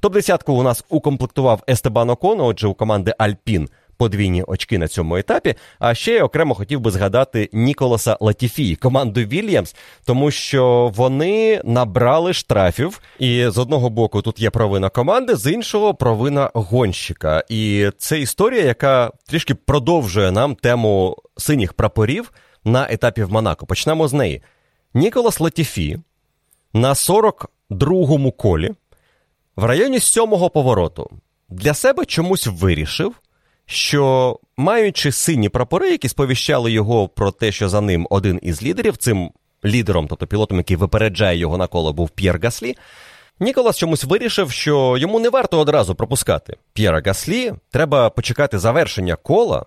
Топ-десятку 0.00 0.52
у 0.52 0.62
нас 0.62 0.84
укомплектував 0.88 1.62
Естебан 1.70 2.10
Окон, 2.10 2.40
отже, 2.40 2.66
у 2.66 2.74
команди 2.74 3.14
Альпін 3.18 3.68
подвійні 3.96 4.42
очки 4.42 4.78
на 4.78 4.88
цьому 4.88 5.16
етапі. 5.16 5.54
А 5.78 5.94
ще 5.94 6.12
я 6.12 6.24
окремо 6.24 6.54
хотів 6.54 6.80
би 6.80 6.90
згадати 6.90 7.50
Ніколаса 7.52 8.16
Латіфі, 8.20 8.76
команду 8.76 9.20
Вільямс, 9.20 9.76
тому 10.04 10.30
що 10.30 10.92
вони 10.94 11.60
набрали 11.64 12.32
штрафів. 12.32 13.00
І 13.18 13.48
з 13.48 13.58
одного 13.58 13.90
боку 13.90 14.22
тут 14.22 14.40
є 14.40 14.50
провина 14.50 14.88
команди, 14.88 15.36
з 15.36 15.52
іншого 15.52 15.94
провина 15.94 16.50
гонщика. 16.54 17.44
І 17.48 17.90
це 17.98 18.20
історія, 18.20 18.64
яка 18.64 19.12
трішки 19.28 19.54
продовжує 19.54 20.30
нам 20.30 20.54
тему 20.54 21.16
синіх 21.36 21.72
прапорів 21.72 22.32
на 22.64 22.86
етапі 22.90 23.22
в 23.22 23.32
Монако. 23.32 23.66
Почнемо 23.66 24.08
з 24.08 24.12
неї. 24.12 24.42
Ніколас 24.94 25.40
Латіфі 25.40 25.98
на 26.72 26.92
42-му 26.92 28.32
колі 28.32 28.70
в 29.56 29.64
районі 29.64 30.00
сьомого 30.00 30.50
повороту 30.50 31.10
для 31.48 31.74
себе 31.74 32.04
чомусь 32.04 32.46
вирішив, 32.46 33.14
що 33.66 34.38
маючи 34.56 35.12
сині 35.12 35.48
прапори, 35.48 35.90
які 35.90 36.08
сповіщали 36.08 36.72
його 36.72 37.08
про 37.08 37.30
те, 37.30 37.52
що 37.52 37.68
за 37.68 37.80
ним 37.80 38.06
один 38.10 38.40
із 38.42 38.62
лідерів, 38.62 38.96
цим 38.96 39.30
лідером, 39.64 40.08
тобто 40.08 40.26
пілотом, 40.26 40.58
який 40.58 40.76
випереджає 40.76 41.38
його 41.38 41.58
на 41.58 41.66
коло, 41.66 41.92
був 41.92 42.10
П'єр 42.10 42.40
Гаслі. 42.42 42.76
Ніколас 43.40 43.78
чомусь 43.78 44.04
вирішив, 44.04 44.50
що 44.50 44.96
йому 44.98 45.20
не 45.20 45.28
варто 45.28 45.58
одразу 45.58 45.94
пропускати 45.94 46.56
П'єра 46.72 47.02
Гаслі. 47.06 47.52
Треба 47.70 48.10
почекати 48.10 48.58
завершення 48.58 49.16
кола, 49.16 49.66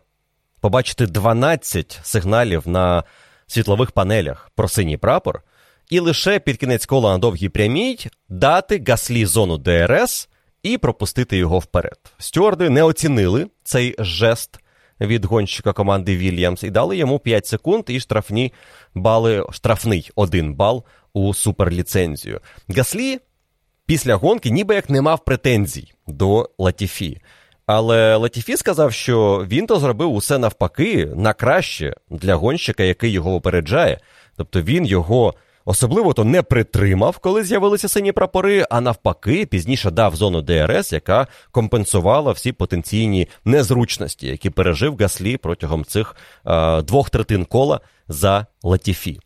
побачити 0.61 1.05
12 1.05 1.99
сигналів 2.03 2.67
на 2.67 3.03
світлових 3.47 3.91
панелях 3.91 4.51
про 4.55 4.67
синій 4.67 4.97
прапор, 4.97 5.41
і 5.89 5.99
лише 5.99 6.39
під 6.39 6.57
кінець 6.57 6.85
кола 6.85 7.11
на 7.11 7.17
довгій 7.17 7.49
прямій 7.49 7.99
дати 8.29 8.83
Гаслі 8.87 9.25
зону 9.25 9.57
ДРС 9.57 10.29
і 10.73 10.77
пропустити 10.77 11.37
його 11.37 11.59
вперед. 11.59 11.97
Стюарди 12.17 12.69
не 12.69 12.83
оцінили 12.83 13.47
цей 13.63 13.95
жест 13.99 14.59
від 15.01 15.25
гонщика 15.25 15.73
команди 15.73 16.17
Вільямс 16.17 16.63
і 16.63 16.69
дали 16.69 16.97
йому 16.97 17.19
5 17.19 17.45
секунд 17.45 17.83
і 17.87 17.99
штрафні 17.99 18.53
бали, 18.93 19.45
штрафний 19.51 20.11
один 20.15 20.53
бал 20.53 20.83
у 21.13 21.33
суперліцензію. 21.33 22.41
Гаслі 22.69 23.19
після 23.85 24.15
гонки 24.15 24.49
ніби 24.49 24.75
як 24.75 24.89
не 24.89 25.01
мав 25.01 25.25
претензій 25.25 25.93
до 26.07 26.49
Латіфі. 26.57 27.21
Але 27.65 28.15
Латіфі 28.15 28.57
сказав, 28.57 28.93
що 28.93 29.45
він 29.49 29.67
то 29.67 29.79
зробив 29.79 30.13
усе 30.13 30.37
навпаки 30.37 31.05
на 31.15 31.33
краще 31.33 31.95
для 32.09 32.35
гонщика, 32.35 32.83
який 32.83 33.11
його 33.11 33.35
опереджає. 33.35 33.99
Тобто 34.37 34.61
він 34.61 34.85
його 34.85 35.33
особливо 35.67 36.13
то 36.13 36.23
не 36.23 36.41
притримав, 36.41 37.17
коли 37.17 37.43
з'явилися 37.43 37.87
сині 37.87 38.11
прапори, 38.11 38.65
а 38.69 38.81
навпаки, 38.81 39.45
пізніше 39.45 39.91
дав 39.91 40.15
зону 40.15 40.41
ДРС, 40.41 40.93
яка 40.93 41.27
компенсувала 41.51 42.31
всі 42.31 42.51
потенційні 42.51 43.27
незручності, 43.45 44.27
які 44.27 44.49
пережив 44.49 44.97
Гаслі 44.99 45.37
протягом 45.37 45.85
цих 45.85 46.15
е, 46.45 46.81
двох 46.81 47.09
третин 47.09 47.45
кола 47.45 47.81
за 48.07 48.45
Латіфі. 48.63 49.19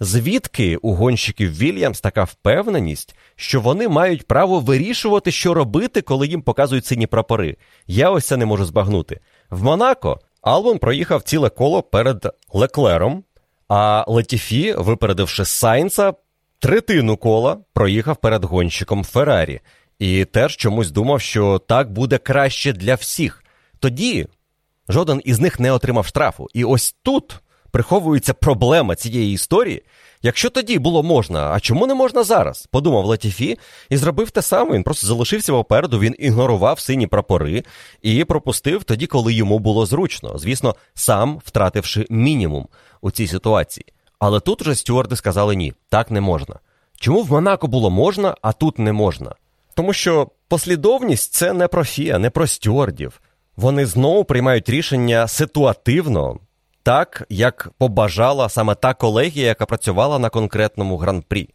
Звідки 0.00 0.76
у 0.76 0.94
гонщиків 0.94 1.58
Вільямс 1.58 2.00
така 2.00 2.24
впевненість, 2.24 3.16
що 3.36 3.60
вони 3.60 3.88
мають 3.88 4.26
право 4.26 4.60
вирішувати, 4.60 5.30
що 5.30 5.54
робити, 5.54 6.02
коли 6.02 6.26
їм 6.26 6.42
показують 6.42 6.86
сині 6.86 7.06
прапори? 7.06 7.56
Я 7.86 8.10
ось 8.10 8.26
це 8.26 8.36
не 8.36 8.46
можу 8.46 8.64
збагнути. 8.64 9.20
В 9.50 9.62
Монако 9.62 10.20
Албон 10.42 10.78
проїхав 10.78 11.22
ціле 11.22 11.50
коло 11.50 11.82
перед 11.82 12.26
Леклером, 12.52 13.24
а 13.68 14.04
Летіфі, 14.08 14.72
випередивши 14.72 15.44
Сайнца, 15.44 16.14
третину 16.58 17.16
кола 17.16 17.58
проїхав 17.72 18.16
перед 18.16 18.44
гонщиком 18.44 19.04
Феррарі. 19.04 19.60
І 19.98 20.24
теж 20.24 20.56
чомусь 20.56 20.90
думав, 20.90 21.20
що 21.20 21.58
так 21.58 21.92
буде 21.92 22.18
краще 22.18 22.72
для 22.72 22.94
всіх. 22.94 23.44
Тоді 23.78 24.26
жоден 24.88 25.22
із 25.24 25.40
них 25.40 25.60
не 25.60 25.72
отримав 25.72 26.06
штрафу. 26.06 26.48
І 26.54 26.64
ось 26.64 26.96
тут 27.02 27.40
приховується 27.74 28.34
проблема 28.34 28.94
цієї 28.94 29.34
історії. 29.34 29.82
Якщо 30.22 30.50
тоді 30.50 30.78
було 30.78 31.02
можна, 31.02 31.50
а 31.50 31.60
чому 31.60 31.86
не 31.86 31.94
можна 31.94 32.22
зараз? 32.22 32.68
Подумав 32.70 33.04
Латіфі 33.04 33.58
і 33.90 33.96
зробив 33.96 34.30
те 34.30 34.42
саме. 34.42 34.74
Він 34.74 34.82
просто 34.82 35.06
залишився 35.06 35.52
попереду, 35.52 35.98
він 35.98 36.14
ігнорував 36.18 36.80
сині 36.80 37.06
прапори 37.06 37.64
і 38.02 38.24
пропустив 38.24 38.84
тоді, 38.84 39.06
коли 39.06 39.34
йому 39.34 39.58
було 39.58 39.86
зручно. 39.86 40.38
Звісно, 40.38 40.74
сам 40.94 41.40
втративши 41.44 42.06
мінімум 42.10 42.68
у 43.00 43.10
цій 43.10 43.26
ситуації. 43.26 43.86
Але 44.18 44.40
тут 44.40 44.62
вже 44.62 44.74
стюарди 44.74 45.16
сказали 45.16 45.56
ні, 45.56 45.72
так 45.88 46.10
не 46.10 46.20
можна. 46.20 46.58
Чому 47.00 47.22
в 47.22 47.32
Монако 47.32 47.66
було 47.66 47.90
можна, 47.90 48.34
а 48.42 48.52
тут 48.52 48.78
не 48.78 48.92
можна? 48.92 49.34
Тому 49.74 49.92
що 49.92 50.28
послідовність 50.48 51.32
це 51.32 51.52
не 51.52 51.68
про 51.68 51.84
фіа, 51.84 52.18
не 52.18 52.30
про 52.30 52.46
стюардів. 52.46 53.20
Вони 53.56 53.86
знову 53.86 54.24
приймають 54.24 54.68
рішення 54.68 55.28
ситуативно, 55.28 56.38
так, 56.84 57.26
як 57.28 57.70
побажала 57.78 58.48
саме 58.48 58.74
та 58.74 58.94
колегія, 58.94 59.46
яка 59.46 59.66
працювала 59.66 60.18
на 60.18 60.30
конкретному 60.30 60.96
гран-прі. 60.96 61.48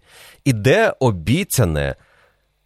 Іде 0.46 0.94
обіцяне 1.00 1.96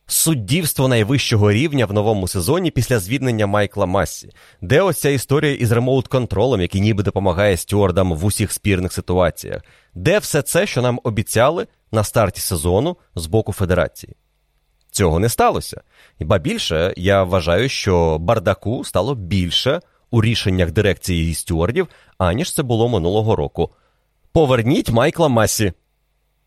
суддівство 0.08 0.88
найвищого 0.88 1.52
рівня 1.52 1.86
в 1.86 1.94
новому 1.94 2.28
сезоні 2.28 2.72
після 2.72 3.00
звільнення 3.00 3.48
Майкла 3.48 3.86
Массі, 3.86 4.30
де 4.62 4.82
ось 4.82 5.00
ця 5.00 5.10
історія 5.10 5.54
із 5.54 5.72
ремоут-контролем, 5.72 6.62
який 6.62 6.82
ніби 6.82 7.04
допомагає 7.04 7.58
стюардам 7.58 8.14
в 8.14 8.26
усіх 8.26 8.52
спірних 8.52 8.94
ситуаціях, 8.94 9.62
де 9.94 10.20
все 10.20 10.42
це, 10.42 10.68
що 10.68 10.82
нам 10.82 11.00
обіцяли 11.04 11.68
на 11.92 12.04
старті 12.04 12.42
сезону 12.42 12.98
з 13.16 13.26
боку 13.26 13.54
Федерації. 13.54 14.16
Цього 14.92 15.20
не 15.20 15.30
сталося. 15.30 15.82
Ба 16.20 16.38
більше, 16.38 16.94
я 16.98 17.24
вважаю, 17.24 17.70
що 17.70 18.18
бардаку 18.20 18.84
стало 18.84 19.16
більше 19.16 19.80
у 20.14 20.22
рішеннях 20.22 20.72
дирекції 20.72 21.32
і 21.32 21.34
стюардів, 21.34 21.88
аніж 22.18 22.54
це 22.54 22.64
було 22.64 22.90
минулого 22.90 23.36
року. 23.36 23.70
Поверніть 24.32 24.90
Майкла 24.90 25.28
Масі. 25.28 25.74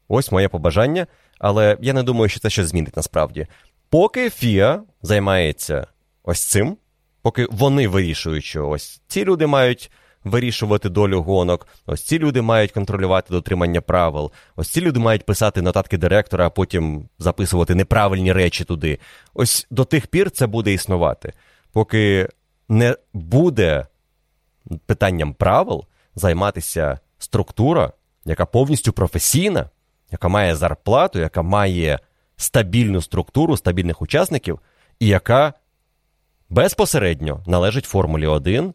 Ось 0.09 0.33
моє 0.33 0.49
побажання, 0.49 1.07
але 1.39 1.77
я 1.81 1.93
не 1.93 2.03
думаю, 2.03 2.29
що 2.29 2.41
це 2.41 2.51
щось 2.51 2.67
змінить 2.69 2.97
насправді. 2.97 3.47
Поки 3.91 4.31
Фіа 4.31 4.83
займається 5.03 5.87
ось 6.25 6.41
цим, 6.41 6.77
поки 7.23 7.47
вони 7.51 7.89
вирішують, 7.89 8.45
що 8.45 8.69
ось 8.69 9.01
ці 9.07 9.25
люди 9.25 9.47
мають 9.47 9.91
вирішувати 10.25 10.89
долю 10.89 11.23
гонок, 11.23 11.67
ось 11.87 12.03
ці 12.03 12.19
люди 12.19 12.43
мають 12.43 12.73
контролювати 12.73 13.35
дотримання 13.35 13.81
правил, 13.81 14.33
ось 14.57 14.69
ці 14.69 14.81
люди 14.81 15.01
мають 15.01 15.27
писати 15.27 15.63
нотатки 15.63 15.99
директора, 15.99 16.47
а 16.47 16.51
потім 16.51 17.09
записувати 17.19 17.75
неправильні 17.75 18.33
речі 18.33 18.65
туди. 18.65 18.99
Ось 19.35 19.67
до 19.71 19.85
тих 19.85 20.07
пір 20.07 20.31
це 20.31 20.47
буде 20.47 20.73
існувати. 20.73 21.33
Поки 21.73 22.29
не 22.69 22.97
буде 23.13 23.87
питанням 24.87 25.35
правил 25.35 25.85
займатися 26.15 27.01
структура, 27.19 27.93
яка 28.25 28.47
повністю 28.47 28.93
професійна, 28.93 29.71
яка 30.11 30.29
має 30.29 30.57
зарплату, 30.57 31.19
яка 31.19 31.43
має 31.43 31.99
стабільну 32.37 33.03
структуру, 33.03 33.57
стабільних 33.57 34.03
учасників, 34.03 34.61
і 35.01 35.07
яка 35.07 35.53
безпосередньо 36.49 37.43
належить 37.47 37.85
Формулі 37.85 38.27
1 38.27 38.75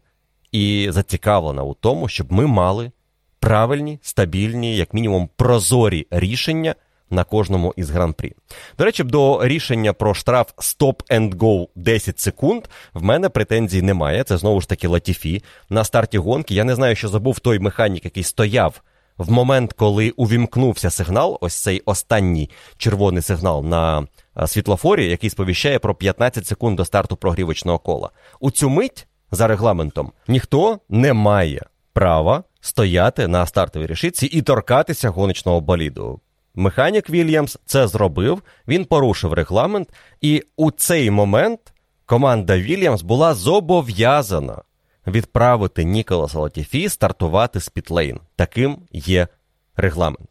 і 0.52 0.88
зацікавлена 0.92 1.64
у 1.64 1.74
тому, 1.74 2.08
щоб 2.08 2.32
ми 2.32 2.48
мали 2.48 2.92
правильні, 3.40 4.00
стабільні, 4.02 4.76
як 4.76 4.94
мінімум, 4.94 5.30
прозорі 5.36 6.08
рішення 6.12 6.76
на 7.12 7.24
кожному 7.24 7.74
із 7.78 7.90
гран-прі. 7.90 8.34
До 8.78 8.86
речі, 8.86 9.04
до 9.04 9.48
рішення 9.48 9.94
про 9.94 10.14
штраф 10.14 10.52
Stop 10.58 10.96
and 11.10 11.36
Go 11.36 11.68
10 11.76 12.20
секунд 12.20 12.64
в 12.94 13.04
мене 13.04 13.30
претензій 13.30 13.82
немає. 13.82 14.24
Це 14.24 14.38
знову 14.38 14.62
ж 14.62 14.70
таки 14.70 14.88
Латіфі. 14.88 15.44
На 15.70 15.84
старті 15.84 16.18
гонки 16.18 16.56
я 16.56 16.64
не 16.64 16.76
знаю, 16.76 16.96
що 16.96 17.08
забув 17.08 17.40
той 17.40 17.60
механік, 17.60 18.06
який 18.06 18.24
стояв. 18.24 18.82
В 19.18 19.32
момент, 19.32 19.74
коли 19.74 20.10
увімкнувся 20.10 20.90
сигнал, 20.90 21.38
ось 21.42 21.56
цей 21.56 21.82
останній 21.86 22.50
червоний 22.78 23.22
сигнал 23.22 23.64
на 23.66 24.08
світлофорі, 24.48 25.10
який 25.10 25.30
сповіщає 25.30 25.80
про 25.80 25.96
15 25.96 26.48
секунд 26.48 26.78
до 26.78 26.86
старту 26.86 27.16
прогрівочного 27.16 27.80
кола. 27.80 28.10
У 28.40 28.52
цю 28.52 28.70
мить 28.70 29.08
за 29.32 29.48
регламентом 29.48 30.12
ніхто 30.28 30.80
не 30.90 31.14
має 31.14 31.62
права 31.94 32.44
стояти 32.62 33.28
на 33.28 33.46
стартовій 33.46 33.86
решітці 33.86 34.26
і 34.26 34.42
торкатися 34.42 35.10
гоночного 35.10 35.62
боліду. 35.62 36.20
Механік 36.56 37.10
Вільямс 37.10 37.58
це 37.66 37.88
зробив, 37.88 38.42
він 38.68 38.86
порушив 38.86 39.34
регламент, 39.34 39.90
і 40.22 40.44
у 40.58 40.72
цей 40.72 41.12
момент 41.12 41.60
команда 42.06 42.58
Вільямс 42.58 43.02
була 43.02 43.34
зобов'язана 43.34 44.62
відправити 45.08 45.84
Ніколаса 45.84 46.40
Латіфі 46.40 46.90
стартувати 46.90 47.60
з 47.60 47.70
Пітлейн. 47.70 48.20
Таким 48.36 48.78
є 48.92 49.28
регламент. 49.76 50.30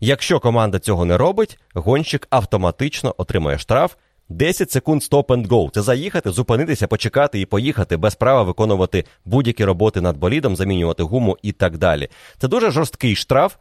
Якщо 0.00 0.40
команда 0.40 0.78
цього 0.78 1.04
не 1.04 1.16
робить, 1.16 1.58
гонщик 1.74 2.26
автоматично 2.30 3.14
отримує 3.18 3.58
штраф 3.58 3.94
10 4.28 4.70
секунд 4.70 5.02
стоп 5.02 5.30
and 5.30 5.46
go. 5.48 5.70
Це 5.70 5.82
заїхати, 5.82 6.30
зупинитися, 6.30 6.86
почекати 6.86 7.40
і 7.40 7.46
поїхати 7.46 7.96
без 7.96 8.14
права 8.14 8.42
виконувати 8.42 9.04
будь-які 9.24 9.64
роботи 9.64 10.00
над 10.00 10.16
болідом, 10.16 10.56
замінювати 10.56 11.02
гуму 11.02 11.38
і 11.42 11.52
так 11.52 11.78
далі. 11.78 12.08
Це 12.38 12.48
дуже 12.48 12.70
жорсткий 12.70 13.16
штраф. 13.16 13.54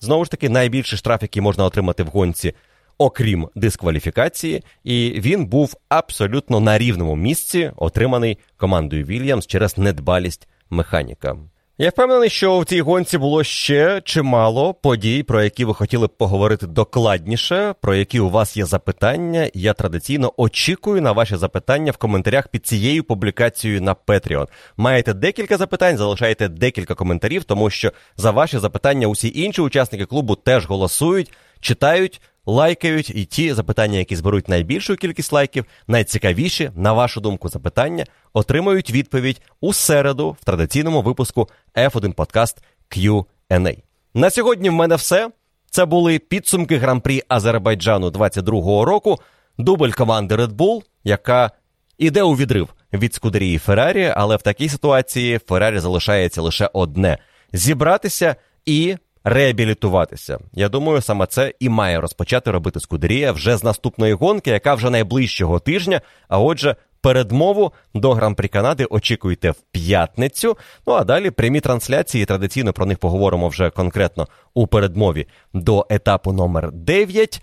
Знову 0.00 0.24
ж 0.24 0.30
таки, 0.30 0.48
найбільший 0.48 0.98
штраф, 0.98 1.22
який 1.22 1.42
можна 1.42 1.64
отримати 1.64 2.02
в 2.02 2.06
гонці. 2.06 2.54
окрім 2.98 3.48
дискваліфікації, 3.54 4.62
і 4.84 5.12
він 5.16 5.46
був 5.46 5.74
абсолютно 5.88 6.60
на 6.60 6.78
рівному 6.78 7.16
місці, 7.16 7.72
отриманий 7.76 8.38
командою 8.56 9.04
Вільямс 9.04 9.46
через 9.46 9.78
недбалість 9.78 10.48
механіка. 10.70 11.36
Я 11.80 11.88
впевнений, 11.88 12.30
що 12.30 12.58
в 12.58 12.64
цій 12.64 12.80
гонці 12.80 13.18
було 13.18 13.44
ще 13.44 14.00
чимало 14.04 14.74
подій, 14.74 15.22
про 15.22 15.42
які 15.42 15.64
ви 15.64 15.74
хотіли 15.74 16.06
б 16.06 16.10
поговорити 16.10 16.66
докладніше, 16.66 17.74
про 17.80 17.94
які 17.94 18.20
у 18.20 18.30
вас 18.30 18.56
є 18.56 18.64
запитання. 18.64 19.50
Я 19.54 19.72
традиційно 19.72 20.32
очікую 20.36 21.02
на 21.02 21.12
ваші 21.12 21.36
запитання 21.36 21.92
в 21.92 21.96
коментарях 21.96 22.48
під 22.48 22.66
цією 22.66 23.04
публікацією 23.04 23.82
на 23.82 23.94
Patreon. 23.94 24.46
Маєте 24.76 25.14
декілька 25.14 25.56
запитань, 25.56 25.96
залишайте 25.96 26.48
декілька 26.48 26.94
коментарів, 26.94 27.44
тому 27.44 27.70
що 27.70 27.92
за 28.16 28.30
ваші 28.30 28.58
запитання 28.58 29.06
усі 29.06 29.32
інші 29.34 29.60
учасники 29.60 30.04
клубу 30.04 30.34
теж 30.34 30.66
голосують, 30.66 31.32
читають 31.60 32.20
лайкають, 32.48 33.10
і 33.10 33.24
ті 33.24 33.52
запитання, 33.52 33.98
які 33.98 34.16
зберуть 34.16 34.48
найбільшу 34.48 34.96
кількість 34.96 35.32
лайків, 35.32 35.64
найцікавіші, 35.86 36.70
на 36.76 36.92
вашу 36.92 37.20
думку, 37.20 37.48
запитання, 37.48 38.04
отримають 38.32 38.90
відповідь 38.90 39.40
у 39.60 39.72
середу 39.72 40.36
в 40.40 40.44
традиційному 40.44 41.02
випуску 41.02 41.48
F1 41.74 42.14
Podcast 42.14 42.56
Q&A. 42.90 43.78
На 44.14 44.30
сьогодні 44.30 44.70
в 44.70 44.72
мене 44.72 44.96
все. 44.96 45.30
Це 45.70 45.84
були 45.84 46.18
підсумки 46.18 46.76
гран-прі 46.76 47.22
Азербайджану 47.28 48.08
22-го 48.08 48.84
року, 48.84 49.18
дубль 49.58 49.90
команди 49.90 50.36
Red 50.36 50.52
Bull, 50.52 50.82
яка 51.04 51.50
іде 51.98 52.22
у 52.22 52.36
відрив 52.36 52.68
від 52.92 53.14
Скудерії 53.14 53.58
Феррарі, 53.58 54.12
але 54.16 54.36
в 54.36 54.42
такій 54.42 54.68
ситуації 54.68 55.38
Феррарі 55.38 55.78
залишається 55.78 56.42
лише 56.42 56.70
одне 56.72 57.18
зібратися 57.52 58.36
і 58.66 58.96
реабілітуватися. 59.24 60.38
Я 60.52 60.68
думаю, 60.68 61.00
саме 61.00 61.26
це 61.26 61.54
і 61.60 61.68
має 61.68 62.00
розпочати 62.00 62.50
робити 62.50 62.80
Скудерія 62.80 63.32
вже 63.32 63.56
з 63.56 63.64
наступної 63.64 64.12
гонки, 64.12 64.50
яка 64.50 64.74
вже 64.74 64.90
найближчого 64.90 65.58
тижня. 65.58 66.00
А 66.28 66.38
отже, 66.38 66.76
передмову 67.00 67.72
до 67.94 68.12
Гран-прі 68.12 68.48
Канади 68.48 68.84
очікуйте 68.90 69.50
в 69.50 69.60
п'ятницю. 69.72 70.56
Ну 70.86 70.92
а 70.92 71.04
далі 71.04 71.30
прямі 71.30 71.60
трансляції. 71.60 72.24
Традиційно 72.24 72.72
про 72.72 72.86
них 72.86 72.98
поговоримо 72.98 73.48
вже 73.48 73.70
конкретно 73.70 74.28
у 74.54 74.66
передмові 74.66 75.26
до 75.54 75.86
етапу 75.90 76.32
номер 76.32 76.72
9. 76.72 77.42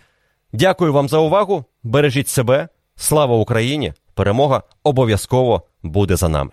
Дякую 0.54 0.94
вам 0.94 1.10
за 1.10 1.18
увагу. 1.18 1.66
Бережіть 1.84 2.28
себе. 2.28 2.68
Слава 2.96 3.36
Україні! 3.36 3.94
Перемога 4.14 4.64
обов'язково 4.84 5.62
буде 5.84 6.16
за 6.16 6.30
нами. 6.30 6.52